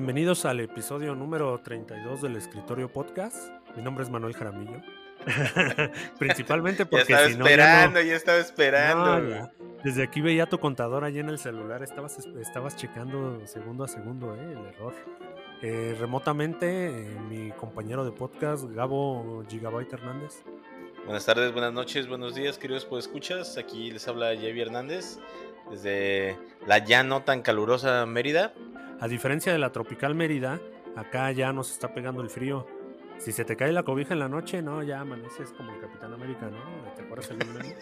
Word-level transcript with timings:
Bienvenidos 0.00 0.46
al 0.46 0.60
episodio 0.60 1.14
número 1.14 1.60
32 1.60 2.22
del 2.22 2.36
Escritorio 2.36 2.90
Podcast. 2.90 3.36
Mi 3.76 3.82
nombre 3.82 4.02
es 4.02 4.08
Manuel 4.08 4.32
Jaramillo. 4.32 4.80
Principalmente 6.18 6.86
porque 6.86 7.12
ya 7.12 7.16
estaba 7.16 7.28
si 7.28 7.36
no, 7.36 7.44
esperando, 7.44 8.00
ya 8.00 8.06
ya, 8.06 8.16
estaba 8.16 8.38
esperando. 8.38 9.20
no- 9.20 9.40
no. 9.40 9.50
Desde 9.84 10.02
aquí 10.02 10.22
veía 10.22 10.46
tu 10.46 10.58
contador 10.58 11.04
allí 11.04 11.18
en 11.18 11.28
el 11.28 11.38
celular. 11.38 11.82
Estabas, 11.82 12.16
estabas 12.40 12.76
checando 12.76 13.46
segundo 13.46 13.84
a 13.84 13.88
segundo 13.88 14.34
eh, 14.36 14.52
el 14.52 14.74
error. 14.74 14.94
Eh, 15.60 15.94
remotamente, 16.00 16.86
eh, 16.86 17.16
mi 17.28 17.50
compañero 17.50 18.02
de 18.02 18.12
podcast, 18.12 18.64
Gabo 18.70 19.44
Gigabyte 19.50 19.92
Hernández. 19.92 20.42
Buenas 21.04 21.26
tardes, 21.26 21.52
buenas 21.52 21.74
noches, 21.74 22.08
buenos 22.08 22.34
días, 22.34 22.56
queridos 22.56 22.88
escuchas. 22.98 23.58
Aquí 23.58 23.90
les 23.90 24.08
habla 24.08 24.28
Javi 24.34 24.62
Hernández 24.62 25.18
desde 25.70 26.36
la 26.66 26.78
ya 26.78 27.02
no 27.02 27.22
tan 27.22 27.42
calurosa 27.42 28.04
Mérida. 28.06 28.52
A 29.00 29.08
diferencia 29.08 29.52
de 29.52 29.58
la 29.58 29.70
tropical 29.72 30.14
Mérida, 30.14 30.60
acá 30.96 31.30
ya 31.32 31.52
nos 31.52 31.70
está 31.70 31.92
pegando 31.94 32.22
el 32.22 32.30
frío. 32.30 32.66
Si 33.18 33.32
se 33.32 33.44
te 33.44 33.56
cae 33.56 33.72
la 33.72 33.82
cobija 33.82 34.14
en 34.14 34.20
la 34.20 34.28
noche, 34.28 34.62
no, 34.62 34.82
ya 34.82 35.00
amaneces 35.00 35.52
como 35.52 35.72
el 35.74 35.80
Capitán 35.80 36.12
América, 36.14 36.48
¿no? 36.50 36.92
¿Te 36.94 37.02
acuerdas 37.02 37.30
el 37.30 37.38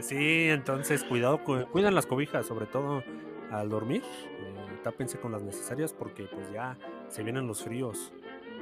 Sí, 0.00 0.48
entonces 0.48 1.04
cuidado, 1.04 1.42
cu- 1.44 1.66
cuidan 1.70 1.94
las 1.94 2.06
cobijas, 2.06 2.46
sobre 2.46 2.66
todo 2.66 3.02
al 3.50 3.68
dormir. 3.68 4.02
eh, 4.40 4.78
tápense 4.82 5.18
con 5.18 5.32
las 5.32 5.42
necesarias 5.42 5.92
porque 5.92 6.24
pues 6.24 6.50
ya 6.52 6.76
se 7.08 7.22
vienen 7.22 7.46
los 7.46 7.62
fríos. 7.62 8.12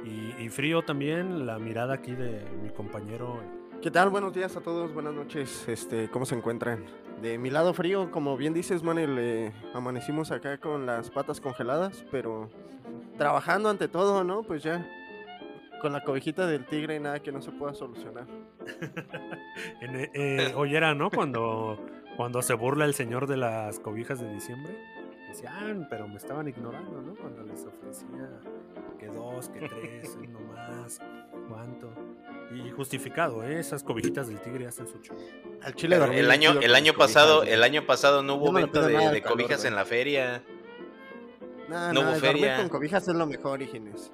Y, 0.05 0.33
y 0.43 0.49
frío 0.49 0.81
también 0.83 1.45
la 1.45 1.57
mirada 1.59 1.95
aquí 1.95 2.11
de 2.13 2.43
mi 2.61 2.69
compañero. 2.69 3.39
¿Qué 3.81 3.89
tal? 3.89 4.11
Buenos 4.11 4.31
días 4.31 4.55
a 4.55 4.61
todos, 4.61 4.93
buenas 4.93 5.15
noches. 5.15 5.67
Este, 5.67 6.07
¿cómo 6.07 6.27
se 6.27 6.35
encuentran? 6.35 6.85
De 7.19 7.39
mi 7.39 7.49
lado 7.49 7.73
frío, 7.73 8.11
como 8.11 8.37
bien 8.37 8.53
dices, 8.53 8.83
Manel, 8.83 9.17
eh, 9.17 9.51
amanecimos 9.73 10.29
acá 10.29 10.59
con 10.59 10.85
las 10.85 11.09
patas 11.09 11.41
congeladas, 11.41 12.05
pero 12.11 12.47
trabajando 13.17 13.69
ante 13.69 13.87
todo, 13.87 14.23
¿no? 14.23 14.43
Pues 14.43 14.61
ya 14.61 14.87
con 15.81 15.93
la 15.93 16.03
cobijita 16.03 16.45
del 16.45 16.67
tigre 16.67 16.99
nada 16.99 17.21
que 17.21 17.31
no 17.31 17.41
se 17.41 17.51
pueda 17.51 17.73
solucionar. 17.73 18.27
En, 19.81 19.95
eh, 19.95 20.11
eh, 20.13 20.95
¿no? 20.95 21.09
Cuando, 21.09 21.79
cuando 22.17 22.43
se 22.43 22.53
burla 22.53 22.85
el 22.85 22.93
señor 22.93 23.25
de 23.25 23.37
las 23.37 23.79
cobijas 23.79 24.19
de 24.19 24.31
diciembre. 24.31 24.77
Decían, 25.31 25.87
pero 25.89 26.09
me 26.09 26.17
estaban 26.17 26.45
ignorando, 26.49 27.01
¿no? 27.01 27.15
Cuando 27.15 27.41
les 27.43 27.65
ofrecía 27.65 28.29
que 28.99 29.07
dos, 29.07 29.47
que 29.47 29.61
tres, 29.61 30.17
uno 30.27 30.41
más, 30.41 30.99
cuánto. 31.47 31.89
Y 32.53 32.69
justificado, 32.71 33.41
¿eh? 33.41 33.57
Esas 33.57 33.81
cobijitas 33.81 34.27
del 34.27 34.41
tigre 34.41 34.67
hacen 34.67 34.89
su 34.89 34.99
show. 34.99 35.15
Al 35.61 35.73
chile 35.73 35.95
Pero 35.95 36.07
dormí 36.07 36.19
el 36.19 36.31
año, 36.31 36.59
el 36.59 36.75
año 36.75 36.91
cobijas, 36.91 37.13
pasado, 37.13 37.37
güey. 37.37 37.53
el 37.53 37.63
año 37.63 37.85
pasado 37.85 38.23
no 38.23 38.35
hubo 38.35 38.51
venta 38.51 38.85
de, 38.85 39.21
cobijas 39.21 39.63
en 39.63 39.75
la 39.75 39.85
feria. 39.85 40.43
Nah, 41.69 41.93
no 41.93 42.01
nah, 42.01 42.09
hubo 42.09 42.19
dormir 42.19 42.31
feria. 42.41 42.57
con 42.57 42.67
cobijas 42.67 43.07
es 43.07 43.15
lo 43.15 43.25
mejor, 43.25 43.61
hijines. 43.61 44.11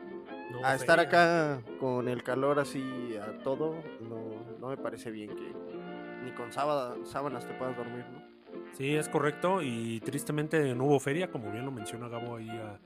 No, 0.52 0.64
A 0.64 0.76
estar 0.76 1.00
acá 1.00 1.64
con 1.80 2.08
el 2.08 2.22
calor 2.22 2.60
así 2.60 3.18
a 3.20 3.40
todo, 3.40 3.74
no, 4.02 4.46
no 4.60 4.68
me 4.68 4.78
parece 4.78 5.10
bien 5.10 5.36
que 5.36 5.52
ni 6.24 6.32
con 6.34 6.54
sábanas 6.54 7.48
te 7.48 7.54
puedas 7.56 7.76
dormir, 7.76 8.06
¿no? 8.14 8.27
Sí, 8.78 8.96
es 8.96 9.10
correcto. 9.10 9.62
Y 9.64 10.00
tristemente 10.02 10.76
no 10.76 10.86
hubo 10.86 11.00
feria, 11.00 11.32
como 11.32 11.52
bien 11.52 11.66
lo 11.66 11.72
menciona 11.72 12.08
Gabo 12.08 12.36
ahí 12.36 12.50
ah, 12.50 12.78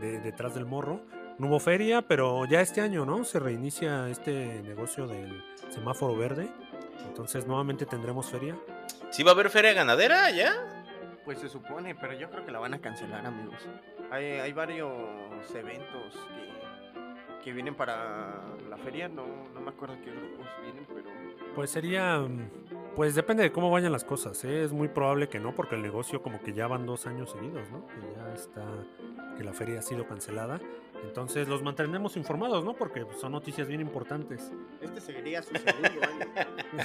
de- 0.00 0.20
detrás 0.20 0.54
del 0.54 0.66
morro. 0.66 1.00
No 1.38 1.46
hubo 1.46 1.60
feria, 1.60 2.02
pero 2.02 2.44
ya 2.46 2.60
este 2.60 2.80
año, 2.80 3.04
¿no? 3.06 3.24
Se 3.24 3.38
reinicia 3.38 4.08
este 4.08 4.60
negocio 4.62 5.06
del 5.06 5.42
semáforo 5.68 6.16
verde. 6.16 6.48
Entonces 7.06 7.46
nuevamente 7.46 7.86
tendremos 7.86 8.28
feria. 8.28 8.56
¿Sí 9.10 9.22
va 9.22 9.30
a 9.30 9.34
haber 9.34 9.48
feria 9.50 9.72
ganadera 9.72 10.30
ya? 10.32 10.52
Pues 11.24 11.38
se 11.38 11.48
supone, 11.48 11.94
pero 11.94 12.14
yo 12.14 12.28
creo 12.30 12.44
que 12.44 12.50
la 12.50 12.58
van 12.58 12.74
a 12.74 12.80
cancelar, 12.80 13.24
amigos. 13.24 13.56
Hay, 14.10 14.24
hay 14.24 14.52
varios 14.52 14.90
eventos 15.54 16.14
que, 16.14 17.44
que 17.44 17.52
vienen 17.52 17.74
para 17.74 18.42
la 18.68 18.76
feria, 18.78 19.08
no, 19.08 19.24
no 19.54 19.60
me 19.60 19.68
acuerdo 19.70 19.96
qué 20.02 20.10
grupos 20.10 20.46
vienen, 20.62 20.86
pero... 20.88 21.08
Pues 21.54 21.70
sería, 21.70 22.18
mm, 22.18 22.50
pues 22.98 23.14
depende 23.14 23.44
de 23.44 23.52
cómo 23.52 23.70
vayan 23.70 23.92
las 23.92 24.02
cosas. 24.02 24.42
¿eh? 24.42 24.64
Es 24.64 24.72
muy 24.72 24.88
probable 24.88 25.28
que 25.28 25.38
no, 25.38 25.54
porque 25.54 25.76
el 25.76 25.82
negocio 25.82 26.20
como 26.20 26.42
que 26.42 26.52
ya 26.52 26.66
van 26.66 26.84
dos 26.84 27.06
años 27.06 27.30
seguidos, 27.30 27.70
¿no? 27.70 27.86
Que 27.86 27.94
ya 28.16 28.34
está, 28.34 28.66
que 29.36 29.44
la 29.44 29.52
feria 29.52 29.78
ha 29.78 29.82
sido 29.82 30.04
cancelada. 30.08 30.58
Entonces 31.04 31.46
los 31.46 31.62
mantendremos 31.62 32.16
informados, 32.16 32.64
¿no? 32.64 32.74
Porque 32.74 33.04
pues, 33.06 33.20
son 33.20 33.30
noticias 33.30 33.68
bien 33.68 33.80
importantes. 33.80 34.50
Este 34.80 35.00
seguiría 35.00 35.44
su 35.44 35.54
segundo 35.54 35.88
año. 36.02 36.82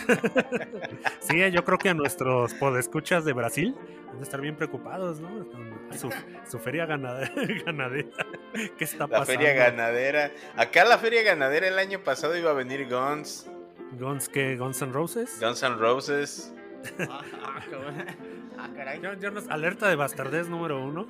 Sí, 1.20 1.52
yo 1.52 1.64
creo 1.66 1.80
que 1.80 1.90
a 1.90 1.96
nuestros 1.96 2.54
podescuchas 2.54 3.26
de 3.26 3.34
Brasil 3.34 3.76
han 4.12 4.18
de 4.18 4.24
estar 4.24 4.40
bien 4.40 4.56
preocupados, 4.56 5.20
¿no? 5.20 5.30
Con 5.50 5.98
su, 5.98 6.12
su 6.48 6.60
feria 6.60 6.86
ganadera. 6.86 7.34
ganadera. 7.66 8.28
¿Qué 8.78 8.84
está 8.84 9.08
La 9.08 9.08
pasando? 9.08 9.42
feria 9.42 9.54
ganadera. 9.54 10.32
Acá 10.58 10.86
la 10.86 11.00
feria 11.00 11.24
ganadera 11.24 11.68
el 11.68 11.80
año 11.80 12.04
pasado 12.04 12.38
iba 12.38 12.52
a 12.52 12.54
venir 12.54 12.88
Guns, 12.88 13.50
Guns, 14.00 14.30
¿qué? 14.30 14.56
¿Guns 14.58 14.82
N' 14.82 14.92
Roses? 14.92 15.38
Guns 15.40 15.62
N' 15.64 15.76
Roses. 15.78 16.54
ah, 17.10 17.22
cabrón. 17.72 18.06
Ah, 18.58 18.70
caray. 18.76 19.02
Yo- 19.02 19.14
yo 19.14 19.32
nos- 19.32 19.48
alerta 19.50 19.88
de 19.90 19.96
bastardez 19.96 20.50
número 20.50 20.84
uno. 20.84 21.08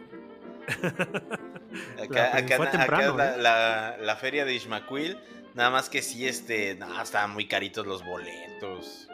Acá, 2.01 2.09
La- 2.09 2.37
acá- 2.37 2.57
fue 2.57 2.67
temprano, 2.67 3.21
¿eh? 3.21 3.35
la- 3.39 3.97
la 3.99 4.15
feria 4.15 4.45
de 4.45 4.53
Ismaquil. 4.53 5.17
Nada 5.55 5.69
más 5.69 5.89
que 5.89 6.01
sí, 6.01 6.27
este, 6.27 6.75
no, 6.75 7.01
estaban 7.01 7.31
muy 7.31 7.47
caritos 7.47 7.85
los 7.85 8.03
boletos. 8.03 9.07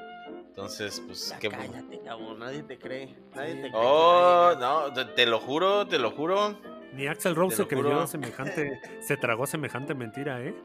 Entonces, 0.48 1.02
pues, 1.06 1.30
Ya 1.30 1.40
qué 1.40 1.50
cállate, 1.50 2.00
cabrón, 2.04 2.40
nadie 2.40 2.64
te 2.64 2.78
cree. 2.78 3.16
Nadie 3.36 3.52
Sí. 3.56 3.62
te 3.62 3.70
cree. 3.70 3.72
Oh, 3.74 4.54
no, 4.60 4.94
te, 4.94 5.06
te 5.06 5.26
lo 5.26 5.40
juro, 5.40 5.88
te 5.88 5.98
lo 6.00 6.12
juro. 6.12 6.58
Ni 6.94 7.08
Axel 7.08 7.36
Rose 7.36 7.56
se 7.58 7.68
creyó 7.68 8.08
semejante, 8.08 8.80
se 9.02 9.16
tragó 9.18 9.46
semejante 9.48 9.94
mentira, 9.94 10.42
¿eh? 10.42 10.56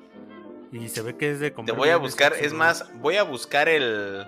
Y 0.74 0.88
se 0.88 1.02
ve 1.02 1.16
que 1.16 1.30
es 1.30 1.40
de 1.40 1.52
Te 1.52 1.72
voy 1.72 1.90
a 1.90 1.96
buscar, 1.98 2.32
es 2.40 2.52
más, 2.52 2.92
voy 3.00 3.16
a 3.16 3.22
buscar 3.22 3.68
el. 3.68 4.26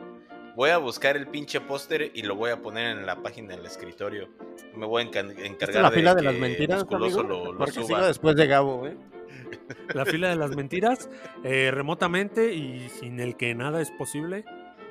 Voy 0.54 0.70
a 0.70 0.78
buscar 0.78 1.16
el 1.16 1.26
pinche 1.26 1.60
póster 1.60 2.12
y 2.14 2.22
lo 2.22 2.34
voy 2.34 2.50
a 2.50 2.62
poner 2.62 2.96
en 2.96 3.04
la 3.04 3.22
página 3.22 3.54
del 3.54 3.66
escritorio. 3.66 4.28
Me 4.74 4.86
voy 4.86 5.02
a 5.02 5.06
¿Esta 5.06 5.20
encargar 5.44 5.82
la 5.82 5.90
de 5.90 5.96
fila 5.96 6.14
de 6.14 6.20
que 6.20 6.24
las 6.24 6.34
mentiras, 6.36 6.86
amigo? 6.90 7.22
lo, 7.24 7.52
lo 7.52 7.58
Porque 7.58 7.72
suba. 7.72 7.86
sigo 7.86 8.06
después 8.06 8.36
de 8.36 8.46
Gabo, 8.46 8.86
¿eh? 8.86 8.96
La 9.94 10.06
fila 10.06 10.30
de 10.30 10.36
las 10.36 10.56
mentiras, 10.56 11.10
eh, 11.44 11.70
remotamente 11.72 12.54
y 12.54 12.88
sin 12.88 13.20
el 13.20 13.36
que 13.36 13.54
nada 13.54 13.82
es 13.82 13.90
posible. 13.90 14.44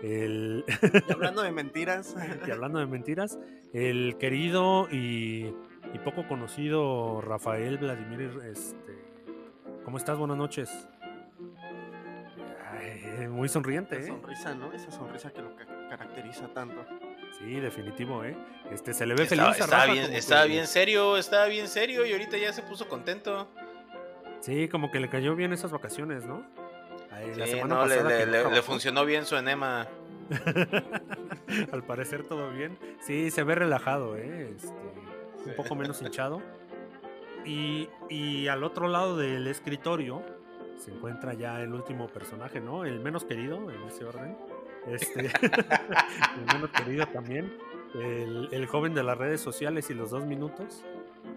El, 0.03 0.66
Y 1.07 1.11
hablando 1.11 1.41
de 1.41 1.51
mentiras, 1.51 2.16
y 2.47 2.51
hablando 2.51 2.79
de 2.79 2.85
mentiras, 2.85 3.40
el 3.73 4.17
querido 4.19 4.87
y, 4.91 5.53
y 5.93 5.99
poco 6.03 6.28
conocido 6.28 7.22
Rafael 7.22 7.78
Vladimir, 7.79 8.40
este, 8.52 8.93
¿cómo 9.84 9.97
estás? 9.97 10.17
Buenas 10.17 10.37
noches. 10.37 10.69
Ay, 12.77 13.27
muy 13.27 13.47
sonriente, 13.49 13.95
esa 13.97 14.05
¿eh? 14.05 14.07
sonrisa, 14.07 14.55
¿no? 14.55 14.72
Esa 14.73 14.91
sonrisa 14.91 15.31
que 15.31 15.41
lo 15.41 15.55
ca- 15.55 15.66
caracteriza 15.89 16.47
tanto. 16.53 16.85
Sí, 17.39 17.59
definitivo, 17.59 18.23
¿eh? 18.23 18.35
Este, 18.72 18.93
se 18.93 19.05
le 19.05 19.13
ve 19.16 19.23
Estaba, 19.23 19.51
feliz 19.53 19.61
a 19.61 19.63
estaba 19.66 19.81
Rafa 19.83 19.93
bien, 19.93 20.05
como 20.05 20.17
estaba 20.17 20.43
que- 20.43 20.49
bien 20.49 20.67
serio, 20.67 21.17
estaba 21.17 21.45
bien 21.47 21.67
serio 21.67 22.05
y 22.05 22.11
ahorita 22.13 22.37
ya 22.37 22.53
se 22.53 22.61
puso 22.63 22.87
contento. 22.87 23.47
Sí, 24.41 24.67
como 24.69 24.91
que 24.91 24.99
le 24.99 25.09
cayó 25.09 25.35
bien 25.35 25.53
esas 25.53 25.72
vacaciones, 25.72 26.25
¿no? 26.25 26.45
Ay, 27.11 27.33
la 27.35 27.45
Sí, 27.45 27.51
semana 27.53 27.75
no, 27.75 27.85
le, 27.85 27.95
pasada 27.95 28.09
le- 28.09 28.17
que 28.19 28.25
no 28.25 28.31
le- 28.31 28.37
le 28.37 28.43
trabajó. 28.43 28.61
funcionó 28.63 29.05
bien 29.05 29.25
su 29.25 29.35
enema. 29.37 29.87
Al 31.71 31.83
parecer 31.83 32.23
todo 32.23 32.49
bien. 32.51 32.78
Sí, 33.01 33.31
se 33.31 33.43
ve 33.43 33.55
relajado, 33.55 34.17
¿eh? 34.17 34.51
Este, 34.55 35.49
un 35.49 35.55
poco 35.55 35.75
menos 35.75 36.01
hinchado. 36.01 36.41
Y, 37.45 37.89
y 38.09 38.47
al 38.47 38.63
otro 38.63 38.87
lado 38.87 39.17
del 39.17 39.45
escritorio 39.47 40.23
se 40.77 40.91
encuentra 40.91 41.33
ya 41.33 41.61
el 41.61 41.73
último 41.73 42.07
personaje, 42.07 42.59
¿no? 42.59 42.85
El 42.85 42.99
menos 42.99 43.25
querido 43.25 43.72
en 43.72 43.83
ese 43.83 44.05
orden. 44.05 44.37
Este, 44.87 45.25
el 46.37 46.45
menos 46.53 46.69
querido 46.72 47.05
también. 47.07 47.57
El, 47.93 48.49
el 48.51 48.66
joven 48.67 48.93
de 48.93 49.03
las 49.03 49.17
redes 49.17 49.41
sociales 49.41 49.89
y 49.89 49.93
los 49.93 50.11
dos 50.11 50.25
minutos. 50.25 50.83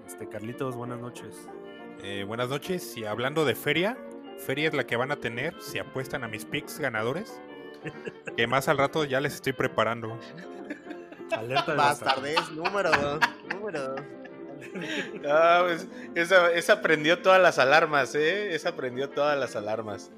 Este, 0.07 0.29
Carlitos, 0.29 0.75
buenas 0.75 0.99
noches. 0.99 1.49
Eh, 2.03 2.25
buenas 2.27 2.49
noches. 2.49 2.97
Y 2.97 3.05
hablando 3.05 3.45
de 3.45 3.55
feria, 3.55 3.97
feria 4.39 4.69
es 4.69 4.75
la 4.75 4.85
que 4.85 4.97
van 4.97 5.11
a 5.11 5.17
tener 5.17 5.55
si 5.61 5.79
apuestan 5.79 6.25
a 6.25 6.29
mis 6.29 6.45
picks 6.45 6.79
ganadores. 6.79 7.41
Que 8.37 8.47
más 8.47 8.69
al 8.69 8.79
rato 8.79 9.05
ya 9.05 9.21
les 9.21 9.35
estoy 9.35 9.53
preparando. 9.53 10.17
Alerta 11.33 11.95
de 12.21 12.37
número 12.55 12.91
dos, 12.91 13.21
número 13.53 13.89
dos. 13.89 14.01
Ah, 15.29 15.61
pues, 15.65 15.89
esa, 16.15 16.53
esa 16.53 16.81
prendió 16.83 17.21
todas 17.21 17.41
las 17.41 17.59
alarmas, 17.59 18.15
¿eh? 18.15 18.55
Esa 18.55 18.75
prendió 18.77 19.09
todas 19.11 19.39
las 19.39 19.57
alarmas. 19.57 20.11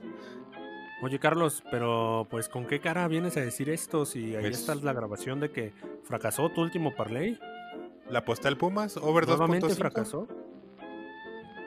Oye, 1.03 1.19
Carlos, 1.19 1.63
pero 1.71 2.27
pues 2.31 2.49
¿con 2.49 2.67
qué 2.67 2.79
cara 2.81 3.09
vienes 3.09 3.37
a 3.37 3.41
decir 3.41 3.71
esto 3.71 4.05
si 4.05 4.37
ahí 4.37 4.43
Pues- 4.43 4.61
está 4.61 4.75
la 4.75 4.93
grabación 4.93 5.41
de 5.41 5.51
que 5.51 5.73
fracasó 6.05 6.51
tu 6.51 6.61
último 6.61 6.95
parlay? 6.95 7.39
La 8.09 8.21
aposté 8.21 8.49
al 8.49 8.57
Pumas, 8.57 8.97
over 8.97 9.27
Nuevamente 9.27 9.67
2.5. 9.69 9.77
fracasó. 9.79 10.29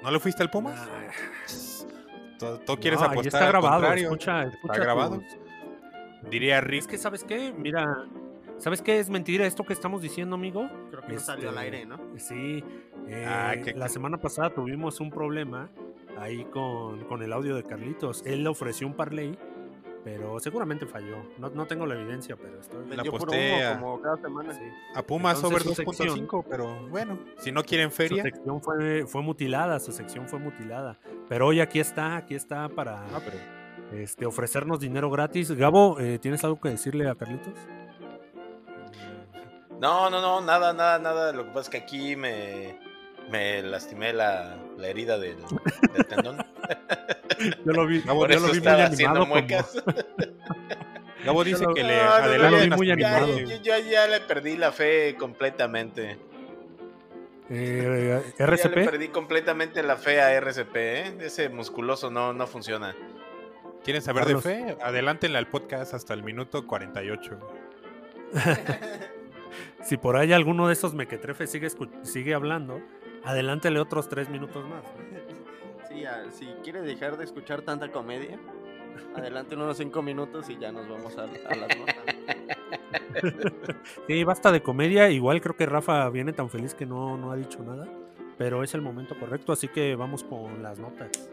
¿No 0.04 0.12
le 0.12 0.20
fuiste 0.20 0.44
al 0.44 0.50
Pumas? 0.52 0.76
Nah, 0.76 2.38
¿Tú, 2.38 2.58
tú 2.66 2.78
quieres 2.78 3.00
no, 3.00 3.06
ahí 3.06 3.12
apostar 3.14 3.26
está 3.28 3.40
al 3.46 3.48
grabado, 3.48 3.74
contrario? 3.76 4.04
escucha, 4.06 4.44
escucha 4.44 4.80
grabado? 4.80 5.20
tus- 5.20 6.30
Diría 6.30 6.58
Es 6.60 6.64
Rick. 6.64 6.86
que, 6.88 6.98
¿sabes 6.98 7.24
qué? 7.24 7.54
Mira, 7.58 8.06
¿sabes 8.58 8.82
qué 8.82 9.00
es 9.00 9.10
mentira 9.10 9.46
esto 9.46 9.64
que 9.64 9.74
estamos 9.74 10.02
diciendo, 10.02 10.36
amigo? 10.36 10.70
Creo 10.90 11.02
que 11.04 11.14
no 11.14 11.20
salió 11.20 11.50
al 11.50 11.56
Este, 11.56 11.66
aire, 11.66 11.86
¿no? 11.86 11.98
Sí. 12.18 12.64
eh, 13.08 13.26
Ah, 13.28 13.54
qué- 13.64 13.74
la 13.74 13.90
semana 13.90 14.18
pasada 14.18 14.50
tuvimos 14.52 15.00
un 15.00 15.10
problema 15.10 15.70
ahí 16.18 16.46
con, 16.46 17.04
con 17.06 17.22
el 17.24 17.34
audio 17.34 17.56
de 17.56 17.64
Carlitos. 17.64 18.24
Él 18.26 18.44
le 18.44 18.50
ofreció 18.50 18.88
un 18.88 18.94
parlay, 18.94 19.38
pero 20.04 20.40
seguramente 20.40 20.86
falló. 20.86 21.18
No, 21.40 21.50
no 21.50 21.66
tengo 21.66 21.86
la 21.86 21.96
evidencia, 21.96 22.36
pero 22.38 22.60
estoy... 22.60 22.80
La 22.90 22.96
Vendió 22.98 23.12
puro 23.12 23.24
aposté 23.24 23.54
humo 23.56 23.66
a- 23.68 23.80
como 23.80 24.02
cada 24.02 24.18
semana. 24.18 24.54
sí. 24.54 24.62
A 24.96 25.02
Pumas 25.04 25.40
su 25.40 25.48
sección- 25.50 25.76
2.5, 26.28 26.46
pero 26.50 26.88
bueno, 26.90 27.20
si 27.38 27.52
no 27.52 27.64
quieren 27.64 27.90
Su 27.90 27.98
feria. 27.98 28.24
sección 28.24 28.62
fue, 28.62 29.06
fue 29.08 29.22
mutilada, 29.22 29.80
su 29.80 29.92
sección 29.92 30.28
fue 30.30 30.40
mutilada. 30.40 30.98
Pero 31.30 31.48
hoy 31.48 31.60
aquí 31.62 31.80
está, 31.80 32.16
aquí 32.18 32.36
está 32.36 32.70
para 32.70 33.00
Ah, 33.08 33.20
pero 33.24 33.38
este, 34.02 34.26
ofrecernos 34.26 34.80
dinero 34.80 35.10
gratis. 35.10 35.52
Gabo, 35.52 36.00
eh, 36.00 36.20
¿tienes 36.20 36.44
algo 36.44 36.60
que 36.60 36.70
decirle 36.70 37.08
a 37.10 37.16
Carlitos? 37.16 37.54
No, 39.84 40.10
no, 40.10 40.22
no, 40.22 40.40
nada, 40.42 40.72
nada, 40.74 40.98
nada. 40.98 41.34
Lo 41.34 41.44
que 41.44 41.50
pasa 41.50 41.60
es 41.64 41.70
que 41.70 41.78
aquí 41.78 42.16
me, 42.16 42.80
me 43.30 43.62
lastimé 43.62 44.14
la, 44.14 44.58
la 44.78 44.88
herida 44.88 45.20
del, 45.20 45.36
del 45.94 46.06
tendón. 46.08 46.38
Yo 47.66 47.72
lo 47.74 47.86
vi, 47.86 48.00
Gabo, 48.02 48.26
yo 48.28 48.40
lo 48.40 48.48
vi 48.48 48.60
muy 48.62 48.68
animado. 48.70 48.84
haciendo 48.94 49.20
como- 49.20 49.34
muecas. 49.34 49.84
Gabo 51.26 51.44
dice 51.44 51.64
lo- 51.66 51.74
que 51.74 51.84
le 51.84 51.98
No, 52.02 52.50
lo 52.50 52.58
vi 52.60 52.70
muy 52.70 52.92
animado. 52.92 53.38
Yo, 53.40 53.78
ya 53.80 54.08
le 54.08 54.22
perdí 54.22 54.56
la 54.56 54.72
fe 54.72 55.16
completamente. 55.20 56.18
Eh, 57.50 58.22
Ya 58.40 58.46
le 58.48 58.54
RCP, 58.54 58.74
perdí 58.86 59.10
completamente 59.10 59.84
la 59.84 59.98
fe 59.98 60.22
a 60.22 60.32
RCP, 60.34 60.76
¿eh? 60.76 61.18
Ese 61.20 61.50
musculoso 61.50 62.10
no, 62.10 62.32
no 62.32 62.48
funciona. 62.48 62.96
¿Quieren 63.84 64.02
saber 64.02 64.24
Carlos. 64.24 64.44
de 64.46 64.50
fe? 64.50 64.78
Adelántenle 64.82 65.38
al 65.38 65.48
podcast 65.48 65.94
hasta 65.94 66.14
el 66.14 66.24
minuto 66.24 66.66
48. 66.66 67.38
si 69.82 69.98
por 69.98 70.18
ahí 70.18 70.34
alguno 70.34 70.68
de 70.68 70.74
esos 70.74 70.94
mequetrefes 70.94 71.52
sigue, 71.52 71.70
sigue 72.04 72.34
hablando, 72.34 72.82
adelántele 73.24 73.80
otros 73.80 74.10
tres 74.10 74.30
minutos 74.30 74.66
más. 74.68 74.84
Sí, 75.90 76.06
si 76.32 76.46
quiere 76.64 76.82
dejar 76.82 77.18
de 77.18 77.24
escuchar 77.24 77.62
tanta 77.62 77.92
comedia, 77.92 78.40
adelante 79.16 79.56
unos 79.56 79.78
cinco 79.78 80.02
minutos 80.02 80.50
y 80.50 80.58
ya 80.58 80.72
nos 80.72 80.90
vamos 80.90 81.16
a, 81.20 81.26
a 81.26 81.56
las 81.56 81.78
notas. 81.78 81.96
Sí, 84.08 84.24
basta 84.24 84.52
de 84.52 84.62
comedia. 84.62 85.10
Igual 85.10 85.42
creo 85.42 85.56
que 85.56 85.66
Rafa 85.66 86.10
viene 86.10 86.34
tan 86.34 86.50
feliz 86.50 86.74
que 86.74 86.86
no, 86.86 87.18
no 87.18 87.32
ha 87.32 87.36
dicho 87.36 87.64
nada. 87.64 87.88
Pero 88.38 88.64
es 88.64 88.74
el 88.74 88.82
momento 88.82 89.18
correcto, 89.20 89.54
así 89.54 89.68
que 89.68 89.96
vamos 89.96 90.24
con 90.24 90.64
las 90.64 90.80
notas. 90.80 91.30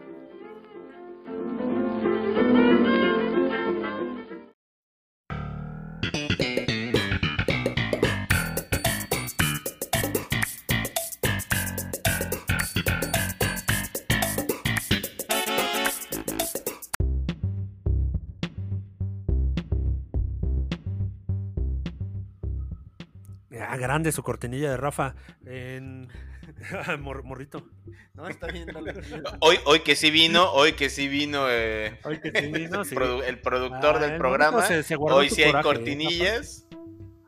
Grande 23.81 24.11
su 24.11 24.23
cortinilla 24.23 24.71
de 24.71 24.77
Rafa. 24.77 25.15
En... 25.45 26.07
Mor- 27.01 27.23
morrito. 27.23 27.63
No, 28.13 28.27
está 28.27 28.47
bien, 28.47 28.67
dale. 28.73 28.93
Hoy, 29.39 29.57
hoy 29.65 29.79
que 29.81 29.95
sí 29.95 30.11
vino, 30.11 30.51
hoy 30.53 30.73
que 30.73 30.89
sí 30.89 31.07
vino 31.07 31.45
eh, 31.49 31.99
Ay, 32.03 32.19
que 32.19 32.31
sí, 32.39 32.67
no, 32.69 32.83
sí. 32.85 32.95
produ- 32.95 33.23
el 33.23 33.39
productor 33.39 33.95
Ah, 33.97 33.99
del 33.99 34.11
el 34.13 34.17
programa. 34.17 34.61
se- 34.65 34.83
se 34.83 34.95
Hoy 34.97 35.29
sí 35.29 35.43
hay 35.43 35.51
coraje, 35.51 35.69
¿eh, 35.69 35.73
cortinillas. 35.73 36.67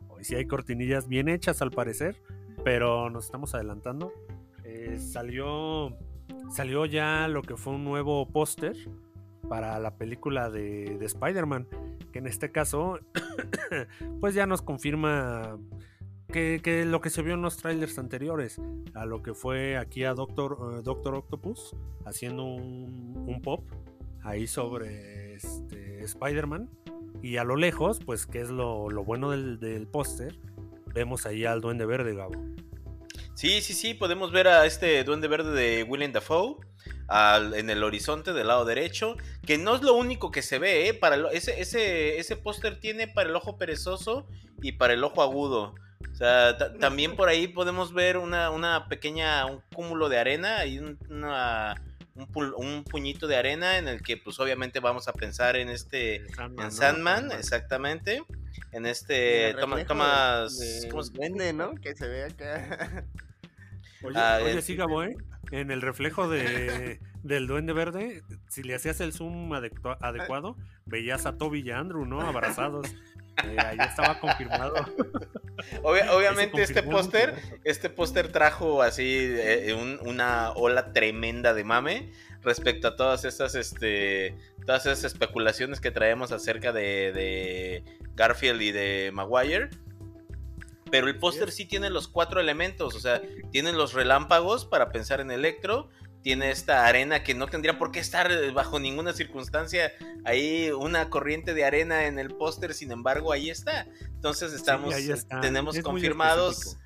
Hoy 0.10 0.24
sí 0.24 0.36
hay 0.36 0.46
cortinillas 0.46 1.08
bien 1.08 1.30
hechas 1.30 1.62
al 1.62 1.72
parecer, 1.72 2.22
pero 2.64 3.10
nos 3.10 3.26
estamos 3.26 3.54
adelantando. 3.56 4.12
Eh, 4.64 4.98
salió, 5.00 5.98
salió 6.52 6.86
ya 6.86 7.28
lo 7.28 7.42
que 7.42 7.56
fue 7.58 7.74
un 7.74 7.84
nuevo 7.84 8.28
póster 8.30 8.76
para 9.50 9.78
la 9.80 9.96
película 9.98 10.50
de, 10.50 10.98
de 10.98 11.06
Spider-Man, 11.06 11.68
que 12.12 12.20
en 12.20 12.28
este 12.28 12.52
caso, 12.52 13.00
pues 14.22 14.34
ya 14.34 14.46
nos 14.46 14.62
confirma 14.62 15.58
que, 16.34 16.84
lo 16.86 17.00
que 17.00 17.10
se 17.10 17.22
vio 17.22 17.36
en 17.36 17.42
los 17.42 17.58
trailers 17.58 17.98
anteriores, 17.98 18.60
a 18.94 19.06
lo 19.06 19.24
que 19.24 19.34
fue 19.34 19.78
aquí 19.78 20.04
a 20.04 20.14
Doctor, 20.14 20.58
eh, 20.60 20.82
Doctor 20.84 21.16
Octopus 21.16 21.76
haciendo 22.06 22.44
un, 22.44 23.42
pop 23.42 23.66
ahí 24.24 24.48
sobre 24.48 25.36
este, 25.36 26.04
Spider-Man. 26.04 26.70
Y 27.22 27.38
a 27.38 27.46
lo 27.46 27.56
lejos, 27.56 28.00
pues, 28.06 28.26
que 28.26 28.42
es 28.42 28.50
lo, 28.50 28.90
lo 28.90 29.06
bueno 29.06 29.32
del, 29.32 29.60
del 29.60 29.88
póster, 29.88 30.38
vemos 30.94 31.26
ahí 31.26 31.46
al 31.46 31.62
Duende 31.62 31.86
Verde, 31.86 32.16
Gabo. 32.16 32.34
Sí, 33.36 33.62
sí, 33.62 33.74
sí, 33.74 33.94
podemos 33.94 34.32
ver 34.32 34.48
a 34.48 34.66
este 34.66 35.04
duende 35.04 35.28
verde 35.28 35.52
de 35.52 35.84
Willem 35.84 36.12
Dafoe 36.12 36.58
en 37.56 37.70
el 37.70 37.84
horizonte 37.84 38.34
del 38.34 38.48
lado 38.48 38.66
derecho, 38.66 39.18
que 39.46 39.58
no 39.58 39.76
es 39.76 39.82
lo 39.82 39.94
único 39.94 40.32
que 40.32 40.42
se 40.42 40.60
ve, 40.60 40.88
¿eh? 40.88 40.94
Para 40.94 41.32
ese 41.32 41.60
ese, 41.60 42.18
ese 42.20 42.38
póster 42.38 42.80
tiene 42.80 43.08
para 43.08 43.30
el 43.30 43.36
ojo 43.36 43.58
perezoso 43.58 44.28
y 44.62 44.74
para 44.74 44.94
el 44.94 45.04
ojo 45.04 45.22
agudo. 45.22 45.76
O 46.12 46.16
sea, 46.16 46.58
ta- 46.58 46.74
también 46.78 47.16
por 47.16 47.30
ahí 47.30 47.48
podemos 47.48 47.94
ver 47.94 48.18
una, 48.18 48.50
una 48.51 48.88
pequeña, 48.88 49.46
un 49.46 49.62
cúmulo 49.74 50.10
de 50.10 50.20
arena 50.20 50.66
y 50.66 50.80
un, 50.80 50.98
una- 51.10 51.75
un, 52.36 52.84
puñito 52.84 53.25
de 53.27 53.36
arena 53.38 53.77
en 53.80 53.88
el 53.88 54.01
que 54.04 54.18
pues 54.18 54.39
obviamente 54.39 54.80
vamos 54.80 55.08
a 55.08 55.13
pensar 55.13 55.56
en 55.56 55.70
este, 55.70 56.24
Sandman, 56.36 56.66
en. 56.66 56.72
Sandman, 56.72 57.32
exactamente. 57.32 58.24
En 58.72 58.86
este, 58.86 59.56
toma- 59.60 59.84
tomas, 59.86 60.60
de- 60.60 60.89
¿cómo 60.89 61.04
se- 61.04 61.12
Duende, 61.13 61.54
¿no? 61.54 61.74
Que 61.75 61.96
se 61.96 62.08
ve 62.08 62.25
acá. 62.25 63.06
Oye, 64.04 64.16
Ah, 64.20 64.39
oye, 64.42 64.51
el- 64.54 64.62
sí, 64.63 64.75
Gabo, 64.75 65.04
¿eh? 65.04 65.16
En 65.51 65.72
el 65.72 65.82
reflejo 65.82 66.27
de, 66.30 67.00
del 67.24 67.48
Duende 67.48 67.74
Verde, 67.74 68.24
si 68.50 68.63
le 68.63 68.75
hacías 68.75 69.00
el 69.01 69.13
zoom 69.13 69.51
adecua- 69.54 69.98
adecuado, 70.01 70.58
veías 70.86 71.25
a 71.25 71.38
Toby 71.38 71.62
y 71.62 71.72
a 71.72 71.80
Andrew, 71.80 72.06
¿no? 72.06 72.22
Abrazados. 72.22 72.94
Eh, 73.44 73.58
ahí 73.60 73.78
estaba 73.80 74.20
confirmado. 74.20 74.74
Obvia- 75.84 76.12
obviamente 76.12 76.62
este 76.62 76.84
póster, 76.84 77.36
este 77.63 77.90
póster 77.90 78.32
trajo 78.32 78.82
así 78.82 79.18
eh, 79.20 79.74
un- 79.74 80.00
una 80.08 80.52
ola 80.52 80.92
tremenda 80.94 81.54
de 81.54 81.63
mame 81.63 82.12
respecto 82.42 82.88
a 82.90 82.96
todas 82.96 83.24
estas, 83.25 83.56
este, 83.56 84.36
todas 84.66 84.86
esas 84.86 85.04
especulaciones 85.06 85.80
que 85.80 85.92
traemos 85.92 86.32
acerca 86.32 86.72
de, 86.74 87.12
de 87.13 87.84
Garfield 88.16 88.62
y 88.62 88.72
de 88.72 89.12
Maguire. 89.13 89.70
Pero 90.92 91.08
el 91.08 91.18
póster 91.18 91.52
sí 91.52 91.66
tiene 91.66 91.90
los 91.90 92.08
cuatro 92.08 92.40
elementos, 92.40 92.94
o 92.94 93.00
sea, 93.00 93.22
tiene 93.52 93.72
los 93.74 93.94
relámpagos 93.94 94.66
para 94.66 94.92
pensar 94.92 95.22
en 95.22 95.32
Electro, 95.32 95.90
tiene 96.24 96.50
esta 96.50 96.88
arena 96.88 97.22
que 97.22 97.36
no 97.36 97.48
tendría 97.48 97.77
por 97.77 97.92
qué 97.92 98.00
estar 98.00 98.32
eh, 98.32 98.51
bajo 98.51 98.80
ninguna 98.80 99.13
circunstancia 99.13 99.92
ahí 100.24 100.72
una 100.72 101.10
corriente 101.10 101.53
de 101.53 101.65
arena 101.65 102.06
en 102.08 102.18
el 102.18 102.34
póster, 102.34 102.74
sin 102.74 102.92
embargo 102.92 103.32
ahí 103.32 103.50
está. 103.50 103.86
Entonces 104.01 104.53
estamos, 104.53 104.96
está. 104.96 105.42
tenemos 105.42 105.75
Es 105.75 105.84
confirmados 105.84 106.77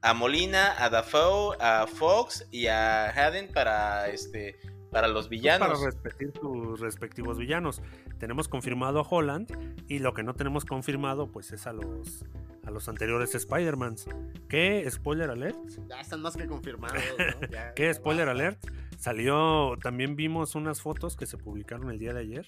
a 0.00 0.14
Molina, 0.14 0.82
a 0.82 0.88
Dafoe, 0.88 1.56
a 1.60 1.86
Fox 1.86 2.46
y 2.52 2.68
a 2.68 3.10
Haden 3.10 3.52
para 3.52 4.08
este 4.08 4.56
para 4.90 5.08
los 5.08 5.26
Pues 5.26 5.30
villanos. 5.30 5.80
Para 5.80 5.90
repetir 5.90 6.32
sus 6.40 6.80
respectivos 6.80 7.38
villanos. 7.38 7.82
Tenemos 8.18 8.48
confirmado 8.48 9.00
a 9.00 9.02
Holland 9.02 9.50
y 9.88 9.98
lo 9.98 10.14
que 10.14 10.22
no 10.22 10.34
tenemos 10.34 10.64
confirmado 10.64 11.30
pues 11.30 11.52
es 11.52 11.66
a 11.66 11.72
los 11.72 12.24
a 12.64 12.70
los 12.70 12.88
anteriores 12.88 13.32
Spider-Mans. 13.34 14.06
Que, 14.48 14.90
spoiler 14.90 15.30
alert, 15.30 15.56
Ya 15.88 16.00
están 16.00 16.20
más 16.22 16.36
que 16.36 16.46
confirmados, 16.46 16.96
¿no? 17.40 17.48
Ya- 17.50 17.72
¿Qué 17.74 17.92
spoiler 17.94 18.26
basta. 18.26 18.42
alert? 18.42 18.66
Salió, 18.98 19.76
también 19.82 20.16
vimos 20.16 20.54
unas 20.56 20.80
fotos 20.80 21.16
que 21.16 21.26
se 21.26 21.36
publicaron 21.38 21.90
el 21.90 21.98
día 22.00 22.12
de 22.12 22.20
ayer. 22.20 22.46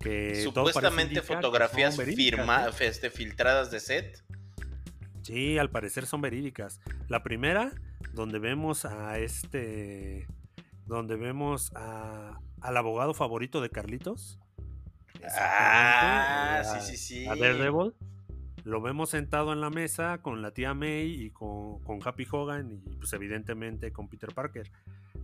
Que 0.00 0.34
Supuestamente 0.42 1.14
que 1.14 1.22
fotografías 1.22 1.94
son 1.94 2.04
verídicas, 2.06 2.40
firma- 2.40 2.66
¿eh? 2.68 2.86
este, 2.86 3.10
filtradas 3.10 3.70
de 3.70 3.78
set. 3.80 4.24
Sí, 5.22 5.58
al 5.58 5.70
parecer 5.70 6.06
son 6.06 6.20
verídicas. 6.22 6.80
La 7.08 7.22
primera, 7.22 7.72
donde 8.14 8.38
vemos 8.38 8.84
a 8.84 9.18
este. 9.18 10.26
Donde 10.86 11.16
vemos 11.16 11.72
a, 11.74 12.38
al 12.60 12.76
abogado 12.76 13.14
favorito 13.14 13.60
de 13.60 13.70
Carlitos. 13.70 14.38
Ah, 15.38 16.62
sí, 16.80 16.80
sí, 16.80 16.96
sí. 16.96 17.26
A 17.26 17.34
Daredevil. 17.36 17.94
Lo 18.64 18.80
vemos 18.80 19.10
sentado 19.10 19.52
en 19.52 19.60
la 19.60 19.70
mesa 19.70 20.18
con 20.22 20.42
la 20.42 20.50
tía 20.50 20.74
May 20.74 21.06
y 21.22 21.30
con, 21.30 21.78
con 21.84 22.00
Happy 22.04 22.26
Hogan 22.30 22.82
y 22.84 22.96
pues 22.96 23.12
evidentemente 23.12 23.92
con 23.92 24.08
Peter 24.08 24.34
Parker. 24.34 24.70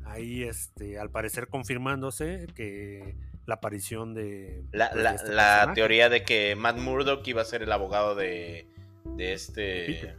Ahí 0.04 0.44
este, 0.44 0.98
al 0.98 1.10
parecer 1.10 1.48
confirmándose 1.48 2.46
que 2.54 3.16
la 3.46 3.54
aparición 3.54 4.14
de, 4.14 4.64
La, 4.70 4.90
pues, 4.90 4.96
de 4.98 5.02
la- 5.02 5.14
este 5.14 5.32
la 5.32 5.72
teoría 5.74 6.08
de 6.08 6.22
que 6.22 6.54
Matt 6.54 6.78
Murdock 6.78 7.26
iba 7.26 7.42
a 7.42 7.44
ser 7.44 7.62
el 7.62 7.72
abogado 7.72 8.14
de, 8.14 8.68
de 9.16 9.32
este. 9.32 9.86
Peter. 9.86 10.16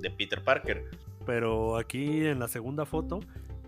de 0.00 0.10
Peter 0.10 0.42
Parker. 0.42 0.84
Pero 1.26 1.76
aquí 1.76 2.26
en 2.26 2.38
la 2.38 2.48
segunda 2.48 2.86
foto, 2.86 3.20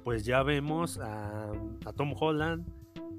pues 0.03 0.25
ya 0.25 0.43
vemos 0.43 0.99
a, 0.99 1.51
a 1.85 1.93
Tom 1.93 2.15
Holland, 2.19 2.67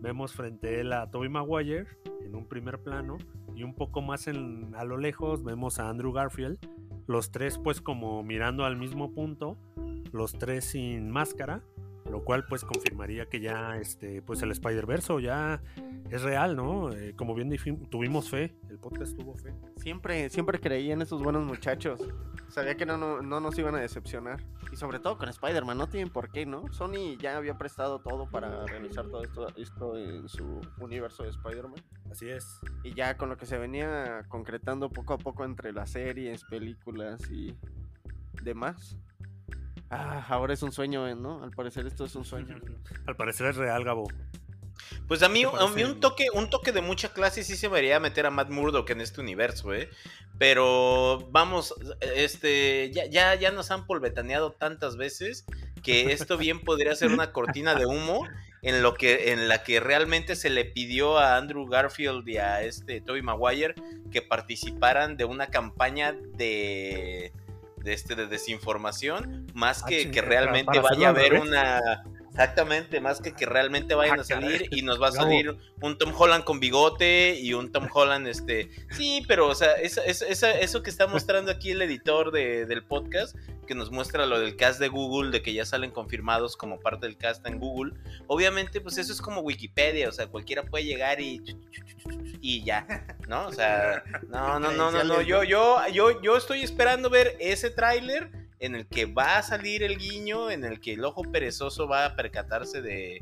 vemos 0.01 0.33
frente 0.33 0.67
a 0.67 0.79
él 0.81 0.93
a 0.93 1.09
Tobey 1.09 1.29
Maguire 1.29 1.87
en 2.21 2.35
un 2.35 2.47
primer 2.47 2.79
plano 2.79 3.17
y 3.55 3.63
un 3.63 3.73
poco 3.73 4.01
más 4.01 4.27
a 4.27 4.83
lo 4.83 4.97
lejos 4.97 5.43
vemos 5.43 5.79
a 5.79 5.89
Andrew 5.89 6.11
Garfield, 6.11 6.57
los 7.07 7.31
tres 7.31 7.57
pues 7.57 7.81
como 7.81 8.23
mirando 8.23 8.65
al 8.65 8.77
mismo 8.77 9.13
punto, 9.13 9.57
los 10.11 10.33
tres 10.33 10.65
sin 10.65 11.09
máscara, 11.09 11.63
lo 12.09 12.23
cual 12.23 12.45
pues 12.45 12.63
confirmaría 12.63 13.27
que 13.27 13.39
ya 13.39 13.77
este 13.77 14.21
pues 14.21 14.41
el 14.41 14.51
Spider-Verse 14.51 15.21
ya 15.21 15.61
es 16.09 16.21
real, 16.21 16.55
¿no? 16.55 16.91
Eh, 16.91 17.15
como 17.15 17.33
bien 17.33 17.49
tuvimos 17.89 18.29
fe, 18.29 18.55
el 18.69 18.77
podcast 18.77 19.17
tuvo 19.17 19.35
fe. 19.35 19.53
Siempre, 19.77 20.29
siempre 20.29 20.59
creí 20.59 20.91
en 20.91 21.01
esos 21.01 21.21
buenos 21.21 21.43
muchachos. 21.43 22.01
Sabía 22.47 22.75
que 22.75 22.85
no, 22.85 22.97
no, 22.97 23.21
no 23.21 23.39
nos 23.39 23.57
iban 23.57 23.75
a 23.75 23.79
decepcionar. 23.79 24.43
Y 24.71 24.75
sobre 24.75 24.99
todo 24.99 25.17
con 25.17 25.29
Spider-Man, 25.29 25.77
no 25.77 25.87
tienen 25.87 26.11
por 26.11 26.31
qué, 26.31 26.45
¿no? 26.45 26.71
Sony 26.71 27.17
ya 27.19 27.37
había 27.37 27.57
prestado 27.57 27.99
todo 27.99 28.29
para 28.29 28.65
realizar 28.65 29.07
todo 29.07 29.23
esto, 29.23 29.47
esto 29.57 29.97
en 29.97 30.27
su 30.29 30.61
universo 30.79 31.23
de 31.23 31.29
Spider-Man. 31.29 31.81
Así 32.11 32.29
es. 32.29 32.59
Y 32.83 32.93
ya 32.93 33.17
con 33.17 33.29
lo 33.29 33.37
que 33.37 33.45
se 33.45 33.57
venía 33.57 34.23
concretando 34.27 34.89
poco 34.89 35.13
a 35.13 35.17
poco 35.17 35.43
entre 35.43 35.73
las 35.73 35.91
series, 35.91 36.43
películas 36.43 37.29
y 37.31 37.55
demás. 38.43 38.97
Ah, 39.89 40.25
ahora 40.29 40.53
es 40.53 40.63
un 40.63 40.71
sueño, 40.71 41.07
¿eh? 41.07 41.15
¿no? 41.15 41.43
Al 41.43 41.51
parecer 41.51 41.85
esto 41.85 42.05
es 42.05 42.15
un 42.15 42.25
sueño. 42.25 42.55
Al 43.05 43.15
parecer 43.15 43.47
es 43.47 43.55
real, 43.55 43.83
Gabo. 43.83 44.07
Pues 45.07 45.21
a 45.23 45.29
mí, 45.29 45.43
¿Qué 45.43 45.57
te 45.57 45.63
a 45.63 45.67
mí 45.67 45.83
un 45.83 45.99
toque, 45.99 46.27
un 46.33 46.49
toque 46.49 46.71
de 46.71 46.81
mucha 46.81 47.13
clase 47.13 47.43
sí 47.43 47.55
se 47.55 47.69
me 47.69 47.77
haría 47.77 47.99
meter 47.99 48.25
a 48.25 48.31
Matt 48.31 48.49
Murdock 48.49 48.89
en 48.89 49.01
este 49.01 49.21
universo, 49.21 49.73
¿eh? 49.73 49.89
Pero 50.37 51.27
vamos, 51.31 51.75
este, 52.01 52.91
ya, 52.91 53.05
ya, 53.05 53.35
ya 53.35 53.51
nos 53.51 53.71
han 53.71 53.85
polvetaneado 53.85 54.51
tantas 54.51 54.97
veces 54.97 55.45
que 55.83 56.11
esto 56.11 56.37
bien 56.37 56.61
podría 56.61 56.95
ser 56.95 57.11
una 57.11 57.31
cortina 57.31 57.75
de 57.75 57.85
humo 57.85 58.27
en 58.63 58.81
lo 58.81 58.95
que, 58.95 59.31
en 59.31 59.47
la 59.47 59.63
que 59.63 59.79
realmente 59.79 60.35
se 60.35 60.49
le 60.49 60.65
pidió 60.65 61.19
a 61.19 61.37
Andrew 61.37 61.67
Garfield 61.67 62.27
y 62.27 62.37
a 62.37 62.63
este 62.63 62.99
Tobey 62.99 63.21
Maguire 63.21 63.75
que 64.11 64.23
participaran 64.23 65.17
de 65.17 65.25
una 65.25 65.47
campaña 65.47 66.13
de, 66.13 67.31
de 67.85 67.93
este 67.93 68.15
de 68.15 68.25
desinformación, 68.25 69.45
más 69.53 69.83
Ah, 69.83 69.85
que, 69.87 70.11
que 70.11 70.21
realmente 70.21 70.79
vaya 70.79 71.07
a 71.07 71.09
haber 71.11 71.35
una 71.35 72.03
Exactamente, 72.37 72.99
más 72.99 73.21
que 73.21 73.31
que 73.33 73.45
realmente 73.45 73.95
vayan 73.95 74.19
Ah, 74.19 74.21
a 74.23 74.25
salir 74.25 74.63
caray. 74.63 74.67
y 74.71 74.81
nos 74.81 75.01
va 75.01 75.07
a 75.07 75.11
salir 75.13 75.55
un 75.81 75.97
Tom 75.97 76.13
Holland 76.17 76.43
con 76.43 76.59
bigote 76.59 77.39
y 77.39 77.53
un 77.53 77.71
Tom 77.71 77.87
Holland, 77.93 78.27
este, 78.27 78.69
sí, 78.91 79.23
pero, 79.25 79.47
o 79.47 79.55
sea, 79.55 79.71
esa- 79.75 80.03
esa- 80.03 80.27
esa- 80.27 80.51
eso 80.59 80.83
que 80.83 80.89
está 80.89 81.07
mostrando 81.07 81.49
aquí 81.49 81.71
el 81.71 81.81
editor 81.81 82.31
de- 82.33 82.65
del 82.65 82.83
podcast, 82.83 83.37
que 83.65 83.73
nos 83.73 83.89
muestra 83.89 84.25
lo 84.25 84.37
del 84.37 84.57
cast 84.57 84.81
de 84.81 84.89
Google, 84.89 85.31
de 85.31 85.41
que 85.41 85.53
ya 85.53 85.65
salen 85.65 85.91
confirmados 85.91 86.57
como 86.57 86.77
parte 86.81 87.05
del 87.07 87.15
cast 87.17 87.47
en 87.47 87.57
Google, 87.57 87.93
obviamente, 88.27 88.81
pues 88.81 88.97
eso 88.97 89.13
es 89.13 89.21
como 89.21 89.39
Wikipedia, 89.39 90.09
o 90.09 90.11
sea, 90.11 90.27
cualquiera 90.27 90.63
puede 90.63 90.83
llegar 90.83 91.21
y 91.21 91.41
y 92.41 92.63
ya, 92.63 92.85
¿no? 93.27 93.47
O 93.47 93.51
sea, 93.53 94.03
no, 94.27 94.59
no, 94.59 94.71
no, 94.71 94.91
no, 94.91 95.03
no, 95.03 95.21
yo, 95.21 95.43
yo, 95.43 95.77
yo, 95.91 96.21
yo 96.21 96.37
estoy 96.37 96.61
esperando 96.61 97.09
ver 97.09 97.35
ese 97.39 97.69
tráiler 97.71 98.29
en 98.59 98.75
el 98.75 98.87
que 98.87 99.05
va 99.05 99.37
a 99.37 99.43
salir 99.43 99.83
el 99.83 99.97
guiño, 99.97 100.49
en 100.49 100.63
el 100.63 100.79
que 100.79 100.93
el 100.93 101.03
ojo 101.03 101.23
perezoso 101.23 101.87
va 101.87 102.05
a 102.05 102.15
percatarse 102.15 102.81
de, 102.81 103.21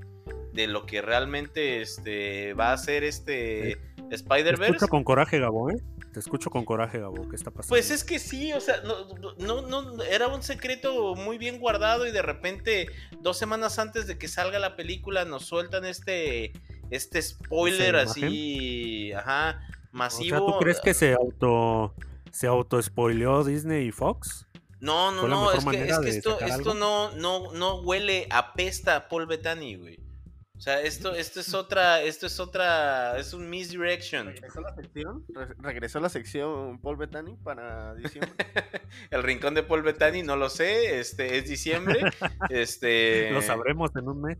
de 0.54 0.68
lo 0.68 0.86
que 0.86 1.02
realmente 1.02 1.82
este, 1.82 2.54
va 2.54 2.74
a 2.74 2.78
ser 2.78 3.04
este 3.04 3.80
Te 4.10 4.16
Spider-Verse. 4.16 4.74
escucho 4.74 4.88
con 4.88 5.04
coraje, 5.04 5.40
Gabo, 5.40 5.72
¿eh? 5.72 5.78
Te 6.14 6.20
escucho 6.20 6.52
con 6.52 6.64
coraje, 6.64 7.00
Gabo. 7.00 7.28
¿Qué 7.28 7.36
está 7.36 7.50
pasando? 7.50 7.70
Pues 7.70 7.90
es 7.90 8.04
que 8.04 8.20
sí, 8.20 8.54
o 8.54 8.62
sea, 8.62 8.76
no, 8.84 9.08
no, 9.40 9.62
no, 9.82 10.04
era 10.04 10.28
un 10.28 10.44
secreto 10.44 11.16
muy 11.16 11.40
bien 11.40 11.60
guardado 11.60 12.06
y 12.06 12.12
de 12.12 12.22
repente, 12.22 12.88
dos 13.20 13.38
semanas 13.40 13.80
antes 13.80 14.06
de 14.06 14.20
que 14.20 14.28
salga 14.28 14.60
la 14.60 14.76
película, 14.76 15.26
nos 15.26 15.46
sueltan 15.48 15.86
este, 15.86 16.52
este 16.92 17.20
spoiler 17.24 17.96
¿Esa 17.96 18.12
así, 18.12 19.12
ajá, 19.14 19.60
O 19.92 19.98
masivo. 19.98 20.38
sea, 20.38 20.46
¿tú 20.46 20.60
crees 20.60 20.80
que 20.80 20.94
se 20.94 21.14
auto 21.14 21.96
se 22.32 22.46
auto 22.46 22.80
spoileó 22.82 23.44
Disney 23.44 23.88
y 23.88 23.92
Fox? 23.92 24.48
No, 24.84 25.12
no, 25.14 25.30
no, 25.30 25.54
es 25.54 25.64
que, 25.64 25.88
es 25.88 26.00
que 26.00 26.10
esto, 26.10 26.40
esto 26.42 26.74
no, 26.74 27.12
no, 27.12 27.54
no 27.54 27.76
huele 27.84 28.28
a 28.30 28.54
pesta 28.54 28.98
a 28.98 29.08
Paul 29.08 29.28
Bettany, 29.28 29.78
güey. 29.78 29.98
O 30.58 30.60
sea, 30.60 30.82
esto, 30.82 31.16
esto 31.16 31.40
es 31.40 31.54
otra, 31.54 32.02
esto 32.02 32.28
es 32.28 32.38
otra, 32.40 33.18
es 33.18 33.34
un 33.34 33.50
misdirection. 33.50 34.28
¿Regresó 34.28 34.60
la 34.60 34.76
sección? 34.76 35.26
Re- 35.30 35.56
¿Regresó 35.58 36.00
la 36.02 36.10
sección 36.10 36.80
Paul 36.82 36.98
Bettany 36.98 37.38
para 37.38 37.96
diciembre? 37.96 38.34
El 39.12 39.24
rincón 39.24 39.54
de 39.54 39.64
Paul 39.64 39.84
Bettany, 39.84 40.22
no 40.22 40.36
lo 40.36 40.50
sé, 40.50 41.00
este, 41.00 41.38
es 41.38 41.48
diciembre, 41.48 42.02
este... 42.50 43.32
Lo 43.32 43.42
sabremos 43.42 43.96
en 43.96 44.10
un 44.10 44.22
mes. 44.22 44.38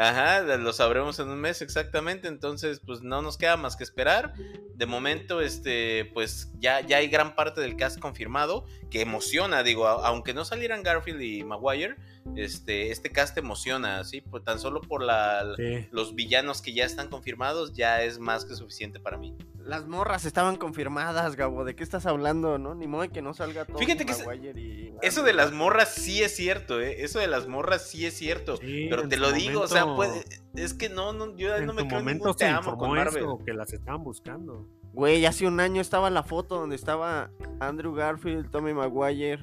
Ajá, 0.00 0.42
lo 0.42 0.72
sabremos 0.72 1.18
en 1.18 1.28
un 1.28 1.40
mes 1.40 1.60
exactamente, 1.60 2.28
entonces 2.28 2.80
pues 2.86 3.02
no 3.02 3.20
nos 3.20 3.36
queda 3.36 3.56
más 3.56 3.74
que 3.74 3.82
esperar. 3.82 4.32
De 4.74 4.86
momento, 4.86 5.40
este, 5.40 6.04
pues 6.14 6.52
ya, 6.60 6.82
ya 6.82 6.98
hay 6.98 7.08
gran 7.08 7.34
parte 7.34 7.60
del 7.60 7.74
cast 7.76 7.98
confirmado, 7.98 8.64
que 8.90 9.00
emociona, 9.02 9.62
digo, 9.62 9.86
a- 9.86 10.06
aunque 10.08 10.34
no 10.34 10.44
salieran 10.44 10.82
Garfield 10.82 11.20
y 11.22 11.44
Maguire, 11.44 11.96
este, 12.36 12.90
este 12.90 13.10
cast 13.10 13.36
emociona, 13.38 14.04
¿sí? 14.04 14.20
Pues 14.20 14.44
tan 14.44 14.58
solo 14.58 14.80
por 14.80 15.02
la, 15.02 15.44
Sí. 15.56 15.86
los 15.90 16.14
villanos 16.14 16.60
que 16.62 16.72
ya 16.74 16.84
están 16.84 17.08
confirmados, 17.08 17.72
ya 17.74 18.02
es 18.02 18.18
más 18.18 18.44
que 18.44 18.54
suficiente 18.54 19.00
para 19.00 19.16
mí. 19.16 19.34
Las 19.64 19.86
morras 19.86 20.24
estaban 20.24 20.56
confirmadas, 20.56 21.36
Gabo. 21.36 21.64
¿De 21.64 21.74
qué 21.76 21.82
estás 21.84 22.06
hablando, 22.06 22.56
no? 22.58 22.74
Ni 22.74 22.86
modo 22.86 23.02
de 23.02 23.08
que 23.10 23.20
no 23.22 23.34
salga 23.34 23.64
todo. 23.66 23.78
Fíjate 23.78 24.06
que 24.06 24.14
Maguire 24.24 24.60
y... 24.60 24.94
Eso 25.02 25.22
de 25.22 25.32
las 25.34 25.52
morras 25.52 25.94
sí 25.94 26.22
es 26.22 26.34
cierto, 26.34 26.80
¿eh? 26.80 27.02
Eso 27.04 27.18
de 27.18 27.26
las 27.26 27.46
morras 27.48 27.86
sí 27.88 28.06
es 28.06 28.14
cierto. 28.14 28.56
Sí, 28.56 28.86
pero 28.88 29.06
te 29.08 29.16
lo 29.18 29.32
digo, 29.32 29.60
o 29.62 29.68
sea, 29.68 29.84
puede, 29.94 30.24
es 30.62 30.74
que 30.74 30.88
no, 30.88 31.12
no 31.12 31.36
yo 31.36 31.54
En 31.56 31.66
no 31.66 31.72
me 31.74 31.86
creo 31.86 31.98
momento 32.00 32.24
ningún 32.26 32.36
te 32.36 32.44
se 32.46 32.50
amo 32.50 32.76
con 32.76 32.90
Marvel. 32.92 33.22
eso, 33.24 33.38
que 33.44 33.52
las 33.52 33.72
estaban 33.72 34.02
buscando. 34.04 34.66
Güey, 34.92 35.24
hace 35.26 35.46
un 35.46 35.60
año 35.60 35.80
estaba 35.80 36.10
la 36.10 36.22
foto 36.22 36.56
donde 36.58 36.76
estaba 36.76 37.30
Andrew 37.60 37.94
Garfield, 37.94 38.50
Tommy 38.50 38.72
Maguire. 38.74 39.40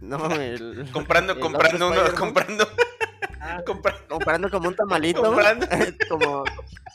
No, 0.00 0.16
el... 0.40 0.88
Comprando, 0.92 1.34
el 1.34 1.40
comprando, 1.40 1.86
uno, 1.86 1.94
Spider-Man. 1.94 2.18
comprando, 2.20 2.64
compra- 3.64 4.06
comprando 4.08 4.50
como 4.50 4.68
un 4.68 4.74
tamalito. 4.76 5.22
Comprando. 5.22 5.66
como 6.08 6.44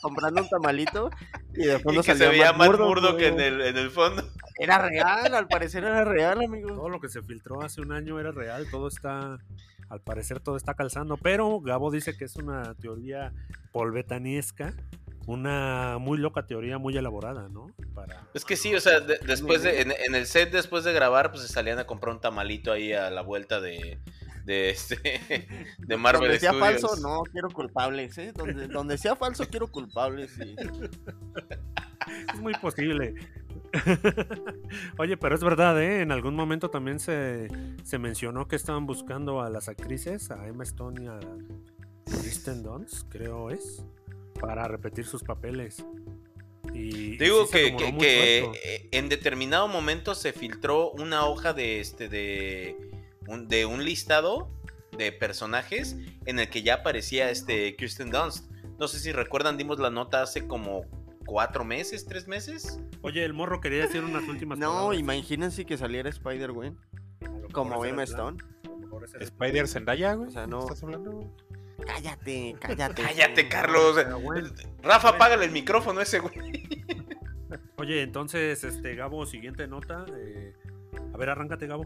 comprando 0.02 0.42
un 0.42 0.48
tamalito. 0.48 1.10
Y 1.54 1.64
de 1.66 1.76
y 1.76 1.78
fondo 1.78 2.02
que 2.02 2.14
se 2.14 2.28
veía 2.28 2.52
Murdock, 2.52 2.86
Murdock 2.86 3.14
güey. 3.14 3.26
en 3.26 3.40
el, 3.40 3.60
en 3.62 3.76
el 3.78 3.90
fondo. 3.90 4.22
Era 4.58 4.78
real, 4.78 5.34
al 5.34 5.46
parecer 5.48 5.84
era 5.84 6.04
real, 6.04 6.42
amigo. 6.42 6.68
Todo 6.74 6.88
lo 6.88 7.00
que 7.00 7.08
se 7.08 7.22
filtró 7.22 7.62
hace 7.62 7.80
un 7.80 7.92
año 7.92 8.18
era 8.20 8.32
real, 8.32 8.66
todo 8.70 8.88
está, 8.88 9.38
al 9.88 10.00
parecer 10.00 10.40
todo 10.40 10.56
está 10.56 10.74
calzando, 10.74 11.16
pero 11.16 11.60
Gabo 11.60 11.90
dice 11.90 12.16
que 12.16 12.24
es 12.24 12.36
una 12.36 12.74
teoría 12.74 13.32
polvetaniesca, 13.72 14.74
una 15.26 15.98
muy 15.98 16.18
loca 16.18 16.46
teoría, 16.46 16.78
muy 16.78 16.96
elaborada, 16.96 17.48
¿no? 17.48 17.66
Para... 17.94 18.28
Es 18.34 18.44
que 18.44 18.56
sí, 18.56 18.74
o 18.74 18.80
sea, 18.80 19.00
de- 19.00 19.18
después 19.26 19.62
de, 19.62 19.82
en, 19.82 19.92
en 19.92 20.14
el 20.14 20.26
set 20.26 20.50
después 20.50 20.84
de 20.84 20.92
grabar, 20.92 21.30
pues 21.30 21.42
se 21.46 21.52
salían 21.52 21.78
a 21.78 21.86
comprar 21.86 22.14
un 22.14 22.20
tamalito 22.20 22.72
ahí 22.72 22.92
a 22.92 23.10
la 23.10 23.20
vuelta 23.22 23.60
de, 23.60 23.98
de 24.44 24.70
este 24.70 25.46
de 25.78 25.96
Marvel 25.98 26.22
donde 26.22 26.38
sea 26.40 26.52
Studios. 26.52 26.80
falso, 26.80 26.96
no, 27.06 27.22
quiero 27.30 27.50
culpables, 27.50 28.16
¿eh? 28.18 28.32
Donde, 28.34 28.68
donde 28.68 28.96
sea 28.96 29.16
falso, 29.16 29.44
quiero 29.48 29.66
culpables. 29.68 30.30
sí. 30.32 30.56
Es 32.32 32.40
muy 32.40 32.54
posible. 32.54 33.14
Oye, 34.98 35.16
pero 35.16 35.34
es 35.34 35.42
verdad, 35.42 35.80
¿eh? 35.82 36.00
En 36.02 36.12
algún 36.12 36.34
momento 36.34 36.70
también 36.70 36.98
se, 37.00 37.48
se 37.84 37.98
mencionó 37.98 38.48
que 38.48 38.56
estaban 38.56 38.86
buscando 38.86 39.40
a 39.42 39.50
las 39.50 39.68
actrices, 39.68 40.30
a 40.30 40.46
Emma 40.46 40.64
Stone 40.64 41.04
y 41.04 41.06
a 41.06 41.18
Kristen 42.04 42.62
Dunst, 42.62 43.08
creo 43.08 43.50
es, 43.50 43.82
para 44.40 44.66
repetir 44.68 45.04
sus 45.04 45.22
papeles. 45.22 45.84
Y, 46.74 47.16
Digo 47.16 47.46
sí 47.46 47.52
que, 47.52 47.76
que- 47.76 47.96
que, 47.98 48.50
eh, 48.64 48.88
en 48.92 49.08
determinado 49.08 49.68
momento 49.68 50.14
se 50.14 50.32
filtró 50.32 50.90
una 50.92 51.26
hoja 51.26 51.52
de 51.54 51.80
este 51.80 52.08
de 52.08 52.76
un, 53.26 53.48
de 53.48 53.64
un 53.66 53.84
listado 53.84 54.50
de 54.96 55.12
personajes 55.12 55.96
en 56.26 56.38
el 56.38 56.48
que 56.50 56.62
ya 56.62 56.74
aparecía 56.74 57.30
este 57.30 57.74
Kirsten 57.76 58.10
Dunst. 58.10 58.50
No 58.78 58.86
sé 58.88 58.98
si 59.00 59.12
recuerdan, 59.12 59.56
dimos 59.56 59.78
la 59.78 59.90
nota 59.90 60.22
hace 60.22 60.46
como 60.46 60.82
cuatro 61.28 61.62
meses, 61.62 62.06
tres 62.06 62.26
meses, 62.26 62.80
Oye, 63.02 63.22
el 63.24 63.34
morro 63.34 63.60
quería 63.60 63.82
decir 63.82 64.02
unas 64.02 64.26
últimas 64.26 64.58
No, 64.58 64.72
palabras. 64.72 64.98
imagínense 64.98 65.66
que 65.66 65.76
saliera 65.76 66.08
Spider-Gwen 66.08 66.76
como 67.52 67.84
Emma. 67.84 68.02
Stone. 68.04 68.38
Spider 69.20 69.68
Zendaya, 69.68 70.14
güey. 70.14 70.28
O 70.28 70.32
sea, 70.32 70.46
no- 70.46 70.60
¿Estás 70.62 70.82
hablando? 70.82 71.32
Cállate, 71.86 72.56
cállate. 72.58 73.02
Cállate, 73.02 73.48
Carlos. 73.48 73.96
Bueno. 74.22 74.48
Rafa, 74.82 75.10
apágale 75.10 75.44
el 75.44 75.52
micrófono 75.52 76.00
ese 76.00 76.18
güey. 76.18 76.34
Oye, 77.76 78.02
entonces, 78.02 78.64
este, 78.64 78.94
Gabo, 78.96 79.24
siguiente 79.26 79.68
nota. 79.68 80.04
eh, 80.16 80.54
A 81.14 81.16
ver, 81.16 81.28
arráncate, 81.30 81.66
Gabo. 81.66 81.84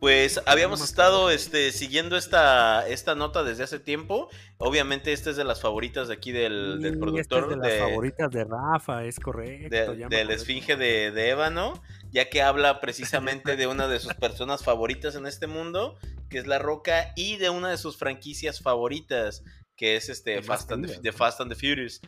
Pues 0.00 0.40
habíamos 0.46 0.80
más 0.80 0.88
estado 0.88 1.30
este, 1.30 1.72
siguiendo 1.72 2.16
esta, 2.16 2.88
esta 2.88 3.14
nota 3.14 3.44
desde 3.44 3.64
hace 3.64 3.78
tiempo. 3.78 4.30
Obviamente, 4.56 5.12
esta 5.12 5.28
es 5.28 5.36
de 5.36 5.44
las 5.44 5.60
favoritas 5.60 6.08
de 6.08 6.14
aquí 6.14 6.32
del, 6.32 6.78
productor. 6.98 7.42
es 7.44 7.48
de 7.50 7.56
las 7.56 7.68
de- 7.72 7.78
favoritas 7.80 8.30
de 8.30 8.44
Rafa, 8.44 9.04
es 9.04 9.20
correcto. 9.20 9.68
de- 9.94 10.06
del 10.08 10.30
esfinge 10.30 10.76
de, 10.76 11.10
de 11.10 11.28
Ébano, 11.28 11.82
ya 12.10 12.30
que 12.30 12.40
habla 12.40 12.80
precisamente 12.80 13.56
de 13.56 13.66
una 13.66 13.88
de 13.88 14.00
sus 14.00 14.14
personas 14.20 14.64
favoritas 14.64 15.16
en 15.16 15.26
este 15.26 15.46
mundo, 15.46 15.98
que 16.30 16.38
es 16.38 16.46
La 16.46 16.58
Roca, 16.58 17.12
y 17.14 17.36
de 17.36 17.50
una 17.50 17.68
de 17.68 17.76
sus 17.76 17.98
franquicias 17.98 18.60
favoritas, 18.60 19.44
que 19.76 19.96
es 19.96 20.08
este 20.08 20.42
Fast. 20.42 20.70
Fast 21.14 21.40
and 21.42 21.52
the 21.52 21.56
Furious. 21.56 22.00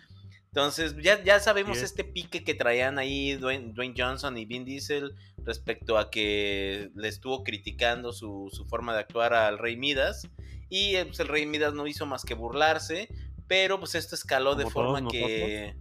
Entonces, 0.54 0.94
ya, 1.00 1.22
ya 1.24 1.40
sabemos 1.40 1.78
este 1.78 2.04
pique 2.04 2.44
que 2.44 2.52
traían 2.52 2.98
ahí 2.98 3.36
Dwayne, 3.36 3.72
Dwayne 3.72 3.94
Johnson 3.96 4.36
y 4.36 4.44
Vin 4.44 4.66
Diesel 4.66 5.14
respecto 5.38 5.96
a 5.96 6.10
que 6.10 6.90
le 6.94 7.08
estuvo 7.08 7.42
criticando 7.42 8.12
su, 8.12 8.50
su 8.52 8.66
forma 8.66 8.92
de 8.92 9.00
actuar 9.00 9.32
al 9.32 9.58
Rey 9.58 9.78
Midas. 9.78 10.28
Y 10.68 10.96
eh, 10.96 11.06
pues, 11.06 11.20
el 11.20 11.28
Rey 11.28 11.46
Midas 11.46 11.72
no 11.72 11.86
hizo 11.86 12.04
más 12.04 12.22
que 12.24 12.34
burlarse, 12.34 13.08
pero 13.48 13.78
pues 13.78 13.94
esto 13.94 14.14
escaló 14.14 14.54
de 14.54 14.68
forma 14.68 15.08
que, 15.08 15.74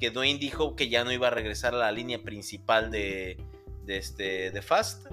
que 0.00 0.10
Dwayne 0.10 0.38
dijo 0.38 0.74
que 0.74 0.88
ya 0.88 1.04
no 1.04 1.12
iba 1.12 1.26
a 1.28 1.30
regresar 1.30 1.74
a 1.74 1.78
la 1.78 1.92
línea 1.92 2.22
principal 2.22 2.90
de, 2.90 3.36
de, 3.84 3.98
este, 3.98 4.50
de 4.50 4.62
Fast 4.62 5.06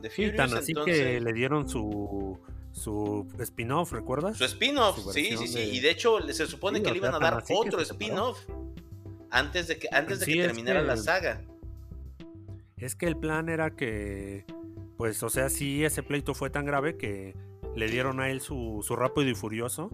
the 0.00 0.08
Sí, 0.08 0.16
Furious. 0.16 0.36
tan 0.36 0.54
así 0.56 0.72
que 0.72 0.80
entonces- 0.80 1.22
le 1.22 1.32
dieron 1.34 1.68
su, 1.68 2.40
su 2.78 3.26
spin-off, 3.38 3.92
¿recuerdas? 3.92 4.36
Su 4.38 4.44
spin-off, 4.44 5.12
sí, 5.12 5.36
sí, 5.36 5.46
sí. 5.48 5.54
de- 5.58 5.64
Y 5.66 5.80
de 5.80 5.90
hecho 5.90 6.18
se 6.32 6.46
supone 6.46 6.78
Sí, 6.78 6.84
que 6.84 6.90
le 6.92 6.96
iban 6.98 7.14
a 7.14 7.18
dar 7.18 7.42
otro 7.50 7.80
spin-off 7.80 8.38
antes 9.30 9.68
de 9.68 9.78
que, 9.78 9.88
antes 9.92 10.20
de 10.20 10.24
Sí, 10.26 10.34
que 10.34 10.42
terminara 10.42 10.82
la 10.82 10.96
saga. 10.96 11.42
Es 12.76 12.94
que 12.94 13.06
el 13.06 13.16
plan 13.16 13.48
era 13.48 13.70
que, 13.70 14.44
pues, 14.96 15.22
o 15.22 15.30
sea, 15.30 15.48
sí, 15.50 15.84
ese 15.84 16.02
pleito 16.02 16.32
fue 16.34 16.48
tan 16.50 16.64
grave 16.64 16.96
que 16.96 17.34
le 17.74 17.88
dieron 17.90 18.20
a 18.20 18.30
él 18.30 18.40
su, 18.40 18.80
su 18.86 18.94
rápido 18.96 19.28
y 19.28 19.34
furioso, 19.34 19.90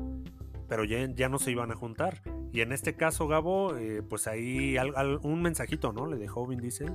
pero 0.68 0.84
ya, 0.84 1.08
ya 1.14 1.28
no 1.28 1.38
se 1.38 1.50
iban 1.50 1.70
a 1.72 1.76
juntar. 1.76 2.22
Y 2.52 2.60
en 2.60 2.72
este 2.72 2.94
caso, 2.94 3.26
Gabo, 3.26 3.76
eh, 3.76 4.02
pues 4.08 4.26
ahí 4.26 4.76
al- 4.76 4.94
al- 4.96 5.18
un 5.22 5.42
mensajito, 5.42 5.92
¿no? 5.92 6.06
Le 6.06 6.16
dejó 6.18 6.46
Vin 6.46 6.60
Diesel. 6.60 6.92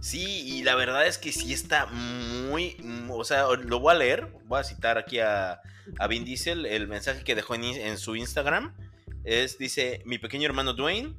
Sí, 0.00 0.42
y 0.46 0.62
la 0.62 0.74
verdad 0.74 1.06
es 1.06 1.18
que 1.18 1.32
sí 1.32 1.52
está 1.52 1.86
muy, 1.86 2.76
mm, 2.82 3.10
o 3.10 3.24
sea, 3.24 3.46
lo 3.56 3.80
voy 3.80 3.94
a 3.94 3.98
leer, 3.98 4.28
voy 4.44 4.60
a 4.60 4.64
citar 4.64 4.96
aquí 4.98 5.18
a, 5.18 5.60
a 5.98 6.06
Vin 6.06 6.24
Diesel, 6.24 6.66
el 6.66 6.86
mensaje 6.88 7.24
que 7.24 7.34
dejó 7.34 7.54
en, 7.54 7.98
su 7.98 8.14
Instagram, 8.16 8.74
es, 9.24 9.58
dice, 9.58 10.02
mi 10.04 10.18
pequeño 10.18 10.46
hermano 10.46 10.72
Dwayne, 10.72 11.14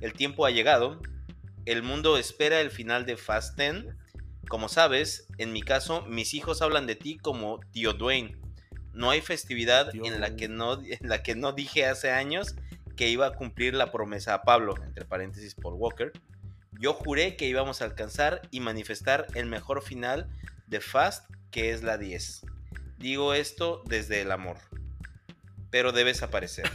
el 0.00 0.12
tiempo 0.12 0.44
ha 0.44 0.50
llegado, 0.50 1.00
el 1.64 1.82
mundo 1.82 2.18
espera 2.18 2.60
el 2.60 2.70
final 2.70 3.06
de 3.06 3.16
Fast 3.16 3.58
10, 3.58 3.86
como 4.48 4.68
sabes, 4.68 5.26
en 5.38 5.52
mi 5.52 5.62
caso, 5.62 6.02
mis 6.02 6.34
hijos 6.34 6.60
hablan 6.60 6.86
de 6.86 6.96
ti 6.96 7.16
como 7.16 7.60
tío 7.72 7.94
Dwayne, 7.94 8.36
no 8.92 9.10
hay 9.10 9.20
festividad 9.20 9.90
Tío 9.90 10.04
en 10.04 10.20
la, 10.20 10.36
que 10.36 10.48
no, 10.48 10.74
en 10.84 11.08
la 11.08 11.22
que 11.22 11.34
no 11.34 11.52
dije 11.52 11.86
hace 11.86 12.10
años 12.10 12.54
que 12.96 13.08
iba 13.08 13.26
a 13.26 13.34
cumplir 13.34 13.74
la 13.74 13.90
promesa 13.90 14.34
a 14.34 14.42
Pablo, 14.42 14.74
entre 14.82 15.04
paréntesis 15.04 15.54
Paul 15.54 15.74
Walker, 15.74 16.12
yo 16.80 16.94
juré 16.94 17.36
que 17.36 17.46
íbamos 17.46 17.82
a 17.82 17.84
alcanzar 17.84 18.40
y 18.50 18.60
manifestar 18.60 19.26
el 19.34 19.44
mejor 19.44 19.82
final 19.82 20.26
de 20.66 20.80
Fast, 20.80 21.30
que 21.50 21.72
es 21.72 21.82
la 21.82 21.98
10. 21.98 22.46
Digo 22.96 23.34
esto 23.34 23.82
desde 23.84 24.22
el 24.22 24.32
amor. 24.32 24.56
Pero 25.70 25.92
debes 25.92 26.22
aparecer. 26.22 26.70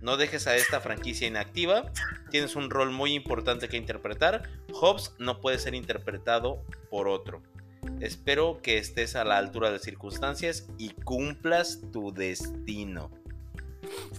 No 0.00 0.16
dejes 0.16 0.46
a 0.46 0.54
esta 0.54 0.80
franquicia 0.80 1.26
inactiva. 1.26 1.90
Tienes 2.30 2.56
un 2.56 2.70
rol 2.70 2.90
muy 2.90 3.12
importante 3.14 3.68
que 3.68 3.76
interpretar. 3.76 4.50
Hobbs 4.72 5.14
no 5.18 5.40
puede 5.40 5.58
ser 5.58 5.74
interpretado 5.74 6.62
por 6.90 7.08
otro. 7.08 7.42
Espero 8.00 8.60
que 8.62 8.78
estés 8.78 9.16
a 9.16 9.24
la 9.24 9.38
altura 9.38 9.68
de 9.68 9.74
las 9.74 9.82
circunstancias 9.82 10.68
y 10.78 10.90
cumplas 10.90 11.80
tu 11.90 12.12
destino. 12.12 13.10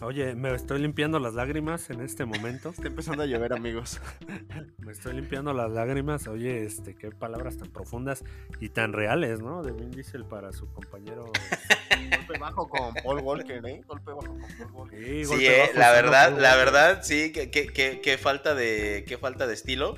Oye, 0.01 0.35
me 0.35 0.53
estoy 0.53 0.79
limpiando 0.79 1.19
las 1.19 1.33
lágrimas 1.33 1.89
en 1.89 2.01
este 2.01 2.25
momento. 2.25 2.69
Está 2.69 2.87
empezando 2.87 3.23
a 3.23 3.25
llover, 3.25 3.53
amigos. 3.53 3.99
Me 4.79 4.91
estoy 4.91 5.13
limpiando 5.13 5.53
las 5.53 5.71
lágrimas. 5.71 6.27
Oye, 6.27 6.63
este, 6.65 6.95
qué 6.95 7.09
palabras 7.11 7.57
tan 7.57 7.69
profundas 7.69 8.23
y 8.59 8.69
tan 8.69 8.93
reales, 8.93 9.39
¿no? 9.41 9.63
De 9.63 9.71
Vin 9.71 9.91
Diesel 9.91 10.25
para 10.25 10.51
su 10.53 10.67
compañero. 10.71 11.31
Golpe 12.17 12.37
bajo 12.39 12.67
con 12.69 12.93
Paul 13.03 13.19
Walker, 13.21 13.65
¿eh? 13.65 13.81
Golpe 13.87 14.11
bajo 14.11 14.27
con 14.27 14.39
Paul 14.39 14.71
Walker. 14.73 15.25
Sí, 15.25 15.45
eh, 15.47 15.71
la 15.75 15.91
verdad, 15.91 16.37
la 16.39 16.55
verdad, 16.55 16.99
sí, 17.03 17.31
que, 17.31 17.49
que- 17.49 17.67
que- 17.67 18.01
que 18.01 18.17
falta 18.17 18.53
de, 18.53 19.05
qué 19.07 19.17
falta 19.17 19.47
de 19.47 19.53
estilo 19.53 19.95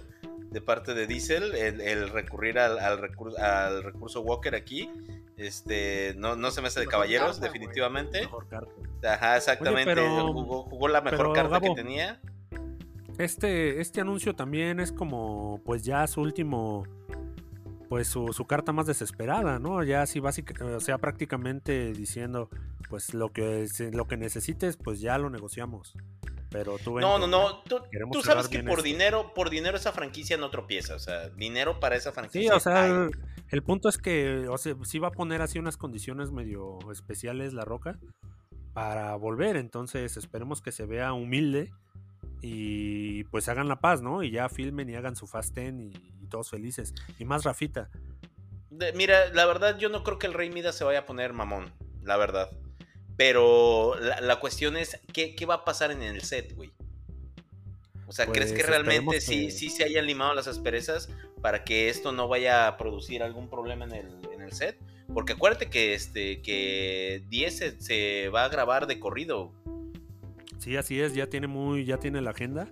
de 0.52 0.62
parte 0.62 0.94
de 0.94 1.08
Diesel, 1.08 1.54
el, 1.56 1.82
el 1.82 2.10
recurrir 2.10 2.58
al, 2.60 2.80
al, 2.80 3.00
recur- 3.02 3.38
al 3.38 3.84
recurso 3.84 4.22
Walker 4.22 4.56
aquí, 4.56 4.90
este, 5.38 6.14
no, 6.18 6.36
no 6.36 6.52
se 6.52 6.62
me 6.62 6.68
hace 6.68 6.80
de 6.80 6.86
Mejor 6.86 6.92
caballeros, 7.02 7.28
carta, 7.40 7.46
definitivamente. 7.46 8.22
Mejor 8.22 8.48
carta. 8.48 8.72
Ajá, 9.14 9.38
exactamente, 9.38 9.94
pero- 9.94 10.34
jugó, 10.34 10.64
jugó 10.64 10.88
la 10.88 11.02
mejor 11.02 11.18
pero, 11.20 11.34
carta 11.34 11.60
Gabo, 11.60 11.76
que 11.76 11.82
tenía. 11.82 12.20
Este, 13.18 13.82
este 13.82 14.02
anuncio 14.02 14.36
también 14.36 14.80
es 14.80 14.92
como, 14.92 15.60
pues 15.66 15.84
ya 15.84 16.06
su 16.08 16.22
último, 16.22 16.86
pues 17.90 18.08
su, 18.08 18.32
su 18.32 18.46
carta 18.46 18.72
más 18.72 18.86
desesperada, 18.86 19.58
¿no? 19.60 19.84
Ya 19.84 20.04
así 20.04 20.20
básicamente, 20.20 20.76
o 20.76 20.80
sea, 20.80 20.98
prácticamente 21.00 21.94
diciendo, 21.94 22.50
pues 22.90 23.14
lo 23.16 23.30
que, 23.34 23.68
lo 23.92 24.08
que 24.08 24.18
necesites, 24.18 24.78
pues 24.78 25.02
ya 25.02 25.18
lo 25.18 25.30
negociamos. 25.32 25.94
Pero 26.50 26.78
tú 26.78 27.00
No, 27.00 27.20
no, 27.20 27.28
no, 27.28 27.62
tú, 27.64 27.82
sabes 28.24 28.48
que 28.48 28.60
por 28.64 28.80
esto. 28.80 28.84
dinero, 28.84 29.34
por 29.34 29.50
dinero 29.50 29.76
esa 29.76 29.92
franquicia 29.92 30.38
no 30.38 30.50
tropieza, 30.50 30.96
o 30.96 31.00
sea, 31.00 31.28
dinero 31.30 31.80
para 31.80 31.96
esa 31.98 32.12
franquicia. 32.14 32.52
Sí, 32.52 32.56
o 32.56 32.60
sea, 32.60 32.86
el, 32.88 33.12
el 33.50 33.64
punto 33.64 33.90
es 33.90 33.98
que, 33.98 34.48
o 34.48 34.58
sea, 34.58 34.74
sí 34.84 35.00
va 35.00 35.10
a 35.10 35.12
poner 35.12 35.42
así 35.42 35.60
unas 35.60 35.76
condiciones 35.76 36.32
medio 36.32 36.80
especiales 36.92 37.54
la 37.54 37.66
roca 37.66 38.00
para 38.74 39.16
volver, 39.16 39.58
entonces 39.58 40.16
esperemos 40.16 40.62
que 40.62 40.72
se 40.72 40.86
vea 40.86 41.12
humilde 41.12 41.74
y 42.42 43.24
pues 43.26 43.50
hagan 43.50 43.68
la 43.68 43.80
paz, 43.82 44.02
¿no? 44.02 44.24
Y 44.24 44.32
ya 44.32 44.48
filmen 44.48 44.90
y 44.90 44.96
hagan 44.96 45.16
su 45.16 45.28
Fast 45.28 45.54
Ten 45.56 45.80
y, 45.82 45.94
y 46.22 46.28
todos 46.28 46.50
felices. 46.50 46.94
Y 47.20 47.26
más 47.26 47.44
Rafita. 47.44 47.90
De- 48.70 48.94
mira, 48.94 49.30
la 49.34 49.46
verdad, 49.46 49.78
yo 49.78 49.90
no 49.90 50.04
creo 50.04 50.20
que 50.20 50.28
el 50.28 50.34
Rey 50.34 50.50
Midas 50.50 50.76
se 50.76 50.84
vaya 50.84 51.00
a 51.00 51.06
poner 51.06 51.34
mamón, 51.34 51.74
la 52.04 52.16
verdad. 52.18 52.50
Pero 53.18 53.96
la, 54.00 54.22
la 54.22 54.40
cuestión 54.40 54.78
es, 54.78 55.00
¿qué, 55.12 55.36
qué 55.36 55.46
va 55.46 55.56
a 55.56 55.66
pasar 55.66 55.92
en 55.92 56.02
el 56.04 56.22
set, 56.22 56.56
güey? 56.56 56.72
O 58.08 58.12
sea, 58.14 58.26
¿crees 58.28 58.52
que 58.54 58.60
Pues, 58.60 58.70
realmente 58.70 59.20
sí, 59.20 59.46
que- 59.48 59.52
sí 59.52 59.70
se 59.70 59.84
hayan 59.84 60.06
limado 60.06 60.34
las 60.34 60.48
asperezas 60.48 61.10
para 61.42 61.64
que 61.64 61.90
esto 61.90 62.12
no 62.14 62.28
vaya 62.28 62.68
a 62.68 62.78
producir 62.78 63.22
algún 63.24 63.50
problema 63.50 63.86
en 63.86 63.92
el, 63.92 64.08
en 64.32 64.42
el 64.42 64.54
set? 64.54 64.78
Porque 65.14 65.34
acuérdate 65.34 65.70
que 65.70 65.94
este 65.94 66.42
que 66.42 67.24
10 67.30 67.58
se, 67.58 67.82
se 67.82 68.30
va 68.30 68.46
a 68.46 68.50
grabar 68.50 68.88
de 68.88 69.00
corrido. 69.00 69.52
Sí, 70.60 70.76
así 70.78 71.00
es, 71.02 71.14
ya 71.14 71.28
tiene 71.28 71.48
muy, 71.48 71.86
ya 71.86 71.98
tiene 71.98 72.22
la 72.22 72.32
agenda. 72.32 72.68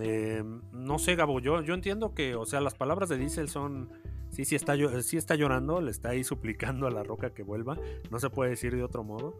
Eh, 0.00 0.42
no 0.72 0.98
sé, 0.98 1.14
Gabo, 1.14 1.40
yo, 1.40 1.62
yo 1.62 1.74
entiendo 1.74 2.14
que, 2.14 2.34
o 2.34 2.46
sea, 2.46 2.60
las 2.60 2.74
palabras 2.74 3.08
de 3.08 3.16
Diesel 3.16 3.48
son, 3.48 3.90
sí, 4.30 4.44
sí 4.44 4.56
está, 4.56 4.74
sí 5.02 5.16
está 5.16 5.34
llorando, 5.36 5.80
le 5.80 5.90
está 5.90 6.10
ahí 6.10 6.24
suplicando 6.24 6.86
a 6.86 6.90
la 6.90 7.02
roca 7.04 7.32
que 7.32 7.42
vuelva, 7.44 7.78
no 8.10 8.18
se 8.18 8.28
puede 8.30 8.50
decir 8.50 8.74
de 8.74 8.82
otro 8.82 9.04
modo. 9.04 9.36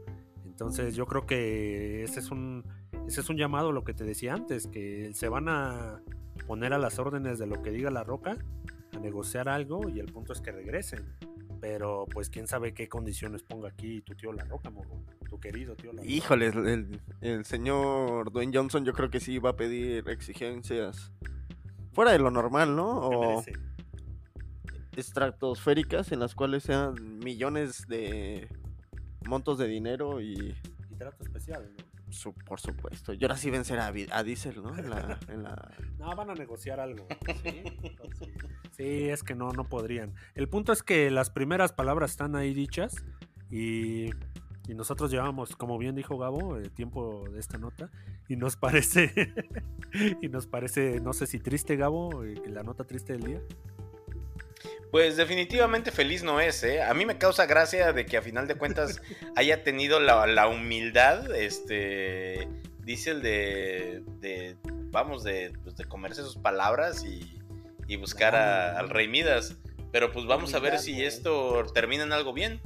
Entonces 0.55 0.95
yo 0.95 1.07
creo 1.07 1.27
que 1.27 2.05
ese 2.05 2.21
es 2.21 2.31
un, 2.31 2.65
ese 3.09 3.23
es 3.23 3.29
un 3.29 3.37
llamado, 3.37 3.73
lo 3.73 3.83
que 3.83 3.93
te 3.93 4.05
decía 4.05 4.35
antes, 4.35 4.69
que 4.69 5.11
se 5.13 5.29
van 5.29 5.49
a 5.49 6.01
poner 6.47 6.73
a 6.73 6.79
las 6.79 7.01
órdenes 7.01 7.41
de 7.41 7.49
lo 7.49 7.61
que 7.61 7.73
diga 7.73 7.91
la 7.91 8.05
roca, 8.05 8.39
a 8.93 8.99
negociar 9.01 9.49
algo 9.49 9.89
y 9.89 9.99
el 9.99 10.13
punto 10.13 10.33
es 10.33 10.41
que 10.41 10.53
regresen. 10.53 11.17
Pero 11.61 12.07
pues 12.13 12.31
quién 12.31 12.47
sabe 12.47 12.73
qué 12.73 12.89
condiciones 12.89 13.43
ponga 13.43 13.71
aquí 13.71 14.01
tu 14.03 14.15
tío 14.15 14.33
La 14.33 14.45
Roca, 14.45 14.71
morro, 14.71 15.03
tu 15.29 15.41
querido 15.41 15.75
tío 15.75 15.93
La 15.93 16.03
Roca. 16.03 16.15
Híjole, 16.15 16.47
el, 16.47 17.01
el 17.21 17.45
señor 17.47 18.31
Dwayne 18.31 18.57
Johnson 18.57 18.85
yo 18.85 18.93
creo 18.93 19.11
que 19.11 19.19
sí 19.19 19.39
va 19.39 19.51
a 19.51 19.57
pedir 19.57 20.09
exigencias 20.09 21.11
fuera 21.93 22.13
de 22.13 22.21
lo 22.21 22.31
normal, 22.31 22.77
¿no? 22.77 23.09
¿Qué 23.09 23.17
O 23.17 23.45
estratosféricas 24.97 26.13
en 26.13 26.21
las 26.21 26.37
cuales 26.37 26.63
sean 26.63 27.19
millones 27.19 27.87
de 27.89 28.49
montos 29.27 29.59
de 29.59 29.67
dinero 29.69 30.21
y 30.21 30.55
Y 30.91 30.95
trato 30.97 31.23
especial, 31.25 31.71
¿no? 31.77 31.85
su- 32.13 32.33
por 32.35 32.61
supuesto. 32.61 33.13
Y 33.13 33.19
ahora 33.23 33.37
sí 33.37 33.51
vencer 33.51 33.79
a, 33.81 33.87
a 33.89 34.23
Diesel, 34.23 34.63
¿no? 34.63 34.77
En 34.79 34.89
la, 34.91 35.19
en 35.29 35.43
la- 35.43 35.73
No, 35.99 36.15
van 36.15 36.31
a 36.31 36.35
negociar 36.35 36.79
algo. 36.81 37.07
¿sí? 37.43 37.63
Sí. 38.19 38.33
Sí, 38.71 39.09
es 39.09 39.23
que 39.23 39.35
no, 39.35 39.53
no 39.53 39.65
podrían. 39.69 40.15
El 40.35 40.49
punto 40.49 40.73
es 40.73 40.83
que 40.83 41.11
las 41.11 41.31
primeras 41.31 41.73
palabras 41.73 42.11
están 42.13 42.37
ahí 42.37 42.55
dichas 42.55 42.95
y 43.51 44.11
Y 44.67 44.75
nosotros 44.75 45.11
llevamos, 45.11 45.57
como 45.57 45.77
bien 45.77 45.95
dijo 45.95 46.17
Gabo, 46.17 46.57
el 46.57 46.71
tiempo 46.71 47.25
de 47.31 47.39
esta 47.39 47.59
nota. 47.59 47.91
Y 48.29 48.37
nos 48.37 48.57
parece, 48.57 49.13
y 50.23 50.29
nos 50.29 50.47
parece, 50.47 51.01
no 51.01 51.13
sé 51.13 51.27
si 51.27 51.39
triste, 51.39 51.77
Gabo, 51.77 52.25
eh, 52.25 52.41
la 52.49 52.63
nota 52.63 52.85
triste 52.85 53.13
del 53.13 53.23
día. 53.25 53.41
Pues 54.95 55.17
definitivamente 55.17 55.91
feliz 55.91 56.23
no 56.23 56.39
es, 56.39 56.63
¿eh? 56.63 56.81
A 56.81 56.95
mí 56.95 57.05
me 57.05 57.19
causa 57.19 57.47
gracia 57.47 57.93
de 57.93 58.07
que 58.07 58.17
a 58.17 58.23
final 58.23 58.47
de 58.47 58.55
cuentas 58.55 59.03
haya 59.35 59.65
tenido 59.65 59.99
la, 59.99 60.25
la 60.29 60.47
humildad, 60.47 61.35
este, 61.35 62.47
dice 62.79 63.11
el 63.11 63.21
de, 63.21 64.05
de 64.21 64.57
vamos, 64.93 65.25
de, 65.25 65.53
pues, 65.65 65.75
de 65.75 65.85
comerse 65.87 66.23
sus 66.23 66.37
palabras 66.37 67.05
y, 67.05 67.41
y 67.89 67.97
buscar 67.97 68.37
a- 68.37 68.79
al 68.79 68.89
Rey 68.89 69.09
Midas. 69.09 69.57
Pero 69.91 70.13
pues 70.13 70.27
vamos 70.27 70.55
a 70.55 70.61
ver 70.61 70.79
si 70.79 71.03
esto 71.05 71.65
termina 71.75 72.05
en 72.05 72.13
algo 72.13 72.33
bien. 72.33 72.61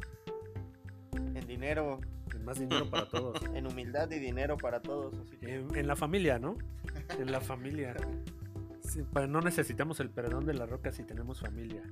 En 1.15 1.47
dinero, 1.47 1.99
Más 2.45 2.59
dinero 2.61 2.91
para 2.91 3.07
todos. 3.11 3.41
en 3.55 3.67
humildad 3.67 4.11
y 4.11 4.19
dinero 4.19 4.59
para 4.59 4.81
todos. 4.83 5.15
así 5.19 5.39
que- 5.39 5.55
En, 5.55 5.75
en 5.75 5.87
la 5.87 5.97
familia, 5.97 6.39
¿no? 6.39 6.59
En 7.19 7.33
la 7.33 7.41
familia. 7.41 7.97
Sí, 8.89 9.05
no 9.29 9.43
necesitamos 9.43 10.01
el 10.01 10.09
perdón 10.09 10.47
de 10.47 10.55
la 10.55 10.65
roca 10.65 10.91
si 10.93 11.05
tenemos 11.05 11.41
familia. 11.41 11.83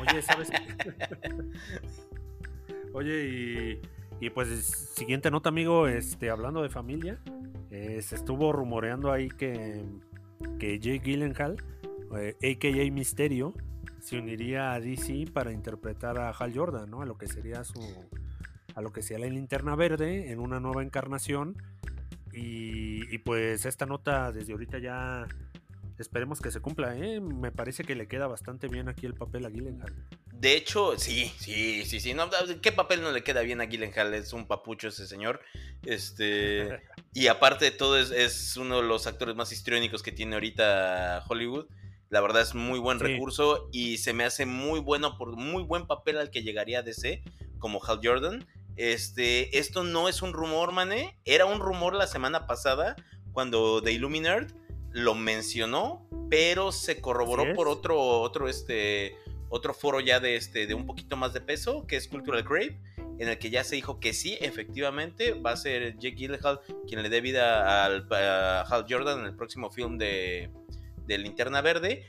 Oye, 0.00 0.22
¿sabes? 0.22 0.50
Oye, 2.92 3.28
y, 3.28 3.80
y 4.20 4.30
pues 4.30 4.48
siguiente 4.96 5.30
nota, 5.30 5.50
amigo, 5.50 5.86
este, 5.86 6.30
hablando 6.30 6.62
de 6.62 6.68
familia, 6.68 7.20
eh, 7.70 8.02
se 8.02 8.16
estuvo 8.16 8.52
rumoreando 8.52 9.12
ahí 9.12 9.28
que, 9.28 9.84
que 10.58 10.80
Jake 10.80 11.02
Gyllenhaal, 11.04 11.62
eh, 12.18 12.34
a.k.a. 12.36 12.90
Misterio, 12.90 13.54
se 14.00 14.18
uniría 14.18 14.72
a 14.72 14.80
DC 14.80 15.26
para 15.32 15.52
interpretar 15.52 16.18
a 16.18 16.30
Hal 16.30 16.52
Jordan, 16.52 16.90
¿no? 16.90 17.02
A 17.02 17.06
lo 17.06 17.16
que 17.16 17.28
sería 17.28 17.62
su... 17.62 17.80
A 18.74 18.82
lo 18.82 18.92
que 18.92 19.02
sería 19.02 19.26
la 19.26 19.34
linterna 19.34 19.74
verde 19.74 20.30
en 20.30 20.38
una 20.38 20.60
nueva 20.60 20.82
encarnación 20.82 21.56
y, 22.34 23.12
y 23.14 23.18
pues 23.18 23.66
esta 23.66 23.86
nota 23.86 24.32
desde 24.32 24.52
ahorita 24.52 24.78
ya 24.78 25.26
esperemos 25.98 26.40
que 26.40 26.50
se 26.50 26.60
cumpla, 26.60 26.96
¿eh? 26.96 27.20
Me 27.20 27.52
parece 27.52 27.84
que 27.84 27.94
le 27.94 28.08
queda 28.08 28.26
bastante 28.26 28.68
bien 28.68 28.88
aquí 28.88 29.04
el 29.06 29.14
papel 29.14 29.44
a 29.44 29.50
Gyllenhaal. 29.50 29.94
De 30.32 30.56
hecho, 30.56 30.98
sí, 30.98 31.30
sí, 31.38 31.84
sí, 31.84 32.00
sí. 32.00 32.14
No, 32.14 32.30
¿Qué 32.62 32.72
papel 32.72 33.02
no 33.02 33.12
le 33.12 33.22
queda 33.22 33.42
bien 33.42 33.60
a 33.60 33.66
Gyllenhaal? 33.66 34.14
Es 34.14 34.32
un 34.32 34.46
papucho 34.46 34.88
ese 34.88 35.06
señor. 35.06 35.40
Este. 35.84 36.80
Y 37.12 37.26
aparte 37.26 37.64
de 37.64 37.70
todo, 37.72 37.98
es, 37.98 38.12
es 38.12 38.56
uno 38.56 38.80
de 38.80 38.86
los 38.86 39.08
actores 39.08 39.34
más 39.34 39.50
histriónicos 39.50 40.00
que 40.00 40.12
tiene 40.12 40.34
ahorita 40.34 41.24
Hollywood. 41.28 41.66
La 42.08 42.20
verdad 42.20 42.40
es 42.42 42.54
muy 42.54 42.78
buen 42.78 42.98
Sí. 43.00 43.04
recurso 43.04 43.68
y 43.72 43.98
se 43.98 44.12
me 44.12 44.22
hace 44.22 44.46
muy 44.46 44.78
bueno 44.78 45.18
por 45.18 45.34
muy 45.36 45.64
buen 45.64 45.88
papel 45.88 46.18
al 46.18 46.30
que 46.30 46.42
llegaría 46.44 46.78
a 46.78 46.82
DC 46.82 47.24
como 47.58 47.84
Hal 47.84 47.98
Jordan. 48.00 48.46
Este, 48.76 49.58
esto 49.58 49.84
no 49.84 50.08
es 50.08 50.22
un 50.22 50.32
rumor, 50.32 50.72
mané. 50.72 51.18
Era 51.24 51.46
un 51.46 51.60
rumor 51.60 51.94
la 51.94 52.06
semana 52.06 52.46
pasada 52.46 52.96
cuando 53.32 53.82
The 53.82 53.92
Illuminerd 53.92 54.52
lo 54.92 55.14
mencionó, 55.14 56.08
pero 56.28 56.72
se 56.72 57.00
corroboró 57.00 57.54
por 57.54 57.68
otro, 57.68 58.00
otro, 58.00 58.48
este, 58.48 59.16
otro 59.48 59.74
foro 59.74 60.00
ya 60.00 60.20
de, 60.20 60.36
este, 60.36 60.66
de 60.66 60.74
un 60.74 60.86
poquito 60.86 61.16
más 61.16 61.32
de 61.32 61.40
peso, 61.40 61.86
que 61.86 61.96
es 61.96 62.08
Cultural 62.08 62.44
Crave, 62.44 62.80
en 63.18 63.28
el 63.28 63.38
que 63.38 63.50
ya 63.50 63.62
se 63.64 63.76
dijo 63.76 64.00
que 64.00 64.12
sí, 64.12 64.38
efectivamente, 64.40 65.34
va 65.34 65.52
a 65.52 65.56
ser 65.56 65.96
Jake 65.98 66.16
Gyllenhaal 66.16 66.60
quien 66.88 67.02
le 67.02 67.08
dé 67.08 67.20
vida 67.20 67.84
al, 67.84 68.08
a 68.10 68.62
Hal 68.62 68.86
Jordan 68.88 69.20
en 69.20 69.26
el 69.26 69.36
próximo 69.36 69.70
film 69.70 69.98
de, 69.98 70.50
de 71.06 71.18
Linterna 71.18 71.60
Verde. 71.60 72.06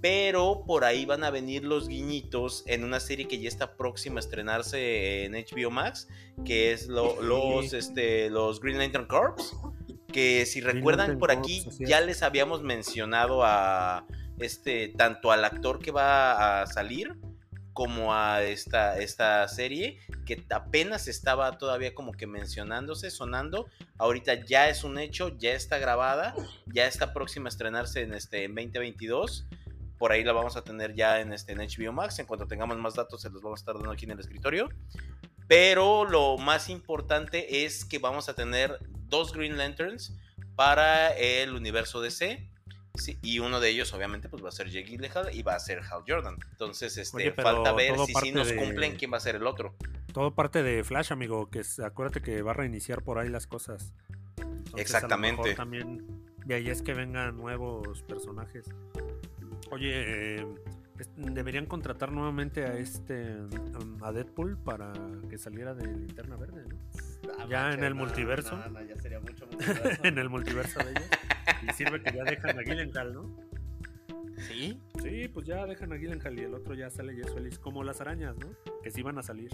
Pero 0.00 0.64
por 0.66 0.84
ahí 0.84 1.04
van 1.04 1.24
a 1.24 1.30
venir 1.30 1.64
los 1.64 1.88
guiñitos 1.88 2.64
en 2.66 2.84
una 2.84 3.00
serie 3.00 3.28
que 3.28 3.38
ya 3.38 3.48
está 3.48 3.76
próxima 3.76 4.16
a 4.16 4.20
estrenarse 4.20 5.24
en 5.24 5.34
HBO 5.34 5.70
Max, 5.70 6.08
que 6.44 6.72
es 6.72 6.86
lo- 6.88 7.20
los, 7.20 7.72
este, 7.74 8.30
los 8.30 8.60
Green 8.60 8.78
Lantern 8.78 9.06
Corps. 9.06 9.54
Que 10.12 10.46
si 10.46 10.60
Green 10.60 10.76
recuerdan 10.76 11.08
Lantern 11.10 11.18
por 11.20 11.30
aquí, 11.30 11.64
ya 11.80 12.00
es. 12.00 12.06
les 12.06 12.22
habíamos 12.22 12.62
mencionado 12.62 13.44
a 13.44 14.06
este, 14.38 14.88
tanto 14.88 15.30
al 15.32 15.44
actor 15.44 15.78
que 15.80 15.90
va 15.90 16.62
a 16.62 16.66
salir 16.66 17.14
como 17.72 18.12
a 18.14 18.42
esta, 18.42 18.98
esta 18.98 19.46
serie 19.48 19.98
que 20.26 20.42
apenas 20.50 21.08
estaba 21.08 21.56
todavía 21.58 21.94
como 21.94 22.12
que 22.12 22.26
mencionándose, 22.26 23.10
sonando. 23.10 23.66
Ahorita 23.98 24.44
ya 24.44 24.68
es 24.68 24.82
un 24.82 24.98
hecho, 24.98 25.36
ya 25.38 25.52
está 25.52 25.78
grabada, 25.78 26.34
ya 26.66 26.86
está 26.86 27.12
próxima 27.12 27.46
a 27.48 27.50
estrenarse 27.50 28.00
en 28.02 28.12
este 28.14 28.44
en 28.44 28.54
2022. 28.54 29.46
Por 30.00 30.12
ahí 30.12 30.24
la 30.24 30.32
vamos 30.32 30.56
a 30.56 30.64
tener 30.64 30.94
ya 30.94 31.20
en, 31.20 31.34
este, 31.34 31.52
en 31.52 31.58
HBO 31.58 31.92
Max. 31.92 32.18
En 32.20 32.24
cuanto 32.26 32.46
tengamos 32.46 32.78
más 32.78 32.94
datos, 32.94 33.20
se 33.20 33.28
los 33.28 33.42
vamos 33.42 33.60
a 33.60 33.62
estar 33.62 33.74
dando 33.74 33.90
aquí 33.92 34.06
en 34.06 34.12
el 34.12 34.20
escritorio. 34.20 34.70
Pero 35.46 36.06
lo 36.06 36.38
más 36.38 36.70
importante 36.70 37.64
es 37.66 37.84
que 37.84 37.98
vamos 37.98 38.30
a 38.30 38.34
tener 38.34 38.78
dos 39.08 39.34
Green 39.34 39.58
Lanterns 39.58 40.16
para 40.56 41.10
el 41.10 41.54
universo 41.54 42.00
DC. 42.00 42.48
Sí, 42.94 43.18
y 43.20 43.40
uno 43.40 43.60
de 43.60 43.68
ellos, 43.68 43.92
obviamente, 43.92 44.30
pues 44.30 44.42
va 44.42 44.48
a 44.48 44.52
ser 44.52 44.70
Jake 44.70 44.86
Gyllenhaal 44.88 45.34
y 45.34 45.42
va 45.42 45.54
a 45.54 45.60
ser 45.60 45.80
Hal 45.80 46.02
Jordan. 46.08 46.36
Entonces, 46.52 46.96
este, 46.96 47.16
Oye, 47.18 47.32
falta 47.32 47.72
ver 47.72 47.94
si 48.22 48.32
nos 48.32 48.48
de- 48.48 48.56
cumplen 48.56 48.96
quién 48.96 49.12
va 49.12 49.18
a 49.18 49.20
ser 49.20 49.36
el 49.36 49.46
otro. 49.46 49.74
Todo 50.14 50.34
parte 50.34 50.62
de 50.62 50.82
Flash, 50.82 51.12
amigo, 51.12 51.50
que 51.50 51.60
es- 51.60 51.78
acuérdate 51.78 52.22
que 52.22 52.40
va 52.40 52.52
a 52.52 52.54
reiniciar 52.54 53.02
por 53.02 53.18
ahí 53.18 53.28
las 53.28 53.46
cosas. 53.46 53.92
Entonces, 54.38 54.80
Exactamente. 54.80 55.54
también 55.54 56.06
de 56.46 56.54
ahí 56.54 56.70
es 56.70 56.80
que 56.82 56.94
vengan 56.94 57.36
nuevos 57.36 58.02
personajes. 58.02 58.66
Oye, 59.70 60.40
eh, 60.40 60.46
deberían 61.16 61.66
contratar 61.66 62.12
nuevamente 62.12 62.64
a 62.64 62.76
este 62.76 63.36
um, 63.36 64.02
a 64.02 64.12
Deadpool 64.12 64.58
para 64.58 64.92
que 65.28 65.38
saliera 65.38 65.74
de 65.74 65.86
Linterna 65.86 66.36
Verde, 66.36 66.64
¿no? 66.68 67.48
Ya 67.48 67.72
en 67.72 67.84
el 67.84 67.94
multiverso. 67.94 68.56
No, 68.56 68.68
no, 68.68 68.82
ya 68.82 68.96
sería 68.96 69.20
mucho 69.20 69.48
en 70.02 70.18
el 70.18 70.28
multiverso 70.28 70.80
de 70.80 70.90
ellos. 70.90 71.08
Y 71.68 71.72
sirve 71.72 72.02
que 72.02 72.12
ya 72.12 72.24
dejan 72.24 72.58
a 72.58 72.62
Gyllenhaal, 72.62 73.14
¿no? 73.14 73.36
¿Sí? 74.36 74.80
Sí, 75.02 75.28
pues 75.28 75.46
ya 75.46 75.66
dejan 75.66 75.92
a 75.92 75.96
Gyllenhaal 75.96 76.38
y 76.38 76.42
el 76.42 76.54
otro 76.54 76.74
ya 76.74 76.90
sale 76.90 77.14
y 77.14 77.20
es 77.20 77.32
feliz. 77.32 77.58
Como 77.58 77.84
las 77.84 78.00
arañas, 78.00 78.36
¿no? 78.38 78.48
Que 78.82 78.90
sí 78.90 79.02
van 79.02 79.18
a 79.18 79.22
salir. 79.22 79.50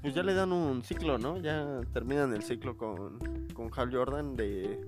Pues 0.00 0.14
ya 0.14 0.22
le 0.22 0.34
dan 0.34 0.52
un 0.52 0.82
ciclo, 0.82 1.18
¿no? 1.18 1.38
Ya 1.38 1.80
terminan 1.92 2.34
el 2.34 2.42
ciclo 2.42 2.76
con, 2.76 3.18
con 3.54 3.70
Hal 3.76 3.94
Jordan 3.94 4.34
de, 4.34 4.80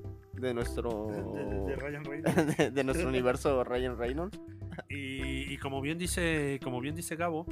de 0.44 0.54
nuestro 0.54 1.08
De, 1.34 1.44
de- 1.44 1.60
de 1.66 1.76
Ryan 1.76 2.04
Reynolds. 2.04 2.56
de, 2.56 2.70
de 2.70 2.84
nuestro 2.84 3.08
universo 3.08 3.64
Ryan 3.64 3.98
Reynolds. 3.98 4.38
Y, 4.88 5.52
y 5.52 5.58
como 5.58 5.80
bien 5.80 5.98
dice, 5.98 6.58
como 6.62 6.80
bien 6.80 6.94
dice 6.96 7.16
Gabo, 7.16 7.46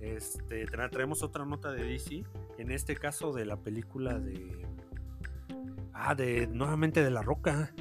este, 0.00 0.66
tra- 0.66 0.90
traemos 0.90 1.22
otra 1.22 1.44
nota 1.44 1.72
de 1.72 1.82
DC. 1.84 2.24
En 2.58 2.70
este 2.70 2.96
caso 2.96 3.32
de 3.32 3.44
la 3.46 3.56
película 3.58 4.18
de. 4.18 4.66
Ah, 5.98 6.14
de 6.14 6.46
nuevamente 6.46 7.02
de 7.02 7.10
La 7.10 7.22
Roca. 7.22 7.72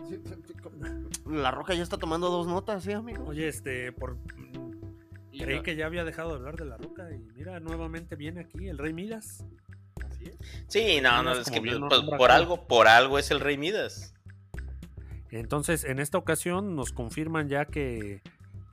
La 1.25 1.51
Roca 1.51 1.73
ya 1.73 1.84
está 1.84 1.97
tomando 1.97 2.30
dos 2.30 2.47
notas, 2.47 2.84
¿sí, 2.84 2.93
amigo? 2.93 3.25
Oye, 3.25 3.47
este, 3.49 3.91
por 3.91 4.17
creí 5.38 5.62
que 5.62 5.75
ya 5.75 5.86
había 5.86 6.06
dejado 6.06 6.30
de 6.30 6.36
hablar 6.36 6.56
de 6.56 6.63
La 6.63 6.78
Roca 6.78 7.10
y 7.12 7.17
mira, 7.36 7.60
nuevamente 7.60 8.15
viene 8.15 8.39
aquí 8.41 8.69
el 8.69 8.78
Rey 8.78 8.93
Midas. 8.93 9.43
Así 10.10 10.23
es. 10.28 10.38
Sí, 10.69 11.01
no, 11.01 11.21
no, 11.23 11.34
es 11.34 11.51
que 11.51 11.60
pues, 11.60 11.78
por 12.17 12.32
algo, 12.32 12.65
por 12.67 12.88
algo 12.88 13.19
es 13.19 13.32
el 13.32 13.41
Rey 13.41 13.58
Midas. 13.58 14.14
Entonces, 15.32 15.84
en 15.84 16.00
esta 16.00 16.18
ocasión 16.18 16.76
nos 16.76 16.92
confirman 16.92 17.50
ya 17.50 17.66
que, 17.66 18.22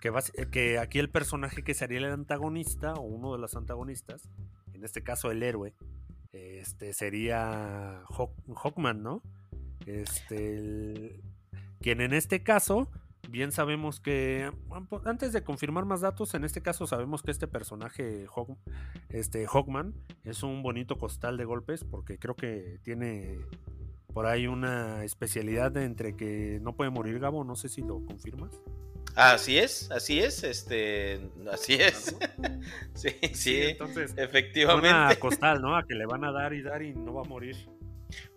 que, 0.00 0.12
bas- 0.12 0.32
que 0.50 0.78
aquí 0.78 0.98
el 0.98 1.10
personaje 1.10 1.62
que 1.64 1.74
sería 1.74 1.98
el 1.98 2.04
antagonista 2.06 2.94
o 2.94 3.02
uno 3.02 3.32
de 3.32 3.38
los 3.38 3.54
antagonistas, 3.56 4.28
en 4.74 4.84
este 4.84 5.02
caso 5.02 5.30
el 5.30 5.42
héroe, 5.42 5.74
este 6.32 6.92
sería 6.92 8.02
Hawk- 8.08 8.34
Hawkman, 8.56 9.02
¿no? 9.02 9.22
Este, 9.86 11.20
quien 11.80 12.00
en 12.00 12.12
este 12.12 12.42
caso, 12.42 12.88
bien 13.28 13.52
sabemos 13.52 14.00
que, 14.00 14.50
pues, 14.88 15.06
antes 15.06 15.32
de 15.32 15.42
confirmar 15.42 15.84
más 15.84 16.00
datos, 16.00 16.34
en 16.34 16.44
este 16.44 16.62
caso 16.62 16.86
sabemos 16.86 17.22
que 17.22 17.30
este 17.30 17.46
personaje, 17.48 18.26
Hawk- 18.28 18.56
este, 19.08 19.46
Hawkman, 19.46 19.94
es 20.24 20.42
un 20.42 20.62
bonito 20.62 20.96
costal 20.98 21.36
de 21.36 21.44
golpes, 21.44 21.84
porque 21.84 22.18
creo 22.18 22.34
que 22.36 22.78
tiene 22.82 23.38
por 24.12 24.26
ahí 24.26 24.46
una 24.46 25.04
especialidad 25.04 25.72
de 25.72 25.84
entre 25.84 26.16
que 26.16 26.58
no 26.62 26.74
puede 26.76 26.90
morir 26.90 27.18
Gabo, 27.18 27.44
no 27.44 27.56
sé 27.56 27.68
si 27.68 27.80
lo 27.82 28.04
confirmas. 28.04 28.52
Así 29.14 29.58
es, 29.58 29.90
así 29.90 30.20
es, 30.20 30.42
este, 30.42 31.20
así 31.50 31.74
es. 31.74 32.16
sí, 32.94 33.10
sí, 33.34 33.60
entonces 33.62 34.14
efectivamente. 34.16 34.88
una 34.88 35.14
costal, 35.16 35.60
¿no? 35.60 35.76
A 35.76 35.86
que 35.86 35.94
le 35.94 36.06
van 36.06 36.24
a 36.24 36.32
dar 36.32 36.54
y 36.54 36.62
dar 36.62 36.82
y 36.82 36.94
no 36.94 37.14
va 37.14 37.20
a 37.22 37.24
morir. 37.28 37.56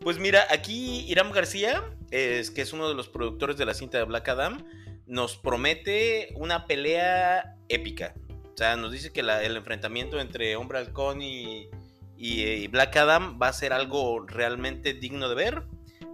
Pues 0.01 0.19
mira, 0.19 0.45
aquí 0.51 1.05
Iram 1.09 1.31
García, 1.31 1.83
es, 2.11 2.51
que 2.51 2.61
es 2.61 2.73
uno 2.73 2.89
de 2.89 2.95
los 2.95 3.07
productores 3.09 3.57
de 3.57 3.65
la 3.65 3.73
cinta 3.73 3.97
de 3.97 4.03
Black 4.05 4.27
Adam, 4.29 4.65
nos 5.05 5.38
promete 5.38 6.29
una 6.35 6.65
pelea 6.65 7.55
épica. 7.69 8.13
O 8.53 8.57
sea, 8.57 8.75
nos 8.77 8.91
dice 8.91 9.11
que 9.11 9.21
la- 9.23 9.43
el 9.43 9.55
enfrentamiento 9.57 10.19
entre 10.19 10.55
Hombre 10.55 10.79
Halcón 10.79 11.21
y, 11.21 11.69
y, 12.17 12.43
eh, 12.43 12.58
y 12.58 12.67
Black 12.67 12.95
Adam 12.97 13.39
va 13.41 13.49
a 13.49 13.54
ser 13.54 13.73
algo 13.73 14.25
realmente 14.25 14.93
digno 14.93 15.30
de 15.30 15.36
ver. 15.36 15.63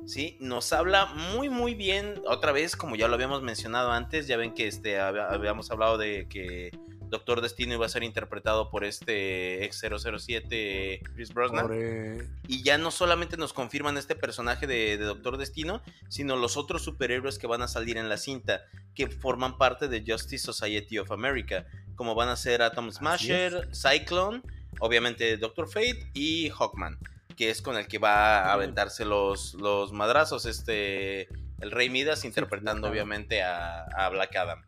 ¿sí? 0.05 0.37
Nos 0.39 0.73
habla 0.73 1.05
muy, 1.05 1.49
muy 1.49 1.75
bien, 1.75 2.21
otra 2.27 2.51
vez, 2.51 2.75
como 2.75 2.95
ya 2.95 3.07
lo 3.07 3.15
habíamos 3.15 3.41
mencionado 3.41 3.91
antes, 3.91 4.27
ya 4.27 4.37
ven 4.37 4.53
que 4.53 4.67
este, 4.67 4.99
habíamos 4.99 5.71
hablado 5.71 5.97
de 5.97 6.27
que 6.27 6.71
Doctor 7.11 7.41
Destino 7.41 7.73
iba 7.73 7.85
a 7.85 7.89
ser 7.89 8.03
interpretado 8.03 8.69
por 8.69 8.85
este 8.85 9.65
ex 9.65 9.81
007 9.81 11.01
Chris 11.13 11.33
Brosnan. 11.33 11.67
eh, 11.73 12.27
Y 12.47 12.63
ya 12.63 12.77
no 12.77 12.89
solamente 12.89 13.35
nos 13.37 13.51
confirman 13.53 13.97
este 13.97 14.15
personaje 14.15 14.65
de, 14.65 14.97
de 14.97 15.05
Doctor 15.05 15.37
Destino, 15.37 15.81
sino 16.09 16.35
los 16.37 16.55
otros 16.57 16.83
superhéroes 16.83 17.37
que 17.37 17.47
van 17.47 17.61
a 17.61 17.67
salir 17.67 17.97
en 17.97 18.07
la 18.07 18.17
cinta, 18.17 18.61
que 18.95 19.07
forman 19.07 19.57
parte 19.57 19.87
de 19.87 20.03
Justice 20.07 20.45
Society 20.45 20.99
of 20.99 21.11
America, 21.11 21.65
como 21.95 22.15
van 22.15 22.29
a 22.29 22.35
ser 22.37 22.61
Atom 22.61 22.91
Smasher, 22.91 23.69
Cyclone, 23.75 24.41
obviamente 24.79 25.37
Doctor 25.37 25.67
Fate 25.67 26.09
y 26.13 26.49
Hawkman, 26.49 26.97
que 27.35 27.49
es 27.49 27.61
con 27.61 27.77
el 27.77 27.87
que 27.87 27.97
va 27.97 28.39
a 28.43 28.53
aventarse 28.53 29.05
los, 29.05 29.53
los 29.55 29.93
madrazos, 29.93 30.45
este, 30.45 31.27
el 31.59 31.71
Rey 31.71 31.89
Midas 31.89 32.25
interpretando 32.25 32.89
obviamente 32.89 33.43
a, 33.43 33.83
a 33.83 34.09
Black 34.09 34.35
Adam. 34.35 34.61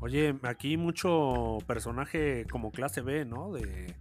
Oye, 0.00 0.36
aquí 0.42 0.76
mucho 0.76 1.58
personaje 1.66 2.44
como 2.50 2.72
clase 2.72 3.02
B, 3.02 3.24
¿no? 3.24 3.52
De 3.52 3.94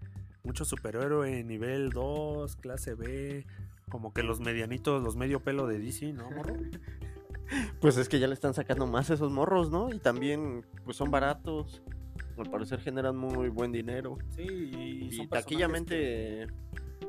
mucho 0.43 0.65
superhéroe 0.65 1.43
nivel 1.43 1.91
2, 1.91 2.55
clase 2.55 2.95
B, 2.95 3.45
como 3.89 4.11
que 4.13 4.23
los 4.23 4.39
medianitos, 4.39 5.03
los 5.03 5.15
medio 5.15 5.41
pelo 5.41 5.67
de 5.67 5.77
DC, 5.77 6.13
¿no, 6.13 6.31
morro? 6.31 6.55
Pues 7.81 7.97
es 7.97 8.07
que 8.07 8.17
ya 8.17 8.27
le 8.27 8.33
están 8.33 8.53
sacando 8.53 8.87
más 8.87 9.09
esos 9.09 9.29
morros, 9.29 9.69
¿no? 9.69 9.91
Y 9.91 9.99
también, 9.99 10.65
pues 10.85 10.95
son 10.95 11.11
baratos. 11.11 11.83
Al 12.41 12.49
parecer 12.49 12.79
generan 12.81 13.15
muy 13.15 13.49
buen 13.49 13.71
dinero. 13.71 14.17
Sí, 14.35 14.43
y, 14.43 15.05
Y 15.05 15.11
son 15.11 15.29
taquillamente, 15.29 16.47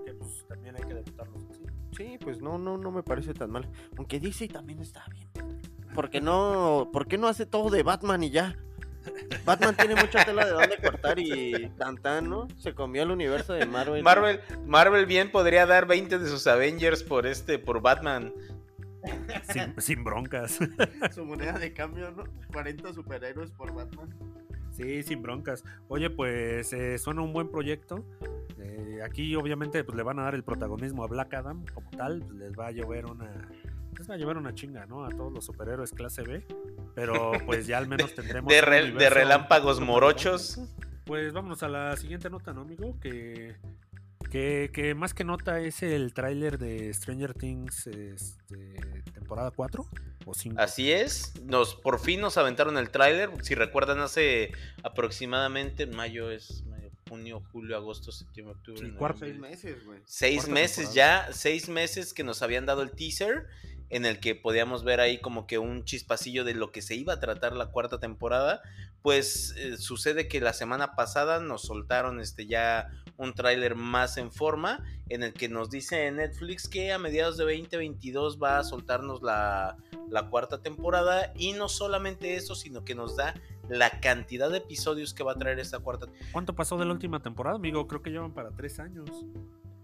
que, 0.05 0.13
pues, 0.15 0.47
también 0.47 0.77
hay 0.77 0.83
que 0.83 0.95
debutarlos 0.95 1.45
así. 1.51 1.63
sí, 1.97 2.19
pues 2.21 2.41
no, 2.41 2.59
no, 2.59 2.77
no 2.77 2.91
me 2.91 3.03
parece 3.03 3.33
tan 3.35 3.51
mal. 3.51 3.69
Aunque 3.97 4.21
DC 4.21 4.49
también 4.49 4.81
está 4.81 5.05
bien. 5.11 5.29
Porque 5.95 6.21
no, 6.21 6.91
¿por 6.93 7.07
qué 7.07 7.19
no 7.19 7.29
hace 7.29 7.47
todo 7.47 7.71
de 7.71 7.83
Batman 7.83 8.23
y 8.23 8.31
ya? 8.31 8.57
Batman 9.45 9.77
tiene 9.77 9.97
mucha 9.97 10.25
tela 10.25 10.45
de 10.45 10.53
dónde 10.53 10.77
cortar 10.77 11.19
y 11.19 11.71
tan 11.79 11.97
tan, 11.97 12.29
¿no? 12.29 12.47
Se 12.59 12.75
comió 12.75 13.03
el 13.03 13.11
universo 13.11 13.53
de 13.53 13.67
Marvel. 13.67 14.03
Marvel, 14.03 14.41
Marvel 14.67 15.07
bien 15.07 15.33
podría 15.33 15.67
dar 15.67 15.87
20 15.87 16.19
de 16.19 16.29
sus 16.29 16.47
Avengers 16.47 17.03
por 17.03 17.27
este, 17.27 17.59
por 17.59 17.81
Batman. 17.81 18.33
Sin, 19.53 19.81
sin 19.81 20.05
broncas. 20.05 20.59
Su 21.13 21.25
moneda 21.25 21.59
de 21.59 21.73
cambio, 21.73 22.13
¿no? 22.13 22.25
40 22.53 22.93
superhéroes 22.93 23.51
por 23.51 23.75
Batman. 23.75 24.15
Sí, 24.83 25.03
sin 25.03 25.23
broncas. 25.23 25.65
Oye, 25.89 26.11
pues 26.11 26.73
eh, 26.73 26.99
suena 26.99 27.23
un 27.23 27.33
buen 27.33 27.49
proyecto. 27.49 28.05
Eh, 28.59 29.01
aquí 29.05 29.37
obviamente 29.37 29.85
pues, 29.85 29.97
le 29.97 30.03
van 30.03 30.19
a 30.19 30.23
dar 30.25 30.35
el 30.35 30.43
protagonismo 30.43 31.05
a 31.05 31.07
Black 31.07 31.35
Adam 31.35 31.65
como 31.73 31.91
tal. 31.91 32.21
pues, 32.21 32.33
les 32.33 32.53
va 32.53 32.67
a 32.67 32.71
llover 32.73 33.07
una... 33.07 33.31
Les 33.97 34.11
va 34.11 34.15
a 34.15 34.17
llevar 34.17 34.39
una 34.39 34.55
chinga, 34.55 34.87
¿no? 34.87 35.05
A 35.05 35.11
todos 35.11 35.33
los 35.33 35.45
superhéroes 35.45 35.93
clase 35.93 36.23
B. 36.23 36.45
Pero 36.95 37.33
pues 37.47 37.67
ya 37.67 37.79
al 37.79 37.87
menos 37.87 38.15
tendremos... 38.17 38.53
De, 38.53 38.61
relámpagos 38.61 39.81
morochos. 39.81 40.61
Pues 41.05 41.33
vámonos 41.33 41.63
a 41.63 41.69
la 41.69 41.97
siguiente 41.97 42.29
nota, 42.29 42.53
¿no, 42.53 42.63
amigo? 42.63 42.99
Que, 43.01 43.57
que, 44.33 44.71
que 44.73 44.95
más 44.95 45.13
que 45.13 45.25
nota 45.25 45.61
es 45.61 45.83
el 45.83 46.15
tráiler 46.15 46.57
de 46.57 46.93
Stranger 46.95 47.35
Things 47.35 47.87
este, 47.87 49.03
temporada 49.13 49.51
4 49.51 49.87
o 50.25 50.33
5. 50.35 50.59
Así 50.59 50.91
es, 50.91 51.35
nos 51.45 51.75
por 51.75 52.01
fin 52.01 52.23
nos 52.23 52.39
aventaron 52.39 52.79
el 52.79 52.89
tráiler. 52.89 53.29
Si 53.43 53.55
recuerdan, 53.55 54.01
hace 54.01 54.53
aproximadamente 54.83 55.87
mayo 55.87 56.31
es 56.31 56.65
mayo, 56.65 56.89
junio, 57.11 57.43
julio, 57.53 57.77
agosto, 57.77 58.11
septiembre, 58.11 58.55
octubre. 58.57 58.81
Sí, 58.81 58.93
cuarto. 58.93 59.19
Seis 59.21 59.39
meses, 59.39 59.85
güey. 59.85 60.01
Seis 60.07 60.37
Cuarta 60.37 60.53
meses 60.55 60.77
temporada. 60.87 61.27
ya, 61.27 61.33
seis 61.35 61.69
meses 61.69 62.15
que 62.15 62.25
nos 62.25 62.41
habían 62.41 62.65
dado 62.65 62.81
el 62.81 62.93
teaser 62.93 63.49
en 63.91 64.07
el 64.07 64.19
que 64.19 64.35
podíamos 64.35 64.83
ver 64.83 65.01
ahí 65.01 65.21
como 65.21 65.47
que 65.47 65.59
un 65.59 65.85
chispacillo 65.85 66.45
de 66.45 66.55
lo 66.55 66.73
que 66.73 66.81
se 66.81 66.95
iba 66.95 67.13
a 67.13 67.21
tratar 67.21 67.53
la 67.53 67.67
cuarta 67.67 68.01
temporada. 68.01 68.63
Pues 69.03 69.55
eh, 69.59 69.77
sucede 69.77 70.27
que 70.27 70.41
la 70.41 70.55
semana 70.55 70.95
pasada 70.95 71.41
nos 71.41 71.63
soltaron 71.63 72.19
este 72.19 72.47
ya 72.47 72.89
un 73.17 73.35
tráiler 73.35 73.75
más 73.75 74.17
en 74.17 74.33
forma 74.33 74.85
en 75.09 75.23
el 75.23 75.33
que 75.33 75.49
nos 75.49 75.71
dice 75.71 76.11
Netflix 76.11 76.69
que 76.69 76.93
a 76.93 76.99
mediados 76.99 77.37
de 77.37 77.45
2022 77.45 78.39
va 78.43 78.59
a 78.59 78.65
soltarnos 78.65 79.23
la, 79.23 79.77
la 80.09 80.29
cuarta 80.29 80.61
temporada 80.63 81.33
y 81.37 81.53
no 81.53 81.69
solamente 81.69 82.35
eso, 82.37 82.55
sino 82.55 82.85
que 82.85 82.95
nos 82.95 83.17
da 83.17 83.35
la 83.69 84.01
cantidad 84.01 84.51
de 84.51 84.59
episodios 84.59 85.15
que 85.15 85.23
va 85.23 85.33
a 85.33 85.37
traer 85.37 85.59
esta 85.61 85.79
cuarta 85.79 86.07
¿Cuánto 86.33 86.55
pasó 86.55 86.77
de 86.79 86.85
la 86.85 86.93
última 86.93 87.21
temporada, 87.23 87.57
amigo? 87.57 87.87
Creo 87.87 88.03
que 88.03 88.11
llevan 88.11 88.33
para 88.33 88.51
tres 88.51 88.79
años. 88.81 89.09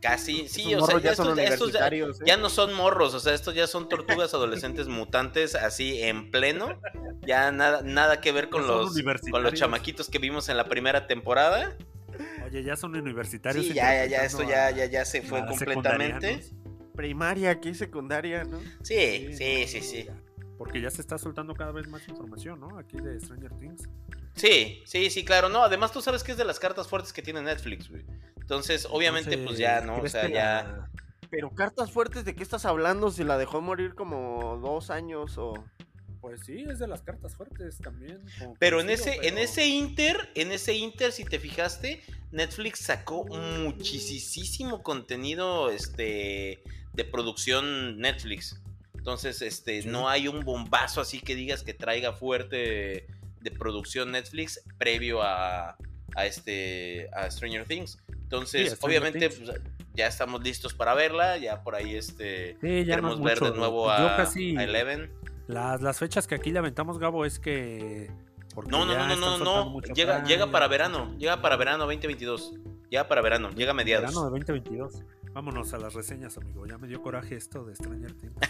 Casi, 0.00 0.46
sí, 0.46 0.72
Esos 0.72 0.84
o 0.84 0.86
sea, 0.86 1.00
ya 1.00 1.16
son 1.16 1.36
estos, 1.40 1.72
ya 1.72 1.88
estos 1.88 2.16
ya- 2.18 2.22
¿eh? 2.22 2.24
ya 2.24 2.36
no 2.36 2.50
son 2.50 2.72
morros, 2.72 3.14
o 3.14 3.20
sea, 3.20 3.34
estos 3.34 3.54
ya 3.56 3.66
son 3.66 3.88
tortugas 3.88 4.32
adolescentes 4.32 4.86
mutantes 4.88 5.56
así 5.56 6.00
en 6.02 6.30
pleno. 6.30 6.80
Ya 7.26 7.50
nada, 7.50 7.82
nada 7.82 8.20
que 8.20 8.30
ver 8.30 8.48
con 8.48 8.66
los, 8.66 8.94
con 9.30 9.42
los 9.42 9.54
chamaquitos 9.54 10.08
que 10.08 10.18
vimos 10.18 10.48
en 10.48 10.56
la 10.56 10.64
primera 10.66 11.06
temporada. 11.08 11.76
Oye, 12.48 12.62
ya 12.62 12.76
son 12.76 12.96
universitarios. 12.96 13.66
Sí, 13.66 13.74
ya, 13.74 13.94
ya, 13.94 14.06
ya, 14.06 14.24
esto 14.24 14.42
ya, 14.42 14.70
ya, 14.70 14.86
ya 14.86 15.04
se 15.04 15.22
fue 15.22 15.44
completamente. 15.46 16.40
Primaria, 16.94 17.50
aquí 17.50 17.74
secundaria, 17.74 18.44
¿no? 18.44 18.58
Sí, 18.82 19.32
sí, 19.34 19.66
sí, 19.66 19.80
sí. 19.82 20.04
ya. 20.04 20.16
Porque 20.56 20.80
ya 20.80 20.90
se 20.90 21.00
está 21.00 21.18
soltando 21.18 21.54
cada 21.54 21.70
vez 21.70 21.86
más 21.86 22.08
información, 22.08 22.58
¿no? 22.58 22.78
Aquí 22.78 22.96
de 22.96 23.20
Stranger 23.20 23.52
Things. 23.60 23.88
Sí, 24.34 24.82
sí, 24.86 25.10
sí, 25.10 25.24
claro. 25.24 25.48
No, 25.48 25.62
además 25.62 25.92
tú 25.92 26.00
sabes 26.00 26.24
que 26.24 26.32
es 26.32 26.38
de 26.38 26.44
las 26.44 26.58
cartas 26.58 26.88
fuertes 26.88 27.12
que 27.12 27.22
tiene 27.22 27.42
Netflix, 27.42 27.88
güey. 27.88 28.04
Entonces, 28.40 28.88
obviamente, 28.90 29.38
pues 29.38 29.58
ya, 29.58 29.82
¿no? 29.82 29.96
O 29.96 29.98
¿crees 29.98 30.12
sea, 30.12 30.28
ya. 30.28 30.88
Pero 31.30 31.50
cartas 31.50 31.92
fuertes, 31.92 32.24
¿de 32.24 32.34
qué 32.34 32.42
estás 32.42 32.64
hablando? 32.64 33.10
Si 33.10 33.22
la 33.22 33.36
dejó 33.36 33.60
morir 33.60 33.94
como 33.94 34.56
dos 34.56 34.90
años 34.90 35.36
o... 35.38 35.52
Pues 36.20 36.40
sí, 36.44 36.64
es 36.68 36.78
de 36.80 36.88
las 36.88 37.02
cartas 37.02 37.34
fuertes 37.36 37.78
también. 37.78 38.20
Pero 38.58 38.80
en 38.80 38.90
ese, 38.90 39.18
en 39.26 39.38
ese 39.38 39.66
Inter, 39.66 40.16
en 40.34 40.50
ese 40.52 40.74
Inter, 40.74 41.12
si 41.12 41.24
te 41.24 41.38
fijaste, 41.38 42.02
Netflix 42.32 42.80
sacó 42.80 43.24
muchísimo 43.24 44.82
contenido 44.82 45.70
este, 45.70 46.62
de 46.92 47.04
producción 47.04 47.98
Netflix. 47.98 48.60
Entonces, 48.96 49.42
este, 49.42 49.82
Sí. 49.82 49.88
no 49.88 50.08
hay 50.08 50.28
un 50.28 50.44
bombazo 50.44 51.00
así 51.00 51.20
que 51.20 51.34
digas 51.34 51.62
que 51.62 51.72
traiga 51.72 52.12
fuerte 52.12 53.06
de 53.40 53.50
producción 53.52 54.10
Netflix 54.12 54.60
previo 54.76 55.22
a, 55.22 55.76
a 56.16 56.26
este 56.26 57.08
a 57.14 57.30
Stranger 57.30 57.64
Things. 57.64 57.98
Entonces, 58.10 58.72
Sí, 58.72 58.76
obviamente, 58.80 59.28
Things. 59.28 59.48
pues, 59.50 59.60
ya 59.94 60.08
estamos 60.08 60.42
listos 60.42 60.74
para 60.74 60.94
verla. 60.94 61.38
Ya 61.38 61.62
por 61.62 61.74
ahí 61.76 61.94
este 61.94 62.54
Sí, 62.60 62.84
queremos 62.84 63.22
ver 63.22 63.38
de 63.40 63.52
nuevo 63.52 63.86
Yo 63.86 64.08
casi- 64.16 64.56
a 64.56 64.64
Eleven. 64.64 65.10
Las, 65.48 65.80
las 65.82 65.98
fechas 65.98 66.26
que 66.28 66.34
aquí 66.36 66.52
le 66.52 66.60
aventamos, 66.60 66.98
Gabo, 66.98 67.24
es 67.24 67.40
que. 67.40 68.10
porque 68.54 68.70
No, 68.70 68.84
no, 68.86 68.94
no, 68.94 69.16
no, 69.16 69.38
no, 69.38 69.64
no. 69.74 69.80
Llega, 69.94 70.22
llega 70.24 70.50
para 70.52 70.68
verano. 70.68 71.14
Llega 71.18 71.40
para 71.42 71.56
verano 71.56 71.84
2022. 71.86 72.54
Llega 72.90 73.08
para 73.08 73.20
verano. 73.22 73.50
Llega 73.50 73.72
a 73.72 73.74
mediados. 73.74 74.10
Verano 74.10 74.30
de 74.30 74.38
2022. 74.38 75.02
Vámonos 75.32 75.72
a 75.74 75.78
las 75.78 75.94
reseñas, 75.94 76.36
amigo. 76.38 76.66
Ya 76.66 76.78
me 76.78 76.86
dio 76.88 77.02
coraje 77.02 77.34
esto 77.36 77.64
de 77.64 77.74
Stranger 77.74 78.12
Things. 78.14 78.34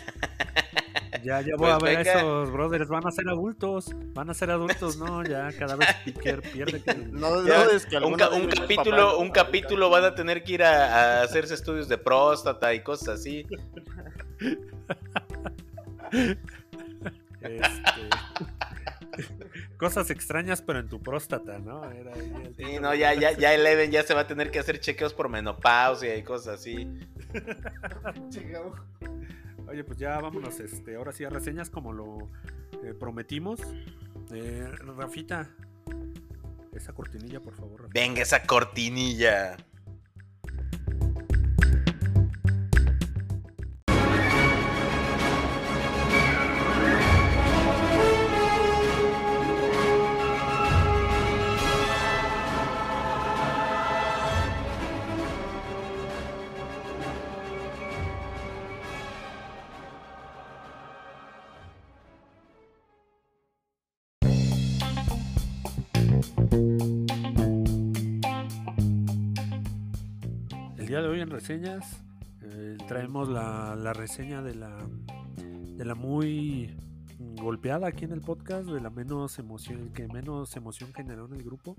Ya, 1.24 1.40
ya 1.40 1.56
voy 1.56 1.70
Pues 1.70 1.72
a 1.72 1.78
ver 1.78 1.96
venga. 1.98 2.12
a 2.12 2.18
esos 2.18 2.52
brothers. 2.52 2.88
Van 2.88 3.06
a 3.06 3.10
ser 3.10 3.28
adultos. 3.28 3.90
Van 4.14 4.28
a 4.30 4.34
ser 4.34 4.50
adultos, 4.50 4.98
¿no? 4.98 5.24
Ya 5.24 5.50
cada 5.58 5.74
vez 5.74 5.88
Piquer 6.04 6.42
pierde. 6.42 6.82
que- 6.82 6.94
No 7.10 7.44
Ya, 7.46 7.64
dudes 7.64 7.86
que 7.86 7.96
un, 7.96 8.14
ca- 8.14 8.28
capítulo, 8.54 8.96
papá. 9.12 9.16
un 9.16 9.30
capítulo 9.30 9.90
van 9.90 10.04
a 10.04 10.14
tener 10.14 10.44
que 10.44 10.52
ir 10.52 10.62
a, 10.62 11.20
a 11.20 11.22
hacerse 11.22 11.54
estudios 11.54 11.88
de 11.88 11.96
próstata 11.98 12.72
y 12.74 12.82
cosas 12.82 13.20
así. 13.20 13.46
Este, 17.40 18.08
Cosas 19.76 20.10
extrañas, 20.10 20.62
pero 20.62 20.80
en 20.80 20.88
tu 20.88 21.00
próstata, 21.00 21.58
¿no? 21.58 21.84
Era 21.90 22.14
ahí 22.14 22.32
el 22.44 22.54
Sí, 22.54 22.78
no, 22.80 22.94
ya, 22.94 23.14
ya, 23.14 23.32
ya 23.32 23.54
Eleven 23.54 23.90
ya 23.90 24.02
se 24.02 24.14
va 24.14 24.22
a 24.22 24.26
tener 24.26 24.50
que 24.50 24.58
hacer 24.58 24.80
chequeos 24.80 25.14
por 25.14 25.28
menopausia 25.28 26.16
y 26.16 26.22
cosas 26.22 26.60
así. 26.60 26.88
Oye, 29.68 29.84
pues 29.84 29.98
ya 29.98 30.18
vámonos, 30.18 30.60
este, 30.60 30.96
ahora 30.96 31.12
sí 31.12 31.24
a 31.24 31.30
reseñas 31.30 31.70
como 31.70 31.92
lo 31.92 32.30
eh, 32.82 32.94
prometimos. 32.98 33.60
Eh, 34.32 34.66
Rafita, 34.96 35.50
esa 36.74 36.92
cortinilla, 36.92 37.40
por 37.40 37.54
favor. 37.54 37.82
Rafita. 37.82 38.00
Venga 38.00 38.22
esa 38.22 38.42
cortinilla. 38.44 39.56
Reseñas, 71.38 72.02
eh, 72.42 72.76
traemos 72.88 73.28
la, 73.28 73.76
la 73.76 73.92
reseña 73.92 74.42
de 74.42 74.56
la, 74.56 74.76
de 75.36 75.84
la 75.84 75.94
muy 75.94 76.76
golpeada 77.18 77.86
aquí 77.86 78.04
en 78.04 78.12
el 78.12 78.20
podcast, 78.20 78.68
de 78.68 78.80
la 78.80 78.90
menos 78.90 79.38
emoción, 79.38 79.92
que 79.92 80.08
menos 80.08 80.56
emoción 80.56 80.92
generó 80.92 81.26
en 81.26 81.34
el 81.34 81.44
grupo. 81.44 81.76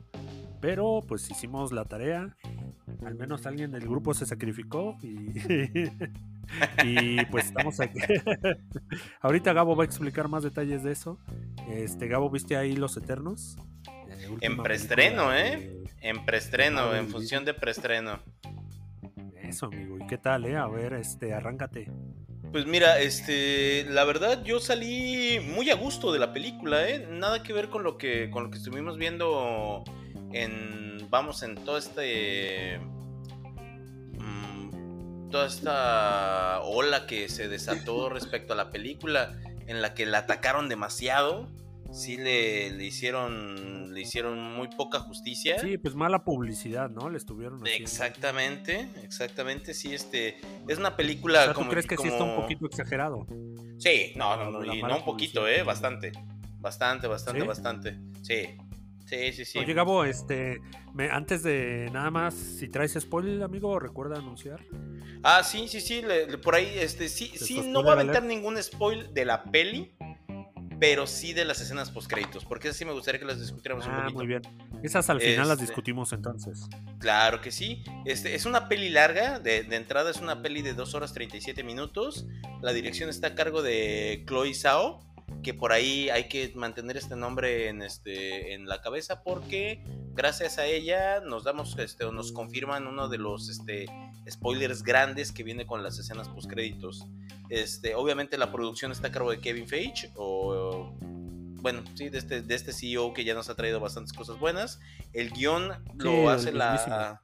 Pero 0.62 1.02
pues 1.06 1.30
hicimos 1.30 1.74
la 1.74 1.84
tarea. 1.86 2.38
Al 3.06 3.16
menos 3.16 3.46
alguien 3.46 3.72
del 3.72 3.82
grupo 3.82 4.14
se 4.14 4.26
sacrificó 4.26 4.98
y, 5.02 5.34
y 6.86 7.26
pues 7.26 7.48
estamos 7.48 7.80
aquí. 7.82 8.00
Ahorita 9.22 9.52
Gabo 9.54 9.76
va 9.76 9.84
a 9.84 9.86
explicar 9.88 10.30
más 10.30 10.44
detalles 10.44 10.84
de 10.84 10.94
eso. 10.94 11.20
Este 11.70 12.08
Gabo, 12.08 12.30
¿viste 12.30 12.56
ahí 12.56 12.76
Los 12.78 12.96
Eternos? 12.96 13.58
Eh, 14.10 14.38
En 14.42 14.58
preestreno, 14.58 15.34
¿eh? 15.34 15.84
En 16.02 16.26
preestreno, 16.26 16.96
en 16.96 17.10
función 17.10 17.44
de 17.44 17.54
preestreno. 17.54 18.20
Eso, 19.50 19.66
amigo. 19.66 19.98
¿Y 20.00 20.08
qué 20.08 20.18
tal, 20.18 20.46
eh? 20.46 20.56
A 20.56 20.68
ver, 20.68 20.94
este, 20.94 21.34
arráncate. 21.34 21.92
Pues 22.52 22.66
mira, 22.66 23.00
este, 23.00 23.86
la 23.90 24.04
verdad 24.06 24.44
yo 24.44 24.60
salí 24.60 25.40
muy 25.40 25.70
a 25.70 25.76
gusto 25.76 26.12
de 26.12 26.20
la 26.20 26.34
película, 26.34 26.88
¿eh? 26.88 27.08
Nada 27.10 27.44
que 27.44 27.54
ver 27.54 27.70
con 27.70 27.84
lo 27.84 27.98
que, 27.98 28.30
con 28.30 28.44
lo 28.44 28.52
que 28.52 28.58
estuvimos 28.58 28.98
viendo 28.98 29.84
en, 30.34 31.08
vamos, 31.10 31.44
en 31.44 31.56
todo 31.56 31.78
este, 31.78 32.80
mm, 34.18 35.30
toda 35.30 35.48
esta 35.48 36.62
ola 36.62 37.06
que 37.06 37.30
se 37.30 37.48
desató 37.48 38.10
respecto 38.10 38.54
a 38.54 38.56
la 38.56 38.70
película, 38.70 39.40
en 39.68 39.82
la 39.82 39.94
que 39.94 40.06
la 40.06 40.20
atacaron 40.20 40.70
demasiado, 40.70 41.48
sí 41.92 42.18
le, 42.18 42.70
le 42.72 42.86
hicieron, 42.86 43.94
le 43.94 44.02
hicieron 44.02 44.54
muy 44.54 44.68
poca 44.70 45.00
justicia. 45.00 45.58
Sí, 45.60 45.78
pues 45.78 45.96
mala 45.96 46.24
publicidad, 46.24 46.90
¿no? 46.90 47.10
Le 47.10 47.18
estuvieron 47.18 47.62
haciendo. 47.62 47.84
Exactamente, 47.84 48.90
exactamente, 49.04 49.74
sí, 49.74 49.94
este, 49.94 50.38
es 50.68 50.78
una 50.78 50.90
O 50.90 50.96
película 50.96 51.44
sea, 51.46 51.54
¿tú 51.54 51.60
como 51.60 51.72
crees 51.72 51.88
que 51.88 51.98
sí 51.98 52.08
está 52.08 52.24
un 52.24 52.30
como- 52.32 52.42
poquito 52.44 52.66
exagerado? 52.66 53.26
Sí, 53.78 54.14
no, 54.16 54.36
no, 54.38 54.52
no, 54.52 54.74
y 54.74 54.82
no 54.82 54.98
un 54.98 55.06
poquito, 55.06 55.42
publicidad. 55.42 55.50
eh, 55.62 55.64
bastante. 55.64 56.12
Bastante, 56.60 57.08
bastante, 57.08 57.42
¿Sí? 57.42 57.48
bastante. 57.48 57.98
Sí. 58.22 58.58
Sí, 59.06 59.34
sí, 59.34 59.44
sí. 59.46 59.58
Oye, 59.58 59.74
Gabo, 59.74 60.04
este, 60.06 60.60
me- 60.94 61.10
antes 61.10 61.42
de 61.42 61.90
nada 61.92 62.12
más, 62.12 62.36
si 62.36 62.68
traes 62.70 62.94
spoiler, 63.00 63.42
amigo, 63.42 63.80
recuerda 63.80 64.18
anunciar. 64.20 64.60
Ah, 65.24 65.42
sí, 65.44 65.68
sí, 65.68 65.82
sí, 65.82 66.04
le- 66.04 66.28
le- 66.28 66.38
por 66.38 66.54
ahí, 66.54 66.74
este, 66.78 67.10
sí, 67.10 67.30
¿Te 67.30 67.40
sí, 67.40 67.62
no 67.66 67.82
voy 67.82 67.90
a 67.90 67.94
aventar 67.94 68.22
ningún 68.24 68.62
spoil 68.62 69.12
de 69.14 69.26
la 69.26 69.44
peli, 69.46 69.92
pero 70.80 71.06
sí 71.08 71.34
de 71.34 71.44
las 71.46 71.60
escenas 71.62 71.92
postcréditos, 71.92 72.46
porque 72.46 72.70
esas 72.70 72.78
sí 72.78 72.86
me 72.86 72.94
gustaría 72.94 73.20
que 73.20 73.26
las 73.26 73.40
discutiéramos 73.40 73.86
un 73.86 73.92
Ah, 73.92 73.98
poquito. 74.04 74.18
muy 74.18 74.28
bien. 74.28 74.42
Esas 74.82 75.10
al 75.10 75.20
final 75.20 75.48
las 75.48 75.58
Este- 75.58 75.66
discutimos 75.66 76.14
entonces. 76.14 76.68
Claro 77.00 77.42
que 77.42 77.52
sí. 77.52 77.84
Este, 78.06 78.34
es 78.36 78.46
una 78.46 78.70
peli 78.70 78.90
larga, 78.90 79.40
de, 79.40 79.64
de 79.64 79.76
entrada 79.76 80.10
es 80.10 80.18
una 80.18 80.42
peli 80.42 80.62
de 80.62 80.74
2 80.74 80.94
horas 80.96 81.14
37 81.14 81.64
minutos. 81.64 82.26
La 82.62 82.72
dirección 82.74 83.10
está 83.10 83.28
a 83.28 83.36
cargo 83.36 83.62
de 83.62 84.24
Chloe 84.28 84.54
Zhao, 84.54 85.02
que 85.44 85.54
por 85.54 85.72
ahí 85.72 86.10
hay 86.10 86.28
que 86.28 86.52
mantener 86.56 86.98
este 86.98 87.16
nombre 87.16 87.70
en, 87.70 87.82
este, 87.82 88.54
en 88.54 88.68
la 88.68 88.82
cabeza 88.82 89.24
porque 89.24 89.84
gracias 90.14 90.58
a 90.58 90.66
ella 90.66 91.22
nos 91.22 91.44
damos 91.44 91.78
este, 91.78 92.04
o 92.04 92.12
nos 92.12 92.32
confirman 92.32 92.88
uno 92.88 93.08
de 93.08 93.18
los 93.18 93.50
este, 93.50 93.86
spoilers 94.30 94.84
grandes 94.84 95.32
que 95.32 95.44
viene 95.44 95.66
con 95.66 95.84
las 95.84 95.98
escenas 95.98 96.28
postcréditos. 96.30 97.06
Este, 97.50 97.96
obviamente 97.96 98.38
la 98.38 98.52
producción 98.52 98.92
está 98.92 99.08
a 99.08 99.12
cargo 99.12 99.32
de 99.32 99.40
Kevin 99.40 99.68
Feige 99.68 100.12
o 100.16 100.94
bueno, 101.62 101.84
sí, 101.96 102.10
de 102.10 102.18
este, 102.18 102.42
de 102.42 102.56
este 102.56 102.74
CEO 102.74 103.14
que 103.14 103.24
ya 103.24 103.34
nos 103.34 103.50
ha 103.50 103.56
traído 103.56 103.80
bastantes 103.80 104.14
cosas 104.14 104.40
buenas. 104.40 104.80
El 105.14 105.32
guion 105.32 105.70
lo 105.96 106.12
Sí, 106.12 106.26
hace 106.28 106.52
la, 106.52 107.22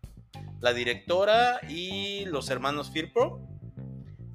la 0.60 0.74
directora 0.74 1.60
y 1.70 2.26
los 2.26 2.50
hermanos 2.50 2.92
Firpro. 2.92 3.40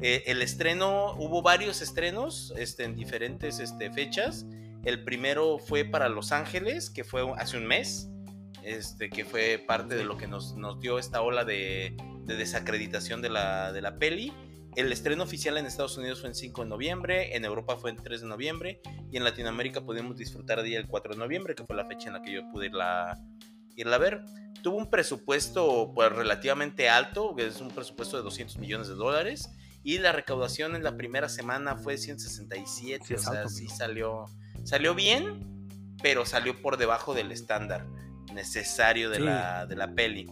Eh, 0.03 0.25
el 0.27 0.41
estreno, 0.41 1.15
hubo 1.19 1.43
varios 1.43 1.83
estrenos 1.83 2.55
este, 2.57 2.85
en 2.85 2.95
diferentes 2.95 3.61
este, 3.61 3.91
fechas. 3.91 4.47
El 4.85 5.05
primero 5.05 5.59
fue 5.59 5.85
para 5.85 6.09
Los 6.09 6.33
Ángeles, 6.33 6.89
que 6.89 7.05
fue 7.05 7.31
hace 7.37 7.59
un 7.59 7.67
mes, 7.67 8.09
este, 8.63 9.11
que 9.11 9.25
fue 9.25 9.63
parte 9.67 9.95
de 9.95 10.05
lo 10.05 10.17
que 10.17 10.27
nos, 10.27 10.57
nos 10.57 10.81
dio 10.81 10.99
esta 10.99 11.21
ola 11.21 11.45
de, 11.45 11.97
de 12.25 12.37
desacreditación 12.37 13.21
de 13.21 13.29
la, 13.29 13.73
de 13.73 13.83
la 13.83 13.99
peli. 13.99 14.33
El 14.77 14.93
estreno 14.93 15.25
oficial 15.25 15.59
en 15.59 15.67
Estados 15.67 15.99
Unidos 15.99 16.21
fue 16.21 16.29
en 16.29 16.35
5 16.35 16.63
de 16.63 16.69
noviembre, 16.69 17.37
en 17.37 17.45
Europa 17.45 17.77
fue 17.77 17.91
en 17.91 17.97
3 17.97 18.21
de 18.21 18.27
noviembre 18.27 18.81
y 19.11 19.17
en 19.17 19.25
Latinoamérica 19.25 19.81
pudimos 19.81 20.17
disfrutar 20.17 20.63
día 20.63 20.79
el 20.79 20.87
4 20.87 21.15
de 21.15 21.19
noviembre, 21.19 21.55
que 21.55 21.65
fue 21.65 21.75
la 21.75 21.87
fecha 21.87 22.07
en 22.07 22.15
la 22.15 22.23
que 22.23 22.33
yo 22.33 22.43
pude 22.53 22.67
irla, 22.67 23.21
irla 23.75 23.97
a 23.97 23.99
ver. 23.99 24.25
Tuvo 24.63 24.77
un 24.77 24.89
presupuesto 24.89 25.93
pues, 25.95 26.13
relativamente 26.13 26.89
alto, 26.89 27.35
que 27.35 27.47
es 27.47 27.61
un 27.61 27.69
presupuesto 27.69 28.17
de 28.17 28.23
200 28.23 28.59
millones 28.59 28.89
de 28.89 28.95
dólares, 28.95 29.51
y 29.83 29.99
la 29.99 30.13
recaudación 30.13 30.75
en 30.77 30.83
la 30.85 30.97
primera 30.97 31.29
semana 31.29 31.77
fue 31.77 31.97
167, 31.99 33.05
Sí, 33.07 33.15
o 33.15 33.19
sea, 33.19 33.33
alto, 33.41 33.49
sí 33.49 33.69
salió, 33.69 34.25
salió 34.65 34.95
bien, 34.95 35.67
pero 36.03 36.25
salió 36.27 36.61
por 36.61 36.77
debajo 36.77 37.15
del 37.15 37.33
estándar 37.33 37.87
necesario 38.35 39.11
de, 39.11 39.17
Sí. 39.17 39.23
la, 39.23 39.67
de 39.67 39.77
la 39.77 39.95
peli. 39.95 40.27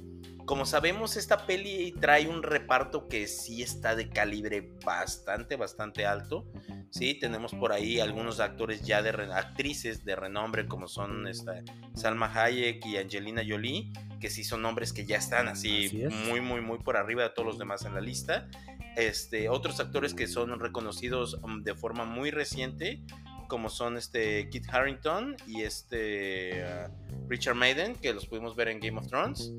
Como 0.45 0.65
sabemos, 0.65 1.19
esta 1.19 1.47
peli 1.47 1.93
trae 2.01 2.27
un 2.27 2.43
reparto 2.43 3.07
que 3.07 3.27
sí 3.27 3.61
está 3.63 3.95
de 3.95 4.09
calibre 4.09 4.73
bastante, 4.83 5.57
bastante 5.57 6.07
alto. 6.07 6.51
Sí, 6.91 7.13
tenemos 7.19 7.53
por 7.53 7.71
ahí 7.71 8.01
algunos 8.01 8.41
actores 8.41 8.81
ya 8.81 9.03
de 9.03 9.11
actrices 9.35 10.07
de 10.07 10.17
renombre 10.17 10.67
como 10.67 10.89
son 10.89 11.27
esta 11.29 11.63
Salma 11.95 12.33
Hayek 12.35 12.87
y 12.87 12.97
Angelina 12.97 13.43
Jolie, 13.47 13.93
que 14.21 14.31
sí 14.31 14.43
son 14.43 14.63
nombres 14.63 14.95
que 14.95 15.05
ya 15.05 15.19
están 15.19 15.49
así 15.49 15.85
Así 15.89 16.03
es. 16.05 16.15
muy, 16.15 16.41
muy, 16.41 16.63
muy 16.63 16.79
por 16.79 16.97
arriba 16.97 17.25
de 17.25 17.31
todos 17.31 17.45
los 17.47 17.59
demás 17.59 17.85
en 17.85 17.93
la 17.95 18.01
lista. 18.01 18.49
Este, 18.97 19.49
otros 19.49 19.79
actores 19.81 20.15
que 20.15 20.27
son 20.27 20.59
reconocidos 20.59 21.35
um, 21.43 21.63
de 21.63 21.75
forma 21.75 22.05
muy 22.05 22.31
reciente, 22.31 23.05
como 23.49 23.71
son 23.71 23.97
este 23.97 24.49
Kit 24.51 24.67
Harrington 24.73 25.37
y 25.47 25.63
este 25.63 26.65
uh, 26.65 27.29
Richard 27.29 27.55
Maiden, 27.55 27.95
que 27.95 28.13
los 28.13 28.27
pudimos 28.27 28.57
ver 28.57 28.69
en 28.69 28.81
Game 28.81 28.99
of 28.99 29.07
Thrones. 29.07 29.53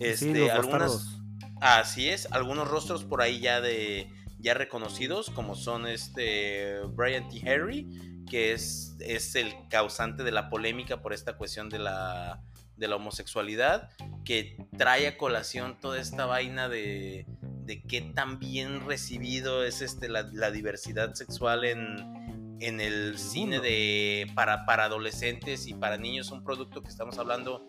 Este, 0.00 0.44
sí, 0.44 0.48
algunas. 0.48 1.20
Así 1.60 2.08
es, 2.08 2.30
algunos 2.32 2.68
rostros 2.68 3.04
por 3.04 3.22
ahí 3.22 3.40
ya 3.40 3.60
de 3.60 4.10
ya 4.38 4.54
reconocidos, 4.54 5.30
como 5.30 5.54
son 5.54 5.86
este 5.86 6.80
Brian 6.94 7.28
T. 7.28 7.50
Harry, 7.50 7.88
que 8.28 8.52
es, 8.52 8.94
es 9.00 9.34
el 9.34 9.54
causante 9.70 10.22
de 10.22 10.32
la 10.32 10.50
polémica 10.50 11.00
por 11.00 11.12
esta 11.12 11.36
cuestión 11.36 11.68
de 11.68 11.78
la, 11.78 12.42
de 12.76 12.88
la 12.88 12.96
homosexualidad, 12.96 13.90
que 14.24 14.56
trae 14.76 15.06
a 15.06 15.16
colación 15.16 15.78
toda 15.80 16.00
esta 16.00 16.26
vaina 16.26 16.68
de, 16.68 17.26
de 17.66 17.82
qué 17.82 18.00
tan 18.00 18.38
bien 18.38 18.86
recibido 18.86 19.64
es 19.64 19.82
este 19.82 20.08
la, 20.08 20.22
la 20.32 20.50
diversidad 20.50 21.14
sexual 21.14 21.64
en, 21.64 22.56
en 22.60 22.80
el 22.80 23.18
cine 23.18 23.60
de 23.60 24.26
para, 24.34 24.64
para 24.66 24.84
adolescentes 24.84 25.66
y 25.66 25.74
para 25.74 25.96
niños, 25.98 26.30
un 26.30 26.42
producto 26.44 26.82
que 26.82 26.88
estamos 26.88 27.18
hablando 27.18 27.66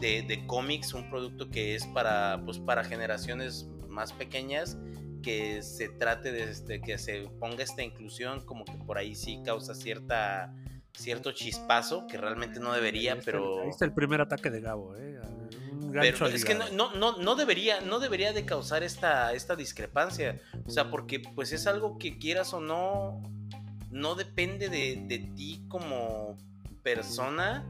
de, 0.00 0.22
de 0.22 0.46
cómics, 0.46 0.94
un 0.94 1.08
producto 1.10 1.50
que 1.50 1.74
es 1.74 1.84
para, 1.86 2.40
pues, 2.44 2.58
para 2.58 2.84
generaciones 2.84 3.68
más 3.88 4.12
pequeñas, 4.12 4.76
que 5.22 5.62
se 5.62 5.88
trate 5.88 6.30
de 6.30 6.44
este, 6.44 6.80
que 6.80 6.98
se 6.98 7.22
ponga 7.40 7.64
esta 7.64 7.82
inclusión, 7.82 8.40
como 8.44 8.64
que 8.64 8.74
por 8.86 8.98
ahí 8.98 9.14
sí 9.16 9.40
causa 9.44 9.74
cierta 9.74 10.54
cierto 10.92 11.30
chispazo, 11.32 12.06
que 12.08 12.16
realmente 12.18 12.58
no 12.60 12.72
debería, 12.72 13.12
Ahí 13.12 13.18
está 13.20 13.30
el- 13.30 13.36
pero... 13.36 13.62
Ahí 13.62 13.68
está 13.68 13.84
el 13.84 13.92
primer 13.92 14.20
ataque 14.20 14.50
de 14.50 14.60
Gabo, 14.60 14.96
¿eh? 14.96 15.18
Un 15.80 15.92
gancho 15.92 16.26
es 16.26 16.44
que 16.44 16.54
no, 16.54 16.68
no, 16.70 16.94
no, 16.94 17.16
no 17.18 17.34
debería, 17.36 17.80
no 17.80 17.98
debería 18.00 18.32
de 18.32 18.44
causar 18.44 18.82
esta, 18.82 19.32
esta 19.32 19.54
discrepancia. 19.56 20.40
O 20.66 20.70
sea, 20.70 20.90
porque 20.90 21.20
pues 21.20 21.52
es 21.52 21.66
algo 21.66 21.98
que 21.98 22.18
quieras 22.18 22.52
o 22.52 22.60
no, 22.60 23.22
no 23.90 24.14
depende 24.14 24.68
de, 24.68 25.02
de 25.06 25.18
ti 25.36 25.62
como 25.68 26.36
persona. 26.82 27.64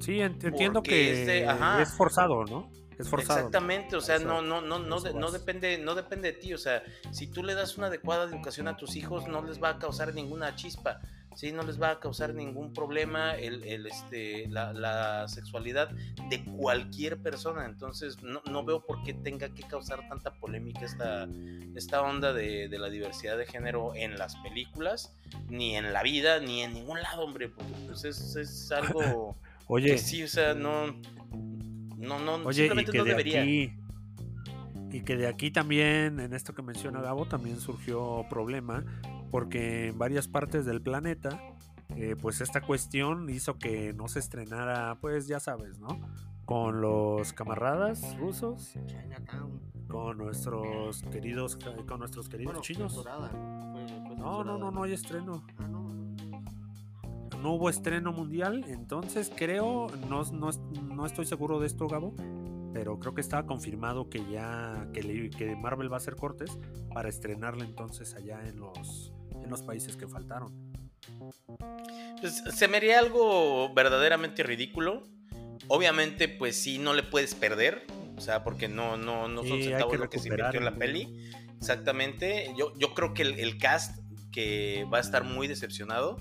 Sí, 0.00 0.18
ent- 0.18 0.42
entiendo 0.44 0.82
que 0.82 1.20
es 1.22 1.26
de- 1.26 1.46
ajá. 1.46 1.82
es 1.82 1.92
forzado, 1.92 2.44
¿no? 2.44 2.70
Es 2.98 3.08
forzado. 3.08 3.38
Exactamente, 3.40 3.96
o 3.96 4.00
sea, 4.00 4.16
Eso- 4.16 4.26
no, 4.26 4.42
no, 4.42 4.60
no, 4.60 4.78
no, 4.78 5.00
de- 5.00 5.14
no 5.14 5.30
depende, 5.30 5.78
no 5.78 5.94
depende 5.94 6.32
de 6.32 6.38
ti. 6.38 6.54
O 6.54 6.58
sea, 6.58 6.82
si 7.10 7.26
tú 7.26 7.42
le 7.42 7.54
das 7.54 7.76
una 7.78 7.88
adecuada 7.88 8.24
educación 8.24 8.68
a 8.68 8.76
tus 8.76 8.96
hijos, 8.96 9.28
no 9.28 9.42
les 9.42 9.62
va 9.62 9.70
a 9.70 9.78
causar 9.78 10.14
ninguna 10.14 10.54
chispa. 10.56 11.00
Sí, 11.34 11.52
no 11.52 11.62
les 11.62 11.80
va 11.80 11.90
a 11.92 12.00
causar 12.00 12.34
ningún 12.34 12.72
problema 12.72 13.34
el, 13.36 13.64
el, 13.64 13.86
este, 13.86 14.46
la, 14.48 14.72
la 14.72 15.26
sexualidad 15.28 15.90
de 16.28 16.44
cualquier 16.44 17.18
persona. 17.18 17.64
Entonces, 17.66 18.22
no, 18.22 18.42
no 18.50 18.64
veo 18.64 18.84
por 18.84 19.02
qué 19.02 19.14
tenga 19.14 19.48
que 19.48 19.62
causar 19.62 20.06
tanta 20.08 20.34
polémica 20.34 20.84
esta, 20.84 21.28
esta 21.74 22.02
onda 22.02 22.32
de, 22.32 22.68
de 22.68 22.78
la 22.78 22.90
diversidad 22.90 23.38
de 23.38 23.46
género 23.46 23.94
en 23.94 24.18
las 24.18 24.36
películas, 24.36 25.14
ni 25.48 25.76
en 25.76 25.92
la 25.92 26.02
vida, 26.02 26.40
ni 26.40 26.62
en 26.62 26.74
ningún 26.74 27.00
lado, 27.00 27.22
hombre, 27.22 27.48
porque 27.48 27.72
pues 27.86 28.04
es, 28.04 28.36
es 28.36 28.70
algo 28.72 29.36
Oye, 29.68 29.92
que 29.92 29.98
sí, 29.98 30.22
o 30.22 30.28
sea, 30.28 30.54
no, 30.54 30.86
no, 31.96 32.18
no, 32.18 32.34
Oye, 32.44 32.50
y 32.50 32.54
simplemente 32.68 32.92
que 32.92 32.98
no 32.98 33.04
de 33.04 33.10
debería. 33.10 33.42
aquí 33.42 33.72
y 34.92 35.00
que 35.00 35.16
de 35.16 35.26
aquí 35.26 35.50
también, 35.50 36.20
en 36.20 36.34
esto 36.34 36.54
que 36.54 36.60
menciona 36.62 37.00
Gabo, 37.00 37.24
también 37.24 37.58
surgió 37.60 38.26
problema, 38.28 38.84
porque 39.32 39.88
en 39.88 39.98
varias 39.98 40.28
partes 40.28 40.64
del 40.64 40.80
planeta, 40.80 41.40
eh, 41.96 42.14
pues 42.20 42.40
esta 42.40 42.60
cuestión 42.60 43.28
hizo 43.30 43.58
que 43.58 43.92
no 43.94 44.06
se 44.06 44.20
estrenara, 44.20 44.96
pues 45.00 45.26
ya 45.26 45.40
sabes, 45.40 45.80
¿no? 45.80 45.98
con 46.44 46.80
los 46.80 47.32
camaradas 47.32 48.16
rusos, 48.18 48.74
con 49.88 50.18
nuestros 50.18 51.02
queridos, 51.04 51.56
con 51.86 51.98
nuestros 52.00 52.28
queridos 52.28 52.52
Bueno, 52.54 52.62
chinos. 52.62 52.92
censurada. 52.92 53.28
Fue- 53.72 53.86
fue 54.06 54.16
No, 54.16 54.44
no, 54.44 54.58
no, 54.58 54.70
no 54.70 54.82
hay 54.82 54.92
estreno. 54.92 55.44
Ah, 55.58 55.68
no, 55.68 55.88
no. 55.88 56.42
No 57.40 57.52
hubo 57.54 57.70
estreno 57.70 58.12
mundial, 58.12 58.64
entonces 58.68 59.30
creo, 59.34 59.86
no, 60.08 60.22
no, 60.32 60.50
no 60.82 61.06
estoy 61.06 61.24
seguro 61.26 61.58
de 61.58 61.66
esto, 61.68 61.88
Gabo, 61.88 62.14
pero 62.72 62.98
creo 62.98 63.14
que 63.14 63.20
estaba 63.20 63.46
confirmado 63.46 64.08
que 64.10 64.24
ya, 64.30 64.88
que, 64.92 65.02
le- 65.02 65.30
que 65.30 65.56
Marvel 65.56 65.90
va 65.90 65.96
a 65.96 65.98
hacer 65.98 66.16
cortes 66.16 66.58
para 66.92 67.08
estrenarla 67.08 67.64
entonces 67.64 68.14
allá 68.14 68.46
en 68.48 68.60
los, 68.60 69.12
en 69.42 69.50
los 69.50 69.62
países 69.62 69.96
que 69.96 70.06
faltaron. 70.06 70.72
Pues, 72.20 72.42
se 72.54 72.68
me 72.68 72.76
haría 72.78 72.98
algo 72.98 73.72
verdaderamente 73.74 74.42
ridículo. 74.42 75.02
Obviamente, 75.68 76.28
pues 76.28 76.56
sí, 76.56 76.78
no 76.78 76.94
le 76.94 77.02
puedes 77.02 77.34
perder. 77.34 77.86
O 78.16 78.20
sea, 78.20 78.44
porque 78.44 78.68
no, 78.68 78.96
no, 78.96 79.28
no 79.28 79.42
son 79.42 79.58
Sí, 79.58 79.64
centavos 79.64 79.92
que 79.92 79.98
lo 79.98 80.10
que 80.10 80.18
se 80.18 80.28
invirtió 80.28 80.58
en 80.58 80.64
la 80.64 80.70
el 80.72 80.78
peli. 80.78 81.30
Exactamente. 81.58 82.52
Yo, 82.56 82.72
yo 82.78 82.94
creo 82.94 83.14
que 83.14 83.22
el, 83.22 83.38
el 83.38 83.58
cast 83.58 83.98
que 84.32 84.86
va 84.92 84.98
a 84.98 85.00
estar 85.00 85.24
muy 85.24 85.48
decepcionado. 85.48 86.20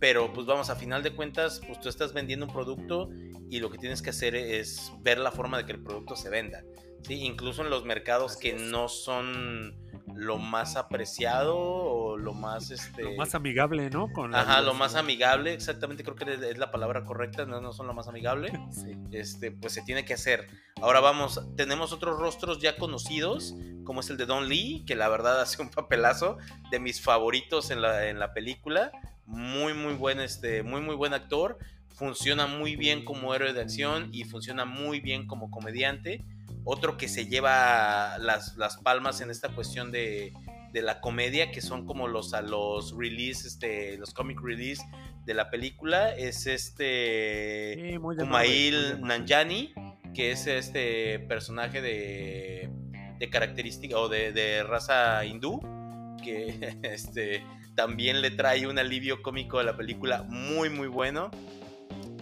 Pero 0.00 0.32
pues 0.32 0.46
vamos, 0.46 0.70
a 0.70 0.76
final 0.76 1.02
de 1.02 1.10
cuentas, 1.14 1.60
pues 1.66 1.80
tú 1.80 1.88
estás 1.88 2.12
vendiendo 2.12 2.46
un 2.46 2.52
producto 2.52 3.10
y 3.50 3.58
lo 3.58 3.68
que 3.68 3.78
tienes 3.78 4.00
que 4.00 4.10
hacer 4.10 4.36
es 4.36 4.92
ver 5.00 5.18
la 5.18 5.32
forma 5.32 5.58
de 5.58 5.66
que 5.66 5.72
el 5.72 5.82
producto 5.82 6.14
se 6.14 6.28
venda. 6.28 6.62
¿sí? 7.02 7.14
Incluso 7.24 7.62
en 7.62 7.70
los 7.70 7.84
mercados 7.84 8.32
Así 8.32 8.40
que 8.50 8.56
es. 8.56 8.62
no 8.62 8.88
son 8.88 9.76
lo 10.18 10.36
más 10.36 10.74
apreciado 10.74 11.56
o 11.56 12.16
lo 12.16 12.34
más 12.34 12.72
este 12.72 13.04
Lo 13.04 13.12
más 13.12 13.36
amigable, 13.36 13.88
¿no? 13.88 14.12
Con 14.12 14.32
la 14.32 14.40
Ajá, 14.40 14.62
lo 14.62 14.74
más 14.74 14.96
amigable, 14.96 15.52
exactamente 15.54 16.02
creo 16.02 16.16
que 16.16 16.24
es- 16.34 16.42
es 16.42 16.58
la 16.58 16.72
palabra 16.72 17.04
correcta, 17.04 17.46
no, 17.46 17.60
no 17.60 17.72
son 17.72 17.86
lo 17.86 17.94
más 17.94 18.08
amigable. 18.08 18.50
Sí. 18.72 18.96
Este, 19.12 19.52
pues 19.52 19.72
se 19.74 19.82
tiene 19.82 20.04
que 20.04 20.14
hacer. 20.14 20.48
Ahora 20.82 20.98
vamos, 21.00 21.40
tenemos 21.56 21.92
otros 21.92 22.18
rostros 22.18 22.58
ya 22.60 22.76
conocidos, 22.76 23.54
como 23.84 24.00
es 24.00 24.10
el 24.10 24.16
de 24.16 24.26
Don 24.26 24.48
Lee, 24.48 24.82
que 24.86 24.96
la 24.96 25.08
verdad 25.08 25.40
hace 25.40 25.62
un 25.62 25.70
papelazo 25.70 26.38
de 26.72 26.80
mis 26.80 27.00
favoritos 27.00 27.70
en 27.70 27.80
la, 27.80 28.08
en 28.08 28.18
la 28.18 28.32
película. 28.34 28.90
Muy, 29.24 29.72
muy 29.72 29.94
buen, 29.94 30.18
este, 30.20 30.64
muy, 30.64 30.80
muy 30.80 30.96
buen 30.96 31.14
actor. 31.14 31.58
Funciona 31.94 32.46
muy 32.48 32.74
bien 32.76 33.04
como 33.04 33.34
héroe 33.34 33.52
de 33.52 33.60
acción 33.60 34.08
y 34.12 34.24
funciona 34.24 34.64
muy 34.64 34.98
bien 35.00 35.26
como 35.28 35.50
comediante. 35.50 36.24
Otro 36.70 36.98
que 36.98 37.08
se 37.08 37.26
lleva 37.26 38.18
las, 38.18 38.58
las 38.58 38.76
palmas 38.76 39.22
en 39.22 39.30
esta 39.30 39.48
cuestión 39.48 39.90
de, 39.90 40.34
de 40.70 40.82
la 40.82 41.00
comedia, 41.00 41.50
que 41.50 41.62
son 41.62 41.86
como 41.86 42.08
los 42.08 42.34
a 42.34 42.42
los 42.42 42.94
release, 42.94 43.48
este, 43.48 43.96
los 43.96 44.12
comic 44.12 44.38
release 44.42 44.82
de 45.24 45.32
la 45.32 45.48
película, 45.48 46.14
es 46.14 46.46
este 46.46 47.74
Sí, 47.74 47.98
muy 47.98 48.16
muy. 48.16 49.00
Nanjani, 49.00 49.72
que 50.14 50.32
es 50.32 50.46
este 50.46 51.20
personaje 51.20 51.80
de, 51.80 52.68
de 53.18 53.30
característica 53.30 53.96
o 53.98 54.10
de, 54.10 54.32
de 54.32 54.62
raza 54.62 55.24
hindú, 55.24 55.60
que 56.22 56.76
este, 56.82 57.46
también 57.76 58.20
le 58.20 58.30
trae 58.30 58.66
un 58.66 58.78
alivio 58.78 59.22
cómico 59.22 59.58
a 59.58 59.64
la 59.64 59.74
película 59.74 60.24
muy 60.28 60.68
muy 60.68 60.88
bueno. 60.88 61.30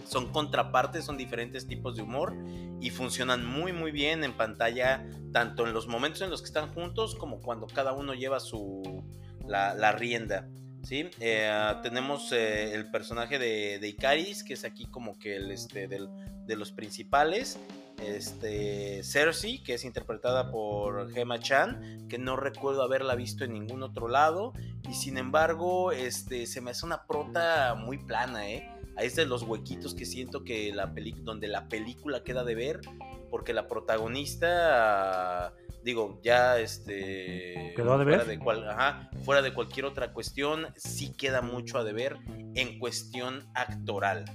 Son 0.07 0.31
contrapartes, 0.31 1.05
son 1.05 1.17
diferentes 1.17 1.67
tipos 1.67 1.95
de 1.95 2.01
humor 2.01 2.35
y 2.79 2.89
funcionan 2.91 3.45
muy 3.45 3.73
muy 3.73 3.91
bien 3.91 4.23
en 4.23 4.33
pantalla, 4.33 5.05
tanto 5.33 5.67
en 5.67 5.73
los 5.73 5.87
momentos 5.87 6.21
en 6.21 6.29
los 6.29 6.41
que 6.41 6.47
están 6.47 6.73
juntos 6.73 7.15
como 7.15 7.41
cuando 7.41 7.67
cada 7.67 7.93
uno 7.93 8.13
lleva 8.13 8.39
su 8.39 9.03
la, 9.45 9.73
la 9.73 9.91
rienda. 9.91 10.47
¿sí? 10.83 11.09
Eh, 11.19 11.51
tenemos 11.83 12.31
eh, 12.31 12.73
el 12.73 12.89
personaje 12.91 13.39
de, 13.39 13.79
de 13.79 13.87
Icaris, 13.89 14.43
que 14.43 14.53
es 14.53 14.63
aquí 14.63 14.85
como 14.85 15.17
que 15.19 15.35
el 15.35 15.51
este, 15.51 15.87
de 15.87 16.55
los 16.55 16.71
principales. 16.71 17.59
Este, 18.03 19.03
Cersei, 19.03 19.63
que 19.63 19.73
es 19.73 19.83
interpretada 19.83 20.51
por 20.51 21.11
Gemma 21.11 21.39
Chan, 21.39 22.07
que 22.07 22.19
no 22.19 22.35
recuerdo 22.35 22.83
haberla 22.83 23.15
visto 23.15 23.43
en 23.43 23.53
ningún 23.53 23.81
otro 23.81 24.07
lado. 24.07 24.53
Y 24.87 24.93
sin 24.93 25.17
embargo, 25.17 25.91
este, 25.91 26.45
se 26.45 26.61
me 26.61 26.71
hace 26.71 26.85
una 26.85 27.05
prota 27.05 27.75
muy 27.75 27.97
plana, 27.97 28.49
¿eh? 28.49 28.69
Ahí 28.97 29.07
es 29.07 29.15
de 29.15 29.25
los 29.25 29.43
huequitos 29.43 29.93
que 29.93 30.05
siento 30.05 30.43
que 30.43 30.73
la 30.73 30.93
peli 30.93 31.11
donde 31.21 31.47
la 31.47 31.67
película 31.69 32.23
queda 32.23 32.43
de 32.43 32.55
ver, 32.55 32.81
porque 33.29 33.53
la 33.53 33.67
protagonista, 33.67 35.53
digo, 35.83 36.19
ya 36.23 36.59
este, 36.59 37.73
¿Quedó 37.75 37.93
a 37.93 38.03
fuera 38.03 38.23
de 38.23 38.39
cual- 38.39 38.69
ajá, 38.69 39.09
fuera 39.23 39.41
de 39.41 39.53
cualquier 39.53 39.85
otra 39.85 40.13
cuestión, 40.13 40.67
sí 40.75 41.13
queda 41.15 41.41
mucho 41.41 41.77
a 41.77 41.83
deber 41.83 42.17
en 42.55 42.79
cuestión 42.79 43.47
actoral, 43.53 44.25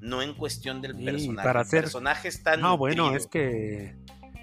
no 0.00 0.22
en 0.22 0.34
cuestión 0.34 0.80
del 0.82 0.96
Sí, 0.96 1.04
personaje. 1.04 1.46
para 1.46 1.60
El 1.60 1.66
hacer- 1.66 1.80
personaje 1.82 2.28
está 2.28 2.56
No, 2.56 2.76
bueno, 2.76 3.04
nutrido. 3.10 3.18
es 3.24 3.26
que 3.26 3.96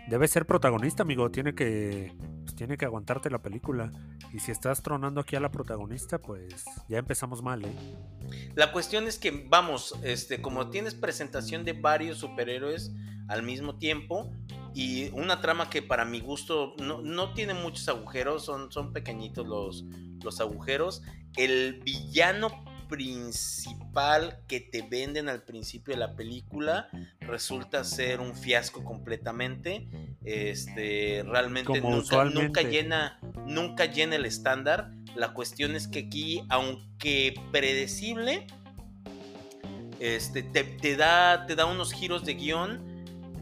debe 0.08 0.28
ser 0.28 0.46
protagonista, 0.46 1.04
amigo. 1.04 1.30
Tiene 1.32 1.54
que, 1.54 2.14
pues, 2.44 2.56
tiene 2.56 2.78
que 2.78 2.86
aguantarte 2.86 3.30
la 3.30 3.42
película. 3.42 3.92
Y 4.34 4.40
si 4.40 4.52
estás 4.52 4.82
tronando 4.82 5.22
aquí 5.22 5.36
a 5.36 5.40
la 5.40 5.52
protagonista, 5.52 6.20
pues 6.20 6.66
ya 6.88 6.98
empezamos 6.98 7.42
mal, 7.42 7.64
¿eh? 7.66 7.76
La 8.56 8.72
cuestión 8.72 9.08
es 9.08 9.18
que, 9.18 9.46
vamos, 9.48 9.96
este, 10.04 10.42
como 10.42 10.70
tienes 10.70 10.96
presentación 10.96 11.64
de 11.66 11.74
varios 11.74 12.18
superhéroes 12.18 12.92
al 13.28 13.44
mismo 13.44 13.78
tiempo 13.78 14.32
y 14.74 15.10
una 15.12 15.42
trama 15.42 15.70
que 15.70 15.82
para 15.82 16.06
mi 16.06 16.22
gusto 16.22 16.74
no, 16.80 17.02
no 17.02 17.34
tiene 17.34 17.54
muchos 17.54 17.88
agujeros, 17.90 18.46
son, 18.46 18.72
son 18.72 18.94
pequeñitos 18.94 19.46
los, 19.46 19.86
los 20.24 20.40
agujeros, 20.40 21.04
el 21.36 21.82
villano 21.84 22.64
principal 22.88 24.40
que 24.48 24.60
te 24.60 24.82
venden 24.82 25.30
al 25.30 25.44
principio 25.44 25.94
de 25.94 26.00
la 26.00 26.16
película 26.16 26.90
resulta 27.22 27.84
ser 27.84 28.20
un 28.20 28.36
fiasco 28.36 28.84
completamente. 28.84 29.88
Este, 30.24 31.24
realmente 31.26 31.82
nunca, 31.82 32.26
nunca 32.26 32.62
llena, 32.62 33.20
nunca 33.46 33.86
llena 33.86 34.16
el 34.16 34.26
estándar. 34.26 34.92
La 35.16 35.34
cuestión 35.34 35.76
es 35.76 35.88
que 35.88 36.00
aquí, 36.00 36.44
aunque 36.50 37.36
predecible, 37.52 38.48
este, 40.00 40.44
te, 40.44 40.64
te 40.64 40.96
da, 40.96 41.46
te 41.46 41.56
da 41.56 41.66
unos 41.66 41.92
giros 41.94 42.24
de 42.24 42.36
guion 42.36 42.98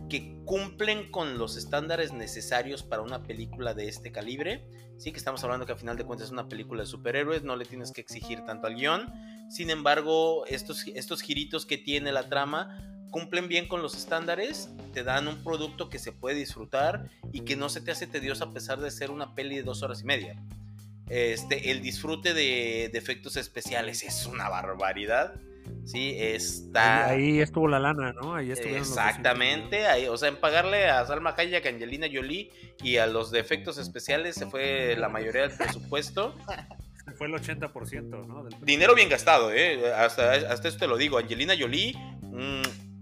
que 0.09 0.35
cumplen 0.45 1.11
con 1.11 1.37
los 1.37 1.57
estándares 1.57 2.13
necesarios 2.13 2.83
para 2.83 3.01
una 3.01 3.23
película 3.23 3.73
de 3.73 3.87
este 3.87 4.11
calibre. 4.11 4.65
Sí, 4.97 5.11
que 5.11 5.17
estamos 5.17 5.43
hablando 5.43 5.65
que 5.65 5.73
a 5.73 5.75
final 5.75 5.97
de 5.97 6.05
cuentas 6.05 6.27
es 6.27 6.31
una 6.31 6.47
película 6.47 6.83
de 6.83 6.87
superhéroes, 6.87 7.43
no 7.43 7.55
le 7.55 7.65
tienes 7.65 7.91
que 7.91 8.01
exigir 8.01 8.45
tanto 8.45 8.67
al 8.67 8.75
guion. 8.75 9.13
Sin 9.49 9.69
embargo, 9.69 10.45
estos, 10.47 10.85
estos 10.87 11.21
giritos 11.21 11.65
que 11.65 11.77
tiene 11.77 12.11
la 12.11 12.29
trama 12.29 12.77
cumplen 13.11 13.47
bien 13.47 13.67
con 13.67 13.81
los 13.81 13.95
estándares, 13.95 14.69
te 14.93 15.03
dan 15.03 15.27
un 15.27 15.41
producto 15.43 15.89
que 15.89 15.99
se 15.99 16.11
puede 16.11 16.35
disfrutar 16.35 17.09
y 17.31 17.41
que 17.41 17.55
no 17.55 17.69
se 17.69 17.79
te 17.79 17.91
hace 17.91 18.07
tedioso 18.07 18.43
a 18.43 18.51
pesar 18.51 18.81
de 18.81 18.91
ser 18.91 19.11
una 19.11 19.35
peli 19.35 19.55
de 19.55 19.63
dos 19.63 19.83
horas 19.83 20.01
y 20.01 20.05
media. 20.05 20.35
Este, 21.07 21.71
el 21.71 21.81
disfrute 21.81 22.33
de, 22.33 22.89
de 22.91 22.97
efectos 22.97 23.37
especiales 23.37 24.03
es 24.03 24.25
una 24.25 24.49
barbaridad. 24.49 25.35
Sí, 25.85 26.15
está. 26.17 27.07
Ahí, 27.07 27.23
ahí 27.23 27.39
estuvo 27.39 27.67
la 27.67 27.79
lana, 27.79 28.11
¿no? 28.13 28.35
Ahí 28.35 28.51
estuvieron 28.51 28.79
los 28.79 28.89
200 28.89 29.07
Exactamente, 29.07 29.87
ahí, 29.87 30.07
o 30.07 30.17
sea, 30.17 30.29
en 30.29 30.35
pagarle 30.35 30.89
a 30.89 31.05
Salma 31.05 31.35
Hayek, 31.37 31.65
a 31.65 31.69
Angelina 31.69 32.07
Jolie 32.11 32.51
y 32.83 32.97
a 32.97 33.07
los 33.07 33.31
de 33.31 33.39
efectos 33.39 33.77
especiales 33.77 34.35
se 34.35 34.47
fue 34.47 34.95
la 34.97 35.09
mayoría 35.09 35.41
del 35.47 35.51
presupuesto. 35.51 36.35
Fue 37.17 37.27
el 37.27 37.33
80%, 37.33 38.25
¿no? 38.27 38.43
Del- 38.43 38.55
Dinero 38.61 38.95
bien 38.95 39.09
gastado, 39.09 39.51
¿eh? 39.51 39.93
Hasta, 39.93 40.33
hasta 40.33 40.67
eso 40.67 40.77
te 40.77 40.87
lo 40.87 40.97
digo. 40.97 41.17
Angelina 41.17 41.53
Jolie, 41.59 41.95
un 42.21 42.61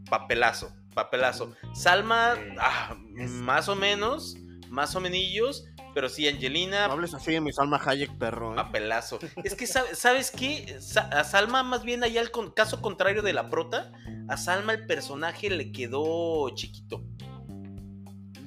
papelazo, 0.10 0.74
papelazo. 0.94 1.54
Salma, 1.74 2.36
ah, 2.60 2.96
Es- 3.18 3.30
más 3.32 3.68
o 3.70 3.76
menos, 3.76 4.36
más 4.70 4.96
o 4.96 5.00
menillos, 5.02 5.66
pero 5.94 6.10
sí, 6.10 6.28
Angelina, 6.28 6.88
No 6.88 6.94
hables 6.94 7.14
así 7.14 7.32
de 7.32 7.40
mi 7.42 7.52
Salma 7.54 7.80
Hayek, 7.84 8.18
perro. 8.18 8.54
¿eh? 8.54 8.56
papelazo. 8.56 9.20
Es 9.44 9.54
que, 9.56 9.68
sabe- 9.68 9.94
¿sabes 9.96 10.32
qué? 10.32 10.78
A 11.12 11.24
Salma, 11.24 11.62
más 11.64 11.84
bien, 11.84 12.04
allá 12.04 12.22
el 12.22 12.32
con- 12.32 12.52
caso 12.52 12.82
contrario 12.82 13.22
de 13.22 13.34
la 13.34 13.50
prota, 13.50 13.92
a 14.28 14.38
Salma 14.38 14.74
el 14.74 14.86
personaje 14.88 15.50
le 15.52 15.72
quedó 15.72 16.50
chiquito. 16.56 17.04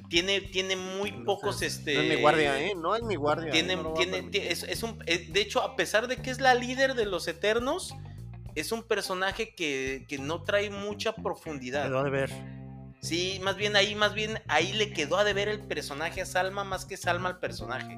Tiene, 0.09 0.41
tiene 0.41 0.75
muy 0.75 1.11
No 1.11 1.25
pocos, 1.25 1.59
sé, 1.59 1.65
este... 1.65 1.93
No 1.95 2.01
es 2.01 2.09
mi 2.09 2.21
guardia, 2.21 2.61
¿eh? 2.61 2.73
No 2.75 2.95
es 2.95 3.03
mi 3.03 3.15
guardia. 3.15 3.51
Tiene, 3.51 3.75
no 3.75 3.91
a 3.91 3.93
tiene, 3.93 4.29
es, 4.31 4.63
es 4.63 4.83
un, 4.83 5.03
eh, 5.05 5.27
de 5.29 5.41
hecho, 5.41 5.61
a 5.61 5.75
pesar 5.75 6.07
de 6.07 6.17
que 6.17 6.29
es 6.29 6.39
la 6.39 6.53
líder 6.53 6.93
de 6.95 7.05
los 7.05 7.27
Eternos, 7.27 7.93
es 8.55 8.71
un 8.71 8.83
personaje 8.83 9.53
que, 9.53 10.05
que 10.07 10.17
no 10.17 10.43
trae 10.43 10.69
mucha 10.69 11.13
profundidad. 11.13 11.87
Quedó 11.87 12.03
de 12.03 12.09
ver. 12.09 12.31
Sí, 13.01 13.39
más 13.43 13.55
bien 13.57 13.75
ahí, 13.75 13.95
más 13.95 14.13
bien 14.13 14.41
ahí 14.47 14.73
le 14.73 14.91
quedó 14.91 15.17
a 15.17 15.23
deber 15.23 15.47
el 15.49 15.59
personaje 15.59 16.21
a 16.21 16.25
Salma 16.25 16.63
más 16.63 16.85
que 16.85 16.97
Salma 16.97 17.29
al 17.29 17.39
personaje. 17.39 17.97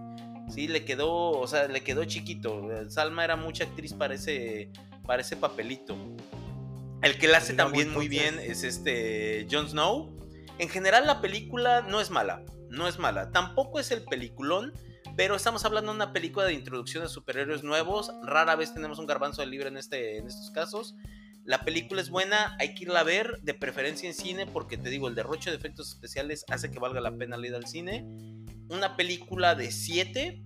Sí, 0.54 0.68
le 0.68 0.84
quedó, 0.84 1.32
o 1.32 1.48
sea, 1.48 1.68
le 1.68 1.82
quedó 1.82 2.04
chiquito. 2.06 2.72
Eh, 2.72 2.90
Salma 2.90 3.24
era 3.24 3.36
mucha 3.36 3.64
actriz 3.64 3.94
para 3.94 4.16
ese, 4.16 4.70
para 5.06 5.22
ese 5.22 5.38
papelito. 5.38 5.96
El 7.02 7.18
que 7.18 7.28
la 7.28 7.38
hace 7.38 7.54
también 7.54 7.94
muy 7.94 8.10
bien 8.10 8.40
es 8.40 8.64
este 8.64 9.48
Jon 9.50 9.70
Snow. 9.70 10.19
En 10.60 10.68
general 10.68 11.08
la 11.08 11.22
película 11.22 11.82
no 11.82 12.02
es 12.02 12.10
mala, 12.10 12.44
no 12.70 12.88
es 12.88 13.00
mala. 13.00 13.32
Tampoco 13.32 13.80
es 13.80 13.92
el 13.92 14.04
peliculón, 14.04 14.74
pero 15.16 15.36
estamos 15.36 15.64
hablando 15.64 15.92
de 15.92 15.96
una 15.96 16.12
película 16.12 16.46
de 16.46 16.54
introducción 16.54 17.04
de 17.04 17.10
superhéroes 17.10 17.64
nuevos. 17.64 18.12
Rara 18.24 18.56
vez 18.58 18.74
tenemos 18.74 19.00
un 19.00 19.08
garbanzo 19.08 19.42
de 19.42 19.48
libre 19.48 19.70
en, 19.70 19.78
este, 19.78 20.18
en 20.18 20.28
estos 20.28 20.52
casos. 20.52 20.96
La 21.46 21.62
película 21.62 22.02
es 22.02 22.10
buena, 22.10 22.58
hay 22.60 22.76
que 22.76 22.84
irla 22.84 23.00
a 23.00 23.04
ver, 23.04 23.40
de 23.42 23.54
preferencia 23.54 24.08
en 24.08 24.14
cine, 24.14 24.46
porque 24.46 24.78
te 24.78 24.90
digo, 24.90 25.08
el 25.08 25.16
derroche 25.16 25.50
de 25.50 25.56
efectos 25.56 25.90
especiales 25.90 26.46
hace 26.50 26.70
que 26.70 26.78
valga 26.78 27.00
la 27.00 27.16
pena 27.16 27.38
ir 27.38 27.56
al 27.56 27.66
cine. 27.66 28.06
Una 28.70 28.98
película 28.98 29.56
de 29.56 29.72
7 29.72 30.44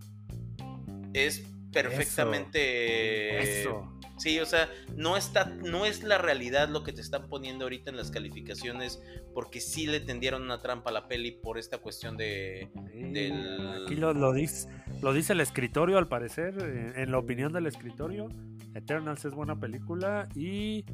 es 1.13 1.43
perfectamente... 1.71 3.61
Eso. 3.61 3.92
Sí, 4.17 4.39
o 4.39 4.45
sea, 4.45 4.69
no 4.95 5.17
está, 5.17 5.45
no 5.45 5.85
es 5.85 6.03
la 6.03 6.17
realidad 6.19 6.69
lo 6.69 6.83
que 6.83 6.93
te 6.93 7.01
están 7.01 7.27
poniendo 7.27 7.65
ahorita 7.65 7.89
en 7.89 7.97
las 7.97 8.11
calificaciones, 8.11 9.01
porque 9.33 9.59
sí 9.59 9.87
le 9.87 9.99
tendieron 9.99 10.43
una 10.43 10.59
trampa 10.61 10.91
a 10.91 10.93
la 10.93 11.07
peli 11.07 11.31
por 11.31 11.57
esta 11.57 11.79
cuestión 11.79 12.15
de, 12.15 12.69
Sí, 12.91 13.01
del- 13.11 13.83
Aquí 13.85 13.95
lo, 13.95 14.13
lo 14.13 14.31
dice, 14.31 14.69
lo 15.01 15.13
dice 15.13 15.33
el 15.33 15.41
escritorio, 15.41 15.97
al 15.97 16.07
parecer, 16.07 16.53
en 16.95 17.11
la 17.11 17.17
opinión 17.17 17.51
del 17.53 17.65
escritorio. 17.67 18.29
Eternals 18.75 19.25
es 19.25 19.33
buena 19.33 19.59
película 19.59 20.27
y, 20.35 20.85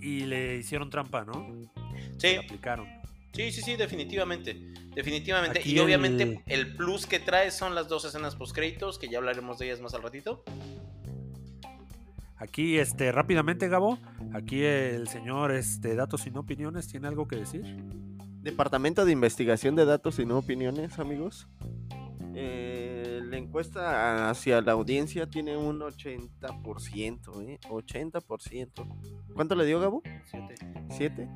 y 0.00 0.20
le 0.26 0.56
hicieron 0.56 0.90
trampa, 0.90 1.24
¿no? 1.24 1.32
Sí, 2.18 2.28
Le 2.32 2.38
aplicaron. 2.38 2.86
sí, 3.32 3.50
sí, 3.52 3.62
sí, 3.62 3.76
definitivamente, 3.76 4.54
definitivamente. 4.94 5.60
Aquí 5.60 5.72
y 5.74 5.78
obviamente 5.78 6.22
el- 6.24 6.42
el... 6.46 6.76
plus 6.76 7.06
que 7.06 7.18
trae 7.20 7.50
son 7.50 7.74
las 7.74 7.88
dos 7.88 8.04
escenas 8.04 8.36
post 8.36 8.54
créditos, 8.54 8.98
que 8.98 9.08
ya 9.08 9.18
hablaremos 9.18 9.58
de 9.58 9.66
ellas 9.66 9.80
más 9.80 9.94
al 9.94 10.02
ratito. 10.02 10.44
Aquí, 12.42 12.80
este, 12.80 13.12
rápidamente, 13.12 13.68
Gabo, 13.68 14.00
aquí 14.32 14.64
el 14.64 15.06
señor 15.06 15.52
este, 15.52 15.94
Datos 15.94 16.22
sin 16.22 16.36
Opiniones 16.36 16.88
tiene 16.88 17.06
algo 17.06 17.28
que 17.28 17.36
decir. 17.36 17.62
Departamento 18.40 19.04
de 19.04 19.12
Investigación 19.12 19.76
de 19.76 19.84
Datos 19.84 20.18
y 20.18 20.26
No 20.26 20.38
Opiniones, 20.38 20.98
amigos. 20.98 21.46
Eh, 22.34 23.20
la 23.22 23.36
encuesta 23.36 24.28
hacia 24.28 24.60
la 24.60 24.72
audiencia 24.72 25.28
tiene 25.30 25.56
un 25.56 25.82
80%, 25.82 27.42
¿eh? 27.48 27.60
80%. 27.70 28.86
¿Cuánto 29.34 29.54
le 29.54 29.64
dio 29.64 29.78
Gabo? 29.78 30.02
¿Siete? 30.90 31.28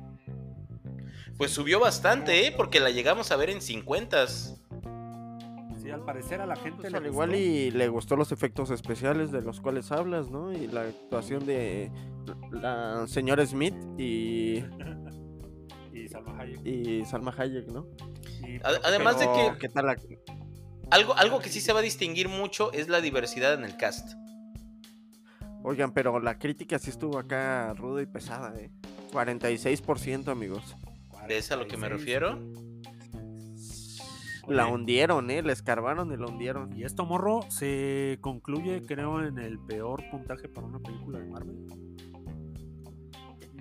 Pues 1.37 1.51
subió 1.51 1.79
bastante, 1.79 2.47
¿eh? 2.47 2.53
Porque 2.55 2.81
la 2.81 2.89
llegamos 2.89 3.31
a 3.31 3.37
ver 3.37 3.49
en 3.49 3.61
50. 3.61 4.25
Sí, 5.87 5.91
al 5.93 6.03
parecer 6.03 6.41
a 6.41 6.45
la 6.45 6.57
gente 6.57 6.81
Pues 6.81 6.91
le 6.91 6.97
al 6.97 7.03
gustó. 7.05 7.13
igual 7.13 7.35
y 7.35 7.71
le 7.71 7.87
gustó 7.87 8.17
los 8.17 8.33
efectos 8.33 8.71
especiales 8.71 9.31
de 9.31 9.41
los 9.41 9.61
cuales 9.61 9.89
hablas, 9.93 10.29
¿no? 10.29 10.51
Y 10.51 10.67
la 10.67 10.81
actuación 10.81 11.45
de 11.45 11.89
la 12.51 13.07
señora 13.07 13.45
Smith 13.45 13.73
y, 13.97 14.65
Y 15.93 16.07
Salma 16.09 16.39
Hayek. 16.41 16.65
y 16.65 17.05
Salma 17.05 17.33
Hayek, 17.37 17.67
¿no? 17.71 17.87
Y- 18.45 18.59
Además 18.83 19.17
de 19.17 19.27
que 19.27 19.57
¿Qué 19.59 19.69
tal 19.69 19.85
la- 19.85 19.95
algo, 20.91 21.15
algo 21.15 21.39
que 21.39 21.47
sí 21.47 21.61
se 21.61 21.71
va 21.71 21.79
a 21.79 21.83
distinguir 21.83 22.27
mucho 22.27 22.73
es 22.73 22.89
la 22.89 22.99
diversidad 22.99 23.53
en 23.53 23.63
el 23.63 23.77
cast. 23.77 24.13
Oigan, 25.63 25.93
pero 25.93 26.19
la 26.19 26.37
crítica 26.37 26.79
sí 26.79 26.89
estuvo 26.89 27.17
acá 27.17 27.73
ruda 27.75 28.01
y 28.01 28.05
pesada, 28.07 28.53
¿eh? 28.59 28.71
46%, 29.13 30.27
amigos. 30.31 30.75
¿Es 31.29 31.51
a 31.51 31.55
lo 31.55 31.65
que 31.67 31.77
me 31.77 31.87
46. 31.87 31.91
refiero? 31.91 32.66
La 34.47 34.67
hundieron, 34.67 35.29
¿eh? 35.29 35.41
La 35.43 35.51
escarbaron 35.53 36.11
y 36.11 36.17
la 36.17 36.25
hundieron. 36.27 36.75
Y 36.77 36.83
esto, 36.83 37.05
morro, 37.05 37.41
se 37.49 38.17
concluye, 38.21 38.81
creo, 38.85 39.23
en 39.25 39.37
el 39.39 39.59
peor 39.59 40.03
puntaje 40.09 40.47
para 40.47 40.67
una 40.67 40.79
película 40.79 41.19
de 41.19 41.25
Marvel. 41.25 41.65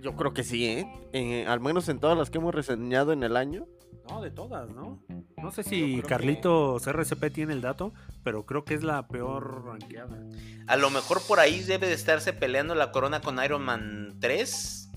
Yo 0.01 0.15
creo 0.15 0.33
que 0.33 0.45
sí, 0.45 0.67
¿eh? 0.67 0.87
Eh, 1.13 1.47
Al 1.47 1.61
menos 1.61 1.89
en 1.89 1.99
todas 1.99 2.17
las 2.17 2.31
que 2.31 2.39
hemos 2.39 2.55
reseñado 2.55 3.13
en 3.13 3.23
el 3.25 3.37
año. 3.37 3.67
No, 4.09 4.23
de 4.23 4.31
todas, 4.31 4.71
¿no? 4.71 5.03
No 5.43 5.51
sé 5.51 5.65
si 5.65 5.97
que- 5.97 6.03
Carlitos 6.03 6.87
RCP 6.87 7.31
tiene 7.33 7.53
el 7.55 7.61
dato, 7.61 7.93
pero 8.23 8.47
creo 8.47 8.65
que 8.65 8.75
es 8.75 8.85
la 8.85 9.09
peor 9.09 9.65
ranqueada. 9.65 10.23
A 10.69 10.77
lo 10.77 10.91
mejor 10.91 11.21
por 11.27 11.41
ahí 11.41 11.61
debe 11.65 11.89
de 11.89 11.95
estarse 11.95 12.33
peleando 12.33 12.77
la 12.77 12.93
corona 12.93 13.21
con 13.21 13.43
Iron 13.45 13.65
Man 13.65 14.17
3. 14.21 14.89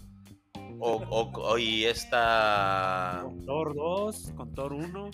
O, 0.82 0.92
o- 1.10 1.32
o- 1.42 1.58
y 1.58 1.86
esta. 1.86 3.22
Con 3.24 3.46
Thor 3.46 3.76
2, 3.76 4.32
con 4.36 4.54
Thor 4.54 4.74
1. 4.74 5.10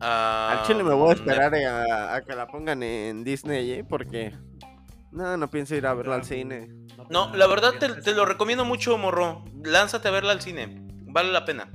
Ah, 0.00 0.58
Al 0.60 0.66
chile 0.66 0.82
me 0.82 0.94
voy 0.94 1.10
a 1.10 1.14
esperar 1.14 1.54
eh, 1.54 1.66
a, 1.66 2.14
a 2.16 2.22
que 2.22 2.34
la 2.34 2.46
pongan 2.46 2.82
en 2.82 3.24
Disney, 3.24 3.70
¿eh? 3.72 3.84
Porque... 3.84 4.32
No, 5.12 5.36
no 5.36 5.48
pienso 5.50 5.74
ir 5.74 5.86
a 5.86 5.94
verla 5.94 6.16
al 6.16 6.24
cine. 6.24 6.68
No, 7.08 7.34
la 7.34 7.46
verdad 7.46 7.74
te, 7.78 7.88
te 8.02 8.12
lo 8.12 8.26
recomiendo 8.26 8.64
mucho, 8.66 8.98
morro. 8.98 9.44
Lánzate 9.64 10.08
a 10.08 10.10
verla 10.10 10.32
al 10.32 10.42
cine. 10.42 10.76
Vale 11.06 11.32
la 11.32 11.44
pena. 11.46 11.70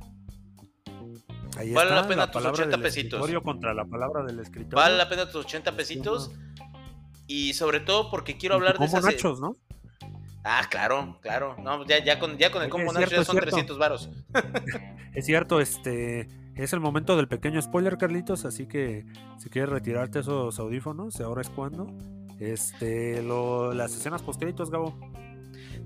Ahí 1.56 1.72
vale 1.72 1.90
la 1.90 2.06
pena 2.06 2.26
tus 2.26 2.34
palabra 2.40 2.62
80 2.64 2.76
del 2.76 2.82
pesitos. 2.82 3.30
contra 3.42 3.74
la 3.74 3.84
palabra 3.84 4.22
del 4.22 4.38
escritorio. 4.38 4.76
Vale 4.76 4.96
la 4.96 5.08
pena 5.08 5.26
tus 5.26 5.44
80 5.44 5.72
pesitos. 5.76 6.30
Y 7.26 7.54
sobre 7.54 7.80
todo 7.80 8.10
porque 8.10 8.36
quiero 8.36 8.54
hablar 8.54 8.72
de 8.74 8.78
Como 8.78 8.86
esas. 8.86 9.04
nachos, 9.04 9.40
¿no? 9.40 9.56
Ah, 10.44 10.62
claro, 10.70 11.18
claro. 11.20 11.56
No, 11.58 11.84
ya, 11.86 12.02
ya 12.04 12.18
con, 12.18 12.36
ya 12.38 12.50
con 12.50 12.62
el 12.62 12.66
Oye, 12.66 12.70
combo 12.70 12.92
es 12.92 12.94
Nacho 12.94 13.08
cierto, 13.08 13.22
ya 13.22 13.24
son 13.24 13.34
cierto. 13.34 13.50
300 13.50 13.78
varos. 13.78 14.10
Es 15.14 15.26
cierto, 15.26 15.60
este 15.60 16.26
es 16.54 16.72
el 16.72 16.80
momento 16.80 17.16
del 17.16 17.28
pequeño 17.28 17.60
spoiler, 17.62 17.96
Carlitos, 17.98 18.44
así 18.44 18.66
que 18.66 19.04
si 19.38 19.48
quieres 19.50 19.70
retirarte 19.70 20.20
esos 20.20 20.58
audífonos, 20.58 21.20
ahora 21.20 21.42
es 21.42 21.48
cuando. 21.50 21.86
Este, 22.38 23.22
lo- 23.22 23.72
las 23.72 23.94
escenas 23.94 24.22
postcréditos, 24.22 24.70
Gabo. 24.70 24.98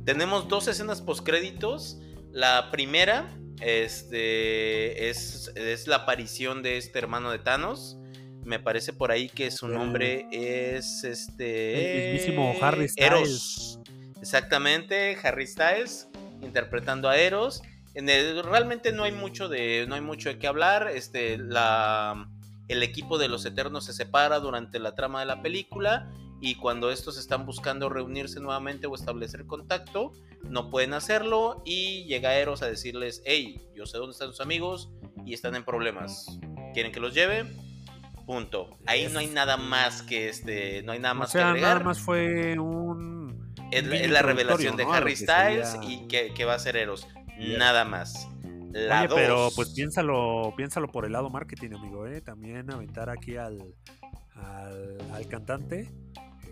Tenemos 0.04 0.48
dos 0.48 0.68
escenas 0.68 1.02
postcréditos. 1.02 1.98
La 2.32 2.70
primera 2.70 3.26
este, 3.60 5.08
es, 5.10 5.50
es 5.54 5.86
la 5.86 5.96
aparición 5.96 6.62
de 6.62 6.76
este 6.78 6.98
hermano 6.98 7.30
de 7.30 7.38
Thanos. 7.38 7.98
Me 8.44 8.58
parece 8.60 8.92
por 8.92 9.10
ahí 9.10 9.28
que 9.28 9.50
su 9.50 9.66
nombre 9.68 10.26
es 10.30 11.02
este. 11.04 12.08
el 12.08 12.12
mismísimo 12.14 12.54
Harry 12.60 12.88
Styles. 12.88 13.06
Eros. 13.10 13.80
Exactamente, 14.20 15.16
Harry 15.22 15.46
Styles 15.46 16.08
interpretando 16.42 17.08
a 17.08 17.16
Eros. 17.18 17.62
En 17.96 18.08
el- 18.08 18.42
realmente 18.44 18.92
no 18.92 19.04
hay 19.04 19.12
mucho 19.12 19.48
de 19.48 19.86
no 19.88 19.94
hay 19.94 20.00
mucho 20.02 20.28
de 20.28 20.38
qué 20.38 20.46
hablar. 20.46 20.88
Este, 20.94 21.38
la, 21.38 22.28
el 22.68 22.82
equipo 22.82 23.16
de 23.18 23.28
los 23.28 23.44
Eternos 23.46 23.86
se 23.86 23.92
separa 23.92 24.38
durante 24.38 24.78
la 24.78 24.94
trama 24.94 25.20
de 25.20 25.26
la 25.26 25.40
película 25.42 26.12
y 26.40 26.56
cuando 26.56 26.90
estos 26.90 27.16
están 27.18 27.46
buscando 27.46 27.88
reunirse 27.88 28.38
nuevamente 28.40 28.86
o 28.86 28.94
establecer 28.94 29.46
contacto, 29.46 30.12
no 30.42 30.70
pueden 30.70 30.92
hacerlo 30.92 31.62
y 31.64 32.04
llega 32.04 32.34
Eros 32.36 32.62
a 32.62 32.66
decirles, 32.66 33.22
hey, 33.24 33.66
yo 33.74 33.86
sé 33.86 33.96
dónde 33.96 34.12
están 34.12 34.28
sus 34.28 34.40
amigos 34.42 34.90
y 35.24 35.32
están 35.32 35.56
en 35.56 35.64
problemas. 35.64 36.38
¿Quieren 36.74 36.92
que 36.92 37.00
los 37.00 37.14
lleve? 37.14 37.46
Punto. 38.26 38.76
Ahí 38.86 39.08
no 39.10 39.20
hay 39.20 39.28
nada 39.28 39.56
más 39.56 40.02
que 40.02 40.28
este, 40.28 40.82
no 40.82 40.92
hay 40.92 40.98
nada 40.98 41.14
O 41.14 41.18
más 41.18 41.30
sea, 41.32 41.42
que 41.44 41.48
agregar. 41.48 41.72
nada 41.76 41.84
más 41.84 42.00
fue 42.00 42.58
un. 42.58 43.54
Es, 43.70 43.84
la- 44.10 44.20
revelación 44.22 44.76
de 44.76 44.84
Harry 44.84 45.16
Styles 45.16 45.68
sería- 45.70 45.90
y 45.90 46.06
que, 46.08 46.34
que 46.34 46.44
va 46.44 46.54
a 46.54 46.58
ser 46.58 46.76
Eros. 46.76 47.06
Nada 47.38 47.84
más. 47.84 48.28
La 48.72 49.00
Oye, 49.02 49.08
pero 49.14 49.48
pues 49.56 49.70
piénsalo, 49.70 50.52
piénsalo 50.56 50.88
por 50.92 51.06
el 51.06 51.12
lado 51.12 51.30
marketing, 51.30 51.70
amigo, 51.74 52.06
¿eh? 52.06 52.20
También 52.20 52.70
aventar 52.70 53.08
aquí 53.08 53.36
al, 53.36 53.74
al, 54.34 54.98
al 55.12 55.26
cantante, 55.28 55.90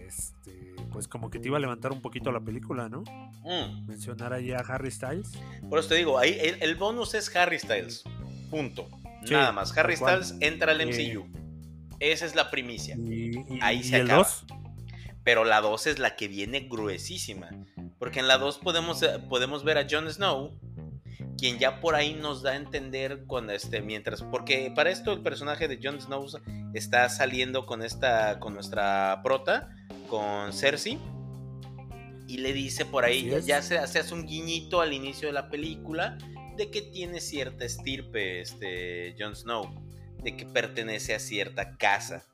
este, 0.07 0.75
pues 0.91 1.07
como 1.07 1.29
que 1.31 1.39
te 1.39 1.49
iba 1.49 1.59
a 1.59 1.61
levantar 1.61 1.93
un 1.93 2.01
poquito 2.01 2.33
la 2.33 2.41
película, 2.41 2.89
¿no? 2.89 3.03
Mm. 3.43 3.87
Mencionar 3.87 4.33
ahí 4.33 4.53
a 4.53 4.59
Harry 4.59 4.91
Styles. 4.91 5.33
Por 5.69 5.79
eso 5.79 5.89
te 5.91 5.97
digo, 5.97 6.19
ahí 6.19 6.37
el, 6.41 6.63
el 6.63 6.75
bonus 6.77 7.15
es 7.15 7.35
Harry 7.37 7.59
Styles. 7.59 8.05
Punto. 8.51 8.89
Sí, 9.25 9.33
Nada 9.35 9.53
más. 9.53 9.77
Harry 9.77 9.97
cual. 9.97 10.25
Styles 10.25 10.43
entra 10.43 10.73
al 10.73 10.81
Eh, 10.81 10.87
MCU. 10.87 11.27
Esa 12.01 12.25
es 12.27 12.35
la 12.35 12.51
primicia. 12.51 12.97
Y, 12.97 13.39
y- 13.39 13.59
Ahí 13.61 13.79
y 13.81 13.85
se 13.85 13.97
el 13.97 14.07
acaba. 14.07 14.23
2. 14.25 14.45
Pero 15.25 15.45
la 15.45 15.61
2 15.61 15.87
es 15.89 15.99
la 15.99 16.17
que 16.17 16.29
viene 16.29 16.61
gruesísima. 16.61 17.49
Porque 17.99 18.21
en 18.21 18.29
la 18.29 18.37
2 18.39 18.59
podemos, 18.59 19.03
eh, 19.03 19.19
podemos 19.29 19.65
ver 19.65 19.79
a 19.79 19.87
Jon 19.91 20.11
Snow, 20.13 20.59
quien 21.39 21.59
ya 21.59 21.81
por 21.81 21.95
ahí 21.95 22.15
nos 22.15 22.43
da 22.43 22.53
a 22.53 22.57
entender 22.57 23.25
cuando 23.27 23.53
este, 23.53 23.81
mientras. 23.81 24.23
Porque 24.23 24.73
para 24.75 24.91
esto 24.91 25.13
el 25.13 25.23
personaje 25.23 25.69
de 25.69 25.79
Jon 25.83 26.01
Snow 26.01 26.27
está 26.75 27.09
saliendo 27.09 27.67
con 27.67 27.83
esta. 27.83 28.41
con 28.41 28.55
nuestra 28.55 29.21
prota, 29.23 29.71
con 30.09 30.53
Cersei. 30.53 30.99
Y 32.27 32.39
le 32.39 32.53
dice 32.53 32.87
por 32.87 33.05
ahí, 33.05 33.29
ya, 33.29 33.37
es. 33.37 33.47
ya 33.47 33.63
se, 33.63 33.87
se 33.87 33.99
hace 33.99 34.15
un 34.15 34.25
guiñito 34.27 34.81
al 34.81 34.95
inicio 34.95 35.29
de 35.29 35.35
la 35.35 35.51
película 35.51 36.17
de 36.57 36.71
que 36.71 36.81
tiene 36.81 37.21
cierta 37.21 37.65
estirpe 37.65 38.41
este 38.41 39.15
Jon 39.19 39.37
Snow, 39.37 39.69
de 40.23 40.37
que 40.37 40.47
pertenece 40.47 41.15
a 41.15 41.19
cierta 41.19 41.77
casa 41.77 42.25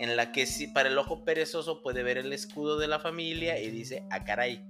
en 0.00 0.16
la 0.16 0.32
que 0.32 0.46
si 0.46 0.66
para 0.66 0.88
el 0.88 0.96
ojo 0.96 1.24
perezoso 1.24 1.82
puede 1.82 2.02
ver 2.02 2.16
el 2.16 2.32
escudo 2.32 2.78
de 2.78 2.88
la 2.88 3.00
familia 3.00 3.60
y 3.60 3.70
dice, 3.70 4.02
ah 4.10 4.24
caray, 4.24 4.64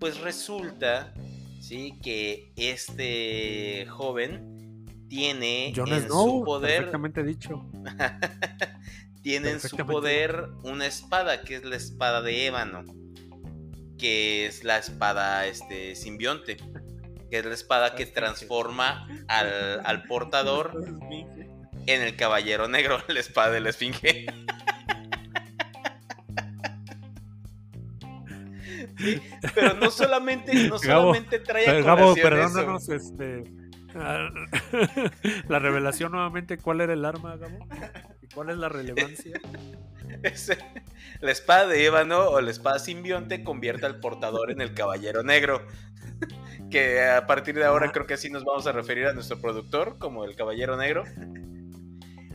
pues 0.00 0.18
resulta, 0.18 1.14
sí, 1.66 1.98
que 2.00 2.52
este 2.56 3.86
joven 3.88 4.84
tiene 5.08 5.68
en 5.68 5.74
Snow, 5.74 6.38
su 6.38 6.44
poder, 6.44 6.76
perfectamente 6.76 7.24
dicho. 7.24 7.68
tiene 9.22 9.50
en 9.50 9.60
su 9.60 9.76
poder 9.78 10.48
una 10.62 10.86
espada 10.86 11.42
que 11.42 11.56
es 11.56 11.64
la 11.64 11.76
espada 11.76 12.22
de 12.22 12.46
ébano, 12.46 12.84
que 13.98 14.46
es 14.46 14.62
la 14.62 14.78
espada 14.78 15.46
este 15.46 15.96
simbionte, 15.96 16.56
que 17.30 17.38
es 17.38 17.44
la 17.44 17.54
espada 17.54 17.96
que 17.96 18.06
transforma 18.06 19.08
al, 19.26 19.84
al 19.84 20.04
portador 20.04 20.72
en 21.86 22.02
el 22.02 22.14
caballero 22.14 22.68
negro, 22.68 22.98
la 23.08 23.20
espada 23.20 23.50
de 23.50 23.60
la 23.60 23.70
esfinge. 23.70 24.26
Sí, 29.06 29.22
pero 29.54 29.74
no 29.74 29.90
solamente, 29.90 30.52
no 30.68 30.78
Gabo, 30.78 31.02
solamente 31.12 31.38
trae 31.40 31.68
a 31.68 31.78
Eh, 31.78 31.82
Gabo, 31.82 32.14
perdónanos, 32.14 32.88
este. 32.88 33.44
ah, 33.94 34.28
la 35.48 35.58
revelación 35.58 36.12
nuevamente, 36.12 36.58
¿cuál 36.58 36.80
era 36.80 36.92
el 36.92 37.04
arma, 37.04 37.36
Gabo? 37.36 37.58
¿Y 38.22 38.28
cuál 38.28 38.50
es 38.50 38.56
la 38.56 38.68
relevancia? 38.68 39.40
la 41.20 41.30
espada 41.30 41.66
de 41.66 41.84
ébano 41.86 42.28
o 42.28 42.40
la 42.40 42.50
espada 42.50 42.78
simbionte 42.78 43.42
convierte 43.44 43.86
al 43.86 44.00
portador 44.00 44.50
en 44.50 44.60
el 44.60 44.74
caballero 44.74 45.22
negro. 45.22 45.66
Que 46.70 47.04
a 47.06 47.26
partir 47.28 47.54
de 47.54 47.64
ahora 47.64 47.92
creo 47.92 48.06
que 48.06 48.14
así 48.14 48.28
nos 48.28 48.42
vamos 48.42 48.66
a 48.66 48.72
referir 48.72 49.06
a 49.06 49.12
nuestro 49.12 49.40
productor 49.40 49.98
como 49.98 50.24
el 50.24 50.34
caballero 50.34 50.76
negro. 50.76 51.04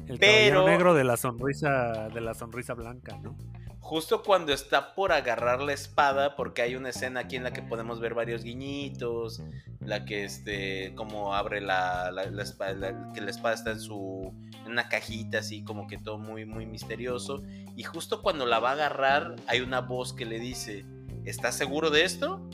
El 0.07 0.17
Pero- 0.19 0.19
caballero 0.19 0.65
negro 0.67 0.93
de 0.93 1.03
la 1.03 1.17
sonrisa, 1.17 2.07
de 2.13 2.21
la 2.21 2.33
sonrisa 2.33 2.73
blanca, 2.73 3.17
¿no? 3.21 3.35
Justo 3.81 4.21
cuando 4.23 4.53
está 4.53 4.93
por 4.95 5.11
agarrar 5.11 5.59
la 5.61 5.73
espada, 5.73 6.35
porque 6.35 6.61
hay 6.61 6.75
una 6.75 6.89
escena 6.89 7.21
aquí 7.21 7.35
en 7.35 7.43
la 7.43 7.51
que 7.51 7.61
podemos 7.63 7.99
ver 7.99 8.13
varios 8.13 8.43
guiñitos, 8.43 9.41
la 9.79 10.05
que 10.05 10.23
este, 10.23 10.93
como 10.95 11.33
abre 11.35 11.59
la, 11.61 12.11
la- 12.11 12.25
la 12.29 12.43
espada, 12.43 13.11
que 13.13 13.19
la 13.21 13.31
espada 13.31 13.55
está 13.55 13.71
en 13.71 13.79
su, 13.79 14.33
en 14.65 14.71
una 14.71 14.87
cajita 14.87 15.39
así, 15.39 15.63
como 15.63 15.87
que 15.87 15.97
todo 15.97 16.19
muy, 16.19 16.45
muy 16.45 16.65
misterioso. 16.67 17.41
Y 17.75 17.83
justo 17.83 18.21
cuando 18.21 18.45
la 18.45 18.59
va 18.59 18.69
a 18.69 18.73
agarrar, 18.73 19.35
hay 19.47 19.61
una 19.61 19.81
voz 19.81 20.13
que 20.13 20.25
le 20.25 20.39
dice, 20.39 20.85
¿estás 21.25 21.55
seguro 21.57 21.89
de 21.89 22.03
esto? 22.05 22.47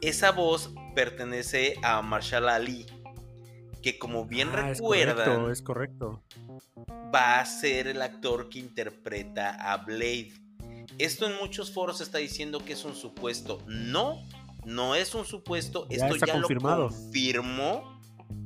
Esa 0.00 0.32
voz 0.32 0.72
pertenece 0.94 1.74
a 1.82 2.00
Marshall 2.00 2.48
Ali, 2.48 2.86
que 3.82 3.98
como 3.98 4.24
bien 4.24 4.48
Ah, 4.48 4.70
es 4.70 4.80
correcto, 5.20 5.50
es 5.50 5.62
correcto. 5.62 6.22
Va 7.14 7.40
a 7.40 7.46
ser 7.46 7.86
el 7.86 8.02
actor 8.02 8.48
que 8.48 8.58
interpreta 8.58 9.50
a 9.72 9.78
Blade. 9.78 10.32
Esto 10.98 11.26
en 11.26 11.36
muchos 11.36 11.70
foros 11.72 12.00
está 12.00 12.18
diciendo 12.18 12.64
que 12.64 12.74
es 12.74 12.84
un 12.84 12.94
supuesto. 12.94 13.62
No, 13.66 14.22
no 14.64 14.94
es 14.94 15.14
un 15.14 15.24
supuesto. 15.24 15.86
Ya 15.88 16.06
Esto 16.08 16.26
ya 16.26 16.32
confirmado. 16.32 16.84
lo 16.84 16.88
confirmó 16.88 18.00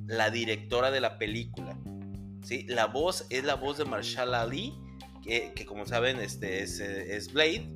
la 0.06 0.30
directora 0.30 0.90
de 0.90 1.00
la 1.00 1.18
película. 1.18 1.76
¿Sí? 2.42 2.66
La 2.68 2.86
voz 2.86 3.26
es 3.30 3.44
la 3.44 3.54
voz 3.54 3.78
de 3.78 3.86
Marshall 3.86 4.34
Ali, 4.34 4.74
que, 5.22 5.52
que 5.54 5.64
como 5.64 5.86
saben 5.86 6.18
este 6.20 6.62
es, 6.62 6.78
eh, 6.80 7.16
es 7.16 7.32
Blade. 7.32 7.70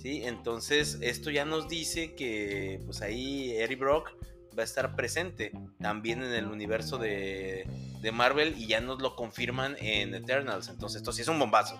¿sí? 0.00 0.22
Entonces 0.24 0.98
esto 1.00 1.30
ya 1.30 1.44
nos 1.44 1.68
dice 1.68 2.14
que 2.14 2.80
pues 2.84 3.02
ahí 3.02 3.52
Eric 3.52 3.78
Brock 3.78 4.12
va 4.56 4.62
a 4.62 4.64
estar 4.64 4.96
presente 4.96 5.52
también 5.80 6.22
en 6.22 6.32
el 6.32 6.46
universo 6.46 6.98
de, 6.98 7.66
de 8.00 8.12
Marvel 8.12 8.54
y 8.56 8.66
ya 8.66 8.80
nos 8.80 9.02
lo 9.02 9.16
confirman 9.16 9.76
en 9.78 10.14
Eternals. 10.14 10.68
Entonces 10.68 10.98
esto 10.98 11.12
sí 11.12 11.22
es 11.22 11.28
un 11.28 11.38
bombazo. 11.38 11.78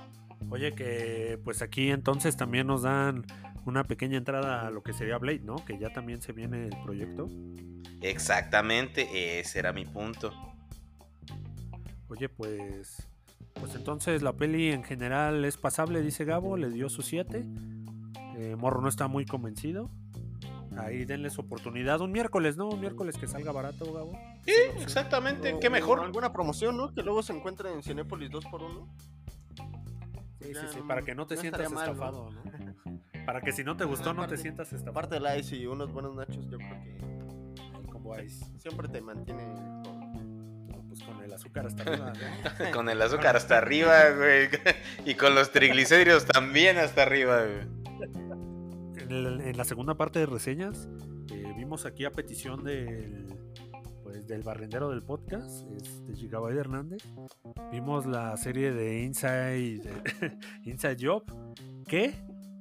Oye, 0.51 0.75
que 0.75 1.39
pues 1.45 1.62
aquí 1.62 1.91
entonces 1.91 2.37
también 2.37 2.66
nos 2.66 2.83
dan 2.83 3.25
una 3.64 3.85
pequeña 3.85 4.18
entrada 4.18 4.66
a 4.66 4.70
lo 4.70 4.83
que 4.83 4.93
sería 4.93 5.18
Blade, 5.18 5.41
¿no? 5.41 5.57
Que 5.64 5.79
ya 5.79 5.91
también 5.91 6.20
se 6.20 6.33
viene 6.33 6.66
el 6.66 6.77
proyecto. 6.83 7.29
Exactamente, 8.01 9.41
ese 9.41 9.59
era 9.59 9.72
mi 9.72 9.85
punto. 9.85 10.33
Oye, 12.09 12.29
pues. 12.29 13.09
Pues 13.55 13.77
entonces 13.77 14.20
la 14.22 14.33
peli 14.33 14.72
en 14.72 14.83
general 14.83 15.45
es 15.45 15.57
pasable, 15.57 16.03
dice 16.03 16.25
Gabo, 16.25 16.57
le 16.57 16.70
dio 16.70 16.89
su 16.89 17.03
7. 17.03 17.45
Morro 18.59 18.81
no 18.81 18.89
está 18.89 19.07
muy 19.07 19.27
convencido. 19.27 19.91
Ahí 20.79 21.05
denle 21.05 21.31
su 21.31 21.41
oportunidad. 21.43 22.01
Un 22.01 22.11
miércoles, 22.12 22.57
¿no? 22.57 22.68
Un 22.68 22.81
miércoles 22.81 23.16
que 23.16 23.27
salga 23.29 23.53
barato, 23.53 23.93
Gabo. 23.93 24.12
Sí, 24.45 24.53
exactamente, 24.81 25.55
O- 25.55 25.61
qué 25.61 25.70
mejor. 25.70 26.01
Alguna 26.01 26.33
promoción, 26.33 26.77
¿no? 26.77 26.93
Que 26.93 27.03
luego 27.03 27.22
se 27.22 27.33
encuentre 27.33 27.72
en 27.72 27.83
Cinépolis 27.83 28.31
2x1. 28.31 28.89
Sí, 30.41 30.53
Ya 30.53 30.61
sí, 30.62 30.66
sí, 30.75 30.81
para 30.87 31.03
que 31.03 31.14
no 31.14 31.27
te 31.27 31.37
no 31.37 31.41
sientas 31.41 31.62
estaría 31.62 31.75
mal, 31.75 31.87
¿no? 31.87 31.93
estafado, 31.93 32.31
¿no? 32.31 33.25
Para 33.25 33.41
que 33.41 33.53
si 33.53 33.64
no 33.64 33.77
te 33.77 33.85
gustó 33.85 34.12
no 34.12 34.27
te 34.27 34.37
sientas 34.37 34.72
estafado. 34.72 34.91
Aparte 34.91 35.14
del 35.20 35.39
ice 35.41 35.57
y 35.57 35.66
unos 35.66 35.91
buenos 35.93 36.14
nachos, 36.14 36.45
yo 36.51 36.59
creo 36.59 36.83
que 36.83 37.91
como 37.91 38.18
Ice. 38.18 38.45
siempre 38.59 38.89
te 38.89 39.01
mantiene 39.01 39.43
con- 39.45 40.85
Pues 40.89 41.03
con 41.03 41.22
el 41.25 41.33
azúcar 41.33 41.66
hasta 41.66 41.83
arriba, 41.85 42.12
¿no? 42.12 42.70
Con 42.72 42.89
el 42.91 43.01
azúcar 43.01 43.37
hasta 43.37 43.57
arriba, 43.59 44.11
güey. 44.16 44.49
Y 45.07 45.14
con 45.14 45.35
los 45.35 45.51
triglicéridos 45.51 46.27
también 46.27 46.77
hasta 46.79 47.03
arriba, 47.03 47.43
güey. 47.45 47.84
En, 49.05 49.12
el- 49.26 49.40
en 49.40 49.57
la 49.57 49.64
segunda 49.64 49.94
parte 49.94 50.18
de 50.18 50.26
reseñas 50.26 50.88
eh, 51.32 51.52
vimos 51.57 51.86
aquí 51.86 52.05
a 52.05 52.11
petición 52.11 52.64
del 52.64 53.26
pues 54.02 54.26
del 54.26 54.42
barrendero 54.42 54.90
del 54.90 55.02
podcast 55.02 55.66
este 55.76 56.14
Gigabyte 56.14 56.57
Hernández 56.59 57.02
vimos 57.72 58.07
la 58.07 58.36
serie 58.36 58.72
de 58.72 59.02
Inside 59.02 59.82
Inside 60.64 60.96
Job 61.00 61.24
que 61.86 62.14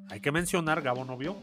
hay 0.09 0.19
que 0.19 0.31
mencionar 0.31 0.81
Gabo 0.81 1.05
no 1.05 1.17
vio 1.17 1.35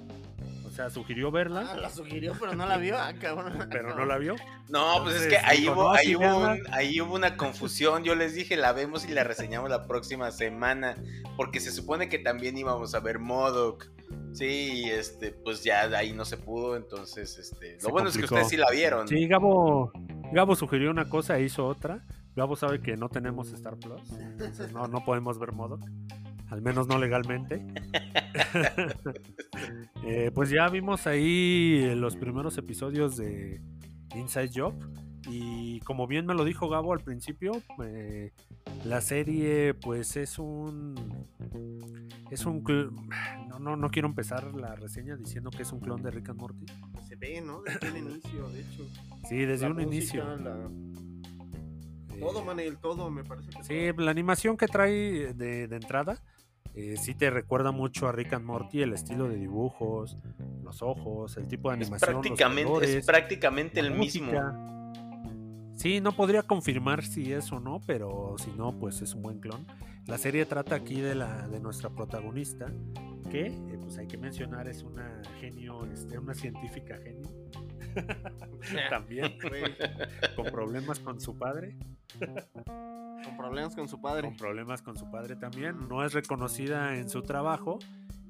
o 0.66 0.70
sea 0.72 0.88
sugirió 0.88 1.28
Ah, 1.28 1.30
verla 1.32 1.74
la 1.76 1.90
sugirió, 1.90 2.32
pero 2.38 2.54
no 2.54 2.64
la 2.64 2.76
vio. 2.78 2.96
Ah, 2.96 3.12
cabrón. 3.20 3.66
pero 3.72 3.94
no 3.96 4.06
la 4.06 4.18
vio 4.18 4.36
No, 4.68 5.02
pues 5.02 5.16
es 5.16 5.26
que 5.26 5.36
ahí 5.38 5.68
hubo, 5.68 5.82
no, 5.82 5.90
ahí, 5.90 6.14
hubo 6.14 6.38
un- 6.38 6.62
ahí 6.70 7.00
hubo 7.00 7.14
una 7.16 7.36
confusión. 7.36 8.04
Yo 8.04 8.14
les 8.14 8.34
dije, 8.36 8.56
la 8.56 8.72
vemos 8.72 9.04
y 9.04 9.08
la 9.12 9.24
reseñamos 9.24 9.68
la 9.68 9.86
próxima 9.88 10.30
semana. 10.30 10.94
Porque 11.36 11.58
se 11.58 11.72
supone 11.72 12.08
que 12.08 12.20
también 12.20 12.56
íbamos 12.56 12.94
a 12.94 13.00
ver 13.00 13.18
Modoc. 13.18 13.88
Sí, 14.32 14.84
y 14.84 14.90
este, 14.90 15.32
pues 15.32 15.64
ya 15.64 15.88
de 15.88 15.96
ahí 15.96 16.12
no 16.12 16.24
se 16.24 16.36
pudo. 16.36 16.76
Entonces, 16.76 17.38
este. 17.38 17.74
Lo 17.74 17.80
Se 17.80 17.90
bueno 17.90 18.08
es 18.08 18.16
que 18.16 18.24
ustedes 18.24 18.48
sí 18.48 18.56
la 18.56 18.70
vieron. 18.70 19.08
sí 19.08 19.26
Gabo 19.26 19.92
Gabo 20.32 20.54
sugirió 20.54 20.90
una 20.90 21.08
cosa 21.08 21.38
e 21.38 21.44
hizo 21.44 21.66
otra 21.66 22.04
Gabo 22.36 22.54
sabe 22.54 22.80
que 22.80 22.96
no 22.96 23.08
tenemos 23.08 23.52
Star 23.52 23.76
Plus 23.76 24.12
entonces 24.12 24.72
no, 24.72 24.86
no 24.86 25.04
podemos 25.04 25.40
ver 25.40 25.50
Modoc 25.52 25.80
al 26.50 26.62
menos 26.62 26.86
no 26.86 26.98
legalmente. 26.98 27.64
Eh, 30.02 30.30
pues 30.34 30.48
ya 30.48 30.66
vimos 30.68 31.06
ahí 31.06 31.94
los 31.94 32.16
primeros 32.16 32.56
episodios 32.56 33.18
de 33.18 33.60
Inside 34.14 34.50
Job 34.52 34.74
y 35.28 35.80
como 35.80 36.06
bien 36.06 36.26
me 36.26 36.34
lo 36.34 36.44
dijo 36.44 36.68
Gabo 36.68 36.92
al 36.92 37.00
principio, 37.00 37.52
eh, 37.84 38.32
la 38.84 39.00
serie 39.00 39.74
pues 39.74 40.16
es 40.16 40.38
un 40.38 40.94
es 42.30 42.46
un 42.46 42.62
no, 43.48 43.58
no 43.58 43.76
no 43.76 43.90
quiero 43.90 44.08
empezar 44.08 44.54
la 44.54 44.74
reseña 44.76 45.16
diciendo 45.16 45.50
que 45.50 45.62
es 45.62 45.72
un 45.72 45.80
clon 45.80 46.02
de 46.02 46.10
Rick 46.10 46.30
and 46.30 46.38
Morty. 46.40 46.66
Se 47.08 47.16
ve, 47.16 47.40
¿no? 47.40 47.62
Desde 47.62 47.88
el 47.88 47.96
inicio, 48.08 48.48
de 48.50 48.60
hecho. 48.60 48.86
Sí, 49.28 49.36
desde 49.44 49.68
La 49.68 49.74
un 49.74 49.84
música, 49.84 49.94
inicio. 49.96 50.36
la- 50.38 50.70
Eh, 52.16 52.20
Todo, 52.20 52.44
Manel, 52.44 52.76
todo, 52.78 53.10
me 53.10 53.24
parece 53.24 53.50
que 53.50 53.62
Sí, 53.64 54.02
la 54.02 54.10
animación 54.10 54.56
que 54.56 54.66
trae 54.68 55.32
de, 55.34 55.68
de 55.68 55.76
entrada 55.76 56.22
eh, 56.74 56.96
sí 56.96 57.14
te 57.14 57.30
recuerda 57.30 57.72
mucho 57.72 58.06
a 58.08 58.12
Rick 58.12 58.32
and 58.34 58.44
Morty, 58.44 58.82
el 58.82 58.92
estilo 58.92 59.28
de 59.28 59.36
dibujos, 59.36 60.16
los 60.62 60.82
ojos, 60.82 61.36
el 61.36 61.48
tipo 61.48 61.70
de 61.70 61.78
Es 61.78 61.82
animación, 61.88 62.12
los 62.14 62.22
prácticamente, 62.22 62.62
es 62.62 62.66
colores, 62.68 63.06
prácticamente 63.06 63.80
el 63.80 63.90
mismo. 63.92 64.32
Sí, 65.80 65.98
no 66.02 66.12
podría 66.12 66.42
confirmar 66.42 67.02
si 67.02 67.32
es 67.32 67.50
o 67.52 67.58
no, 67.58 67.80
pero 67.86 68.34
si 68.36 68.50
no, 68.50 68.78
pues 68.78 69.00
es 69.00 69.14
un 69.14 69.22
buen 69.22 69.40
clon. 69.40 69.66
La 70.06 70.18
serie 70.18 70.44
trata 70.44 70.74
aquí 70.74 71.00
de 71.00 71.14
la 71.14 71.48
de 71.48 71.58
nuestra 71.58 71.88
protagonista, 71.88 72.70
que 73.30 73.46
eh, 73.46 73.78
pues 73.80 73.96
hay 73.96 74.06
que 74.06 74.18
mencionar 74.18 74.68
es 74.68 74.82
una 74.82 75.22
genio, 75.40 75.86
este, 75.86 76.18
una 76.18 76.34
científica 76.34 76.98
genio. 76.98 77.30
También 78.90 79.38
Güey, 79.40 79.74
con 80.36 80.44
problemas 80.52 81.00
con 81.00 81.18
su 81.18 81.38
padre. 81.38 81.78
con 82.18 83.36
problemas 83.38 83.74
con 83.74 83.88
su 83.88 84.02
padre. 84.02 84.28
con 84.28 84.36
problemas 84.36 84.82
con 84.82 84.98
su 84.98 85.10
padre 85.10 85.34
también. 85.34 85.88
No 85.88 86.04
es 86.04 86.12
reconocida 86.12 86.98
en 86.98 87.08
su 87.08 87.22
trabajo. 87.22 87.78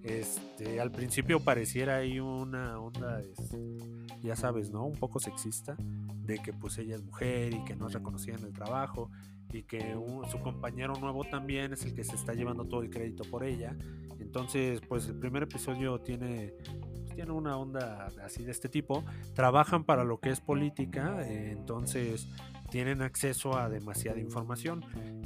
Este, 0.02 0.80
al 0.80 0.90
principio 0.90 1.40
pareciera 1.40 1.96
ahí 1.96 2.20
una 2.20 2.80
onda, 2.80 3.20
este, 3.20 3.76
ya 4.22 4.34
sabes, 4.34 4.70
¿no? 4.70 4.86
Un 4.86 4.96
poco 4.96 5.20
sexista, 5.20 5.76
de 6.24 6.38
que 6.38 6.52
pues 6.52 6.78
ella 6.78 6.96
es 6.96 7.02
mujer 7.02 7.52
y 7.52 7.64
que 7.64 7.76
no 7.76 7.88
es 7.88 7.92
reconocida 7.92 8.36
en 8.36 8.44
el 8.44 8.52
trabajo 8.52 9.10
y 9.52 9.62
que 9.64 9.96
su 10.30 10.40
compañero 10.40 10.94
nuevo 10.94 11.24
también 11.24 11.72
es 11.72 11.84
el 11.84 11.94
que 11.94 12.04
se 12.04 12.14
está 12.14 12.34
llevando 12.34 12.64
todo 12.64 12.82
el 12.82 12.90
crédito 12.90 13.24
por 13.24 13.44
ella. 13.44 13.76
Entonces, 14.20 14.80
pues 14.88 15.08
el 15.08 15.16
primer 15.16 15.42
episodio 15.42 15.98
tiene, 16.00 16.54
pues, 16.80 17.14
tiene 17.14 17.32
una 17.32 17.56
onda 17.56 18.08
así 18.24 18.44
de 18.44 18.52
este 18.52 18.68
tipo. 18.68 19.04
Trabajan 19.34 19.84
para 19.84 20.04
lo 20.04 20.20
que 20.20 20.30
es 20.30 20.40
política, 20.40 21.26
entonces 21.26 22.28
tienen 22.70 23.02
acceso 23.02 23.58
a 23.58 23.68
demasiada 23.68 24.20
información. 24.20 24.84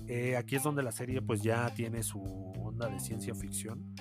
Eh, 0.09 0.37
aquí 0.37 0.57
es 0.57 0.63
donde 0.63 0.83
la 0.83 0.93
serie 0.93 1.21
pues 1.21 1.43
ya 1.43 1.73
tiene 1.75 2.03
su 2.03 2.23
onda 2.23 2.89
de 2.89 2.99
ciencia 3.01 3.35
ficción 3.35 3.95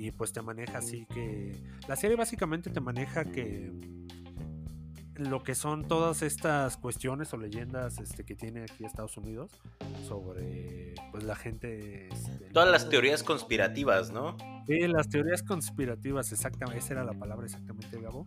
y 0.00 0.12
pues 0.12 0.32
te 0.32 0.40
maneja 0.40 0.78
así 0.78 1.04
que 1.12 1.52
la 1.86 1.94
serie 1.94 2.16
básicamente 2.16 2.70
te 2.70 2.80
maneja 2.80 3.26
que 3.26 3.70
lo 5.14 5.42
que 5.42 5.54
son 5.54 5.86
todas 5.86 6.22
estas 6.22 6.78
cuestiones 6.78 7.34
o 7.34 7.36
leyendas 7.36 7.98
este, 7.98 8.24
que 8.24 8.34
tiene 8.34 8.62
aquí 8.62 8.86
Estados 8.86 9.18
Unidos 9.18 9.60
sobre 10.08 10.94
pues 11.10 11.24
la 11.24 11.36
gente 11.36 12.08
este, 12.08 12.46
Todas 12.46 12.70
las 12.70 12.88
teorías 12.88 13.22
conspirativas, 13.22 14.10
¿no? 14.10 14.38
Sí, 14.66 14.78
las 14.88 15.10
teorías 15.10 15.42
conspirativas, 15.42 16.32
exactamente, 16.32 16.78
esa 16.82 16.94
era 16.94 17.04
la 17.04 17.12
palabra 17.12 17.44
exactamente, 17.44 18.00
Gabo. 18.00 18.26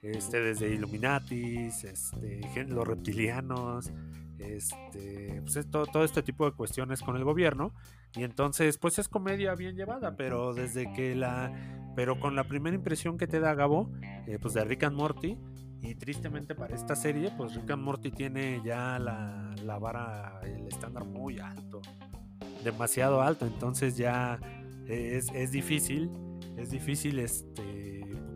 Este, 0.00 0.40
desde 0.40 0.72
Illuminatis, 0.72 1.82
este, 1.82 2.64
los 2.68 2.86
reptilianos, 2.86 3.90
este, 4.38 5.40
pues 5.42 5.56
es 5.56 5.70
todo, 5.70 5.86
todo 5.86 6.04
este 6.04 6.22
tipo 6.22 6.44
de 6.44 6.52
cuestiones 6.52 7.02
con 7.02 7.16
el 7.16 7.24
gobierno. 7.24 7.74
Y 8.14 8.22
entonces, 8.22 8.78
pues 8.78 8.98
es 8.98 9.08
comedia 9.08 9.54
bien 9.54 9.76
llevada, 9.76 10.16
pero 10.16 10.54
desde 10.54 10.92
que 10.92 11.14
la. 11.14 11.52
Pero 11.94 12.20
con 12.20 12.36
la 12.36 12.44
primera 12.44 12.76
impresión 12.76 13.18
que 13.18 13.26
te 13.26 13.40
da 13.40 13.54
Gabo, 13.54 13.90
eh, 14.26 14.38
pues 14.40 14.54
de 14.54 14.64
Rick 14.64 14.84
and 14.84 14.96
Morty, 14.96 15.36
y 15.80 15.94
tristemente 15.96 16.54
para 16.54 16.74
esta 16.74 16.94
serie, 16.94 17.32
pues 17.36 17.54
Rick 17.54 17.70
and 17.70 17.82
Morty 17.82 18.10
tiene 18.10 18.60
ya 18.64 18.98
la, 18.98 19.54
la 19.64 19.78
vara, 19.78 20.40
el 20.44 20.68
estándar 20.68 21.04
muy 21.04 21.40
alto, 21.40 21.80
demasiado 22.62 23.20
alto, 23.20 23.46
entonces 23.46 23.96
ya 23.96 24.38
es, 24.86 25.28
es 25.34 25.50
difícil, 25.50 26.10
es 26.56 26.70
difícil 26.70 27.18
este 27.18 27.88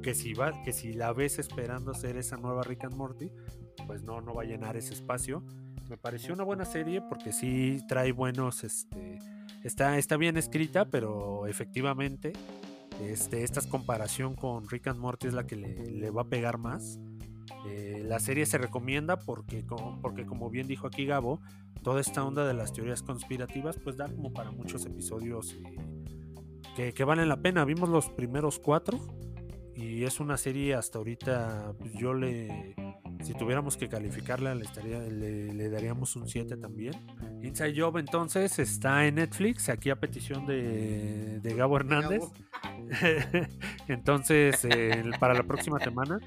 que 0.03 0.15
si 0.15 0.35
va, 0.35 0.63
que 0.63 0.73
si 0.73 0.93
la 0.93 1.13
ves 1.13 1.39
esperando 1.39 1.95
ser 1.95 2.17
esa 2.17 2.37
nueva 2.37 2.63
Rick 2.63 2.85
and 2.85 2.97
Morty, 2.97 3.31
pues 3.87 4.03
no, 4.03 4.21
no 4.21 4.35
va 4.35 4.43
a 4.43 4.45
llenar 4.45 4.77
ese 4.77 4.93
espacio. 4.93 5.45
Me 5.93 5.99
pareció 5.99 6.33
una 6.33 6.43
buena 6.43 6.65
serie 6.65 7.03
porque 7.03 7.35
sí 7.35 7.85
trae 7.87 8.13
buenos, 8.13 8.65
este, 8.65 9.19
está, 9.63 9.99
está 9.99 10.17
bien 10.17 10.39
escrita, 10.39 10.87
pero 10.87 11.47
efectivamente, 11.47 12.33
este, 13.03 13.45
esta 13.45 13.61
comparación 13.69 14.35
con 14.35 14.67
Rick 14.71 14.87
and 14.87 14.99
Morty 14.99 15.27
es 15.27 15.35
la 15.35 15.47
que 15.47 15.57
le, 15.57 15.91
le 15.91 16.09
va 16.11 16.23
a 16.23 16.29
pegar 16.31 16.57
más. 16.57 16.99
Eh, 17.67 18.03
la 18.07 18.21
serie 18.21 18.47
se 18.47 18.57
recomienda 18.57 19.19
porque 19.19 19.67
como, 19.67 20.01
porque 20.01 20.25
como 20.25 20.49
bien 20.49 20.67
dijo 20.67 20.87
aquí 20.87 21.05
Gabo, 21.05 21.43
toda 21.83 22.01
esta 22.01 22.25
onda 22.25 22.47
de 22.47 22.55
las 22.55 22.73
teorías 22.73 23.03
conspirativas 23.03 23.77
pues 23.77 23.99
da 23.99 24.09
como 24.09 24.33
para 24.33 24.51
muchos 24.51 24.87
episodios 24.87 25.53
eh, 25.53 25.77
que, 26.75 26.95
que, 26.95 27.05
valen 27.05 27.29
la 27.29 27.43
pena. 27.43 27.67
Vimos 27.67 27.91
los 27.91 28.09
primeros 28.09 28.59
cuatro 28.59 28.99
y 29.77 30.05
es 30.05 30.21
una 30.21 30.39
serie 30.39 30.73
hasta 30.75 30.97
ahorita 30.97 31.75
pues, 31.79 31.93
yo 31.93 32.15
le 32.15 32.75
si 33.23 33.35
tuviéramos 33.35 33.77
que 33.77 33.89
calificarla 33.89 34.55
le, 34.55 34.65
estaría, 34.65 35.01
le, 35.01 35.53
le 35.53 35.71
daríamos 35.71 36.17
un 36.17 36.29
7 36.29 36.57
también. 36.57 36.95
Inside 37.43 37.75
Job 37.81 37.99
entonces 37.99 38.59
está 38.59 39.07
en 39.07 39.17
Netflix, 39.17 39.69
aquí 39.69 39.91
a 39.91 39.97
petición 39.97 40.47
de, 40.47 41.41
de 41.41 41.55
Gabo 41.55 41.77
Hernández. 41.77 42.23
entonces, 43.89 44.65
eh, 44.65 45.05
para 45.19 45.35
la 45.35 45.43
próxima 45.43 45.79
semana, 45.79 46.19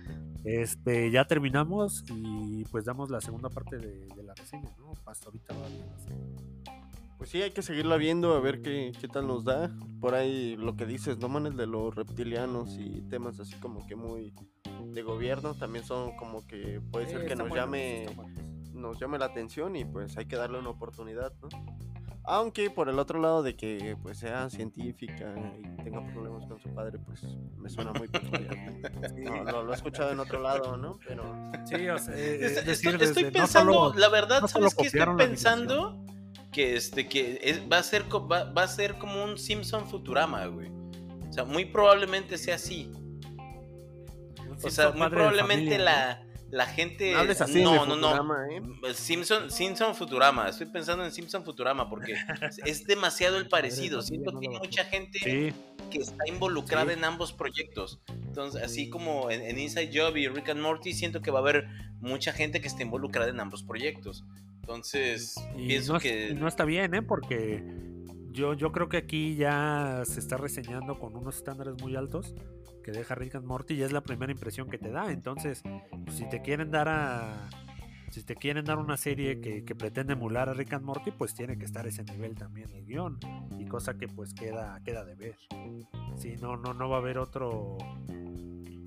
este, 0.43 1.11
ya 1.11 1.25
terminamos 1.25 2.03
y 2.07 2.63
pues 2.65 2.85
damos 2.85 3.09
la 3.09 3.21
segunda 3.21 3.49
parte 3.49 3.77
de, 3.77 4.07
de 4.15 4.23
la 4.23 4.33
reseña, 4.33 4.69
¿no? 4.77 4.93
Hasta 5.05 5.27
ahorita 5.27 5.53
va 5.53 5.67
bien. 5.67 6.54
Pues 7.25 7.31
sí, 7.31 7.41
hay 7.41 7.49
que 7.49 7.63
seguirla 7.63 7.97
viendo 7.97 8.35
a 8.35 8.39
ver 8.39 8.61
qué, 8.61 8.91
qué 9.01 9.07
tal 9.07 9.25
nos 9.25 9.43
da. 9.43 9.71
Por 9.99 10.13
ahí 10.13 10.55
lo 10.57 10.75
que 10.75 10.85
dices, 10.85 11.17
no 11.17 11.27
manes 11.27 11.57
de 11.57 11.65
los 11.65 11.95
reptilianos 11.95 12.77
y 12.77 13.01
temas 13.09 13.39
así 13.39 13.55
como 13.55 13.83
que 13.87 13.95
muy 13.95 14.31
de 14.93 15.01
gobierno 15.01 15.55
también 15.55 15.83
son 15.83 16.15
como 16.17 16.45
que 16.45 16.79
puede 16.91 17.07
ser 17.07 17.25
que 17.25 17.35
nos 17.35 17.51
llame 17.51 18.05
nos 18.73 18.99
llame 18.99 19.17
la 19.17 19.25
atención 19.25 19.75
y 19.75 19.85
pues 19.85 20.15
hay 20.17 20.27
que 20.27 20.35
darle 20.35 20.59
una 20.59 20.69
oportunidad, 20.69 21.33
¿no? 21.41 21.49
Aunque 22.25 22.69
por 22.69 22.89
el 22.89 22.99
otro 22.99 23.19
lado 23.19 23.41
de 23.41 23.55
que 23.55 23.97
pues 24.03 24.19
sea 24.19 24.47
científica 24.51 25.33
y 25.57 25.83
tenga 25.83 26.05
problemas 26.05 26.45
con 26.45 26.59
su 26.59 26.69
padre, 26.75 26.99
pues 26.99 27.23
me 27.57 27.71
suena 27.71 27.91
muy 27.93 28.07
peculiar. 28.07 28.55
No, 29.17 29.43
no, 29.43 29.63
lo 29.63 29.71
he 29.71 29.75
escuchado 29.75 30.11
en 30.11 30.19
otro 30.19 30.39
lado, 30.41 30.77
¿no? 30.77 30.99
Pero 31.07 31.23
sí, 31.65 31.89
o 31.89 31.97
sea, 31.97 32.15
eh, 32.15 32.45
es 32.45 32.65
decir, 32.67 32.91
estoy, 32.91 33.07
estoy 33.07 33.31
pensando, 33.31 33.71
no 33.71 33.79
solo, 33.87 33.99
la 33.99 34.09
verdad, 34.09 34.41
no 34.41 34.47
¿sabes 34.47 34.75
qué 34.75 34.85
estoy 34.85 35.15
pensando? 35.17 36.05
Que 36.55 36.77
este 36.77 37.09
que 37.09 37.37
es, 37.43 37.61
va 37.69 37.79
a 37.79 37.83
ser 37.83 38.05
va, 38.05 38.45
va 38.45 38.63
a 38.63 38.67
ser 38.69 38.95
como 38.95 39.21
un 39.25 39.37
Simpson 39.37 39.89
Futurama, 39.89 40.45
güey. 40.45 40.69
O 41.27 41.33
sea, 41.33 41.43
muy 41.43 41.65
probablemente 41.65 42.37
sea 42.37 42.55
así. 42.55 42.89
O 44.63 44.69
sea, 44.69 44.91
muy 44.91 45.09
probablemente 45.09 45.77
la, 45.77 46.25
la 46.51 46.65
gente. 46.65 47.11
No, 47.11 47.19
así 47.19 47.61
no, 47.61 47.85
no, 47.85 47.97
no. 47.97 48.33
¿eh? 48.45 48.93
Simpson, 48.93 49.51
Simpson 49.51 49.93
Futurama. 49.95 50.47
Estoy 50.47 50.67
pensando 50.67 51.03
en 51.03 51.11
Simpson 51.11 51.43
Futurama 51.43 51.89
porque 51.89 52.15
es 52.65 52.85
demasiado 52.85 53.37
el 53.37 53.47
parecido. 53.49 54.01
Siento 54.01 54.39
que 54.39 54.47
hay 54.47 54.57
mucha 54.57 54.85
gente 54.85 55.53
que 55.91 55.97
está 55.97 56.25
involucrada 56.25 56.93
sí. 56.93 56.97
en 56.97 57.03
ambos 57.03 57.33
proyectos. 57.33 57.99
Entonces, 58.07 58.63
así 58.63 58.89
como 58.89 59.29
en, 59.29 59.41
en, 59.41 59.59
Inside 59.59 59.91
Job 59.93 60.15
y 60.15 60.29
Rick 60.29 60.49
and 60.49 60.61
Morty, 60.61 60.93
siento 60.93 61.21
que 61.21 61.31
va 61.31 61.39
a 61.39 61.41
haber 61.41 61.67
mucha 61.99 62.31
gente 62.31 62.61
que 62.61 62.67
esté 62.69 62.83
involucrada 62.83 63.29
en 63.29 63.41
ambos 63.41 63.63
proyectos. 63.63 64.23
Entonces, 64.65 65.35
y 65.55 65.67
pienso 65.67 65.93
no, 65.93 65.99
que. 65.99 66.33
No 66.33 66.47
está 66.47 66.65
bien, 66.65 66.95
¿eh? 66.95 67.03
Porque 67.03 67.63
yo, 68.31 68.55
yo 68.55 68.71
creo 68.71 68.89
que 68.89 68.97
aquí 68.97 69.35
ya 69.35 70.01
se 70.05 70.19
está 70.19 70.37
reseñando 70.37 70.97
con 70.97 71.15
unos 71.15 71.37
estándares 71.37 71.79
muy 71.83 71.95
altos 71.95 72.33
que 72.83 72.91
deja 72.91 73.13
Rick 73.13 73.35
and 73.35 73.45
Morty 73.45 73.75
y 73.75 73.83
es 73.83 73.91
la 73.91 74.01
primera 74.01 74.31
impresión 74.31 74.67
que 74.67 74.79
te 74.79 74.89
da. 74.89 75.11
Entonces, 75.11 75.61
pues, 76.03 76.17
si 76.17 76.27
te 76.27 76.41
quieren 76.41 76.71
dar 76.71 76.89
a. 76.89 77.47
Si 78.09 78.23
te 78.23 78.35
quieren 78.35 78.65
dar 78.65 78.79
una 78.79 78.97
serie 78.97 79.39
que, 79.39 79.63
que, 79.63 79.75
pretende 79.75 80.13
emular 80.13 80.49
a 80.49 80.53
Rick 80.55 80.73
and 80.73 80.83
Morty, 80.83 81.11
pues 81.11 81.35
tiene 81.35 81.59
que 81.59 81.65
estar 81.65 81.85
ese 81.85 82.03
nivel 82.03 82.33
también 82.33 82.71
el 82.71 82.85
guion. 82.85 83.19
Y 83.59 83.67
cosa 83.67 83.99
que 83.99 84.07
pues 84.07 84.33
queda, 84.33 84.81
queda 84.83 85.05
de 85.05 85.13
ver. 85.13 85.37
Si 86.17 86.37
no, 86.37 86.57
no, 86.57 86.73
no 86.73 86.89
va 86.89 86.95
a 86.95 86.99
haber 87.01 87.19
otro. 87.19 87.77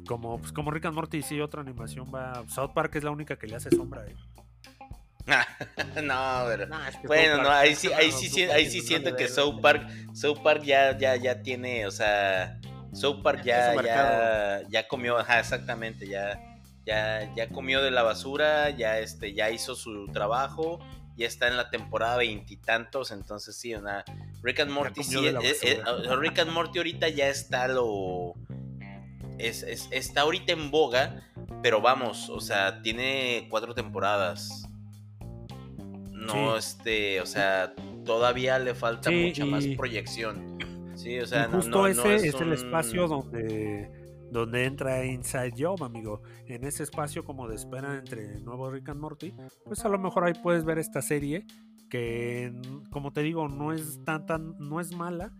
Como, 0.09 0.39
pues, 0.41 0.51
como 0.51 0.73
Rick 0.73 0.87
and 0.87 0.97
Morty, 0.97 1.23
sí, 1.23 1.41
otra 1.41 1.61
animación 1.61 2.13
va. 2.13 2.49
South 2.49 2.73
Park 2.75 2.97
es 2.97 3.05
la 3.05 3.13
única 3.13 3.39
que 3.39 3.47
le 3.47 3.55
hace 3.55 3.71
sombra, 3.71 4.05
eh. 4.09 4.17
no, 6.03 6.45
pero 6.47 6.67
no, 6.67 6.87
es 6.87 6.97
que 6.97 7.07
bueno, 7.07 7.43
no, 7.43 7.51
ahí 7.51 7.75
sí, 7.75 7.93
ahí 7.93 8.11
sí, 8.11 8.43
ahí 8.45 8.69
sí 8.69 8.81
siento 8.81 9.15
que 9.15 9.29
South 9.29 9.61
Park, 9.61 9.87
South 10.15 10.39
Park 10.43 10.63
ya, 10.63 10.97
ya, 10.97 11.17
ya 11.17 11.43
tiene, 11.43 11.87
o 11.87 11.91
sea, 11.91 12.59
South 12.93 13.23
Park 13.23 13.43
ya, 13.45 13.75
ya, 13.83 14.63
ya 14.69 14.89
comió, 14.89 15.19
ajá, 15.19 15.41
exactamente, 15.41 16.09
ya, 16.09 16.41
ya, 16.87 17.33
ya 17.35 17.49
comió 17.49 17.83
de 17.83 17.91
la 17.91 18.03
basura, 18.03 18.71
ya, 18.71 18.99
este, 18.99 19.35
ya 19.35 19.51
hizo 19.51 19.75
su 19.75 20.07
trabajo, 20.07 20.79
ya 21.17 21.27
está 21.27 21.49
en 21.49 21.57
la 21.57 21.69
temporada 21.69 22.17
veintitantos, 22.17 23.11
entonces 23.11 23.57
sí, 23.57 23.75
una 23.75 24.05
Rick 24.43 24.61
and 24.61 24.71
Morty, 24.71 25.03
sí, 25.03 25.27
eh, 25.27 25.57
eh, 25.63 25.83
Rick 26.17 26.39
and 26.39 26.53
Morty 26.53 26.79
ahorita 26.79 27.09
ya 27.09 27.29
está 27.29 27.69
lo, 27.69 28.35
es, 29.37 29.63
es, 29.63 29.89
está 29.91 30.23
ahorita 30.23 30.53
en 30.53 30.71
boga, 30.71 31.23
pero 31.63 31.81
vamos, 31.83 32.31
o 32.31 32.41
sea, 32.41 32.81
tiene 32.83 33.47
cuatro 33.51 33.75
temporadas 33.75 34.68
no 36.35 36.53
sí. 36.53 36.59
este, 36.59 37.21
o 37.21 37.27
sea, 37.27 37.75
todavía 38.05 38.59
le 38.59 38.75
falta 38.75 39.11
sí, 39.11 39.27
mucha 39.27 39.45
y... 39.45 39.51
más 39.51 39.67
proyección. 39.77 40.59
Sí, 40.95 41.19
o 41.19 41.27
sea, 41.27 41.49
y 41.49 41.53
justo 41.53 41.71
no, 41.71 41.79
no, 41.79 41.87
ese 41.87 42.03
no 42.03 42.11
es, 42.11 42.35
el 42.35 42.53
espacio 42.53 43.07
donde 43.07 43.91
donde 44.31 44.65
entra 44.65 45.05
Inside 45.07 45.55
Job, 45.57 45.83
amigo. 45.83 46.23
En 46.47 46.65
ese 46.65 46.83
espacio 46.83 47.25
como 47.25 47.49
de 47.49 47.57
espera 47.57 47.97
entre 47.97 48.41
nuevo 48.41 48.71
Rick 48.71 48.91
and 48.91 49.01
Morty, 49.01 49.33
pues 49.65 49.85
a 49.85 49.89
lo 49.89 49.99
mejor 49.99 50.25
ahí 50.25 50.35
puedes 50.43 50.65
ver 50.65 50.79
esta 50.79 51.01
serie 51.01 51.47
que 51.89 52.53
como 52.91 53.13
te 53.13 53.23
digo, 53.23 53.49
no 53.49 53.73
es 53.73 54.05
tan 54.05 54.27
tan 54.27 54.59
no 54.59 54.81
es 54.81 54.95
mala, 54.95 55.33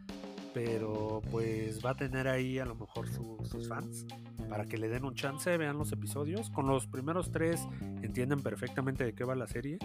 pero 0.55 1.21
pues 1.31 1.85
va 1.85 1.91
a 1.91 1.97
tener 1.97 2.29
ahí 2.29 2.59
a 2.59 2.65
lo 2.65 2.75
mejor 2.75 3.09
su, 3.09 3.37
sus 3.45 3.69
fans 3.69 4.07
para 4.49 4.65
que 4.65 4.79
le 4.79 4.89
den 4.89 5.05
un 5.05 5.15
chance, 5.15 5.57
vean 5.57 5.79
los 5.79 5.93
episodios. 5.93 6.51
Con 6.51 6.67
los 6.67 6.87
primeros 6.87 7.31
tres 7.31 7.67
entienden 8.03 8.43
perfectamente 8.43 9.05
de 9.05 9.15
qué 9.15 9.25
va 9.25 9.35
la 9.35 9.47
serie. 9.47 9.79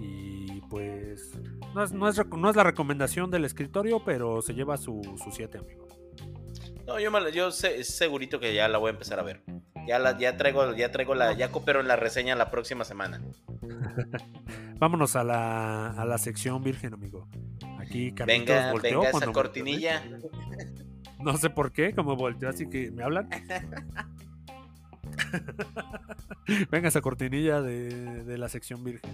Y 0.00 0.60
pues 0.62 1.32
no 1.74 1.82
es, 1.82 1.92
no 1.92 2.08
es, 2.08 2.26
no 2.26 2.50
es 2.50 2.56
la 2.56 2.64
recomendación 2.64 3.30
del 3.30 3.44
escritorio, 3.44 4.02
pero 4.04 4.42
se 4.42 4.54
lleva 4.54 4.76
su 4.76 5.00
7, 5.30 5.58
amigo. 5.58 5.86
No, 6.86 6.98
yo, 6.98 7.10
me, 7.10 7.32
yo 7.32 7.50
sé, 7.50 7.84
segurito 7.84 8.40
que 8.40 8.54
ya 8.54 8.68
la 8.68 8.78
voy 8.78 8.88
a 8.88 8.92
empezar 8.92 9.20
a 9.20 9.22
ver. 9.22 9.42
Ya, 9.86 9.98
la, 9.98 10.18
ya 10.18 10.36
traigo, 10.36 10.74
ya 10.74 10.90
traigo 10.90 11.14
la, 11.14 11.32
ya 11.32 11.50
coopero 11.50 11.80
en 11.80 11.88
la 11.88 11.96
reseña 11.96 12.34
la 12.36 12.50
próxima 12.50 12.84
semana. 12.84 13.22
Vámonos 14.78 15.14
a 15.14 15.24
la, 15.24 15.90
a 15.90 16.04
la 16.04 16.18
sección 16.18 16.62
virgen, 16.62 16.94
amigo. 16.94 17.28
Aquí 17.78 18.12
Carlitos 18.12 18.46
venga, 18.46 18.72
volteó 18.72 19.00
venga 19.00 19.18
esa 19.18 19.32
cortinilla. 19.32 20.02
No 21.22 21.36
sé 21.36 21.50
por 21.50 21.72
qué, 21.72 21.92
como 21.92 22.16
volteó, 22.16 22.48
así 22.48 22.68
que 22.68 22.90
me 22.90 23.02
hablan. 23.02 23.28
venga 26.70 26.88
esa 26.88 27.00
cortinilla 27.00 27.60
de, 27.60 28.24
de 28.24 28.38
la 28.38 28.48
sección 28.48 28.84
virgen. 28.84 29.10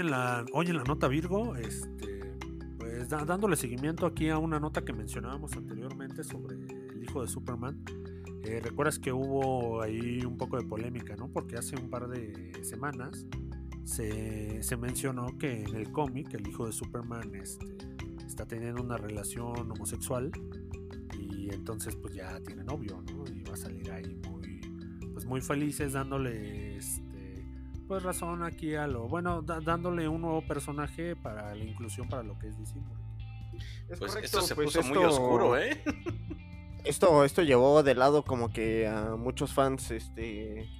En 0.00 0.10
la, 0.10 0.44
hoy 0.52 0.66
en 0.66 0.76
la 0.76 0.84
nota 0.84 1.08
Virgo, 1.08 1.56
este, 1.56 2.34
pues 2.78 3.08
dándole 3.08 3.56
seguimiento 3.56 4.06
aquí 4.06 4.28
a 4.28 4.38
una 4.38 4.58
nota 4.58 4.84
que 4.84 4.92
mencionábamos 4.92 5.56
anteriormente 5.56 6.24
sobre 6.24 6.56
el 6.56 7.02
hijo 7.02 7.22
de 7.22 7.28
Superman. 7.28 7.82
Eh, 8.44 8.60
Recuerdas 8.62 8.98
que 8.98 9.12
hubo 9.12 9.82
ahí 9.82 10.24
un 10.24 10.36
poco 10.36 10.56
de 10.56 10.64
polémica, 10.64 11.14
¿no? 11.16 11.28
Porque 11.28 11.56
hace 11.56 11.76
un 11.76 11.90
par 11.90 12.08
de 12.08 12.52
semanas 12.64 13.26
se, 13.84 14.76
mencionó 14.78 15.36
que 15.38 15.62
en 15.62 15.74
el 15.74 15.90
cómic 15.90 16.32
el 16.34 16.46
hijo 16.48 16.66
de 16.66 16.72
Superman 16.72 17.34
este, 17.34 17.66
está 18.26 18.46
teniendo 18.46 18.82
una 18.82 18.96
relación 18.96 19.70
homosexual 19.70 20.30
y 21.18 21.52
entonces 21.52 21.96
pues 21.96 22.14
ya 22.14 22.40
tiene 22.40 22.64
novio, 22.64 23.02
¿no? 23.12 23.24
Y 23.34 23.42
va 23.42 23.54
a 23.54 23.56
salir 23.56 23.90
ahí 23.90 24.16
muy, 24.28 24.60
pues 25.12 25.26
muy 25.26 25.40
felices 25.40 25.92
dándole, 25.92 26.76
este, 26.76 27.09
pues 27.90 28.04
razón 28.04 28.44
aquí 28.44 28.76
a 28.76 28.86
lo, 28.86 29.08
bueno, 29.08 29.42
dándole 29.42 30.06
un 30.06 30.20
nuevo 30.20 30.42
personaje 30.42 31.16
para 31.16 31.52
la 31.56 31.64
inclusión 31.64 32.08
para 32.08 32.22
lo 32.22 32.38
que 32.38 32.46
es 32.46 32.56
discípulo. 32.56 32.94
pues 33.98 34.14
esto 34.14 34.42
se 34.42 34.54
puso 34.54 34.80
muy 34.84 34.98
oscuro, 34.98 35.58
¿eh? 35.58 35.82
Esto, 36.84 37.24
esto 37.24 37.42
llevó 37.42 37.82
de 37.82 37.96
lado 37.96 38.22
como 38.22 38.52
que 38.52 38.86
a 38.86 39.16
muchos 39.16 39.52
fans, 39.52 39.90
este, 39.90 40.70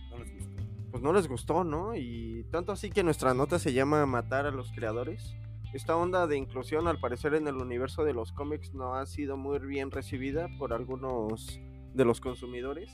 pues 0.92 1.02
no 1.02 1.12
les 1.12 1.26
gustó, 1.26 1.64
¿no? 1.64 1.96
Y 1.96 2.46
tanto 2.52 2.70
así 2.72 2.90
que 2.90 3.02
nuestra 3.02 3.34
nota 3.34 3.58
se 3.58 3.72
llama 3.72 4.06
Matar 4.06 4.46
a 4.46 4.50
los 4.52 4.70
creadores. 4.70 5.34
Esta 5.74 5.96
onda 5.96 6.28
de 6.28 6.38
inclusión, 6.38 6.86
al 6.86 7.00
parecer, 7.00 7.34
en 7.34 7.48
el 7.48 7.56
universo 7.56 8.04
de 8.04 8.14
los 8.14 8.32
cómics 8.32 8.72
no 8.72 8.94
ha 8.94 9.04
sido 9.04 9.36
muy 9.36 9.58
bien 9.58 9.90
recibida 9.90 10.48
por 10.58 10.72
algunos 10.72 11.60
de 11.92 12.04
los 12.04 12.20
consumidores. 12.20 12.92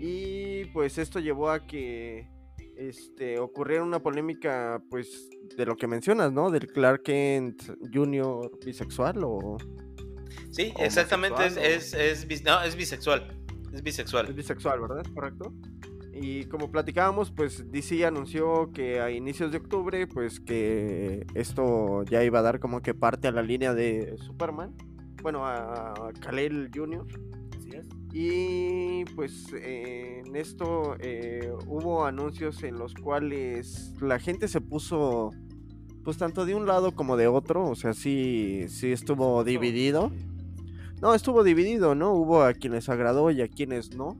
Y 0.00 0.64
pues 0.72 0.98
esto 0.98 1.20
llevó 1.20 1.50
a 1.50 1.66
que 1.66 2.31
este, 2.76 3.38
ocurriera 3.38 3.82
una 3.82 4.02
polémica, 4.02 4.82
pues, 4.90 5.30
de 5.56 5.66
lo 5.66 5.76
que 5.76 5.86
mencionas, 5.86 6.32
¿no? 6.32 6.50
Del 6.50 6.66
Clark 6.66 7.02
Kent 7.02 7.62
Jr. 7.92 8.50
bisexual 8.64 9.22
o... 9.24 9.56
Sí, 10.50 10.72
exactamente, 10.78 11.46
es, 11.46 11.56
es, 11.56 11.94
es, 11.94 12.26
es 12.28 12.76
bisexual. 12.76 13.36
Es 13.72 13.82
bisexual. 13.82 14.28
Es 14.28 14.34
bisexual, 14.34 14.80
¿verdad? 14.80 15.04
¿Correcto? 15.14 15.52
Y 16.12 16.44
como 16.44 16.70
platicábamos, 16.70 17.30
pues 17.30 17.70
DC 17.72 18.04
anunció 18.04 18.70
que 18.72 19.00
a 19.00 19.10
inicios 19.10 19.50
de 19.50 19.58
octubre, 19.58 20.06
pues 20.06 20.40
que 20.40 21.26
esto 21.34 22.02
ya 22.04 22.22
iba 22.22 22.40
a 22.40 22.42
dar 22.42 22.60
como 22.60 22.82
que 22.82 22.92
parte 22.92 23.28
a 23.28 23.32
la 23.32 23.42
línea 23.42 23.72
de 23.72 24.16
Superman. 24.18 24.74
Bueno, 25.22 25.46
a 25.46 26.12
Kalel 26.20 26.70
Jr. 26.74 27.06
Y 28.12 29.04
pues 29.16 29.52
en 29.54 30.36
esto 30.36 30.96
eh, 30.98 31.50
hubo 31.66 32.04
anuncios 32.04 32.62
en 32.62 32.78
los 32.78 32.94
cuales 32.94 33.94
la 34.00 34.18
gente 34.18 34.48
se 34.48 34.60
puso, 34.60 35.30
pues 36.04 36.18
tanto 36.18 36.44
de 36.44 36.54
un 36.54 36.66
lado 36.66 36.94
como 36.94 37.16
de 37.16 37.26
otro. 37.26 37.64
O 37.64 37.74
sea, 37.74 37.94
sí, 37.94 38.66
sí 38.68 38.92
estuvo 38.92 39.44
dividido. 39.44 40.12
No, 41.00 41.14
estuvo 41.14 41.42
dividido, 41.42 41.94
¿no? 41.94 42.12
Hubo 42.12 42.42
a 42.42 42.52
quienes 42.52 42.88
agradó 42.88 43.30
y 43.30 43.40
a 43.40 43.48
quienes 43.48 43.96
no. 43.96 44.16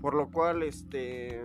Por 0.00 0.14
lo 0.14 0.30
cual, 0.30 0.62
este, 0.62 1.42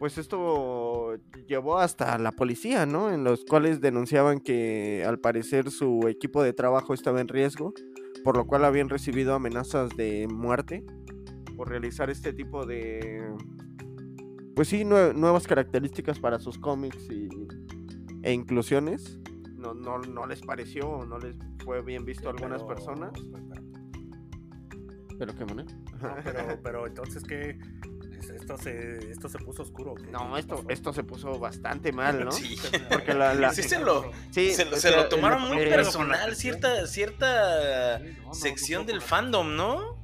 pues 0.00 0.18
esto 0.18 1.14
llevó 1.46 1.78
hasta 1.78 2.18
la 2.18 2.32
policía, 2.32 2.84
¿no? 2.84 3.12
En 3.12 3.22
los 3.22 3.44
cuales 3.44 3.80
denunciaban 3.80 4.40
que 4.40 5.04
al 5.06 5.18
parecer 5.18 5.70
su 5.70 6.08
equipo 6.08 6.42
de 6.42 6.52
trabajo 6.52 6.94
estaba 6.94 7.20
en 7.20 7.28
riesgo, 7.28 7.74
por 8.24 8.36
lo 8.36 8.46
cual 8.46 8.64
habían 8.64 8.88
recibido 8.88 9.34
amenazas 9.34 9.90
de 9.96 10.28
muerte 10.28 10.84
por 11.56 11.68
realizar 11.68 12.10
este 12.10 12.32
tipo 12.32 12.66
de, 12.66 13.22
pues 14.54 14.68
sí, 14.68 14.84
nuevas 14.84 15.46
características 15.46 16.18
para 16.18 16.38
sus 16.38 16.58
cómics 16.58 17.08
y, 17.10 17.28
e 18.22 18.32
inclusiones. 18.32 19.18
No, 19.56 19.74
no, 19.74 19.98
no 19.98 20.26
les 20.26 20.40
pareció, 20.40 21.04
no 21.06 21.18
les 21.18 21.36
fue 21.64 21.82
bien 21.82 22.04
visto 22.04 22.28
a 22.28 22.32
algunas 22.32 22.62
personas. 22.64 23.12
¿Pero 25.18 25.34
qué 25.34 25.44
manera? 25.44 25.68
pero, 26.24 26.60
pero 26.62 26.86
entonces, 26.86 27.22
¿qué? 27.22 27.58
Esto 28.28 28.58
se, 28.58 29.10
esto 29.10 29.28
se 29.28 29.38
puso 29.38 29.62
oscuro. 29.62 29.94
No, 30.10 30.36
esto, 30.36 30.64
esto 30.68 30.92
se 30.92 31.02
puso 31.02 31.38
bastante 31.38 31.92
mal, 31.92 32.24
¿no? 32.24 32.32
Sí. 32.40 32.56
Porque 32.90 33.14
la, 33.14 33.52
Sí, 33.52 33.62
se 33.62 33.78
lo, 33.78 34.12
se, 34.32 34.90
lo 34.90 35.08
tomaron 35.08 35.42
muy 35.48 35.58
personal, 35.66 36.36
cierta, 36.36 36.86
cierta 36.86 38.00
sección 38.32 38.86
del 38.86 39.00
fandom, 39.00 39.56
¿no? 39.56 39.98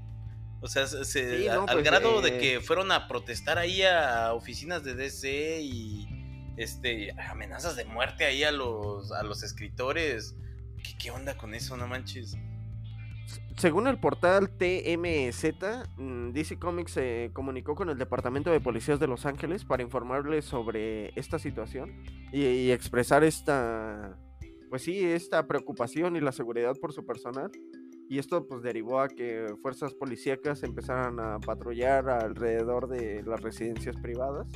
O 0.61 0.69
sea, 0.69 0.87
se, 0.87 1.51
al 1.51 1.67
pues, 1.67 1.85
grado 1.85 2.23
de 2.23 2.37
eh, 2.37 2.39
que 2.39 2.61
fueron 2.61 2.91
a 2.91 3.09
protestar 3.09 3.59
ahí 3.59 3.83
a 3.83 4.33
oficinas 4.33 4.83
de 4.83 4.95
DC 4.95 5.61
y 5.62 6.09
este 6.57 7.12
amenazas 7.31 7.77
de 7.77 7.85
muerte 7.85 8.25
ahí 8.25 8.43
a 8.43 8.51
los, 8.51 9.12
a 9.12 9.23
los 9.23 9.43
escritores. 9.43 10.35
¿Qué, 10.83 10.99
¿Qué 10.99 11.11
onda 11.11 11.37
con 11.37 11.55
eso? 11.55 11.77
No 11.77 11.87
manches. 11.87 12.37
Según 13.57 13.86
el 13.86 13.98
portal 13.98 14.50
TMZ, 14.50 15.88
mm, 15.96 16.32
DC 16.32 16.59
Comics 16.59 16.92
se 16.92 17.30
comunicó 17.32 17.74
con 17.74 17.88
el 17.88 17.96
Departamento 17.96 18.50
de 18.50 18.61
Policías 18.61 19.00
de 19.00 19.07
Los 19.07 19.24
Ángeles 19.24 19.64
para 19.64 19.82
informarles 19.82 20.44
sobre 20.44 21.18
esta 21.18 21.38
situación 21.38 22.02
y, 22.32 22.70
expresar 22.70 23.24
esta, 23.24 24.18
pues 24.68 24.82
sí, 24.82 25.02
esta 25.02 25.46
preocupación 25.46 26.16
y 26.16 26.20
la 26.20 26.32
seguridad 26.32 26.74
por 26.78 26.92
su 26.92 27.07
personal. 27.07 27.50
Y 28.11 28.18
esto 28.18 28.46
pues 28.46 28.62
derivó 28.62 29.00
a 29.00 29.09
que 29.09 29.46
fuerzas 29.62 29.94
policíacas 29.94 30.62
empezaran 30.62 31.18
a 31.18 31.40
patrullar 31.40 32.11
alrededor 32.11 32.88
de 32.88 33.22
las 33.22 33.40
residencias 33.40 33.96
privadas 33.96 34.46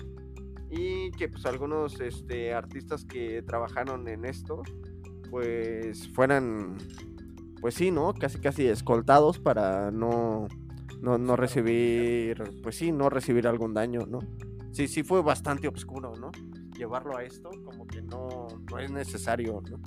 y 0.70 1.11
que 1.12 1.28
pues 1.28 1.46
algunos 1.46 1.98
este, 2.01 2.53
artistas 2.53 3.07
que 3.07 3.42
trabajaron 3.42 4.07
en 4.09 4.24
esto 4.26 4.62
pues 5.30 6.09
fueran 6.12 6.76
pues 7.61 7.75
sí, 7.75 7.91
¿no? 7.91 8.15
Casi 8.15 8.39
casi 8.39 8.67
escoltados 8.67 9.39
para 9.39 9.91
no, 9.91 10.49
no, 11.01 11.37
recibir, 11.37 12.43
pues 12.63 12.77
sí, 12.77 12.93
no 12.93 13.11
recibir 13.11 13.47
algún 13.47 13.75
daño, 13.75 14.07
¿no? 14.07 14.21
Sí, 14.73 14.89
sí 14.89 15.03
fue 15.03 15.23
bastante 15.23 15.69
oscuro, 15.69 16.15
¿no? 16.17 16.31
Llevarlo 16.77 17.17
a 17.17 17.25
esto 17.25 17.51
como 17.65 17.87
que 17.87 18.03
no, 18.03 18.49
no 18.71 18.79
es 18.79 18.91
necesario, 18.91 19.63
¿no? 19.69 19.81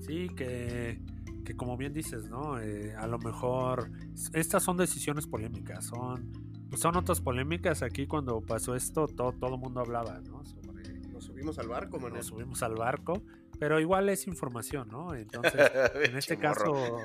Sí, 0.00 0.28
que, 0.36 1.00
que 1.44 1.56
como 1.56 1.76
bien 1.76 1.92
dices, 1.92 2.28
¿no? 2.28 2.60
Eh, 2.60 2.94
a 2.96 3.06
lo 3.06 3.18
mejor 3.18 3.90
estas 4.32 4.62
son 4.62 4.76
decisiones 4.76 5.26
polémicas, 5.26 5.86
son, 5.86 6.30
pues 6.68 6.80
son 6.80 6.96
otras 6.96 7.20
polémicas. 7.20 7.82
Aquí 7.82 8.06
cuando 8.06 8.40
pasó 8.40 8.76
esto, 8.76 9.08
todo, 9.08 9.32
todo 9.32 9.54
el 9.54 9.60
mundo 9.60 9.80
hablaba, 9.80 10.20
¿no? 10.20 10.44
Sobre, 10.44 11.00
nos 11.10 11.24
subimos 11.24 11.58
al 11.58 11.68
barco, 11.68 11.98
Nos 11.98 12.26
subimos 12.26 12.62
al 12.62 12.74
barco 12.74 13.22
pero 13.58 13.80
igual 13.80 14.08
es 14.08 14.26
información, 14.26 14.88
¿no? 14.90 15.14
Entonces, 15.14 15.54
en 16.04 16.16
este 16.16 16.36
caso, 16.36 16.98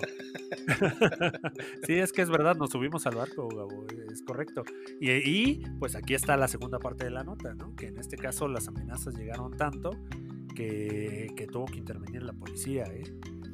sí, 1.88 1.94
es 1.94 2.12
que 2.12 2.22
es 2.22 2.30
verdad, 2.30 2.56
nos 2.56 2.72
subimos 2.72 3.06
al 3.08 3.16
barco, 3.16 3.48
Gabo, 3.48 3.86
es 4.12 4.22
correcto. 4.24 4.64
Y, 5.00 5.12
y, 5.12 5.64
pues 5.80 5.96
aquí 5.96 6.14
está 6.14 6.38
la 6.38 6.48
segunda 6.48 6.80
parte 6.80 7.06
de 7.06 7.12
la 7.12 7.24
nota, 7.24 7.54
¿no? 7.54 7.76
Que 7.76 7.88
en 7.88 7.98
este 7.98 8.18
caso 8.18 8.48
las 8.48 8.68
amenazas 8.68 9.16
llegaron 9.16 9.56
tanto 9.56 9.92
que, 10.56 11.32
que 11.36 11.48
tuvo 11.48 11.66
que 11.66 11.78
intervenir 11.78 12.24
la 12.24 12.34
policía, 12.34 12.86
¿eh? 12.86 13.04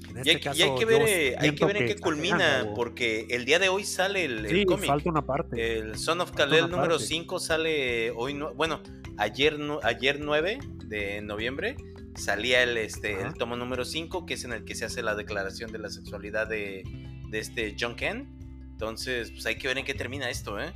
En 0.09 0.17
este 0.17 0.31
y, 0.31 0.35
hay, 0.35 0.41
caso, 0.41 0.59
y 0.59 0.61
hay, 0.63 0.75
que 0.75 0.85
ver, 0.85 1.01
eh, 1.07 1.35
hay 1.37 1.55
que 1.55 1.65
ver 1.65 1.77
en 1.77 1.87
qué 1.87 1.95
culmina, 1.97 2.71
porque 2.75 3.27
el 3.29 3.45
día 3.45 3.59
de 3.59 3.69
hoy 3.69 3.83
sale 3.83 4.25
el, 4.25 4.45
el 4.45 4.51
sí, 4.59 4.65
cómic. 4.65 4.87
falta 4.87 5.09
una 5.09 5.25
parte. 5.25 5.79
El 5.79 5.97
Son 5.97 6.21
of 6.21 6.31
Kalel 6.31 6.69
número 6.69 6.97
5 6.97 7.39
sale 7.39 8.11
hoy, 8.11 8.33
no, 8.33 8.53
bueno, 8.53 8.81
ayer, 9.17 9.57
ayer 9.83 10.19
9 10.19 10.59
de 10.85 11.21
noviembre 11.21 11.75
salía 12.17 12.63
el, 12.63 12.77
este, 12.77 13.21
el 13.21 13.33
tomo 13.35 13.55
número 13.55 13.85
5, 13.85 14.25
que 14.25 14.33
es 14.35 14.43
en 14.43 14.53
el 14.53 14.65
que 14.65 14.75
se 14.75 14.85
hace 14.85 15.01
la 15.01 15.15
declaración 15.15 15.71
de 15.71 15.79
la 15.79 15.89
sexualidad 15.89 16.47
de, 16.47 16.83
de 17.29 17.39
este 17.39 17.75
John 17.79 17.95
Ken. 17.95 18.37
Entonces, 18.71 19.31
pues 19.31 19.45
hay 19.45 19.57
que 19.57 19.67
ver 19.67 19.77
en 19.77 19.85
qué 19.85 19.93
termina 19.93 20.29
esto, 20.29 20.59
¿eh? 20.59 20.73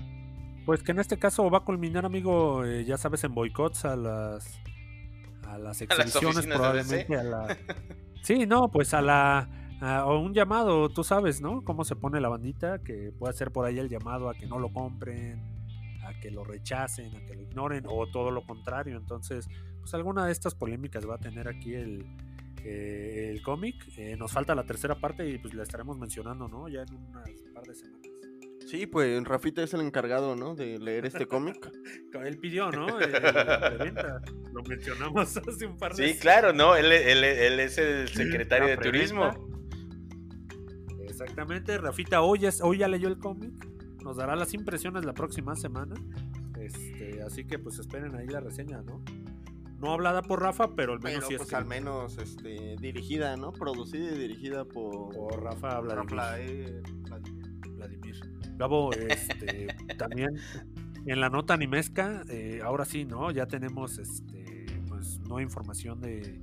Pues 0.66 0.84
que 0.84 0.92
en 0.92 1.00
este 1.00 1.18
caso 1.18 1.50
va 1.50 1.60
a 1.60 1.66
culminar, 1.66 2.06
amigo, 2.06 2.66
eh, 2.66 2.86
ya 2.86 2.98
sabes, 2.98 3.24
en 3.24 3.34
boicots 3.34 3.86
a 3.86 3.96
las 3.96 4.60
a 5.44 5.58
las 5.58 5.82
exhibiciones, 5.82 6.48
probablemente 6.48 7.16
a 7.16 7.24
la... 7.24 7.58
Sí, 8.24 8.46
no, 8.46 8.70
pues 8.70 8.94
a 8.94 9.02
la 9.02 9.50
o 10.06 10.20
un 10.20 10.34
llamado, 10.34 10.90
tú 10.90 11.04
sabes, 11.04 11.42
¿no? 11.42 11.64
Cómo 11.64 11.84
se 11.84 11.96
pone 11.96 12.22
la 12.22 12.30
bandita, 12.30 12.80
que 12.84 13.12
puede 13.18 13.34
ser 13.34 13.52
por 13.52 13.66
ahí 13.66 13.80
el 13.80 13.90
llamado 13.90 14.30
a 14.30 14.36
que 14.36 14.46
no 14.46 14.60
lo 14.60 14.72
compren, 14.72 15.42
a 16.06 16.20
que 16.20 16.30
lo 16.30 16.44
rechacen, 16.44 17.16
a 17.16 17.26
que 17.26 17.34
lo 17.34 17.42
ignoren, 17.42 17.86
o 17.88 18.06
todo 18.08 18.30
lo 18.30 18.46
contrario. 18.46 18.96
Entonces, 18.96 19.48
pues 19.82 19.94
alguna 19.94 20.26
de 20.26 20.32
estas 20.32 20.56
polémicas 20.56 21.08
va 21.08 21.16
a 21.16 21.20
tener 21.20 21.48
aquí 21.48 21.74
el, 21.74 22.06
eh, 22.64 23.30
el 23.32 23.42
cómic. 23.42 23.76
Eh, 23.98 24.16
nos 24.16 24.32
falta 24.32 24.56
la 24.56 24.64
tercera 24.64 24.96
parte 24.96 25.28
y 25.28 25.38
pues 25.38 25.54
la 25.54 25.64
estaremos 25.64 25.98
mencionando, 25.98 26.48
¿no? 26.48 26.70
Ya 26.70 26.84
en 26.84 26.96
unas 26.96 27.30
par 27.54 27.64
de 27.64 27.76
semanas. 27.76 28.08
Sí, 28.68 28.86
pues 28.86 29.22
Rafita 29.26 29.64
es 29.64 29.74
el 29.74 29.82
encargado, 29.82 30.36
¿no? 30.36 30.56
De 30.56 30.80
leer 30.80 31.06
este 31.06 31.26
cómic. 31.26 31.70
él 32.26 32.38
pidió, 32.38 32.72
¿no? 32.72 32.88
Lo 32.88 34.64
mencionamos 34.64 35.36
hace 35.48 35.66
un 35.66 35.78
par 35.78 35.94
de 35.94 36.14
Sí, 36.14 36.20
claro, 36.20 36.54
¿no? 36.54 36.76
Él, 36.76 36.92
él, 36.92 37.60
es 37.60 37.78
el 37.78 38.08
secretario 38.08 38.68
de 38.70 38.78
turismo. 38.78 39.50
Exactamente, 41.02 41.78
Rafita 41.78 42.22
hoy, 42.22 42.46
es, 42.46 42.62
hoy 42.62 42.78
ya 42.80 42.88
leyó 42.88 43.08
el 43.08 43.18
cómic. 43.18 43.52
Nos 44.04 44.18
dará 44.18 44.36
las 44.36 44.54
impresiones 44.54 45.04
la 45.04 45.14
próxima 45.14 45.56
semana. 45.56 45.96
Este, 46.60 47.22
así 47.24 47.46
que 47.46 47.60
pues 47.60 47.80
esperen 47.80 48.16
ahí 48.16 48.28
la 48.28 48.40
reseña, 48.40 48.82
¿no? 48.84 49.04
No 49.82 49.94
hablada 49.94 50.22
por 50.22 50.42
Rafa, 50.42 50.76
pero 50.76 50.94
al 50.94 51.00
menos 51.00 51.26
sí 51.28 51.36
pues, 51.38 51.54
al 51.54 51.66
menos 51.66 52.18
este, 52.20 52.76
dirigida, 52.80 53.36
¿no? 53.36 53.52
Producida 53.52 54.12
y 54.12 54.18
dirigida 54.18 54.64
por, 54.64 55.42
Rafa 55.42 55.80
Vladimir. 55.80 56.84
Vladimir. 57.76 58.22
Gabo, 58.58 58.94
este, 58.94 59.68
también 59.98 60.30
en 61.08 61.20
la 61.20 61.30
nota 61.30 61.56
animesca, 61.56 62.22
eh, 62.30 62.62
ahora 62.64 62.86
sí, 62.86 63.06
¿no? 63.06 63.32
Ya 63.32 63.48
tenemos 63.48 63.98
este, 63.98 64.68
pues, 64.88 65.20
nueva 65.22 65.42
información 65.42 66.00
de 66.00 66.40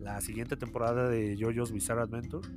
la 0.00 0.20
siguiente 0.22 0.56
temporada 0.56 1.08
de 1.08 1.36
JoJo's 1.38 1.72
Bizarre 1.72 2.02
Adventure. 2.02 2.48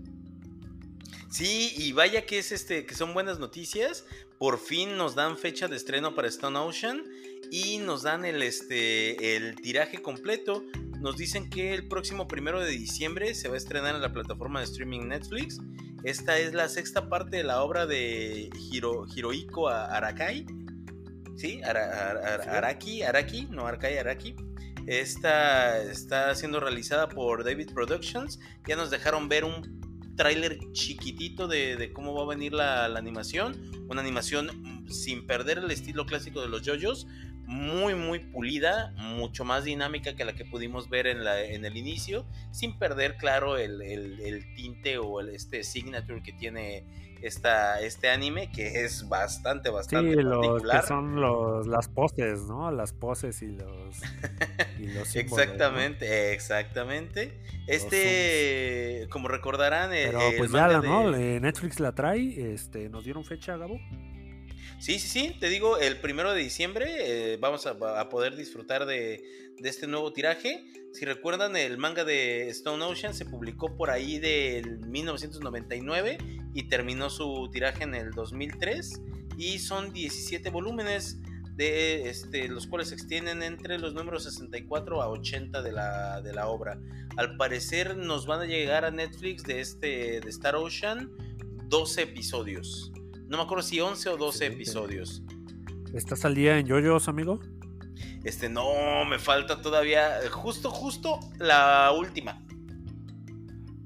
Sí, 1.32 1.74
y 1.78 1.94
vaya 1.94 2.26
que 2.26 2.40
es 2.40 2.52
este, 2.52 2.86
que 2.86 2.94
son 2.94 3.14
buenas 3.14 3.40
noticias. 3.40 4.06
Por 4.38 4.60
fin 4.60 4.98
nos 4.98 5.16
dan 5.16 5.38
fecha 5.38 5.70
de 5.70 5.78
estreno 5.78 6.14
para 6.14 6.28
Stone 6.28 6.60
Ocean 6.60 7.06
y 7.50 7.78
nos 7.78 8.04
dan 8.04 8.26
el, 8.26 8.44
este, 8.44 9.38
el 9.38 9.56
tiraje 9.56 10.02
completo. 10.02 10.66
Nos 11.00 11.16
dicen 11.16 11.50
que 11.50 11.74
el 11.74 11.88
próximo 11.88 12.28
primero 12.28 12.60
de 12.60 12.72
diciembre 12.72 13.34
se 13.34 13.48
va 13.48 13.54
a 13.54 13.58
estrenar 13.58 13.96
en 13.96 14.02
la 14.02 14.12
plataforma 14.12 14.60
de 14.60 14.66
streaming 14.66 15.08
Netflix. 15.08 15.58
Esta 16.04 16.38
es 16.38 16.54
la 16.54 16.68
sexta 16.68 17.08
parte 17.08 17.38
de 17.38 17.44
la 17.44 17.64
obra 17.64 17.86
de 17.86 18.50
Hiro, 18.70 19.06
Hirohiko 19.16 19.70
Arakai. 19.70 20.46
¿Sí? 21.38 21.62
Araki, 21.64 23.04
Araki, 23.04 23.48
no 23.50 23.68
Arakai, 23.68 23.98
Araki. 23.98 24.36
Esta 24.86 25.82
está 25.82 26.36
siendo 26.36 26.60
realizada 26.60 27.08
por 27.08 27.46
David 27.46 27.72
Productions. 27.74 28.38
Ya 28.68 28.76
nos 28.76 28.92
dejaron 28.92 29.30
ver 29.30 29.46
un 29.46 29.81
tráiler 30.22 30.72
chiquitito 30.72 31.48
de, 31.48 31.92
cómo 31.94 32.14
va 32.14 32.22
a 32.22 32.36
venir 32.36 32.54
la, 32.54 32.86
animación. 32.86 33.60
Una 33.90 34.02
animación 34.02 34.52
mm, 34.54 34.92
sin 34.92 35.26
perder 35.26 35.58
el 35.58 35.72
estilo 35.72 36.06
clásico 36.06 36.42
de 36.42 36.48
los 36.48 36.62
JoJo's. 36.62 37.08
Muy, 37.48 37.96
muy 37.96 38.20
pulida, 38.20 38.94
mucho 38.98 39.46
más 39.46 39.64
dinámica 39.64 40.16
que 40.16 40.24
la 40.24 40.34
que 40.34 40.46
pudimos 40.46 40.90
ver 40.90 41.08
en, 41.08 41.26
el 41.66 41.76
inicio, 41.76 42.26
sin 42.52 42.78
perder, 42.78 43.18
claro, 43.18 43.58
el, 43.58 43.82
el 43.82 44.54
tinte 44.56 45.00
o 45.00 45.20
el, 45.20 45.30
este 45.30 45.64
signature 45.64 46.22
que 46.22 46.34
tiene 46.34 46.86
esta, 47.22 47.82
este 47.82 48.10
anime 48.10 48.52
que 48.52 48.84
es 48.84 49.08
bastante, 49.08 49.70
bastante 49.70 50.16
sí, 50.16 50.22
Los 50.22 50.64
que 50.64 50.82
son 50.88 51.22
los, 51.22 51.68
las 51.68 51.88
poses, 51.88 52.42
¿no? 52.44 52.72
Las 52.72 52.94
poses 52.94 53.42
y 53.42 53.48
los. 53.48 54.02
exactamente, 55.16 56.34
exactamente. 56.34 57.40
Este, 57.68 59.08
como 59.10 59.28
recordarán. 59.28 59.92
Pero 59.92 60.20
pues 60.38 60.52
ya, 60.52 60.68
¿no? 60.82 61.12
Netflix 61.12 61.80
la 61.80 61.94
trae. 61.94 62.54
Este, 62.54 62.90
¿Nos 62.90 63.04
dieron 63.04 63.24
fecha, 63.24 63.58
Gabo? 63.58 63.80
Sí, 64.82 64.98
sí, 64.98 65.08
sí, 65.08 65.36
te 65.40 65.48
digo, 65.48 65.78
el 65.78 66.02
primero 66.02 66.34
de 66.34 66.42
diciembre 66.42 67.34
eh, 67.34 67.38
vamos 67.38 67.68
a, 67.68 68.10
poder 68.10 68.36
disfrutar 68.36 68.88
de, 68.88 69.24
este 69.60 69.86
nuevo 69.86 70.12
tiraje. 70.12 70.66
Si 70.92 71.06
recuerdan, 71.06 71.56
el 71.56 71.78
manga 71.78 72.04
de 72.04 72.50
Stone 72.50 72.84
Ocean 72.84 73.14
se 73.14 73.26
publicó 73.26 73.78
por 73.78 73.92
ahí 73.92 74.18
del 74.18 74.80
1999 74.88 76.18
y 76.56 76.64
terminó 76.64 77.12
su 77.12 77.48
tiraje 77.52 77.84
en 77.84 77.94
el 77.94 78.10
2003. 78.10 79.04
Y 79.38 79.60
son 79.60 79.94
17 79.94 80.50
volúmenes, 80.50 81.20
de 81.56 82.10
este, 82.10 82.48
los 82.48 82.66
cuales 82.66 82.90
se 82.90 82.96
extienden 82.96 83.44
entre 83.44 83.78
los 83.78 83.94
números 83.94 84.24
64 84.24 85.00
a 85.04 85.10
80 85.10 85.62
de 85.62 85.72
la, 85.74 86.48
obra. 86.48 86.82
Al 87.18 87.38
parecer 87.38 87.98
nos 87.98 88.26
van 88.26 88.42
a 88.42 88.46
llegar 88.46 88.84
a 88.84 88.90
Netflix 88.90 89.44
de, 89.44 89.62
este, 89.62 90.22
de 90.22 90.30
Star 90.32 90.56
Ocean 90.56 91.12
12 91.68 92.02
episodios. 92.02 92.92
No 93.32 93.38
me 93.38 93.44
acuerdo 93.44 93.64
si 93.64 93.80
11 93.80 94.10
o 94.10 94.18
12 94.18 94.46
episodios. 94.46 95.24
¿Estás 95.94 96.26
al 96.26 96.36
día 96.36 96.60
en 96.60 96.68
yoyos, 96.68 97.08
amigo? 97.08 97.40
Este, 98.26 98.50
no, 98.50 99.06
me 99.06 99.20
falta 99.20 99.62
todavía. 99.62 100.20
Justo, 100.30 100.70
justo 100.70 101.18
la 101.40 101.94
última. 101.98 102.44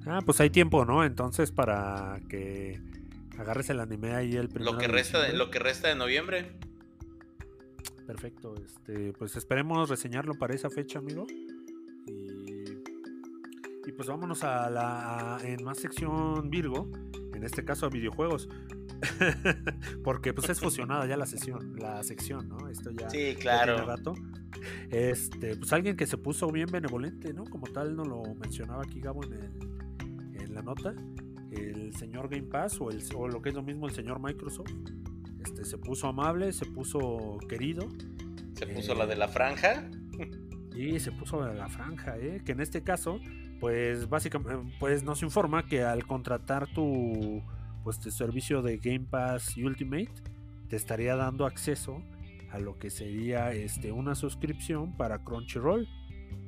Ah, 0.07 0.21
pues 0.25 0.41
hay 0.41 0.49
tiempo, 0.49 0.83
¿no? 0.83 1.05
Entonces, 1.05 1.51
para 1.51 2.19
que 2.27 2.81
agarres 3.37 3.69
el 3.69 3.81
anime 3.81 4.15
ahí 4.15 4.35
el 4.35 4.49
primero. 4.49 4.71
Lo 4.71 4.79
que 4.79 4.87
resta 4.87 5.21
de, 5.21 5.33
lo 5.33 5.51
que 5.51 5.59
resta 5.59 5.89
de 5.89 5.95
noviembre. 5.95 6.51
Perfecto. 8.07 8.55
Este, 8.55 9.13
pues 9.13 9.35
esperemos 9.35 9.89
reseñarlo 9.89 10.33
para 10.39 10.55
esa 10.55 10.71
fecha, 10.71 10.97
amigo. 10.97 11.27
Y, 12.07 13.91
pues 13.95 14.07
vámonos 14.07 14.43
a 14.43 14.71
la 14.71 15.37
en 15.43 15.63
más 15.63 15.77
sección 15.77 16.49
Virgo, 16.49 16.89
en 17.35 17.43
este 17.43 17.63
caso 17.63 17.85
a 17.85 17.89
videojuegos. 17.89 18.49
Porque 20.03 20.33
pues 20.33 20.49
es 20.49 20.59
fusionada 20.59 21.05
ya 21.05 21.17
la 21.17 21.25
sesión, 21.25 21.75
la 21.77 22.03
sección, 22.03 22.49
¿no? 22.49 22.67
Esto 22.67 22.91
ya 22.91 23.09
sí, 23.09 23.35
claro. 23.39 23.85
rato. 23.85 24.13
Este, 24.89 25.55
pues 25.55 25.73
alguien 25.73 25.95
que 25.95 26.07
se 26.07 26.17
puso 26.17 26.51
bien 26.51 26.67
benevolente, 26.71 27.33
¿no? 27.33 27.43
Como 27.45 27.67
tal, 27.67 27.95
no 27.95 28.05
lo 28.05 28.23
mencionaba 28.35 28.83
aquí 28.83 28.99
Gabo 28.99 29.23
en, 29.23 29.33
en 30.33 30.53
la 30.53 30.61
nota. 30.61 30.93
El 31.51 31.95
señor 31.95 32.29
Game 32.29 32.47
Pass 32.47 32.79
o, 32.81 32.89
el, 32.89 33.01
o 33.15 33.27
lo 33.27 33.41
que 33.41 33.49
es 33.49 33.55
lo 33.55 33.63
mismo 33.63 33.87
el 33.87 33.93
señor 33.93 34.19
Microsoft. 34.19 34.71
Este, 35.43 35.63
se 35.63 35.77
puso 35.77 36.07
amable, 36.07 36.51
se 36.53 36.65
puso 36.65 37.37
querido. 37.47 37.87
Se 38.53 38.67
puso 38.67 38.95
la 38.95 39.05
de 39.05 39.15
la 39.15 39.27
franja. 39.27 39.89
Y 40.75 40.99
se 40.99 41.11
puso 41.11 41.39
la 41.39 41.47
de 41.47 41.55
la 41.55 41.69
franja, 41.69 42.17
¿eh? 42.17 42.41
Que 42.43 42.51
en 42.53 42.59
este 42.59 42.83
caso, 42.83 43.19
pues 43.59 44.09
básicamente, 44.09 44.75
pues 44.79 45.03
nos 45.03 45.23
informa 45.23 45.65
que 45.65 45.83
al 45.83 46.05
contratar 46.05 46.67
tu 46.73 47.43
pues 47.85 47.99
tu 47.99 48.09
servicio 48.09 48.63
de 48.63 48.77
Game 48.77 49.05
Pass 49.07 49.55
Ultimate 49.55 50.09
te 50.69 50.75
estaría 50.75 51.15
dando 51.15 51.45
acceso 51.45 52.01
a 52.51 52.57
lo 52.57 52.79
que 52.79 52.89
sería 52.89 53.53
este, 53.53 53.91
una 53.91 54.15
suscripción 54.15 54.97
para 54.97 55.23
Crunchyroll, 55.23 55.87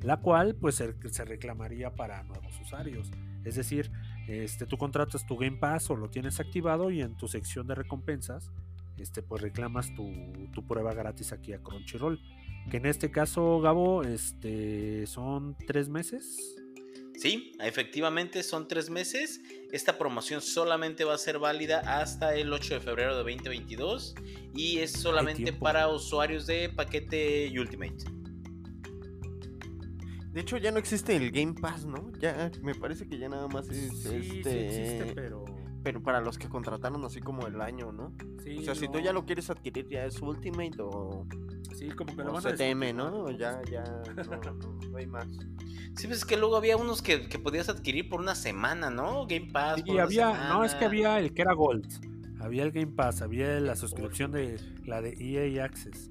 la 0.02 0.18
cual 0.18 0.56
pues 0.56 0.76
se, 0.76 1.26
reclamaría 1.26 1.94
para 1.94 2.24
nuevos 2.24 2.60
usuarios. 2.60 3.12
Es 3.46 3.56
decir, 3.56 3.92
este, 4.28 4.66
tú 4.66 4.78
contratas 4.78 5.28
tu 5.28 5.38
Game 5.38 5.58
Pass 5.58 5.92
o 5.92 5.96
lo 5.96 6.10
tienes 6.10 6.40
activado 6.40 6.90
y 6.90 7.02
en 7.02 7.16
tu 7.16 7.28
sección 7.28 7.68
de 7.68 7.76
recompensas 7.76 8.52
este, 8.98 9.22
pues 9.22 9.44
reclamas 9.44 9.94
tu, 9.94 10.12
tu 10.54 10.66
prueba 10.66 10.96
gratis 10.96 11.34
aquí 11.34 11.54
a 11.54 11.60
Crunchyroll. 11.60 12.20
Que 12.72 12.78
en 12.78 12.88
este 12.88 13.12
caso, 13.12 13.62
Gabo, 13.62 14.02
este, 14.02 15.06
son 15.06 15.56
tres 15.68 15.88
meses. 15.88 16.57
Sí, 17.18 17.54
efectivamente 17.60 18.44
son 18.44 18.68
tres 18.68 18.90
meses. 18.90 19.42
Esta 19.72 19.98
promoción 19.98 20.42
solamente 20.42 21.04
va 21.04 21.16
a 21.16 21.18
ser 21.18 21.40
válida 21.40 21.80
hasta 22.00 22.36
el 22.36 22.54
8 22.54 22.76
de 22.76 22.80
febrero 22.80 23.12
de 23.12 23.18
2022 23.18 24.16
y 24.54 24.80
es 24.80 24.92
solamente 24.92 25.52
para 25.52 25.88
usuarios 25.90 26.46
de 26.46 26.70
paquete 26.70 27.52
Ultimate. 27.60 27.98
De 30.32 30.42
hecho 30.42 30.58
ya 30.58 30.72
no 30.72 30.78
existe 30.78 31.16
el 31.16 31.32
Game 31.32 31.56
Pass, 31.60 31.86
¿no? 31.86 32.12
Ya 32.20 32.52
me 32.62 32.76
parece 32.76 33.08
que 33.08 33.18
ya 33.18 33.28
nada 33.28 33.48
más 33.48 33.68
es 33.70 34.04
sí, 34.04 34.38
este... 34.38 34.50
sí 34.52 34.58
existe, 34.60 35.14
pero 35.16 35.46
pero 35.84 36.04
para 36.04 36.20
los 36.20 36.38
que 36.38 36.50
contrataron 36.50 37.06
así 37.06 37.22
como 37.22 37.48
el 37.48 37.62
año, 37.62 37.94
¿no? 37.94 38.14
Sí, 38.44 38.58
o 38.58 38.62
sea, 38.62 38.76
si 38.76 38.90
tú 38.90 39.00
ya 39.00 39.14
lo 39.14 39.26
quieres 39.26 39.50
adquirir 39.50 39.88
ya 39.88 40.06
es 40.06 40.22
Ultimate 40.22 40.76
o 40.82 41.26
Sí, 41.78 41.90
como 41.90 42.16
que 42.16 42.24
lo 42.24 42.34
van 42.34 42.44
CTM, 42.44 42.96
¿no? 42.96 43.30
Ya 43.32 43.62
ya 43.70 43.84
no, 44.16 44.24
no 44.26 44.77
hay 44.98 45.08
más. 45.08 45.28
Sí, 45.96 46.06
pues 46.08 46.20
es 46.20 46.26
que 46.26 46.38
luego 46.38 46.56
había 46.56 46.78
unos 46.78 47.02
que, 47.02 47.18
podías 47.40 47.70
adquirir 47.70 48.08
por 48.08 48.22
una 48.22 48.36
semana, 48.36 48.90
¿no? 48.90 49.26
Game 49.26 49.50
Pass. 49.52 49.82
Sí, 49.84 49.98
había, 49.98 50.50
no, 50.50 50.64
es 50.64 50.76
que 50.76 50.86
había 50.86 51.20
el 51.20 51.34
que 51.34 51.42
era 51.42 51.54
Gold. 51.54 51.88
Había 52.40 52.64
el 52.64 52.72
Game 52.72 52.94
Pass, 52.94 53.22
había 53.22 53.60
la 53.60 53.76
suscripción 53.76 54.32
de 54.32 54.60
la 54.86 55.02
de 55.02 55.16
EA 55.20 55.66
Access. 55.66 56.10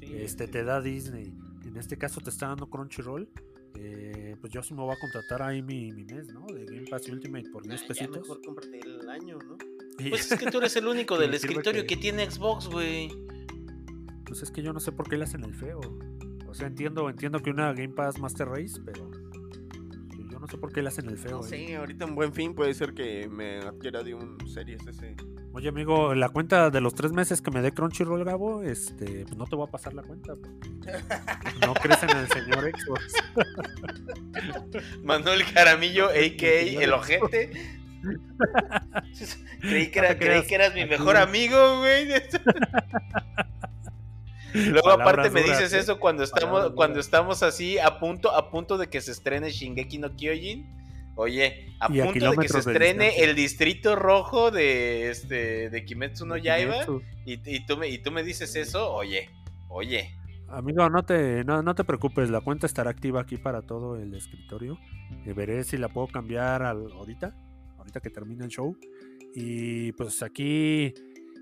este 0.00 0.48
te 0.48 0.64
da 0.64 0.80
Disney. 0.80 1.32
En 1.64 1.76
este 1.76 1.96
caso 1.96 2.20
te 2.20 2.30
está 2.30 2.48
dando 2.48 2.68
Crunchyroll. 2.68 3.28
Eh, 3.74 4.36
pues 4.38 4.52
yo 4.52 4.62
sí 4.62 4.74
me 4.74 4.82
voy 4.82 4.94
a 4.94 4.98
contratar 4.98 5.42
ahí 5.42 5.62
mi, 5.62 5.90
mes, 5.92 6.28
¿no? 6.28 6.44
De 6.46 6.66
Game 6.66 6.86
Pass 6.90 7.08
Ultimate 7.08 7.48
por 7.50 7.66
10 7.66 7.82
pesitos. 7.84 8.18
mejor 8.18 8.42
cómprate 8.44 8.80
el 8.80 9.08
año, 9.08 9.38
¿no? 9.38 9.56
Pues 10.10 10.30
es 10.30 10.38
que 10.38 10.50
tú 10.50 10.58
eres 10.58 10.76
el 10.76 10.86
único 10.86 11.16
del 11.18 11.32
escritorio 11.32 11.82
que... 11.82 11.86
que 11.86 11.96
tiene 11.96 12.30
Xbox, 12.30 12.66
güey. 12.68 13.10
Pues 14.26 14.42
es 14.42 14.50
que 14.50 14.62
yo 14.62 14.72
no 14.72 14.80
sé 14.80 14.92
por 14.92 15.08
qué 15.08 15.16
le 15.16 15.24
hacen 15.24 15.42
el 15.44 15.54
feo. 15.54 15.80
O 16.52 16.54
sea, 16.54 16.66
entiendo, 16.66 17.08
entiendo 17.08 17.40
que 17.40 17.48
una 17.48 17.72
Game 17.72 17.94
Pass 17.94 18.18
Master 18.18 18.46
Race, 18.46 18.78
pero 18.84 19.10
yo 20.30 20.38
no 20.38 20.46
sé 20.46 20.58
por 20.58 20.70
qué 20.70 20.82
le 20.82 20.88
hacen 20.88 21.08
el 21.08 21.16
feo. 21.16 21.38
No 21.38 21.42
sé, 21.42 21.76
ahorita 21.76 22.04
en 22.04 22.14
buen 22.14 22.34
fin 22.34 22.54
puede 22.54 22.74
ser 22.74 22.92
que 22.92 23.26
me 23.26 23.60
adquiera 23.60 24.02
de 24.02 24.12
un 24.12 24.36
Series 24.46 24.86
ese. 24.86 25.16
Oye, 25.54 25.70
amigo, 25.70 26.14
la 26.14 26.28
cuenta 26.28 26.68
de 26.68 26.82
los 26.82 26.94
tres 26.94 27.12
meses 27.12 27.40
que 27.40 27.50
me 27.50 27.62
dé 27.62 27.72
Crunchyroll, 27.72 28.22
Gabo, 28.22 28.62
este, 28.62 29.24
pues 29.24 29.34
no 29.34 29.46
te 29.46 29.56
voy 29.56 29.66
a 29.66 29.70
pasar 29.70 29.94
la 29.94 30.02
cuenta. 30.02 30.34
No 31.66 31.72
crees 31.72 32.02
en 32.02 32.10
el 32.10 32.28
señor 32.28 32.70
Xbox. 32.70 33.14
Manuel 35.02 35.44
Jaramillo, 35.44 36.08
a.k.a. 36.08 36.82
el 36.82 36.92
ojete. 36.92 37.50
creí 39.60 39.90
que, 39.90 39.98
era, 40.00 40.18
creí 40.18 40.46
que 40.46 40.54
eras 40.54 40.74
mi 40.74 40.84
mejor 40.84 41.16
amigo, 41.16 41.78
güey. 41.78 42.08
Luego 44.54 44.90
aparte 44.90 45.30
me 45.30 45.42
dices 45.42 45.72
¿eh? 45.72 45.78
eso 45.78 45.98
cuando 45.98 46.22
estamos 46.22 46.72
cuando 46.74 47.00
estamos 47.00 47.42
así 47.42 47.78
a 47.78 47.98
punto 47.98 48.34
a 48.34 48.50
punto 48.50 48.78
de 48.78 48.88
que 48.88 49.00
se 49.00 49.12
estrene 49.12 49.50
Shingeki 49.50 49.98
no 49.98 50.14
Kyojin. 50.16 50.82
Oye, 51.14 51.74
a 51.78 51.88
punto 51.88 52.30
de 52.30 52.36
que 52.38 52.48
se 52.48 52.58
estrene 52.58 53.22
el 53.22 53.36
Distrito 53.36 53.96
Rojo 53.96 54.50
de 54.50 55.10
este 55.10 55.68
de 55.68 55.84
Kimetsu 55.84 56.24
no 56.24 56.38
Yaiba 56.38 56.86
y, 57.26 57.66
tú 57.66 57.76
me 57.76 57.88
y 57.88 57.98
tú 57.98 58.10
me 58.10 58.22
dices 58.22 58.56
eso, 58.56 58.90
oye, 58.92 59.28
oye. 59.68 60.14
Amigo, 60.48 60.88
no 60.88 61.04
te 61.04 61.44
no, 61.44 61.74
te 61.74 61.84
preocupes, 61.84 62.30
la 62.30 62.40
cuenta 62.40 62.66
estará 62.66 62.90
activa 62.90 63.20
aquí 63.20 63.36
para 63.36 63.62
todo 63.62 63.96
el 63.96 64.14
escritorio. 64.14 64.78
Eh, 65.26 65.34
veré 65.34 65.64
si 65.64 65.76
la 65.76 65.88
puedo 65.88 66.06
cambiar 66.06 66.62
ahorita, 66.62 67.34
ahorita 67.78 68.00
que 68.00 68.10
termine 68.10 68.44
el 68.44 68.50
show. 68.50 68.74
Y 69.34 69.92
pues 69.92 70.22
aquí 70.22 70.94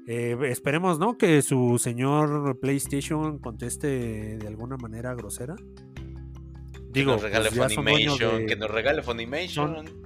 eh, 0.07 0.37
esperemos, 0.45 0.99
¿no? 0.99 1.17
Que 1.17 1.43
su 1.43 1.79
señor 1.79 2.59
PlayStation 2.61 3.39
conteste 3.39 4.39
de 4.39 4.47
alguna 4.47 4.77
manera 4.77 5.15
grosera. 5.15 5.57
Digo, 6.93 7.17
que 7.17 7.17
nos 7.17 7.23
regale 7.23 7.51
pues 7.51 7.75
Funimation, 7.75 8.47
que 8.47 8.57
nos 8.57 8.71
regale 8.71 9.03
Funimation. 9.03 9.87
son 9.87 10.00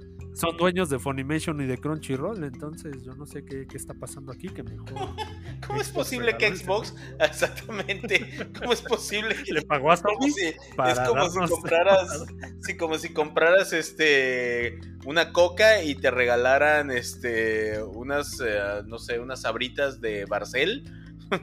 dueños 0.57 0.89
de 0.89 0.99
Funimation 0.99 1.59
y 1.61 1.65
de 1.65 1.77
Crunchyroll, 1.77 2.43
entonces 2.43 3.03
yo 3.03 3.13
no 3.15 3.25
sé 3.25 3.45
qué, 3.45 3.65
qué 3.67 3.77
está 3.77 3.93
pasando 3.93 4.31
aquí, 4.31 4.49
que 4.49 4.63
mejor. 4.63 4.87
¿Cómo 5.67 5.81
es 5.81 5.89
posible 5.89 6.35
que 6.37 6.55
Xbox, 6.55 6.93
exactamente, 7.19 8.49
cómo 8.57 8.73
es 8.73 8.81
posible 8.81 9.35
que 9.45 9.53
le 9.53 9.61
pagó 9.61 9.91
a 9.91 9.97
como 9.97 10.21
Sony 10.21 10.31
si- 10.31 10.45
es 10.47 10.99
como 11.07 11.29
si 11.29 11.39
compraras, 11.51 12.25
sí, 12.61 12.77
como 12.77 12.97
si 12.97 13.13
compraras 13.13 13.73
este 13.73 14.79
una 15.05 15.31
coca 15.33 15.81
y 15.83 15.95
te 15.95 16.11
regalaran 16.11 16.91
este 16.91 17.81
unas, 17.83 18.39
eh, 18.45 18.81
no 18.87 18.99
sé, 18.99 19.19
unas 19.19 19.41
sabritas 19.41 20.01
de 20.01 20.25
Barcel, 20.25 20.83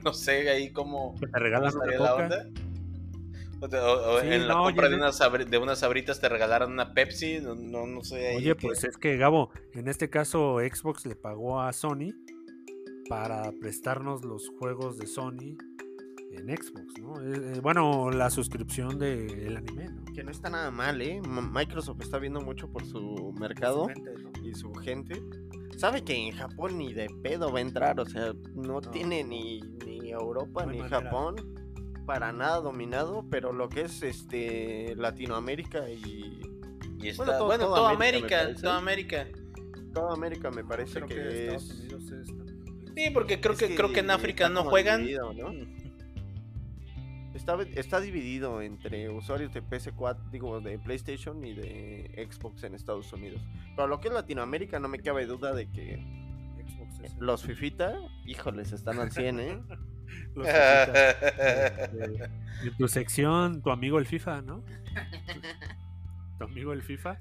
no 0.04 0.12
sé 0.12 0.50
ahí 0.50 0.70
cómo 0.72 1.14
que 1.18 1.26
te 1.26 1.38
regalan 1.38 1.70
¿Cómo 1.72 1.82
una 1.84 1.92
estaría 1.92 2.06
la 2.06 2.14
onda? 2.14 2.48
O, 3.62 3.68
te- 3.68 3.78
o- 3.78 4.14
o 4.16 4.20
Sí, 4.20 4.26
en 4.26 4.48
la 4.48 4.54
no, 4.54 4.64
compra 4.64 4.86
oye, 4.86 4.96
de 4.96 5.00
unas, 5.02 5.20
sabri- 5.20 5.46
de 5.48 5.58
unas 5.58 5.78
sabritas 5.78 6.20
te 6.20 6.28
regalaran 6.28 6.72
una 6.72 6.92
Pepsi, 6.94 7.40
no, 7.40 7.54
no, 7.54 7.86
no 7.86 8.02
sé. 8.02 8.28
ahí 8.28 8.36
Oye, 8.38 8.56
qué- 8.56 8.66
pues 8.66 8.82
es 8.84 8.96
que 8.96 9.16
Gabo, 9.16 9.50
en 9.74 9.86
este 9.88 10.10
caso 10.10 10.58
Xbox 10.58 11.06
le 11.06 11.14
pagó 11.16 11.60
a 11.60 11.72
Sony 11.72 12.10
para 13.08 13.52
prestarnos 13.60 14.24
los 14.24 14.48
juegos 14.58 14.98
de 14.98 15.06
Sony 15.06 15.56
en 16.32 16.48
Xbox, 16.56 16.98
¿no? 16.98 17.20
Eh, 17.20 17.56
eh, 17.56 17.60
bueno, 17.60 18.10
la 18.10 18.30
suscripción 18.30 18.98
del 18.98 19.56
anime, 19.56 19.90
¿no? 19.90 20.04
Que 20.14 20.24
no 20.24 20.30
está 20.30 20.48
nada 20.50 20.70
mal, 20.70 21.00
¿eh? 21.02 21.20
M- 21.24 21.42
Microsoft 21.52 22.00
está 22.00 22.18
viendo 22.18 22.40
mucho 22.40 22.68
por 22.70 22.84
su 22.86 23.32
mercado 23.38 23.82
Su 23.82 23.86
mente, 23.88 24.14
¿no? 24.22 24.30
y 24.42 24.54
su 24.54 24.72
gente. 24.74 25.22
Sabe 25.76 26.02
que 26.02 26.14
en 26.14 26.32
Japón 26.32 26.78
ni 26.78 26.92
de 26.94 27.08
pedo 27.22 27.52
va 27.52 27.58
a 27.58 27.62
entrar, 27.62 28.00
o 28.00 28.06
sea, 28.06 28.32
no, 28.54 28.80
No. 28.80 28.80
tiene 28.80 29.24
ni, 29.24 29.60
ni 29.86 30.10
Europa 30.10 30.64
ni 30.66 30.78
manera. 30.78 31.02
Japón 31.02 31.51
para 32.12 32.30
nada 32.30 32.60
dominado, 32.60 33.24
pero 33.30 33.54
lo 33.54 33.70
que 33.70 33.80
es 33.82 34.02
este 34.02 34.94
Latinoamérica 34.96 35.88
y 35.88 36.42
Y 37.00 37.08
está, 37.08 37.24
bueno, 37.24 37.44
bueno, 37.46 37.64
todo- 37.64 37.74
toda 37.76 37.76
toda 37.76 37.90
América, 37.90 38.26
América, 38.26 38.36
me 38.36 38.44
parece. 38.44 38.62
toda 38.62 38.76
América. 38.76 39.26
toda 39.94 40.12
América 40.12 40.50
me 40.50 40.64
parece 40.64 41.00
Creo 41.00 41.08
que, 41.08 41.38
Estados 41.46 41.70
es 41.70 41.78
Unidos 41.80 42.10
es 42.12 42.26
también. 42.26 42.92
Sí, 42.94 43.10
porque 43.14 43.40
creo 43.40 43.54
Es 43.54 43.58
que, 43.60 43.74
creo 43.74 43.92
que 43.94 44.00
en 44.00 44.10
África 44.10 44.50
no 44.50 44.64
juegan. 44.64 45.00
dividido, 45.00 45.32
¿no? 45.32 45.52
Está, 47.34 47.56
está 47.76 47.98
dividido 48.00 48.60
entre 48.60 49.08
usuarios 49.08 49.54
de 49.54 49.62
PS4, 49.62 50.28
digo, 50.30 50.60
de 50.60 50.78
PlayStation 50.78 51.42
y 51.42 51.54
de 51.54 52.28
Xbox 52.30 52.62
en 52.64 52.74
Estados 52.74 53.10
Unidos. 53.14 53.40
Pero 53.74 53.88
lo 53.88 54.00
que 54.00 54.08
es 54.08 54.14
Latinoamérica 54.14 54.78
no 54.78 54.88
me 54.88 54.98
cabe 55.00 55.24
duda 55.24 55.54
de 55.54 55.70
que 55.70 55.96
Xbox 56.68 57.16
los 57.18 57.42
Fifita, 57.42 57.96
híjoles, 58.26 58.72
están 58.72 58.98
al 59.00 59.10
100, 59.10 59.40
¿eh? 59.40 59.62
los. 60.34 60.46
Este, 60.48 62.24
en 62.64 62.76
tu 62.78 62.88
sección, 62.88 63.62
tu 63.62 63.70
amigo 63.70 63.98
el 63.98 64.06
FIFA, 64.06 64.42
¿no? 64.42 64.64
Tu 66.38 66.44
amigo 66.44 66.72
el 66.72 66.82
FIFA. 66.82 67.18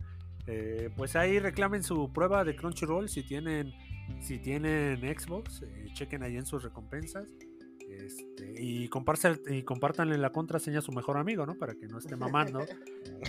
eh, 0.48 0.89
pues 0.96 1.16
ahí 1.16 1.39
reclamen 1.39 1.84
su 1.84 2.12
prueba 2.12 2.44
de 2.44 2.56
Crunchyroll 2.56 3.08
si 3.10 3.24
tienen 3.24 3.74
si 4.20 4.39
tienen 4.39 5.00
Xbox, 5.02 5.62
eh, 5.62 5.88
chequen 5.94 6.24
ahí 6.24 6.38
en 6.38 6.46
sus 6.46 6.64
recompensas. 6.64 7.28
Este, 7.89 8.54
y 8.58 8.88
compártanle 8.88 10.18
la 10.18 10.32
contraseña 10.32 10.80
a 10.80 10.82
su 10.82 10.94
mejor 10.94 11.18
amigo, 11.18 11.46
¿no? 11.46 11.56
Para 11.56 11.76
que 11.76 11.88
no 11.88 11.98
esté 11.98 12.16
mamando 12.16 12.62
eh, 12.62 12.68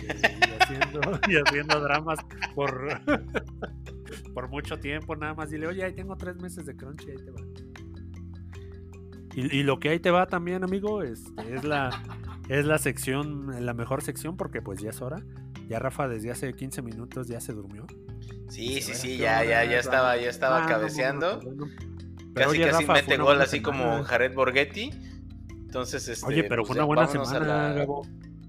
y, 0.01 0.63
haciendo, 0.63 1.01
y 1.29 1.35
haciendo 1.35 1.81
dramas 1.81 2.19
por, 2.55 2.89
por 4.33 4.47
mucho 4.49 4.79
tiempo, 4.79 5.15
nada 5.17 5.33
más. 5.33 5.49
Dile, 5.49 5.67
oye, 5.67 5.83
ahí 5.83 5.93
tengo 5.93 6.15
tres 6.15 6.37
meses 6.37 6.65
de 6.65 6.75
Crunchy, 6.77 7.11
ahí 7.11 7.17
te 7.17 7.31
va. 7.31 7.41
Y, 9.35 9.57
y 9.57 9.63
lo 9.63 9.79
que 9.79 9.89
ahí 9.89 9.99
te 9.99 10.11
va 10.11 10.27
también, 10.27 10.63
amigo, 10.63 11.01
este, 11.03 11.55
es 11.55 11.63
la 11.63 11.89
es 12.49 12.65
la 12.65 12.77
sección, 12.77 13.65
la 13.65 13.73
mejor 13.73 14.01
sección, 14.01 14.35
porque 14.37 14.61
pues 14.61 14.79
ya 14.81 14.89
es 14.89 15.01
hora. 15.01 15.23
Ya 15.69 15.79
Rafa 15.79 16.07
desde 16.09 16.29
hace 16.29 16.53
15 16.53 16.81
minutos 16.81 17.27
ya 17.27 17.39
se 17.39 17.53
durmió. 17.53 17.85
Sí, 18.49 18.81
sí, 18.81 18.93
sí, 18.93 19.07
"Bueno, 19.17 19.23
ya, 19.23 19.41
¿qué 19.41 19.47
ya, 19.47 19.65
ya 19.65 19.79
estaba, 19.79 20.17
ya 20.17 20.29
estaba 20.29 20.65
Ah, 20.65 20.67
cabeceando. 20.67 21.39
Pero, 21.39 22.47
Casi, 22.47 22.49
oye, 22.61 22.69
casi 22.71 22.81
Rafa, 22.85 22.93
mete 22.93 23.17
gol 23.17 23.41
así 23.41 23.61
como. 23.61 24.03
Jared 24.03 24.33
Borghetti. 24.35 24.89
Entonces, 25.49 26.07
este. 26.07 26.25
Oye, 26.25 26.43
pero 26.43 26.63
pues, 26.63 26.67
fue 26.67 26.75
una 26.77 26.85
buena 26.85 27.07
semana, 27.07 27.39
la- 27.39 27.73
Gabo. 27.73 28.05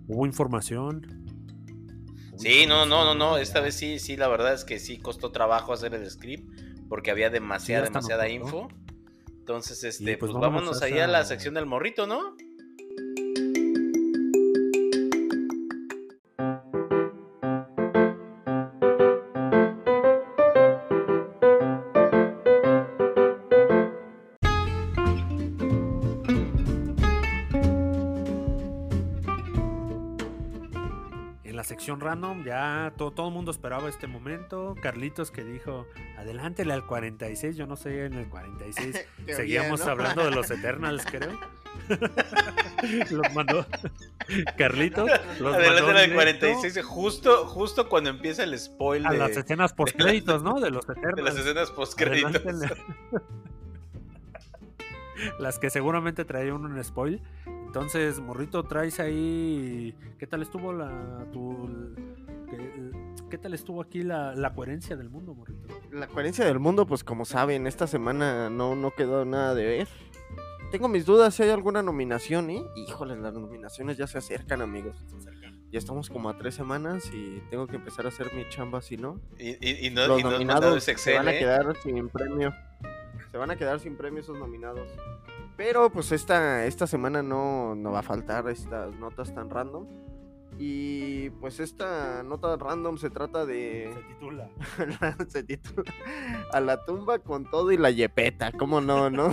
Hubo 0.09 0.27
información. 0.27 1.07
Hubo 2.33 2.39
Sí, 2.39 2.67
no, 2.67 2.85
no, 2.85 3.05
no, 3.05 3.15
no. 3.15 3.39
Esta 3.39 3.61
vez 3.61 3.75
sí, 3.77 3.99
sí, 3.99 4.17
la 4.17 4.29
verdad 4.29 4.53
es 4.55 4.65
que 4.65 4.79
sí 4.79 4.99
costó 4.99 5.31
trabajo 5.31 5.73
hacer 5.73 5.95
el 5.95 6.11
script 6.11 6.51
porque 6.89 7.11
había 7.11 7.31
demasiada, 7.31 7.85
demasiada 7.87 8.29
info. 8.29 8.69
Entonces, 9.45 9.85
este, 9.85 10.17
pues 10.17 10.33
pues, 10.33 10.41
vámonos 10.41 10.81
ahí 10.81 10.99
a 10.99 11.07
la 11.07 11.23
sección 11.23 11.53
del 11.53 11.67
morrito, 11.67 12.07
¿no? 12.07 12.35
Random 32.01 32.45
ya 32.45 32.93
to- 32.97 33.11
todo 33.11 33.29
el 33.29 33.35
mundo 33.35 33.51
esperaba 33.51 33.89
este 33.89 34.07
momento. 34.07 34.75
Carlitos 34.83 35.31
que 35.31 35.45
dijo, 35.45 35.87
adelántele 36.19 36.73
al 36.73 36.87
46, 36.87 37.57
yo 37.57 37.67
no 37.67 37.77
sé, 37.77 38.07
en 38.07 38.15
el 38.15 38.29
46 38.29 39.07
Qué 39.27 39.35
seguíamos 39.35 39.81
bien, 39.81 39.87
¿no? 39.87 39.93
hablando 39.93 40.25
de 40.25 40.31
los 40.31 40.51
Eternals, 40.51 41.05
creo. 41.11 41.39
los 43.11 43.35
mandó 43.35 43.67
Carlitos. 44.57 45.11
Los 45.41 45.57
directo 45.57 46.15
46, 46.15 46.83
justo, 46.85 47.47
justo 47.47 47.89
cuando 47.89 48.11
empieza 48.11 48.45
el 48.45 48.57
spoil 48.59 49.05
A 49.07 49.11
de, 49.11 49.19
las 49.19 49.37
escenas 49.37 49.73
post 49.73 49.97
créditos, 49.97 50.43
¿no? 50.43 50.61
De 50.61 50.71
los 50.71 50.87
de 50.87 50.95
las 50.95 51.05
Eternals. 51.05 51.39
escenas 51.39 51.71
post 51.73 51.99
créditos. 51.99 52.43
Las 55.39 55.59
que 55.59 55.71
seguramente 55.71 56.25
traían 56.25 56.65
un 56.65 56.83
spoil. 56.85 57.21
Entonces, 57.79 58.21
Morrito, 58.21 58.63
traes 58.63 59.01
ahí. 59.01 59.97
¿Qué 60.17 60.29
tal 60.29 60.43
estuvo 60.43 60.73
la. 60.73 61.27
Tu, 61.33 61.93
qué, 62.49 62.93
qué 63.29 63.37
tal 63.37 63.53
estuvo 63.53 63.83
aquí 63.83 64.05
la, 64.05 64.33
la 64.37 64.55
coherencia 64.55 64.95
del 64.95 65.11
mundo, 65.11 65.35
Morrito? 65.35 65.67
La 65.91 66.07
coherencia 66.07 66.45
del 66.45 66.61
mundo, 66.61 66.87
pues 66.87 67.03
como 67.03 67.25
saben, 67.25 67.67
esta 67.67 67.89
semana 67.89 68.49
no, 68.49 68.77
no 68.77 68.93
quedó 68.93 69.25
nada 69.25 69.57
de 69.57 69.65
ver. 69.67 69.89
Tengo 70.71 70.87
mis 70.87 71.05
dudas 71.05 71.35
si 71.35 71.43
hay 71.43 71.51
alguna 71.51 71.83
nominación, 71.83 72.49
¿eh? 72.51 72.63
Híjole, 72.77 73.17
las 73.17 73.35
nominaciones 73.35 73.97
ya 73.97 74.07
se 74.07 74.19
acercan, 74.19 74.63
amigos. 74.63 75.05
Ya 75.73 75.81
estamos 75.81 76.09
como 76.11 76.29
a 76.31 76.39
tres 76.39 76.55
semanas 76.55 77.11
y 77.13 77.41
tengo 77.51 77.67
que 77.67 77.75
empezar 77.75 78.05
a 78.05 78.11
hacer 78.11 78.33
mi 78.37 78.49
chamba, 78.51 78.83
si 78.83 78.97
no. 78.97 79.19
Y, 79.37 79.49
y- 79.69 79.89
y 79.89 79.91
no, 79.91 80.07
Los 80.07 80.21
y 80.21 80.23
no 80.23 80.31
nominados 80.31 80.85
se 80.85 81.15
van 81.17 81.27
a 81.27 81.35
¿eh? 81.35 81.41
quedar 81.41 81.77
sin 81.83 82.09
premio. 82.09 82.55
Se 83.33 83.37
van 83.37 83.51
a 83.51 83.57
quedar 83.57 83.81
sin 83.81 83.97
premio 83.97 84.21
esos 84.21 84.39
nominados. 84.39 84.89
Pero 85.57 85.91
pues 85.91 86.13
esta, 86.13 86.67
esta 86.67 86.87
semana 86.87 87.23
no, 87.23 87.75
no 87.75 87.93
va 87.93 88.01
a 88.01 88.03
faltar 88.03 88.49
estas 88.49 88.95
notas 88.97 89.35
tan 89.35 89.51
random. 89.51 89.87
Y 90.59 91.31
pues 91.31 91.61
esta 91.61 92.23
nota 92.23 92.57
random 92.57 92.97
se 92.97 93.11
trata 93.11 93.45
Se 93.45 93.53
de... 93.53 93.95
titula. 94.09 94.49
se 95.29 95.43
titula 95.43 95.93
A 96.53 96.61
la 96.61 96.85
tumba 96.85 97.19
con 97.19 97.51
todo 97.51 97.73
y 97.73 97.77
la 97.77 97.91
yepeta. 97.91 98.53
¿Cómo 98.53 98.81
no, 98.81 99.11
no? 99.11 99.29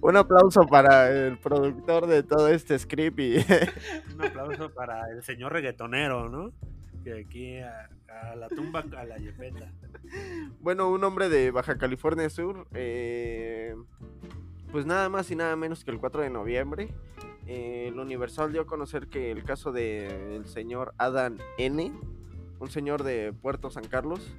Un 0.00 0.16
aplauso 0.16 0.66
para 0.66 1.10
el 1.10 1.38
productor 1.38 2.06
de 2.06 2.22
todo 2.22 2.48
este 2.48 2.78
script 2.78 3.20
y 3.20 3.36
Un 4.14 4.24
aplauso 4.24 4.72
para 4.72 5.10
el 5.10 5.22
señor 5.22 5.52
reggaetonero, 5.52 6.28
¿no? 6.28 6.52
Que 7.04 7.20
aquí 7.20 7.58
a, 7.58 7.88
a 8.22 8.36
la 8.36 8.48
tumba, 8.48 8.84
a 8.96 9.04
la 9.04 9.16
yepeta. 9.18 9.72
Bueno, 10.60 10.90
un 10.90 11.02
hombre 11.04 11.28
de 11.28 11.50
Baja 11.50 11.78
California 11.78 12.28
Sur, 12.30 12.66
eh, 12.74 13.74
pues 14.70 14.86
nada 14.86 15.08
más 15.08 15.30
y 15.30 15.36
nada 15.36 15.56
menos 15.56 15.84
que 15.84 15.90
el 15.90 15.98
4 15.98 16.22
de 16.22 16.30
noviembre, 16.30 16.94
eh, 17.46 17.86
el 17.88 17.98
Universal 17.98 18.52
dio 18.52 18.62
a 18.62 18.66
conocer 18.66 19.08
que 19.08 19.30
el 19.30 19.44
caso 19.44 19.72
del 19.72 20.46
señor 20.46 20.94
Adam 20.98 21.38
N., 21.58 21.92
un 22.60 22.70
señor 22.70 23.02
de 23.02 23.32
Puerto 23.32 23.70
San 23.70 23.84
Carlos, 23.84 24.34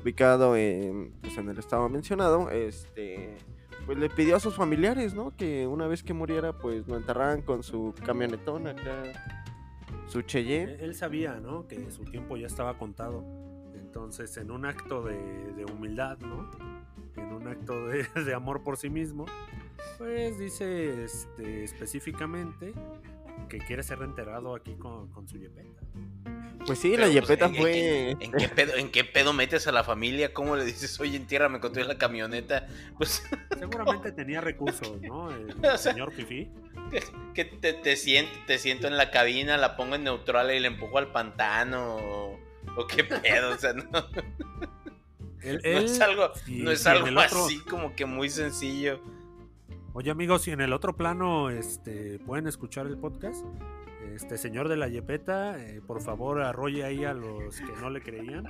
ubicado 0.00 0.56
en, 0.56 1.12
pues, 1.20 1.36
en 1.38 1.48
el 1.48 1.58
estado 1.58 1.88
mencionado, 1.88 2.50
este, 2.50 3.36
pues 3.86 3.98
le 3.98 4.08
pidió 4.08 4.36
a 4.36 4.40
sus 4.40 4.54
familiares, 4.54 5.14
¿no? 5.14 5.36
Que 5.36 5.66
una 5.66 5.86
vez 5.86 6.02
que 6.02 6.12
muriera, 6.12 6.52
pues 6.52 6.86
lo 6.86 6.96
enterraran 6.96 7.42
con 7.42 7.62
su 7.62 7.94
camionetón 8.04 8.66
acá, 8.68 9.02
su 10.08 10.22
Cheyenne. 10.22 10.76
Él 10.80 10.94
sabía, 10.94 11.38
¿no? 11.40 11.66
Que 11.66 11.90
su 11.90 12.04
tiempo 12.04 12.36
ya 12.36 12.46
estaba 12.46 12.78
contado. 12.78 13.24
Entonces, 13.74 14.36
en 14.36 14.50
un 14.50 14.64
acto 14.64 15.02
de, 15.02 15.64
humildad, 15.72 16.18
¿no? 16.18 16.50
En 17.16 17.32
un 17.32 17.46
acto 17.46 17.86
de, 17.86 18.04
de 18.24 18.34
amor 18.34 18.62
por 18.62 18.76
sí 18.76 18.90
mismo, 18.90 19.26
pues 19.98 20.38
dice 20.38 21.04
este, 21.04 21.64
específicamente 21.64 22.72
que 23.48 23.58
quiere 23.58 23.82
ser 23.82 24.02
enterrado 24.02 24.54
aquí 24.54 24.74
con, 24.74 25.08
con 25.10 25.28
su 25.28 25.38
yepeta. 25.38 25.80
Pues 26.68 26.78
sí, 26.78 26.90
Pero, 26.90 27.02
la 27.06 27.06
pues, 27.12 27.14
Yepeta 27.14 27.46
¿en- 27.46 27.54
en- 27.54 27.60
fue. 27.60 28.10
¿En, 28.20 28.32
qué 28.32 28.48
pedo, 28.48 28.76
¿En 28.76 28.90
qué 28.90 29.02
pedo 29.04 29.32
metes 29.32 29.66
a 29.66 29.72
la 29.72 29.82
familia? 29.82 30.32
¿Cómo 30.32 30.54
le 30.54 30.64
dices, 30.64 31.00
oye, 31.00 31.16
entiérrame 31.16 31.58
con 31.58 31.72
toda 31.72 31.84
la 31.86 31.98
camioneta? 31.98 32.66
Pues 32.96 33.22
Seguramente 33.58 34.12
tenía 34.12 34.40
recursos, 34.40 35.00
¿no? 35.02 35.30
El 35.32 35.54
señor 35.78 36.12
Fifi. 36.12 36.48
que, 36.92 37.02
que 37.34 37.44
te, 37.44 37.72
te, 37.72 37.96
siento, 37.96 38.30
te 38.46 38.58
siento 38.58 38.86
en 38.86 38.96
la 38.96 39.10
cabina, 39.10 39.56
la 39.56 39.76
pongo 39.76 39.96
en 39.96 40.04
neutral 40.04 40.50
y 40.54 40.60
le 40.60 40.68
empujo 40.68 40.98
al 40.98 41.10
pantano. 41.10 41.96
O, 41.96 42.38
o 42.76 42.86
qué 42.86 43.02
pedo, 43.02 43.54
o 43.54 43.58
sea, 43.58 43.72
no, 43.72 43.84
no 43.90 45.58
es 45.78 46.00
algo, 46.00 46.32
no 46.48 46.70
es 46.70 46.86
en 46.86 46.92
algo 46.92 47.06
otro- 47.20 47.44
así 47.46 47.58
como 47.60 47.94
que 47.94 48.04
muy 48.06 48.28
sencillo. 48.28 49.00
Oye 49.94 50.10
amigos, 50.10 50.42
si 50.42 50.50
en 50.52 50.60
el 50.60 50.72
otro 50.72 50.96
plano 50.96 51.50
este, 51.50 52.18
pueden 52.20 52.46
escuchar 52.46 52.86
el 52.86 52.96
podcast, 52.98 53.44
este 54.18 54.36
señor 54.36 54.68
de 54.68 54.76
la 54.76 54.88
Yepeta, 54.88 55.58
eh, 55.64 55.80
por 55.86 56.02
favor 56.02 56.42
arrolle 56.42 56.82
ahí 56.84 57.04
a 57.04 57.14
los 57.14 57.56
que 57.60 57.72
no 57.80 57.88
le 57.88 58.00
creían. 58.02 58.44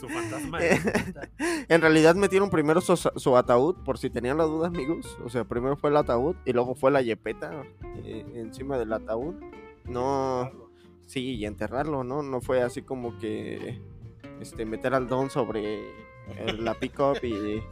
Su 0.00 0.08
fantasma 0.08 0.60
de 0.60 0.78
Yepeta. 0.78 1.28
En 1.68 1.80
realidad 1.80 2.14
metieron 2.14 2.48
primero 2.48 2.80
su, 2.80 2.96
su 2.96 3.36
ataúd, 3.36 3.74
por 3.84 3.98
si 3.98 4.08
tenían 4.08 4.38
la 4.38 4.44
duda, 4.44 4.68
amigos. 4.68 5.18
O 5.24 5.28
sea, 5.28 5.44
primero 5.44 5.76
fue 5.76 5.90
el 5.90 5.96
ataúd 5.96 6.36
y 6.44 6.52
luego 6.52 6.74
fue 6.76 6.90
la 6.92 7.02
Yepeta 7.02 7.64
eh, 8.04 8.24
encima 8.36 8.78
del 8.78 8.92
ataúd. 8.92 9.34
No, 9.84 10.50
sí, 11.06 11.34
y 11.34 11.44
enterrarlo, 11.44 12.04
¿no? 12.04 12.22
No 12.22 12.40
fue 12.40 12.62
así 12.62 12.82
como 12.82 13.18
que 13.18 13.80
este 14.40 14.64
meter 14.64 14.94
al 14.94 15.08
don 15.08 15.28
sobre 15.28 15.80
eh, 16.28 16.52
la 16.58 16.74
pick-up 16.74 17.18
y, 17.24 17.62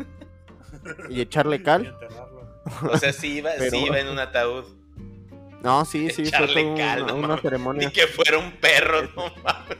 y 1.08 1.20
echarle 1.20 1.62
cal. 1.62 1.96
O 2.90 2.98
sea, 2.98 3.12
sí 3.12 3.38
iba, 3.38 3.50
Pero- 3.56 3.70
sí 3.70 3.84
iba 3.86 4.00
en 4.00 4.08
un 4.08 4.18
ataúd. 4.18 4.64
No, 5.62 5.84
sí, 5.84 6.08
sí, 6.10 6.24
fue 6.26 6.28
Echarle 6.28 6.62
toda 6.64 6.76
cal, 6.76 7.02
una, 7.02 7.14
una 7.14 7.38
ceremonia. 7.38 7.88
Ni 7.88 7.92
que 7.92 8.06
fuera 8.06 8.38
un 8.38 8.52
perro, 8.52 9.02
no 9.16 9.24
mames. 9.42 9.78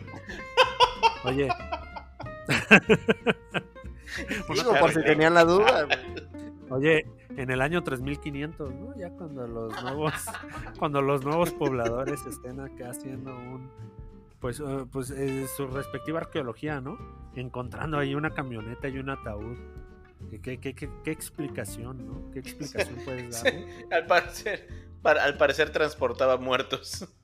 Oye. 1.24 1.48
Digo, 4.54 4.74
por 4.80 4.92
si 4.92 5.02
tenían 5.02 5.34
la 5.34 5.44
duda. 5.44 5.86
Oye, 6.70 7.06
en 7.36 7.50
el 7.50 7.60
año 7.62 7.82
3500, 7.82 8.74
¿no? 8.74 8.96
Ya 8.96 9.10
cuando 9.10 9.46
los 9.46 9.82
nuevos, 9.82 10.12
cuando 10.78 11.02
los 11.02 11.24
nuevos 11.24 11.52
pobladores 11.52 12.24
estén 12.26 12.60
acá 12.60 12.90
haciendo 12.90 13.34
un, 13.36 13.70
pues, 14.40 14.60
eh, 14.60 14.84
pues 14.90 15.10
eh, 15.10 15.46
su 15.56 15.66
respectiva 15.68 16.18
arqueología, 16.20 16.80
¿no? 16.80 16.98
Encontrando 17.36 17.98
ahí 17.98 18.14
una 18.14 18.30
camioneta 18.30 18.88
y 18.88 18.98
un 18.98 19.10
ataúd. 19.10 19.56
¿Qué, 20.30 20.40
qué, 20.40 20.58
qué, 20.58 20.74
qué- 20.74 20.90
qué 21.04 21.10
explicación, 21.12 22.04
no? 22.06 22.30
¿Qué 22.32 22.40
explicación 22.40 22.96
puedes 23.04 23.42
dar? 23.42 23.52
Al 23.92 24.06
parecer, 24.06 24.68
para- 25.02 25.24
al 25.24 25.36
parecer 25.36 25.70
transportaba 25.70 26.36
muertos. 26.36 27.06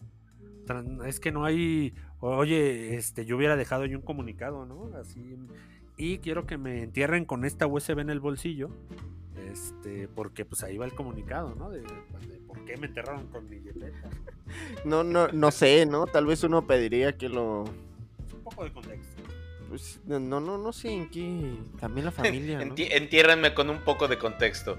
Es 1.06 1.20
que 1.20 1.30
no 1.30 1.44
hay, 1.44 1.94
oye, 2.20 2.96
este, 2.96 3.26
yo 3.26 3.36
hubiera 3.36 3.54
dejado 3.54 3.84
yo 3.84 3.98
un 3.98 4.02
comunicado, 4.04 4.64
¿no? 4.64 4.96
Así, 4.98 5.36
y 5.98 6.18
quiero 6.20 6.46
que 6.46 6.56
me 6.56 6.82
entierren 6.82 7.26
con 7.26 7.44
esta 7.44 7.66
USB 7.66 7.98
en 7.98 8.08
el 8.08 8.18
bolsillo, 8.18 8.70
este, 9.52 10.08
porque 10.08 10.46
pues 10.46 10.62
ahí 10.62 10.78
va 10.78 10.86
el 10.86 10.94
comunicado, 10.94 11.54
¿no? 11.54 11.68
De, 11.68 11.82
de 11.82 12.38
por 12.46 12.64
qué 12.64 12.78
me 12.78 12.86
enterraron 12.86 13.26
con 13.28 13.48
mi 13.50 13.60
Yepeta. 13.60 14.08
No, 14.86 15.04
no, 15.04 15.28
no 15.28 15.50
sé, 15.50 15.84
¿no? 15.86 16.06
Tal 16.06 16.24
vez 16.26 16.42
uno 16.44 16.66
pediría 16.66 17.16
que 17.18 17.28
lo. 17.28 17.64
Un 17.64 18.42
poco 18.44 18.64
de 18.64 18.72
contexto. 18.72 19.22
Pues, 19.68 20.00
no, 20.06 20.18
no, 20.20 20.40
no 20.40 20.72
sé 20.72 20.90
en 20.92 21.10
qué. 21.10 21.56
También 21.80 22.04
la 22.06 22.10
familia, 22.22 22.58
¿no? 22.64 22.74
Enti- 22.74 22.88
entiérrenme 22.90 23.52
con 23.54 23.68
un 23.70 23.80
poco 23.80 24.06
de 24.08 24.18
contexto. 24.18 24.78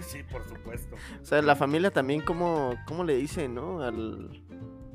Sí, 0.00 0.22
por 0.24 0.46
supuesto. 0.48 0.96
O 1.22 1.24
sea, 1.24 1.40
la 1.42 1.54
familia 1.56 1.90
también, 1.90 2.20
¿cómo, 2.22 2.74
cómo 2.86 3.04
le 3.04 3.16
dice, 3.16 3.48
no? 3.48 3.82
Al. 3.82 4.42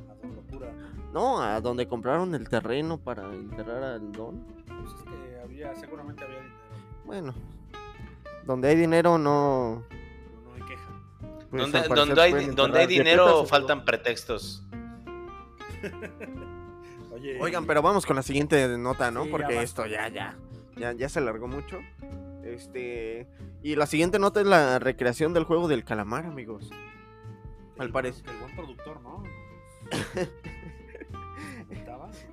A 0.09 0.15
don 0.15 0.35
locura. 0.35 0.73
No, 1.13 1.41
a 1.41 1.61
donde 1.61 1.87
compraron 1.87 2.35
el 2.35 2.49
terreno 2.49 2.97
para 2.97 3.23
enterrar 3.33 3.83
al 3.83 4.11
don. 4.11 4.43
Pues 4.65 4.93
es 4.97 5.03
que 5.03 5.39
había, 5.43 5.75
seguramente 5.75 6.23
había 6.23 6.37
dinero. 6.39 6.57
Bueno, 7.05 7.33
donde 8.45 8.67
hay 8.67 8.75
dinero 8.75 9.17
no. 9.17 9.83
No, 10.45 10.53
hay 10.53 10.61
queja. 10.61 10.89
pues, 11.49 11.71
donde, 11.71 11.87
donde 11.87 12.21
hay, 12.21 12.45
donde 12.47 12.79
hay 12.79 12.87
dinero 12.87 13.45
faltan 13.45 13.85
pretextos. 13.85 14.63
Oye, 17.13 17.37
Oigan, 17.41 17.65
pero 17.65 17.81
vamos 17.81 18.05
con 18.05 18.15
la 18.15 18.21
siguiente 18.23 18.77
nota, 18.77 19.09
¿no? 19.09 19.21
Sí, 19.23 19.27
ya 19.27 19.31
Porque 19.31 19.55
basta. 19.55 19.63
esto 19.63 19.85
ya, 19.87 20.07
ya, 20.09 20.37
ya, 20.75 20.91
ya 20.93 21.09
se 21.09 21.19
alargó 21.19 21.47
mucho. 21.47 21.79
Este. 22.57 23.27
Y 23.61 23.75
la 23.75 23.85
siguiente 23.85 24.17
nota 24.17 24.41
es 24.41 24.47
la 24.47 24.79
recreación 24.79 25.33
del 25.33 25.43
juego 25.43 25.67
del 25.67 25.83
calamar, 25.83 26.25
amigos. 26.25 26.71
al 27.77 27.91
parecer. 27.91 28.27
El 28.27 28.37
buen 28.37 28.55
productor, 28.55 29.01
¿no? 29.01 29.23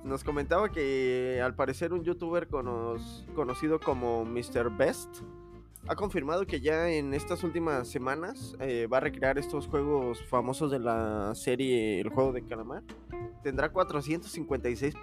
Nos 0.03 0.23
comentaba 0.23 0.71
que 0.71 1.41
al 1.43 1.55
parecer 1.55 1.93
un 1.93 2.03
youtuber 2.03 2.47
conocido 2.47 3.79
como 3.79 4.25
Mr. 4.25 4.69
Best 4.75 5.21
ha 5.87 5.95
confirmado 5.95 6.47
que 6.47 6.61
ya 6.61 6.89
en 6.89 7.13
estas 7.13 7.43
últimas 7.43 7.87
semanas 7.87 8.55
eh, 8.59 8.87
va 8.91 8.97
a 8.97 9.01
recrear 9.01 9.37
estos 9.37 9.67
juegos 9.67 10.23
famosos 10.25 10.71
de 10.71 10.79
la 10.79 11.33
serie 11.35 12.01
El 12.01 12.09
Juego 12.09 12.31
de 12.33 12.43
Calamar. 12.43 12.81
Tendrá 13.43 13.71
456 13.71 14.95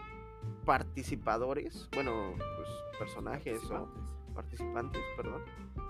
participadores, 0.65 1.89
bueno, 1.95 2.35
pues 2.57 2.69
personajes 2.99 3.61
o 3.71 3.89
participantes, 4.33 5.03
perdón. 5.17 5.43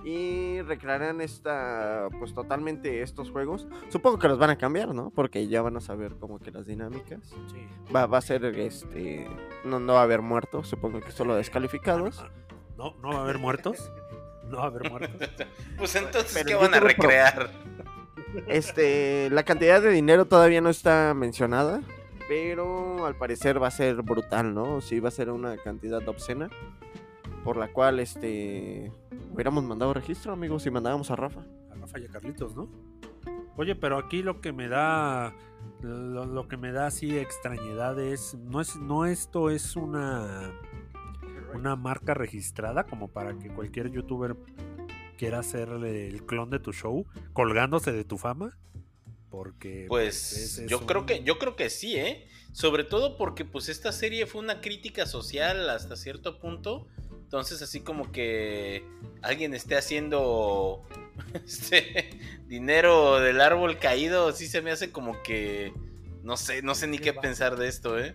Y 0.04 0.60
recrearán 0.62 1.20
esta, 1.20 2.08
pues 2.18 2.34
totalmente 2.34 3.02
estos 3.02 3.30
juegos. 3.30 3.68
Supongo 3.88 4.18
que 4.18 4.28
los 4.28 4.38
van 4.38 4.50
a 4.50 4.58
cambiar, 4.58 4.94
¿no? 4.94 5.10
Porque 5.10 5.46
ya 5.46 5.62
van 5.62 5.76
a 5.76 5.80
saber 5.80 6.16
como 6.18 6.38
que 6.40 6.50
las 6.50 6.66
dinámicas. 6.66 7.20
Sí. 7.52 7.66
Va, 7.94 8.06
va 8.06 8.18
a 8.18 8.22
ser 8.22 8.44
este. 8.44 9.28
No, 9.64 9.78
no 9.78 9.94
va 9.94 10.00
a 10.00 10.04
haber 10.04 10.22
muertos, 10.22 10.68
supongo 10.68 11.00
que 11.00 11.12
solo 11.12 11.34
descalificados. 11.36 12.20
Ah, 12.20 12.30
No, 12.76 12.94
no 13.00 13.08
va 13.10 13.18
a 13.18 13.22
haber 13.22 13.38
muertos. 13.38 13.92
No 14.50 14.58
va 14.58 14.64
a 14.64 14.66
haber 14.66 14.90
muertos. 14.90 15.30
Pues 15.78 15.94
entonces, 15.94 16.32
Pero 16.34 16.46
¿qué 16.46 16.54
van 16.66 16.74
a 16.74 16.80
recrear? 16.80 17.50
Este. 18.48 19.28
La 19.30 19.44
cantidad 19.44 19.80
de 19.80 19.90
dinero 19.90 20.24
todavía 20.24 20.60
no 20.60 20.70
está 20.70 21.14
mencionada. 21.14 21.80
Pero 22.28 23.04
al 23.04 23.14
parecer 23.16 23.62
va 23.62 23.66
a 23.68 23.70
ser 23.70 24.02
brutal, 24.02 24.54
¿no? 24.54 24.80
Sí, 24.80 25.00
va 25.00 25.08
a 25.08 25.12
ser 25.12 25.30
una 25.30 25.56
cantidad 25.58 26.06
obscena. 26.08 26.48
Por 27.44 27.56
la 27.56 27.72
cual, 27.72 28.00
este. 28.00 28.92
Hubiéramos 29.32 29.64
mandado 29.64 29.94
registro, 29.94 30.32
amigos, 30.32 30.62
si 30.62 30.70
mandábamos 30.70 31.10
a 31.10 31.16
Rafa. 31.16 31.40
A 31.70 31.74
Rafa 31.74 31.98
y 31.98 32.04
a 32.04 32.08
Carlitos, 32.08 32.54
¿no? 32.54 32.68
Oye, 33.56 33.74
pero 33.74 33.98
aquí 33.98 34.22
lo 34.22 34.40
que 34.40 34.52
me 34.52 34.68
da. 34.68 35.34
Lo, 35.80 36.26
lo 36.26 36.48
que 36.48 36.56
me 36.56 36.72
da 36.72 36.86
así 36.86 37.18
extrañedad 37.18 37.98
es. 37.98 38.34
No 38.34 38.60
es. 38.60 38.76
No 38.76 39.06
esto 39.06 39.50
es 39.50 39.76
una. 39.76 40.52
Una 41.54 41.76
marca 41.76 42.14
registrada 42.14 42.84
como 42.84 43.08
para 43.08 43.38
que 43.38 43.48
cualquier 43.52 43.90
youtuber 43.90 44.36
quiera 45.18 45.38
hacerle 45.38 46.08
el 46.08 46.24
clon 46.24 46.50
de 46.50 46.58
tu 46.58 46.72
show 46.72 47.06
colgándose 47.32 47.92
de 47.92 48.04
tu 48.04 48.18
fama. 48.18 48.58
Porque. 49.30 49.86
Pues 49.88 50.32
ese 50.32 50.64
es 50.64 50.70
yo 50.70 50.86
creo 50.86 51.06
que 51.06 51.22
yo 51.22 51.38
creo 51.38 51.56
que 51.56 51.70
sí, 51.70 51.96
¿eh? 51.96 52.26
Sobre 52.52 52.84
todo 52.84 53.16
porque 53.16 53.44
pues 53.44 53.68
esta 53.68 53.92
serie 53.92 54.26
fue 54.26 54.42
una 54.42 54.60
crítica 54.60 55.06
social 55.06 55.70
hasta 55.70 55.96
cierto 55.96 56.38
punto. 56.38 56.88
Entonces 57.32 57.62
así 57.62 57.80
como 57.80 58.12
que 58.12 58.84
alguien 59.22 59.54
esté 59.54 59.74
haciendo 59.74 60.82
este 61.46 62.10
dinero 62.46 63.20
del 63.20 63.40
árbol 63.40 63.78
caído, 63.78 64.32
sí 64.32 64.46
se 64.46 64.60
me 64.60 64.70
hace 64.70 64.92
como 64.92 65.22
que 65.22 65.72
no 66.22 66.36
sé, 66.36 66.60
no 66.60 66.74
sé 66.74 66.88
ni 66.88 66.98
Qué 66.98 67.14
pensar 67.14 67.56
de 67.56 67.68
esto, 67.68 67.98
¿eh? 67.98 68.14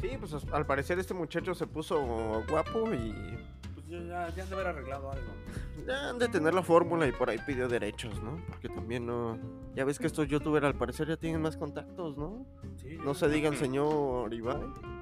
Sí, 0.00 0.10
pues 0.20 0.32
al 0.52 0.64
parecer 0.64 1.00
este 1.00 1.12
muchacho 1.12 1.56
se 1.56 1.66
puso 1.66 2.00
guapo 2.48 2.94
y. 2.94 3.36
Pues 3.74 3.88
ya, 3.88 4.28
ya, 4.36 4.44
han 4.44 4.48
de 4.48 4.54
haber 4.54 4.68
arreglado 4.68 5.10
algo. 5.10 5.32
Ya 5.88 6.10
han 6.10 6.20
de 6.20 6.28
tener 6.28 6.54
la 6.54 6.62
fórmula 6.62 7.08
y 7.08 7.10
por 7.10 7.30
ahí 7.30 7.38
pidió 7.44 7.66
derechos, 7.66 8.22
¿no? 8.22 8.40
Porque 8.46 8.68
también 8.68 9.06
no. 9.06 9.40
Ya 9.74 9.84
ves 9.84 9.98
que 9.98 10.06
estos 10.06 10.28
youtubers 10.28 10.64
al 10.64 10.78
parecer 10.78 11.08
ya 11.08 11.16
tienen 11.16 11.42
más 11.42 11.56
contactos, 11.56 12.16
¿no? 12.16 12.46
Sí, 12.76 12.96
No 13.04 13.12
se 13.12 13.28
digan 13.28 13.56
señor 13.56 14.32
Ibai. 14.32 14.95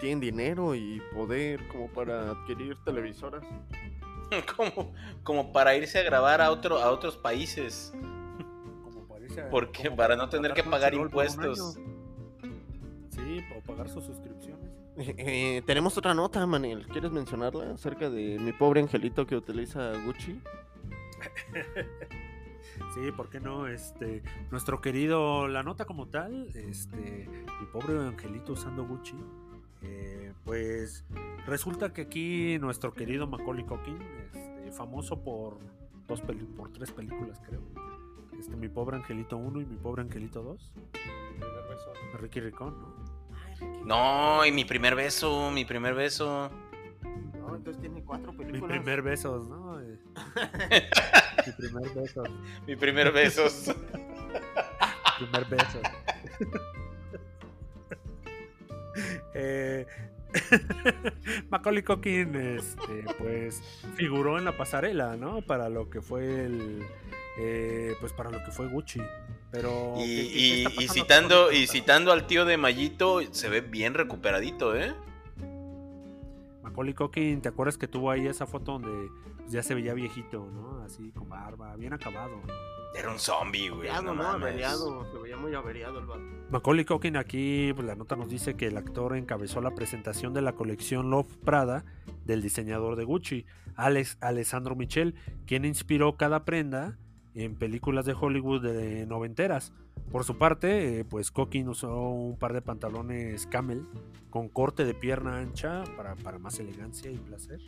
Tienen 0.00 0.20
dinero 0.20 0.74
y 0.74 1.00
poder 1.14 1.66
como 1.68 1.88
para 1.88 2.30
adquirir 2.30 2.76
televisoras. 2.84 3.44
Como, 4.56 4.92
como 5.22 5.52
para 5.52 5.76
irse 5.76 6.00
a 6.00 6.02
grabar 6.02 6.40
a 6.40 6.50
otro 6.50 6.80
a 6.80 6.90
otros 6.90 7.16
países. 7.16 7.92
Como 8.82 9.06
parece, 9.06 9.42
Porque 9.42 9.84
como 9.84 9.96
para 9.96 10.16
no 10.16 10.28
tener 10.28 10.52
que 10.52 10.64
pagar 10.64 10.94
impuestos. 10.94 11.78
Sí, 13.10 13.44
o 13.56 13.60
pagar 13.60 13.88
sus 13.88 14.04
suscripciones. 14.04 14.68
Eh, 14.96 15.62
tenemos 15.64 15.96
otra 15.96 16.12
nota, 16.12 16.44
Manel. 16.44 16.88
¿Quieres 16.88 17.12
mencionarla 17.12 17.74
acerca 17.74 18.10
de 18.10 18.38
mi 18.40 18.52
pobre 18.52 18.80
angelito 18.80 19.28
que 19.28 19.36
utiliza 19.36 19.92
Gucci? 20.04 20.40
Sí, 22.94 23.10
¿por 23.12 23.30
qué 23.30 23.40
no? 23.40 23.66
Este, 23.66 24.22
nuestro 24.50 24.80
querido, 24.80 25.48
la 25.48 25.62
nota 25.62 25.84
como 25.84 26.08
tal, 26.08 26.48
este, 26.54 27.26
mi 27.60 27.66
pobre 27.72 27.98
angelito 27.98 28.52
usando 28.52 28.86
Gucci, 28.86 29.16
eh, 29.82 30.32
pues 30.44 31.04
resulta 31.46 31.92
que 31.92 32.02
aquí 32.02 32.58
nuestro 32.58 32.92
querido 32.92 33.26
Macaulay 33.26 33.64
Culkin, 33.64 33.98
este, 34.34 34.72
famoso 34.72 35.22
por 35.22 35.58
dos 36.06 36.20
peli- 36.22 36.44
por 36.56 36.72
tres 36.72 36.92
películas 36.92 37.40
creo, 37.46 37.60
Este, 38.38 38.54
mi 38.56 38.68
pobre 38.68 38.96
angelito 38.96 39.36
1 39.36 39.60
y 39.62 39.66
mi 39.66 39.76
pobre 39.76 40.02
angelito 40.02 40.42
2. 40.42 40.72
Ricky 42.20 42.40
Ricón, 42.40 42.74
¿no? 42.80 43.84
No, 43.84 44.44
y 44.46 44.52
mi 44.52 44.64
primer 44.64 44.94
beso, 44.94 45.50
mi 45.50 45.64
primer 45.64 45.94
beso. 45.94 46.50
No, 47.38 47.54
entonces 47.56 47.80
tiene 47.80 48.02
cuatro 48.02 48.32
Mi 48.32 48.38
películas. 48.44 48.68
primer 48.78 49.02
besos, 49.02 49.46
¿no? 49.48 49.80
Eh, 49.80 49.98
mi 51.46 51.52
primer 51.52 51.94
beso. 51.94 52.22
Mi 52.66 52.76
primer 52.76 53.12
beso. 53.12 53.44
Primer 55.18 55.46
beso. 55.46 55.80
Eh, 59.34 59.86
Macaulay 61.50 61.82
Culkin, 61.82 62.34
este, 62.34 63.04
pues, 63.18 63.62
figuró 63.94 64.38
en 64.38 64.44
la 64.44 64.56
pasarela, 64.56 65.16
¿no? 65.16 65.40
Para 65.42 65.68
lo 65.68 65.88
que 65.90 66.00
fue 66.02 66.44
el, 66.44 66.82
eh, 67.38 67.94
pues, 68.00 68.12
para 68.12 68.30
lo 68.30 68.42
que 68.44 68.50
fue 68.50 68.68
Gucci. 68.68 69.00
Pero 69.50 69.94
Y, 69.98 70.04
¿qué- 70.16 70.22
qué- 70.28 70.32
qué 70.32 70.38
y- 70.38 70.64
está 70.64 70.70
y 70.70 70.86
pasando 70.86 70.94
citando, 70.94 71.52
y 71.52 71.66
citando 71.66 72.12
al 72.12 72.26
tío 72.26 72.44
de 72.44 72.56
Mayito, 72.56 73.20
se 73.32 73.48
ve 73.48 73.60
bien 73.60 73.94
recuperadito, 73.94 74.76
¿eh? 74.76 74.92
Macaulay 76.62 76.94
Culkin, 76.94 77.40
¿te 77.40 77.48
acuerdas 77.48 77.78
que 77.78 77.86
tuvo 77.88 78.10
ahí 78.10 78.26
esa 78.26 78.46
foto 78.46 78.78
donde 78.78 79.08
pues, 79.46 79.52
ya 79.52 79.62
se 79.62 79.74
veía 79.74 79.94
viejito, 79.94 80.50
¿no? 80.52 80.82
Así 80.82 81.12
con 81.12 81.28
barba, 81.28 81.74
bien 81.76 81.92
acabado. 81.92 82.40
Era 82.96 83.10
un 83.10 83.18
zombie, 83.18 83.68
güey. 83.68 83.88
Averiado, 83.88 84.14
No. 84.14 84.22
Averiado. 84.26 85.12
Se 85.12 85.18
veía 85.18 85.36
muy 85.36 85.54
averiado 85.54 85.98
el 85.98 86.06
vato. 86.06 86.22
Macaulay 86.50 86.84
Culkin 86.84 87.16
aquí, 87.16 87.72
pues 87.74 87.86
la 87.86 87.94
nota 87.94 88.16
nos 88.16 88.28
dice 88.28 88.54
que 88.54 88.68
el 88.68 88.76
actor 88.76 89.16
encabezó 89.16 89.60
la 89.60 89.72
presentación 89.74 90.32
de 90.32 90.42
la 90.42 90.54
colección 90.54 91.10
Love 91.10 91.36
Prada 91.44 91.84
del 92.24 92.42
diseñador 92.42 92.96
de 92.96 93.04
Gucci, 93.04 93.44
Alex 93.76 94.16
Alessandro 94.20 94.74
Michel, 94.76 95.14
quien 95.46 95.64
inspiró 95.64 96.16
cada 96.16 96.44
prenda 96.44 96.96
en 97.36 97.54
películas 97.54 98.06
de 98.06 98.14
Hollywood 98.18 98.62
de 98.62 99.06
noventeras. 99.06 99.72
Por 100.10 100.24
su 100.24 100.38
parte, 100.38 101.00
eh, 101.00 101.04
pues 101.04 101.30
Culkin 101.30 101.68
usó 101.68 101.94
un 101.94 102.38
par 102.38 102.54
de 102.54 102.62
pantalones 102.62 103.46
camel 103.46 103.86
con 104.30 104.48
corte 104.48 104.84
de 104.84 104.94
pierna 104.94 105.38
ancha 105.38 105.84
para, 105.96 106.14
para 106.16 106.38
más 106.38 106.58
elegancia 106.58 107.10
y 107.10 107.18
placer. 107.18 107.60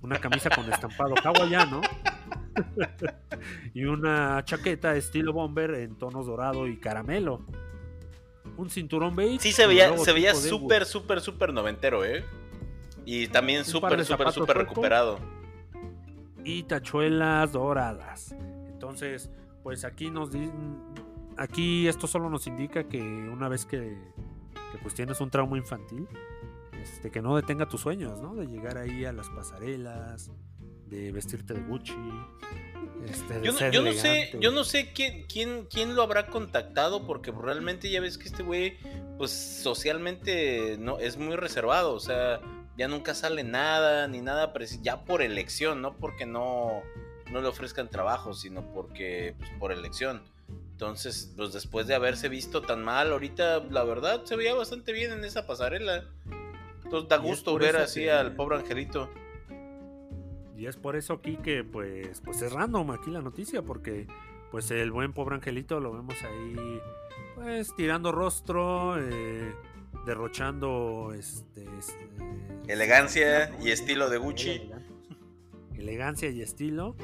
Una 0.00 0.18
camisa 0.18 0.48
con 0.50 0.70
estampado 0.72 1.14
hawaiano 1.22 1.82
y 3.74 3.84
una 3.84 4.42
chaqueta 4.44 4.96
estilo 4.96 5.32
bomber 5.32 5.74
en 5.74 5.96
tonos 5.96 6.26
dorado 6.26 6.66
y 6.66 6.78
caramelo. 6.78 7.44
Un 8.56 8.70
cinturón 8.70 9.16
beige. 9.16 9.40
Sí, 9.40 9.52
se 9.52 9.66
veía, 9.66 9.96
se 9.98 10.12
veía 10.12 10.34
súper, 10.34 10.86
súper, 10.86 11.20
súper 11.20 11.52
noventero, 11.52 12.04
¿eh? 12.04 12.24
Y 13.04 13.26
también 13.26 13.64
súper, 13.64 14.02
súper, 14.04 14.32
súper 14.32 14.56
recuperado. 14.56 15.18
y 16.44 16.62
tachuelas 16.62 17.52
doradas. 17.52 18.34
Entonces, 18.94 19.28
pues 19.64 19.84
aquí 19.84 20.08
nos 20.10 20.30
di- 20.30 20.52
aquí 21.36 21.88
esto 21.88 22.06
solo 22.06 22.30
nos 22.30 22.46
indica 22.46 22.84
que 22.84 23.00
una 23.02 23.48
vez 23.48 23.66
que, 23.66 23.98
que, 24.70 24.78
pues 24.82 24.94
tienes 24.94 25.20
un 25.20 25.30
trauma 25.30 25.58
infantil, 25.58 26.06
este, 26.80 27.10
que 27.10 27.20
no 27.20 27.34
detenga 27.34 27.68
tus 27.68 27.80
sueños, 27.80 28.20
¿no? 28.20 28.36
De 28.36 28.46
llegar 28.46 28.78
ahí 28.78 29.04
a 29.04 29.12
las 29.12 29.28
pasarelas, 29.30 30.30
de 30.86 31.10
vestirte 31.10 31.54
de 31.54 31.60
Gucci. 31.62 31.92
este, 33.08 33.40
de 33.40 33.46
Yo 33.46 33.52
no, 33.52 33.70
yo 33.72 33.82
no 33.82 33.92
sé, 33.92 34.30
yo 34.40 34.52
no 34.52 34.62
sé 34.62 34.92
quién, 34.92 35.24
quién, 35.26 35.66
quién 35.68 35.96
lo 35.96 36.02
habrá 36.04 36.28
contactado, 36.28 37.04
porque 37.04 37.32
realmente 37.32 37.90
ya 37.90 38.00
ves 38.00 38.16
que 38.16 38.28
este 38.28 38.44
güey, 38.44 38.76
pues 39.18 39.32
socialmente 39.32 40.76
no, 40.78 41.00
es 41.00 41.16
muy 41.16 41.34
reservado, 41.34 41.94
o 41.94 42.00
sea, 42.00 42.40
ya 42.78 42.86
nunca 42.86 43.12
sale 43.14 43.42
nada, 43.42 44.06
ni 44.06 44.20
nada, 44.20 44.52
ya 44.82 45.04
por 45.04 45.20
elección, 45.20 45.82
no 45.82 45.96
porque 45.96 46.26
no, 46.26 46.82
no 47.32 47.40
le 47.40 47.48
ofrezcan 47.48 47.88
trabajo, 47.88 48.34
sino 48.34 48.62
porque, 48.72 49.34
pues, 49.38 49.50
por 49.58 49.72
elección. 49.72 50.22
Entonces, 50.72 51.32
pues 51.36 51.52
después 51.52 51.86
de 51.86 51.94
haberse 51.94 52.28
visto 52.28 52.60
tan 52.62 52.82
mal, 52.82 53.12
ahorita 53.12 53.60
la 53.70 53.84
verdad 53.84 54.24
se 54.24 54.36
veía 54.36 54.54
bastante 54.54 54.92
bien 54.92 55.12
en 55.12 55.24
esa 55.24 55.46
pasarela. 55.46 56.04
Entonces 56.82 57.08
da 57.08 57.16
gusto 57.16 57.56
ver 57.56 57.76
así 57.76 58.02
que- 58.02 58.10
al 58.12 58.34
pobre 58.34 58.56
angelito. 58.56 59.08
Y 60.56 60.66
es 60.66 60.76
por 60.76 60.96
eso 60.96 61.14
aquí 61.14 61.36
que 61.36 61.64
pues, 61.64 62.20
pues 62.20 62.42
es 62.42 62.52
random 62.52 62.90
aquí 62.92 63.10
la 63.10 63.22
noticia, 63.22 63.62
porque 63.62 64.06
pues 64.50 64.70
el 64.70 64.90
buen 64.92 65.12
pobre 65.12 65.36
angelito 65.36 65.80
lo 65.80 65.92
vemos 65.92 66.14
ahí 66.22 66.80
pues 67.34 67.74
tirando 67.76 68.12
rostro, 68.12 68.96
eh, 69.00 69.54
derrochando 70.06 71.12
este, 71.16 71.64
este, 71.78 72.08
Elegancia 72.68 73.54
y 73.60 73.70
estilo 73.70 74.08
de 74.10 74.18
Gucci. 74.18 74.70
Elegancia- 75.76 76.30
y 76.30 76.42
estilo. 76.42 76.96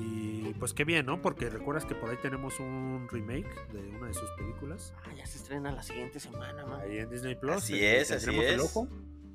Y 0.00 0.54
pues 0.54 0.72
qué 0.72 0.84
bien, 0.84 1.04
¿no? 1.06 1.20
Porque 1.20 1.50
recuerdas 1.50 1.84
que 1.84 1.94
por 1.94 2.08
ahí 2.08 2.16
tenemos 2.22 2.58
un 2.60 3.06
remake 3.10 3.48
de 3.72 3.88
una 3.96 4.06
de 4.08 4.14
sus 4.14 4.30
películas. 4.38 4.94
Ah, 5.04 5.12
ya 5.16 5.26
se 5.26 5.38
estrena 5.38 5.70
la 5.70 5.82
siguiente 5.82 6.18
semana, 6.18 6.64
man. 6.66 6.80
Ahí 6.80 6.98
en 6.98 7.10
Disney 7.10 7.34
Plus. 7.34 7.56
Así 7.56 7.74
eh, 7.74 8.00
es, 8.00 8.10
así 8.10 8.26
tendremos 8.26 8.52
el 8.54 8.60
ojo. 8.60 8.88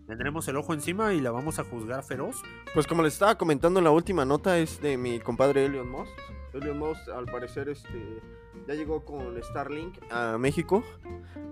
Tendremos 0.08 0.48
el 0.48 0.56
ojo 0.56 0.74
encima 0.74 1.14
y 1.14 1.20
la 1.22 1.32
vamos 1.32 1.60
a 1.60 1.64
juzgar 1.64 2.02
feroz. 2.04 2.42
Pues 2.74 2.88
como 2.88 3.04
les 3.04 3.14
estaba 3.14 3.38
comentando, 3.38 3.82
la 3.82 3.92
última 3.92 4.24
nota 4.26 4.58
es 4.58 4.82
de 4.82 4.98
mi 4.98 5.20
compadre 5.20 5.66
Elion 5.66 5.90
Moss. 5.90 6.10
Elion 6.54 6.80
Moss, 6.80 6.98
al 7.10 7.26
parecer, 7.26 7.68
este 7.70 8.22
ya 8.68 8.74
llegó 8.74 9.04
con 9.06 9.42
Starlink 9.44 9.98
a 10.10 10.38
México. 10.38 10.84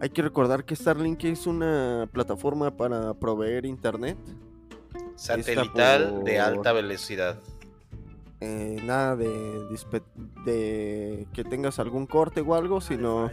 Hay 0.02 0.10
que 0.10 0.22
recordar 0.22 0.66
que 0.66 0.76
Starlink 0.76 1.24
es 1.26 1.48
una 1.48 2.10
plataforma 2.12 2.76
para 2.76 3.14
proveer 3.14 3.66
internet. 3.66 4.18
Satelital 5.15 6.23
de 6.23 6.39
alta 6.39 6.73
velocidad. 6.73 7.39
Eh, 8.41 8.81
nada 8.83 9.15
de, 9.15 9.65
de 10.45 11.27
que 11.33 11.43
tengas 11.43 11.79
algún 11.79 12.05
corte 12.05 12.41
o 12.41 12.53
algo, 12.53 12.81
sino 12.81 13.31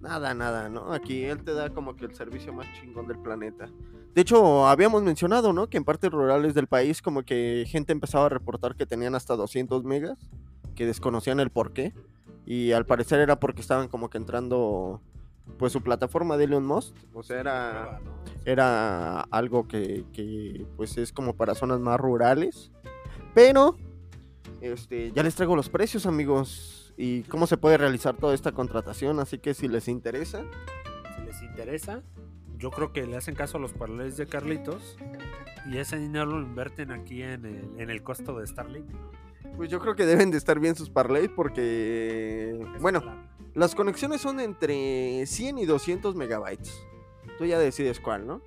nada, 0.00 0.34
nada, 0.34 0.68
¿no? 0.68 0.92
Aquí 0.92 1.24
él 1.24 1.44
te 1.44 1.52
da 1.52 1.70
como 1.70 1.94
que 1.94 2.06
el 2.06 2.14
servicio 2.14 2.52
más 2.52 2.66
chingón 2.80 3.06
del 3.06 3.18
planeta. 3.18 3.70
De 4.14 4.22
hecho, 4.22 4.66
habíamos 4.66 5.02
mencionado, 5.02 5.52
¿no? 5.52 5.68
Que 5.68 5.76
en 5.76 5.84
partes 5.84 6.10
rurales 6.10 6.54
del 6.54 6.66
país 6.66 7.00
como 7.00 7.22
que 7.22 7.64
gente 7.68 7.92
empezaba 7.92 8.26
a 8.26 8.30
reportar 8.30 8.74
que 8.74 8.86
tenían 8.86 9.14
hasta 9.14 9.36
200 9.36 9.84
megas, 9.84 10.18
que 10.74 10.86
desconocían 10.86 11.38
el 11.38 11.50
por 11.50 11.72
qué. 11.72 11.94
Y 12.44 12.72
al 12.72 12.86
parecer 12.86 13.20
era 13.20 13.38
porque 13.38 13.60
estaban 13.60 13.88
como 13.88 14.10
que 14.10 14.18
entrando, 14.18 15.00
pues 15.58 15.72
su 15.72 15.82
plataforma 15.82 16.36
de 16.36 16.44
Elon 16.44 16.64
Musk. 16.64 16.94
O 17.12 17.22
sea, 17.22 17.40
era, 17.40 18.00
era 18.44 19.20
algo 19.22 19.68
que, 19.68 20.04
que, 20.12 20.66
pues 20.76 20.96
es 20.98 21.12
como 21.12 21.34
para 21.34 21.54
zonas 21.54 21.80
más 21.80 21.98
rurales. 22.00 22.70
Pero, 23.34 23.76
este, 24.60 25.12
ya 25.12 25.22
les 25.22 25.34
traigo 25.34 25.56
los 25.56 25.68
precios, 25.68 26.06
amigos. 26.06 26.94
Y 26.96 27.22
cómo 27.24 27.46
se 27.46 27.56
puede 27.56 27.78
realizar 27.78 28.16
toda 28.16 28.34
esta 28.34 28.52
contratación. 28.52 29.20
Así 29.20 29.38
que 29.38 29.54
si 29.54 29.68
les 29.68 29.88
interesa, 29.88 30.42
si 31.16 31.22
les 31.22 31.42
interesa, 31.42 32.02
yo 32.60 32.70
creo 32.70 32.92
que 32.92 33.06
le 33.06 33.16
hacen 33.16 33.34
caso 33.34 33.56
a 33.56 33.60
los 33.60 33.72
paralelos 33.72 34.16
de 34.18 34.26
Carlitos 34.26 34.96
y 35.66 35.78
ese 35.78 35.98
dinero 35.98 36.26
lo 36.26 36.40
invierten 36.42 36.90
aquí 36.90 37.22
en 37.22 37.44
el, 37.44 37.70
en 37.78 37.90
el 37.90 38.02
costo 38.02 38.38
de 38.38 38.46
Starlink. 38.46 38.86
pues 39.56 39.70
yo 39.70 39.80
creo 39.80 39.94
que 39.94 40.04
deben 40.04 40.30
de 40.30 40.36
estar 40.38 40.58
bien 40.58 40.74
sus 40.74 40.90
parlays 40.90 41.30
porque, 41.34 42.58
bueno, 42.80 43.02
las 43.54 43.74
conexiones 43.74 44.20
son 44.20 44.40
entre 44.40 45.26
100 45.26 45.58
y 45.58 45.66
200 45.66 46.14
megabytes. 46.14 46.86
Tú 47.38 47.44
ya 47.46 47.58
decides 47.58 48.00
cuál, 48.00 48.26
¿no? 48.26 48.42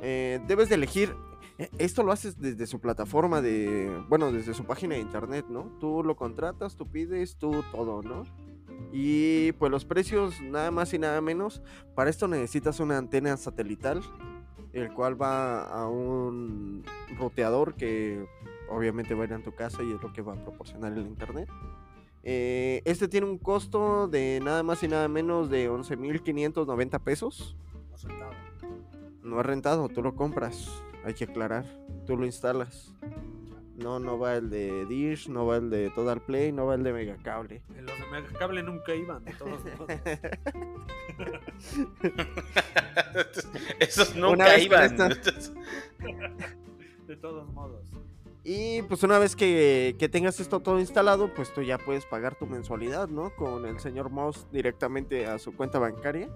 Eh, 0.00 0.40
debes 0.46 0.68
de 0.68 0.74
elegir. 0.76 1.14
eh, 1.58 1.70
Esto 1.78 2.02
lo 2.02 2.12
haces 2.12 2.38
desde 2.40 2.66
su 2.66 2.80
plataforma 2.80 3.40
de. 3.40 3.90
Bueno, 4.08 4.30
desde 4.32 4.54
su 4.54 4.64
página 4.64 4.94
de 4.94 5.00
internet, 5.00 5.46
¿no? 5.48 5.72
Tú 5.80 6.02
lo 6.04 6.16
contratas, 6.16 6.76
tú 6.76 6.86
pides, 6.86 7.36
tú 7.36 7.64
todo, 7.72 8.02
¿no? 8.02 8.24
Y 8.92 9.52
pues 9.52 9.70
los 9.70 9.84
precios, 9.84 10.40
nada 10.40 10.70
más 10.70 10.92
y 10.94 10.98
nada 10.98 11.20
menos. 11.20 11.62
Para 11.94 12.10
esto 12.10 12.28
necesitas 12.28 12.80
una 12.80 12.98
antena 12.98 13.36
satelital, 13.36 14.02
el 14.72 14.92
cual 14.92 15.20
va 15.20 15.64
a 15.64 15.88
un 15.88 16.84
roteador 17.18 17.74
que 17.74 18.26
obviamente 18.68 19.14
va 19.14 19.22
a 19.22 19.26
ir 19.26 19.34
a 19.34 19.42
tu 19.42 19.54
casa 19.54 19.82
y 19.82 19.92
es 19.92 20.02
lo 20.02 20.12
que 20.12 20.22
va 20.22 20.34
a 20.34 20.36
proporcionar 20.44 20.92
el 20.92 21.06
internet. 21.06 21.48
Eh, 22.26 22.80
este 22.86 23.06
tiene 23.06 23.26
un 23.26 23.38
costo 23.38 24.08
de 24.08 24.40
nada 24.42 24.62
más 24.62 24.82
y 24.82 24.88
nada 24.88 25.08
menos 25.08 25.50
de 25.50 25.70
11.590 25.70 27.00
pesos. 27.00 27.56
No 29.22 29.40
es 29.40 29.46
rentado, 29.46 29.88
tú 29.88 30.02
lo 30.02 30.14
compras, 30.14 30.70
hay 31.04 31.14
que 31.14 31.24
aclarar, 31.24 31.64
tú 32.06 32.16
lo 32.16 32.24
instalas. 32.24 32.94
No, 33.76 33.98
no 33.98 34.18
va 34.18 34.36
el 34.36 34.50
de 34.50 34.86
Dish, 34.86 35.28
no 35.28 35.46
va 35.46 35.56
el 35.56 35.68
de 35.68 35.90
Total 35.90 36.22
Play, 36.22 36.52
no 36.52 36.66
va 36.66 36.76
el 36.76 36.84
de 36.84 36.92
Megacable. 36.92 37.62
Los 37.68 37.98
de 37.98 38.06
Megacable 38.10 38.62
nunca 38.62 38.94
iban, 38.94 39.24
de 39.24 39.32
todos 39.32 39.64
modos. 39.64 39.88
Esos 43.80 44.14
nunca 44.16 44.58
iban. 44.58 44.96
De 47.06 47.16
todos 47.16 47.46
modos. 47.52 47.86
Y 48.44 48.82
pues 48.82 49.02
una 49.02 49.18
vez 49.18 49.34
que, 49.36 49.96
que 49.98 50.10
tengas 50.10 50.38
esto 50.38 50.60
todo 50.60 50.78
instalado, 50.78 51.32
pues 51.32 51.54
tú 51.54 51.62
ya 51.62 51.78
puedes 51.78 52.04
pagar 52.04 52.34
tu 52.34 52.44
mensualidad, 52.46 53.08
¿no? 53.08 53.34
Con 53.34 53.64
el 53.64 53.80
señor 53.80 54.10
Mouse 54.10 54.46
directamente 54.52 55.26
a 55.26 55.38
su 55.38 55.56
cuenta 55.56 55.78
bancaria. 55.78 56.28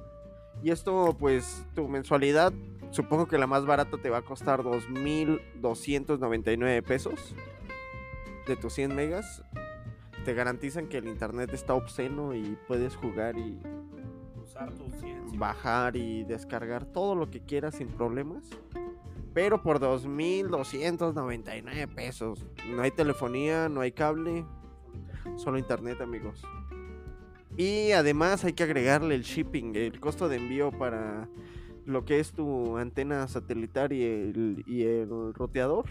Y 0.63 0.71
esto, 0.71 1.15
pues 1.19 1.67
tu 1.75 1.87
mensualidad, 1.87 2.55
supongo 2.91 3.29
que 3.29 3.37
la 3.39 3.47
más 3.47 3.67
barata 3.67 3.97
te 3.99 4.09
va 4.11 4.19
a 4.19 4.23
costar 4.23 4.63
2.299 4.63 6.83
pesos 6.83 7.35
de 8.47 8.57
tus 8.57 8.73
100 8.73 8.97
megas. 8.97 9.43
te 10.25 10.33
garantizan 10.35 10.89
que 10.89 10.99
el 10.99 11.07
internet 11.07 11.51
está 11.53 11.75
obsceno 11.75 12.35
y 12.35 12.59
puedes 12.67 12.97
jugar 12.97 13.39
y 13.39 13.61
Usar 14.43 14.73
tu 14.73 14.91
ciencia. 14.91 15.39
bajar 15.39 15.95
y 15.97 16.25
descargar 16.25 16.85
todo 16.87 17.15
lo 17.15 17.31
que 17.31 17.41
quieras 17.41 17.77
sin 17.77 17.87
problemas. 17.89 18.51
Pero 19.35 19.63
por 19.63 19.79
2.299 19.79 21.95
pesos. 21.95 22.45
No 22.69 22.83
hay 22.83 22.91
telefonía, 22.91 23.69
no 23.69 23.81
hay 23.81 23.93
cable, 23.93 24.45
solo 25.37 25.59
internet, 25.59 26.01
amigos. 26.01 26.43
Y 27.57 27.93
además 27.93 28.45
hay 28.45 28.53
que 28.53 28.63
agregarle 28.63 29.15
el 29.15 29.23
shipping, 29.23 29.75
el 29.75 30.01
costo 30.01 30.29
de 30.29 30.37
envío 30.37 30.71
para 30.71 31.29
lo 31.87 32.05
que 32.05 32.21
es 32.21 32.33
tu 32.33 32.77
antena 32.77 33.27
satelital 33.29 33.93
y 33.93 34.05
el, 34.05 34.65
y 34.67 34.83
el 34.83 35.35
roteador, 35.35 35.87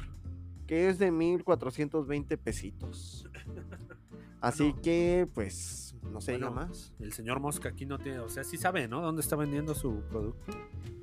que 0.67 0.89
es 0.89 0.99
de 0.99 1.11
1.420 1.11 2.37
pesitos. 2.37 3.27
Así 4.41 4.73
que, 4.83 5.27
pues, 5.33 5.86
no 6.03 6.21
se 6.21 6.33
diga 6.33 6.49
Bueno. 6.49 6.67
más. 6.67 6.93
El 6.99 7.13
señor 7.13 7.39
Mosca 7.39 7.69
aquí 7.69 7.85
no 7.85 7.99
tiene, 7.99 8.19
o 8.19 8.29
sea, 8.29 8.43
sí 8.43 8.57
sabe, 8.57 8.87
¿no? 8.87 9.01
¿Dónde 9.01 9.21
está 9.21 9.35
vendiendo 9.35 9.73
su 9.75 10.01
producto? 10.09 10.51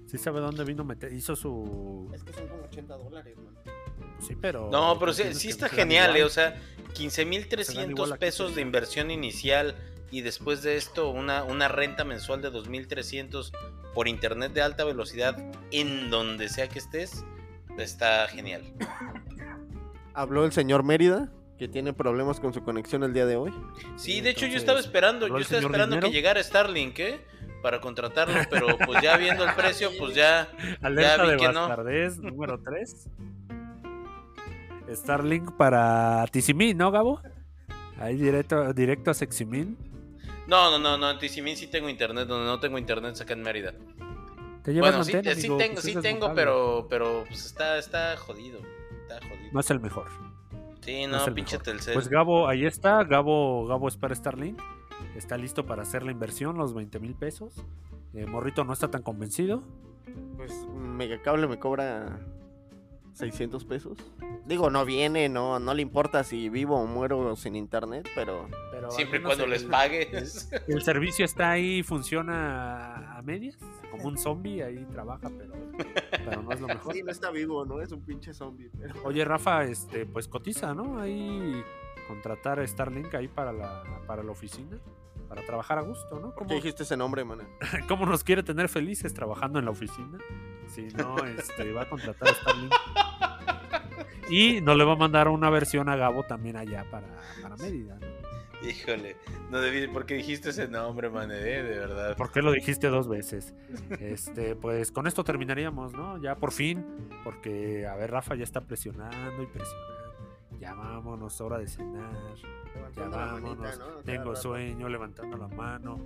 Sí 0.07 0.19
sabe 0.19 0.41
dónde 0.41 0.65
vino 0.65 0.85
meter, 0.85 1.13
hizo 1.13 1.35
su... 1.35 2.11
Es 2.15 2.23
que 2.23 2.33
son 2.33 2.47
como 2.49 2.63
80 2.65 2.97
dólares, 2.97 3.37
man. 3.37 3.55
Sí, 4.21 4.37
pero... 4.41 4.71
No, 4.71 4.99
pero 4.99 5.13
tú 5.13 5.23
sí, 5.23 5.35
sí 5.35 5.49
está 5.49 5.69
genial, 5.69 6.17
eh, 6.17 6.25
o 6.25 6.29
sea, 6.29 6.61
Se 6.95 7.25
dan 7.25 7.33
igual 7.33 8.11
15.300 8.11 8.13
aquí 8.13 8.21
pesos 8.21 8.55
de 8.55 8.63
inversión 8.63 9.11
inicial 9.11 9.75
y 10.11 10.21
después 10.21 10.63
de 10.63 10.77
esto 10.77 11.11
una, 11.11 11.43
una 11.45 11.69
renta 11.69 12.05
mensual 12.05 12.41
de 12.41 12.53
2.300 12.53 13.51
por 13.95 14.07
internet 14.09 14.53
de 14.53 14.63
alta 14.63 14.85
velocidad 14.85 15.37
en 15.71 16.11
donde 16.11 16.49
sea 16.49 16.69
que 16.69 16.79
estés, 16.79 17.25
está 17.79 18.29
genial. 18.29 18.63
Habló 20.13 20.45
el 20.45 20.53
señor 20.53 20.85
Mérida, 20.85 21.33
que 21.59 21.69
tiene 21.69 21.93
problemas 21.93 22.41
con 22.41 22.53
su 22.53 22.63
conexión 22.63 23.05
el 23.05 23.13
día 23.13 23.27
de 23.27 23.37
hoy. 23.37 23.53
Sí, 23.97 24.21
de 24.21 24.31
hecho 24.31 24.47
yo 24.47 24.57
estaba 24.57 24.81
esperando, 24.81 25.27
¿habló 25.27 25.39
yo 25.39 25.43
estaba 25.43 25.63
esperando 25.63 26.01
que 26.01 26.11
llegara 26.11 26.43
Starlink, 26.43 26.99
¿eh? 26.99 27.21
Para 27.63 27.81
contratarlo, 27.81 28.35
pero 28.51 28.77
pues 28.85 29.01
ya 29.03 29.17
viendo 29.17 29.45
el 29.45 29.55
precio, 29.55 29.91
pues 29.99 30.15
ya... 30.15 30.49
Alerta 30.83 31.25
vi 31.25 31.31
de 31.31 31.37
que 31.39 31.49
no. 31.49 31.69
número 32.23 32.61
3. 32.63 33.09
Starlink 34.93 35.53
para 35.53 36.27
Tizimín, 36.31 36.77
¿no, 36.77 36.91
Gabo? 36.91 37.21
Ahí 37.99 38.17
directo, 38.17 38.73
directo 38.75 39.11
a 39.13 39.15
Seximín. 39.15 39.79
No, 40.47 40.71
no, 40.71 40.79
no, 40.79 40.99
no, 40.99 41.11
en 41.11 41.19
Tizimín 41.19 41.57
sí 41.57 41.69
tengo 41.69 41.89
internet, 41.89 42.27
donde 42.29 42.47
no 42.47 42.61
tengo 42.61 42.77
internet 42.77 43.19
acá 43.21 43.33
en 43.33 43.43
Mérida. 43.43 43.73
Te 44.63 44.73
llevas 44.73 44.91
Bueno, 44.91 45.05
sí, 45.05 45.17
antena, 45.17 45.35
sí 45.35 45.41
amigo, 45.47 45.57
tengo, 45.57 45.75
pues 45.75 45.85
sí 45.85 45.93
tengo, 45.93 46.03
desmontable. 46.03 46.35
pero, 46.35 46.87
pero 46.91 47.25
pues 47.29 47.47
está, 47.47 47.79
está 47.79 48.17
jodido. 48.17 48.61
Está 49.03 49.21
jodido. 49.27 49.53
No 49.53 49.61
es 49.61 49.71
el 49.71 49.81
mejor. 49.81 50.09
Sí, 50.85 51.07
no 51.07 51.27
no, 51.27 51.35
pinche. 51.35 51.59
Telcel. 51.59 51.95
Pues 51.95 52.09
Gabo, 52.09 52.47
ahí 52.49 52.67
está. 52.67 53.03
Gabo, 53.05 53.67
Gabo 53.67 53.89
es 53.89 53.97
para 53.97 54.15
Starlink. 54.15 54.61
Está 55.17 55.37
listo 55.37 55.65
para 55.65 55.83
hacer 55.83 56.03
la 56.03 56.13
inversión, 56.13 56.57
los 56.57 56.75
20 56.75 56.99
mil 57.01 57.15
pesos. 57.15 57.65
Eh, 58.15 58.27
Morrito 58.27 58.65
no 58.65 58.73
está 58.73 58.89
tan 58.91 59.03
convencido. 59.03 59.63
Pues 60.37 60.53
Megacable 60.75 61.47
me 61.47 61.59
cobra 61.59 62.21
600 63.15 63.65
pesos. 63.65 63.99
Digo, 64.47 64.69
no 64.71 64.85
viene, 64.85 65.29
no, 65.29 65.59
no 65.59 65.73
le 65.73 65.83
importa 65.83 66.23
si 66.25 66.49
vivo 66.49 66.79
o 66.81 66.87
muero 66.87 67.35
sin 67.37 67.57
internet, 67.57 68.09
pero 68.15 68.49
Siempre 68.91 69.21
y 69.21 69.23
cuando 69.23 69.45
el- 69.45 69.51
les 69.51 69.65
pagues. 69.65 70.51
El 70.69 70.83
servicio 70.83 71.25
está 71.25 71.53
ahí, 71.53 71.83
funciona 71.83 73.17
a 73.17 73.23
medias, 73.23 73.57
como 73.91 74.05
un 74.05 74.19
zombie, 74.19 74.63
ahí 74.63 74.85
trabaja, 74.91 75.31
pero, 75.39 75.55
pero 76.11 76.43
no 76.43 76.53
es 76.53 76.61
lo 76.61 76.67
mejor. 76.69 76.93
sí, 76.93 77.03
no 77.03 77.11
está 77.11 77.31
vivo, 77.31 77.65
¿no? 77.65 77.81
Es 77.81 77.93
un 77.93 78.05
pinche 78.05 78.35
zombie. 78.35 78.71
pero- 78.79 78.95
Oye, 79.05 79.25
Rafa, 79.25 79.65
este, 79.65 80.05
pues 80.07 80.29
cotiza, 80.29 80.75
¿no? 80.75 81.01
Ahí 81.01 81.63
contratar 82.09 82.61
a 82.61 82.67
Starlink 82.67 83.15
ahí 83.15 83.29
para 83.29 83.53
la, 83.53 83.83
para 84.07 84.23
la 84.23 84.33
oficina, 84.33 84.77
para 85.29 85.43
trabajar 85.47 85.79
a 85.79 85.83
gusto, 85.83 86.17
¿no? 86.21 86.29
¿Por 86.35 86.35
¿Cómo, 86.35 86.49
qué 86.49 86.55
dijiste 86.57 86.83
ese 86.83 86.97
nombre, 86.99 87.25
mana? 87.25 87.45
cómo 87.89 88.05
nos 88.05 88.23
quiere 88.23 88.43
tener 88.43 88.69
felices 88.69 89.15
trabajando 89.15 89.59
en 89.59 89.65
la 89.65 89.71
oficina? 89.71 90.19
Si 90.67 90.83
no, 90.89 91.17
este, 91.25 91.73
va 91.73 91.83
a 91.83 91.89
contratar 91.89 92.29
a 92.29 92.35
Starlink. 92.35 92.73
Y 94.31 94.61
no 94.63 94.75
le 94.75 94.85
va 94.85 94.93
a 94.95 94.97
mandar 94.97 95.29
una 95.29 95.51
versión 95.51 95.89
a 95.89 95.97
Gabo 95.97 96.23
también 96.25 96.57
allá 96.57 96.85
para, 96.91 97.07
para 97.43 97.57
Mérida, 97.57 97.99
¿no? 98.01 98.15
Híjole, 98.67 99.17
no 99.51 99.61
debí, 99.61 99.87
¿por 99.89 100.07
qué 100.07 100.15
dijiste 100.15 100.49
ese 100.49 100.67
nombre, 100.69 101.11
man? 101.11 101.31
eh? 101.31 101.35
De 101.35 101.63
verdad. 101.63 102.17
¿Por 102.17 102.33
qué 102.33 102.41
lo 102.41 102.51
dijiste 102.51 102.89
dos 102.89 103.07
veces? 103.09 103.53
Este, 104.01 104.57
pues 104.57 104.91
con 104.91 105.07
esto 105.07 105.23
terminaríamos, 105.25 105.93
¿no? 105.93 106.17
Ya 106.23 106.37
por 106.37 106.51
fin, 106.53 106.83
porque 107.23 107.87
a 107.87 107.95
ver, 107.97 108.11
Rafa 108.11 108.35
ya 108.37 108.45
está 108.45 108.63
presionando 108.63 109.43
y 109.43 109.47
presionando. 109.47 109.95
Ya 110.59 110.73
vámonos, 110.73 111.39
hora 111.43 111.59
de 111.59 111.67
cenar. 111.67 112.11
Ya 112.37 112.75
Levantando 112.75 113.17
vámonos. 113.19 113.59
manita, 113.59 113.77
¿no? 113.77 113.87
Cada 113.91 114.03
Tengo 114.05 114.31
rato. 114.31 114.37
sueño, 114.37 114.89
levantando 114.89 115.37
la 115.37 115.49
mano. 115.49 115.99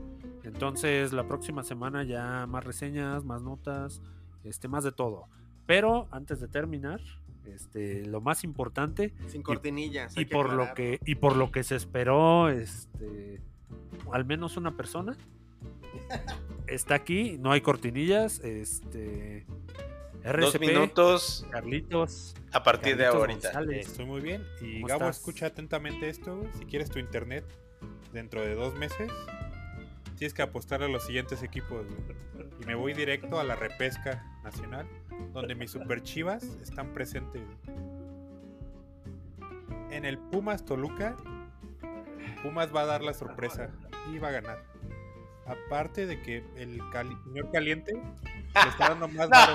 Entonces, 0.42 1.12
la 1.12 1.28
próxima 1.28 1.62
semana 1.62 2.02
ya 2.02 2.44
más 2.48 2.64
reseñas, 2.64 3.24
más 3.24 3.42
notas, 3.42 4.02
este, 4.42 4.66
más 4.66 4.82
de 4.82 4.90
todo. 4.90 5.28
Pero 5.68 6.08
antes 6.10 6.40
de 6.40 6.48
terminar, 6.48 6.98
este, 7.44 8.06
lo 8.06 8.22
más 8.22 8.42
importante 8.42 9.12
Sin 9.26 9.42
cortinillas. 9.42 10.16
y 10.16 10.24
por 10.24 10.50
lo 10.54 10.72
que 10.72 10.98
y 11.04 11.16
por 11.16 11.36
lo 11.36 11.52
que 11.52 11.62
se 11.62 11.76
esperó 11.76 12.48
este 12.48 13.42
al 14.12 14.24
menos 14.24 14.56
una 14.56 14.76
persona 14.76 15.14
está 16.66 16.94
aquí 16.94 17.36
no 17.38 17.52
hay 17.52 17.60
cortinillas 17.60 18.40
este 18.40 19.44
Dos 20.24 20.54
RCP 20.54 20.60
minutos 20.60 21.46
Carlitos 21.50 22.34
a 22.52 22.62
partir 22.62 22.96
de 22.96 23.04
ahorita. 23.06 23.48
González. 23.52 23.88
Estoy 23.88 24.06
muy 24.06 24.20
bien. 24.22 24.42
Y 24.62 24.76
¿Cómo 24.80 24.86
Gabo, 24.88 25.00
estás? 25.04 25.18
escucha 25.18 25.46
atentamente 25.46 26.08
esto. 26.08 26.42
Si 26.58 26.64
quieres 26.64 26.90
tu 26.90 26.98
internet 26.98 27.44
dentro 28.12 28.40
de 28.42 28.54
dos 28.54 28.74
meses, 28.74 29.10
tienes 30.18 30.34
que 30.34 30.42
apostar 30.42 30.82
a 30.82 30.88
los 30.88 31.04
siguientes 31.06 31.42
equipos. 31.42 31.86
güey. 31.86 32.48
Y 32.60 32.66
me 32.66 32.74
voy 32.74 32.92
directo 32.92 33.38
a 33.40 33.44
la 33.44 33.54
repesca 33.56 34.24
nacional, 34.44 34.86
donde 35.32 35.54
mis 35.54 35.70
super 35.70 36.02
chivas 36.02 36.44
están 36.62 36.92
presentes. 36.92 37.42
En 39.90 40.04
el 40.04 40.18
Pumas 40.18 40.64
Toluca, 40.64 41.16
Pumas 42.42 42.74
va 42.74 42.82
a 42.82 42.86
dar 42.86 43.02
la 43.02 43.14
sorpresa 43.14 43.70
y 44.12 44.18
va 44.18 44.28
a 44.28 44.32
ganar. 44.32 44.62
Aparte 45.46 46.06
de 46.06 46.20
que 46.20 46.44
el 46.56 46.78
cali- 46.92 47.16
señor 47.24 47.50
caliente 47.50 47.94
le 47.94 48.70
está 48.70 48.90
dando 48.90 49.08
más 49.08 49.28
varo. 49.30 49.54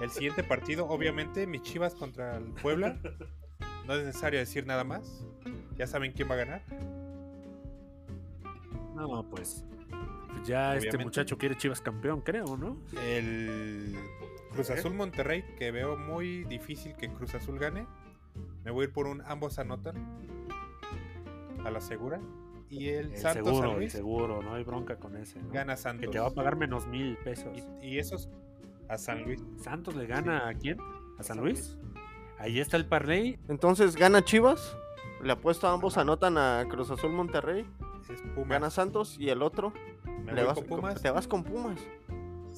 El 0.00 0.10
siguiente 0.10 0.44
partido, 0.44 0.86
obviamente, 0.86 1.46
mis 1.46 1.62
chivas 1.62 1.94
contra 1.94 2.36
el 2.36 2.44
Puebla. 2.62 2.96
No 3.86 3.94
es 3.94 4.04
necesario 4.04 4.38
decir 4.38 4.66
nada 4.66 4.84
más. 4.84 5.24
Ya 5.76 5.86
saben 5.86 6.12
quién 6.12 6.30
va 6.30 6.34
a 6.34 6.38
ganar. 6.38 6.62
No 8.98 9.28
pues 9.30 9.64
ya 10.44 10.76
este 10.76 10.98
muchacho 10.98 11.36
quiere 11.38 11.56
Chivas 11.56 11.80
campeón 11.80 12.20
creo 12.20 12.56
no 12.56 12.78
El 13.02 13.96
Cruz 14.52 14.70
Azul 14.70 14.94
Monterrey, 14.94 15.44
que 15.56 15.70
veo 15.70 15.96
muy 15.96 16.44
difícil 16.44 16.94
que 16.96 17.08
Cruz 17.12 17.34
Azul 17.34 17.58
gane. 17.58 17.86
Me 18.64 18.70
voy 18.70 18.82
a 18.84 18.88
ir 18.88 18.92
por 18.92 19.06
un 19.06 19.22
ambos 19.22 19.58
anotan. 19.58 19.94
A 21.64 21.70
la 21.70 21.80
segura. 21.80 22.20
Y 22.70 22.88
el, 22.88 23.12
el 23.12 23.18
Santos 23.18 23.44
seguro 23.44 23.62
San 23.62 23.70
el 23.70 23.76
Luis 23.78 23.92
seguro 23.92 24.42
no 24.42 24.54
hay 24.54 24.64
bronca 24.64 24.96
con 24.96 25.16
ese 25.16 25.40
¿no? 25.40 25.50
gana 25.50 25.74
que 25.74 25.80
Santos. 25.80 26.10
te 26.10 26.18
va 26.18 26.26
a 26.26 26.30
pagar 26.30 26.56
menos 26.56 26.86
mil 26.86 27.16
pesos 27.18 27.56
Y, 27.80 27.86
y 27.94 27.98
esos 27.98 28.28
a 28.88 28.98
San 28.98 29.22
Luis. 29.24 29.42
Santos 29.56 29.94
le 29.96 30.06
gana 30.06 30.48
a 30.48 30.54
quién 30.54 30.78
a 31.18 31.22
San 31.22 31.38
Luis 31.38 31.78
ahí 32.38 32.60
está 32.60 32.76
el 32.76 32.84
parlay 32.84 33.38
Entonces, 33.48 33.96
¿gana 33.96 34.22
Chivas? 34.22 34.76
Le 35.22 35.32
apuesto 35.32 35.66
a 35.66 35.72
ambos, 35.72 35.96
anotan 35.96 36.36
a 36.36 36.64
Cruz 36.68 36.90
Azul 36.90 37.12
Monterrey. 37.12 37.64
Es 38.12 38.20
Pumas. 38.34 38.48
Gana 38.48 38.70
Santos 38.70 39.16
y 39.18 39.28
el 39.30 39.42
otro 39.42 39.72
Me 40.24 40.32
le 40.32 40.42
voy 40.42 40.44
vas 40.46 40.54
con 40.58 40.64
Pumas. 40.66 41.02
te 41.02 41.10
vas 41.10 41.26
con 41.28 41.44
Pumas. 41.44 41.80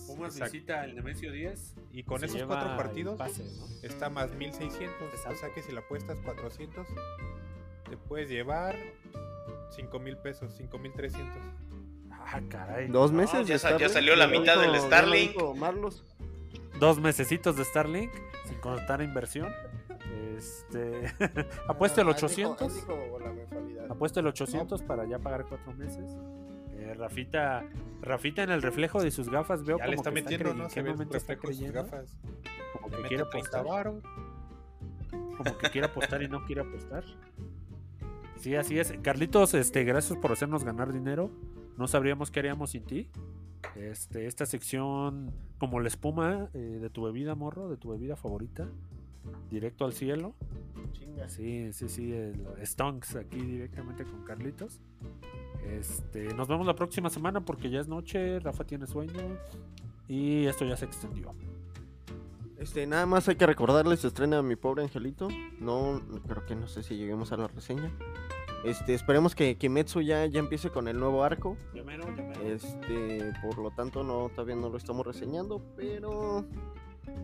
Pumas 0.06 0.32
Exacto. 0.34 0.52
visita 0.52 0.84
el 0.84 0.94
Nemesio 0.96 1.30
10 1.32 1.74
Y 1.92 2.02
con 2.04 2.20
se 2.20 2.26
esos 2.26 2.42
cuatro 2.44 2.76
partidos 2.76 3.18
pase, 3.18 3.44
¿no? 3.44 3.66
está 3.82 4.08
más 4.10 4.32
1600. 4.34 5.00
O 5.02 5.04
Exacto. 5.16 5.38
sea 5.38 5.54
que 5.54 5.62
si 5.62 5.72
la 5.72 5.80
apuestas 5.80 6.18
400, 6.20 6.86
te 7.88 7.96
puedes 7.96 8.28
llevar 8.28 8.76
5000 9.70 10.16
pesos, 10.18 10.52
5300. 10.56 11.28
Ah, 12.12 12.40
caray. 12.48 12.88
Dos 12.88 13.10
No, 13.12 13.18
meses. 13.18 13.46
ya 13.46 13.58
sa- 13.58 13.70
ya 13.70 13.76
Starlink, 13.88 13.92
salió 13.92 14.16
la 14.16 14.26
mitad 14.28 14.60
del 14.60 14.72
ya 14.72 14.78
lo 14.78 14.86
Starlink. 14.86 15.32
dijo 15.32 15.54
Marlos. 15.54 16.04
Dos 16.78 16.98
mesecitos 17.00 17.56
de 17.56 17.64
Starlink 17.64 18.12
sin 18.46 18.58
contar 18.58 19.02
inversión. 19.02 19.52
Este. 20.44 21.12
apuesta 21.68 22.00
el 22.00 22.08
Ah, 22.08 22.10
él 22.12 22.16
dijo- 22.16 22.52
800. 22.52 22.74
dijo 22.74 23.18
la. 23.18 23.92
Apuesta 23.92 24.20
el 24.20 24.26
800 24.26 24.82
para 24.82 25.04
ya 25.06 25.18
pagar 25.18 25.46
cuatro 25.48 25.72
meses. 25.74 26.16
Eh, 26.76 26.94
Rafita, 26.94 27.64
Rafita 28.00 28.42
en 28.42 28.50
el 28.50 28.62
reflejo 28.62 29.02
de 29.02 29.10
sus 29.10 29.28
gafas 29.28 29.64
veo 29.64 29.76
Ya 29.78 29.84
como 29.84 29.90
le 29.90 29.96
está 29.96 30.10
que 30.10 30.22
metiendo, 30.22 30.54
¿no? 30.54 30.64
¿en 30.64 30.70
Se 30.70 30.74
qué 30.76 30.82
ve 30.82 30.88
el 30.90 30.94
momento 30.96 31.16
está 31.16 31.34
reflejo 31.34 31.48
de 31.48 31.54
sus 31.54 31.62
creyendo? 31.70 31.90
gafas. 31.90 32.16
Como 32.80 32.96
Le 32.96 33.02
que 33.02 33.08
quiere 33.08 33.24
30 33.30 33.58
apostar. 33.58 33.92
Como 35.36 35.58
que 35.58 35.70
quiere 35.70 35.86
apostar 35.86 36.22
y 36.22 36.28
no 36.28 36.44
quiere 36.46 36.62
apostar. 36.62 37.04
Sí, 38.36 38.54
así 38.56 38.78
es. 38.78 38.92
Carlitos, 39.02 39.52
este, 39.54 39.84
gracias 39.84 40.18
por 40.18 40.32
hacernos 40.32 40.64
ganar 40.64 40.92
dinero. 40.92 41.30
No 41.76 41.86
sabríamos 41.88 42.30
qué 42.30 42.40
haríamos 42.40 42.70
sin 42.70 42.84
ti. 42.84 43.08
Este, 43.76 44.26
esta 44.26 44.46
sección, 44.46 45.32
como 45.58 45.80
la 45.80 45.88
espuma 45.88 46.48
eh, 46.54 46.58
de 46.80 46.88
tu 46.90 47.02
bebida, 47.04 47.34
morro, 47.34 47.68
de 47.68 47.76
tu 47.76 47.90
bebida 47.90 48.16
favorita, 48.16 48.68
directo 49.50 49.84
al 49.84 49.92
cielo. 49.92 50.34
Chinga. 50.92 51.28
Sí, 51.28 51.72
sí, 51.72 51.88
sí, 51.88 52.12
el 52.12 52.46
Stonks 52.64 53.16
aquí 53.16 53.40
directamente 53.40 54.04
con 54.04 54.24
Carlitos. 54.24 54.80
Este, 55.64 56.34
nos 56.34 56.48
vemos 56.48 56.66
la 56.66 56.74
próxima 56.74 57.10
semana 57.10 57.44
porque 57.44 57.70
ya 57.70 57.80
es 57.80 57.88
noche, 57.88 58.40
Rafa 58.40 58.64
tiene 58.64 58.86
sueño 58.86 59.20
y 60.08 60.46
esto 60.46 60.64
ya 60.64 60.76
se 60.76 60.86
extendió. 60.86 61.34
Este, 62.58 62.86
nada 62.86 63.06
más 63.06 63.28
hay 63.28 63.36
que 63.36 63.46
recordarles, 63.46 64.00
se 64.00 64.08
estrena 64.08 64.42
Mi 64.42 64.56
Pobre 64.56 64.82
Angelito. 64.82 65.28
No, 65.60 66.00
creo 66.28 66.44
que 66.44 66.54
no 66.54 66.66
sé 66.66 66.82
si 66.82 66.96
lleguemos 66.96 67.32
a 67.32 67.36
la 67.36 67.48
reseña. 67.48 67.90
Este, 68.64 68.92
esperemos 68.92 69.34
que 69.34 69.56
Kimetsu 69.56 70.02
ya, 70.02 70.26
ya 70.26 70.38
empiece 70.38 70.68
con 70.68 70.86
el 70.86 70.98
nuevo 70.98 71.24
arco. 71.24 71.56
Este, 72.44 73.32
por 73.42 73.56
lo 73.58 73.70
tanto, 73.70 74.04
no, 74.04 74.28
todavía 74.28 74.56
no 74.56 74.68
lo 74.68 74.76
estamos 74.76 75.06
reseñando, 75.06 75.62
pero 75.76 76.44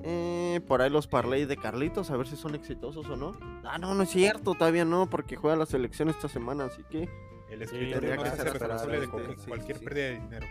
eh, 0.04 0.60
por 0.66 0.82
ahí 0.82 0.90
los 0.90 1.06
parlay 1.06 1.44
de 1.46 1.56
Carlitos, 1.56 2.10
a 2.10 2.16
ver 2.16 2.26
si 2.26 2.36
son 2.36 2.54
exitosos 2.54 3.06
o 3.08 3.16
no. 3.16 3.36
Ah, 3.64 3.78
no, 3.78 3.94
no 3.94 4.02
es 4.02 4.10
cierto, 4.10 4.54
todavía 4.54 4.84
no, 4.84 5.08
porque 5.10 5.36
juega 5.36 5.56
la 5.56 5.66
selección 5.66 6.08
esta 6.08 6.28
semana, 6.28 6.64
así 6.66 6.82
que. 6.90 7.08
El 7.50 7.58
Sí, 7.60 7.64
escritorio 7.76 7.92
tendría 8.00 8.16
no 8.16 8.22
que 8.24 8.28
se 8.28 8.34
hace 8.34 8.42
ser 8.42 8.52
responsable 8.52 8.98
de 8.98 9.04
esperado, 9.04 9.10
cualquier, 9.12 9.30
este, 9.30 9.42
sí, 9.42 9.48
cualquier 9.48 9.78
sí. 9.78 9.84
pérdida 9.84 10.04
de 10.06 10.20
dinero. 10.20 10.46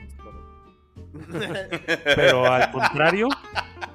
Pero 2.15 2.45
al 2.45 2.71
contrario, 2.71 3.27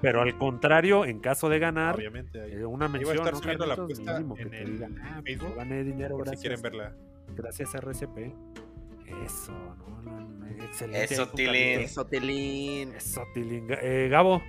pero 0.00 0.22
al 0.22 0.36
contrario, 0.38 1.04
en 1.04 1.18
caso 1.20 1.48
de 1.48 1.58
ganar, 1.58 1.96
Obviamente. 1.96 2.40
ahí. 2.40 2.52
eh, 2.52 2.64
una 2.64 2.86
Iba 2.86 2.86
a 2.86 2.88
mención, 2.88 3.16
estar 3.18 3.32
¿no, 3.34 3.38
subiendo 3.40 3.66
la 3.66 3.76
Carlitos? 3.76 3.98
apuesta 4.00 4.18
Mínimo 4.18 4.34
que 4.34 4.42
en 4.42 4.54
el 4.54 4.72
digan, 4.72 4.98
"Ah, 5.02 5.08
pues, 5.14 5.24
Facebook, 5.24 5.54
gané 5.56 5.84
dinero 5.84 6.16
por 6.16 6.26
si 6.26 6.30
gracias, 6.30 6.40
quieren 6.40 6.62
verla. 6.62 6.96
gracias 7.36 7.74
a 7.74 7.78
RCP. 7.78 8.32
Eso, 9.24 9.52
no, 10.02 10.20
no, 10.20 10.46
excelente. 10.64 11.14
Eso, 11.14 11.28
Tilín. 11.28 11.80
Eso, 11.80 12.06
Tilín. 12.06 12.92
Eso, 12.94 13.22
Tilín. 13.34 13.66
Eh, 13.70 14.08
Gabo, 14.10 14.42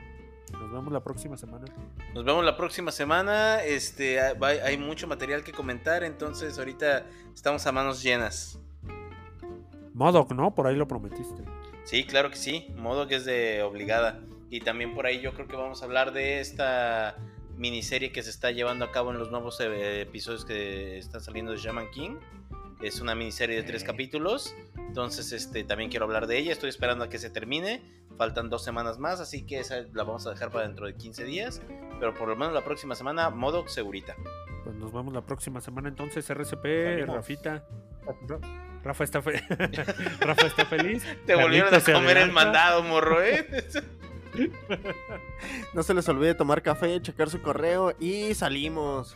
nos 0.52 0.72
vemos 0.72 0.91
la 0.91 1.03
próxima 1.03 1.38
semana. 1.38 1.65
Nos 2.14 2.23
vemos 2.23 2.44
la 2.44 2.57
próxima 2.57 2.91
semana. 2.91 3.64
Este, 3.64 4.19
hay, 4.19 4.57
hay 4.60 4.78
mucho 4.78 5.07
material 5.07 5.44
que 5.44 5.52
comentar, 5.52 6.03
entonces 6.03 6.57
ahorita 6.57 7.06
estamos 7.34 7.65
a 7.68 7.72
manos 7.72 8.03
llenas. 8.03 8.60
Modoc, 9.94 10.32
¿no? 10.32 10.56
Por 10.56 10.68
ahí 10.68 10.76
lo 10.76 10.88
prometiste. 10.88 11.44
Sí, 11.84 12.06
claro 12.06 12.30
que 12.30 12.38
sí. 12.38 12.68
Modo 12.76 13.07
que 13.07 13.15
es 13.15 13.26
de 13.26 13.64
obligada. 13.64 14.19
Y 14.49 14.61
también 14.61 14.94
por 14.94 15.06
ahí 15.06 15.22
yo 15.22 15.34
creo 15.34 15.48
que 15.48 15.56
vamos 15.56 15.82
a 15.82 15.86
hablar 15.86 16.11
de 16.14 16.40
esta 16.40 17.15
miniserie 17.57 18.11
que 18.11 18.23
se 18.23 18.30
está 18.30 18.52
llevando 18.52 18.86
a 18.86 18.91
cabo 18.91 19.11
en 19.11 19.18
los 19.18 19.32
nuevos 19.32 19.60
eh, 19.60 20.02
episodios 20.02 20.45
que 20.45 20.98
están 20.98 21.22
saliendo 21.22 21.52
de 21.52 21.57
Shaman 21.57 21.90
King. 21.91 22.18
Es 22.82 22.99
una 22.99 23.14
miniserie 23.16 23.56
de 23.58 23.64
tres 23.64 23.84
capítulos. 23.84 24.56
Entonces, 24.78 25.32
este, 25.32 25.64
también 25.64 25.90
quiero 25.90 26.06
hablar 26.06 26.28
de 26.28 26.38
ella. 26.38 26.52
Estoy 26.52 26.70
esperando 26.70 27.03
a 27.06 27.10
que 27.10 27.20
se 27.20 27.30
termine. 27.30 27.82
Faltan 28.18 28.49
dos 28.49 28.64
semanas 28.64 28.98
más, 28.99 29.20
así 29.20 29.45
que 29.45 29.60
esa 29.60 29.82
la 29.94 30.03
vamos 30.03 30.26
a 30.28 30.32
dejar 30.32 30.52
para 30.52 30.68
dentro 30.68 30.86
de 30.86 30.95
15 30.95 31.24
días. 31.24 31.62
Pero 31.99 32.14
por 32.14 32.28
lo 32.28 32.36
menos 32.36 32.53
la 32.53 32.64
próxima 32.64 32.95
semana, 32.95 33.30
modo 33.30 33.68
segurita. 33.68 34.16
Pues 34.64 34.76
nos 34.76 34.91
vemos 34.91 35.14
la 35.14 35.22
próxima 35.26 35.62
semana 35.62 35.90
entonces, 35.90 36.30
RCP, 36.30 36.64
Salimos. 36.64 37.16
Rafita. 37.16 37.66
Ra- 38.28 38.40
Rafa 38.84 39.03
está, 39.03 39.22
fe- 39.22 39.44
Rafa 40.20 40.48
está 40.48 40.66
feliz. 40.66 41.03
Te 41.26 41.36
volvieron 41.36 41.74
a 41.74 41.80
comer 41.80 42.18
el 42.18 42.32
mandado, 42.32 42.84
morro, 42.84 43.22
¿eh? 43.22 43.48
No 45.74 45.84
se 45.84 45.94
les 45.94 46.08
olvide 46.10 46.36
tomar 46.36 46.62
café, 46.62 47.02
checar 47.02 47.30
su 47.30 47.41
correo 47.41 47.94
y 47.99 48.34
salimos. 48.34 49.16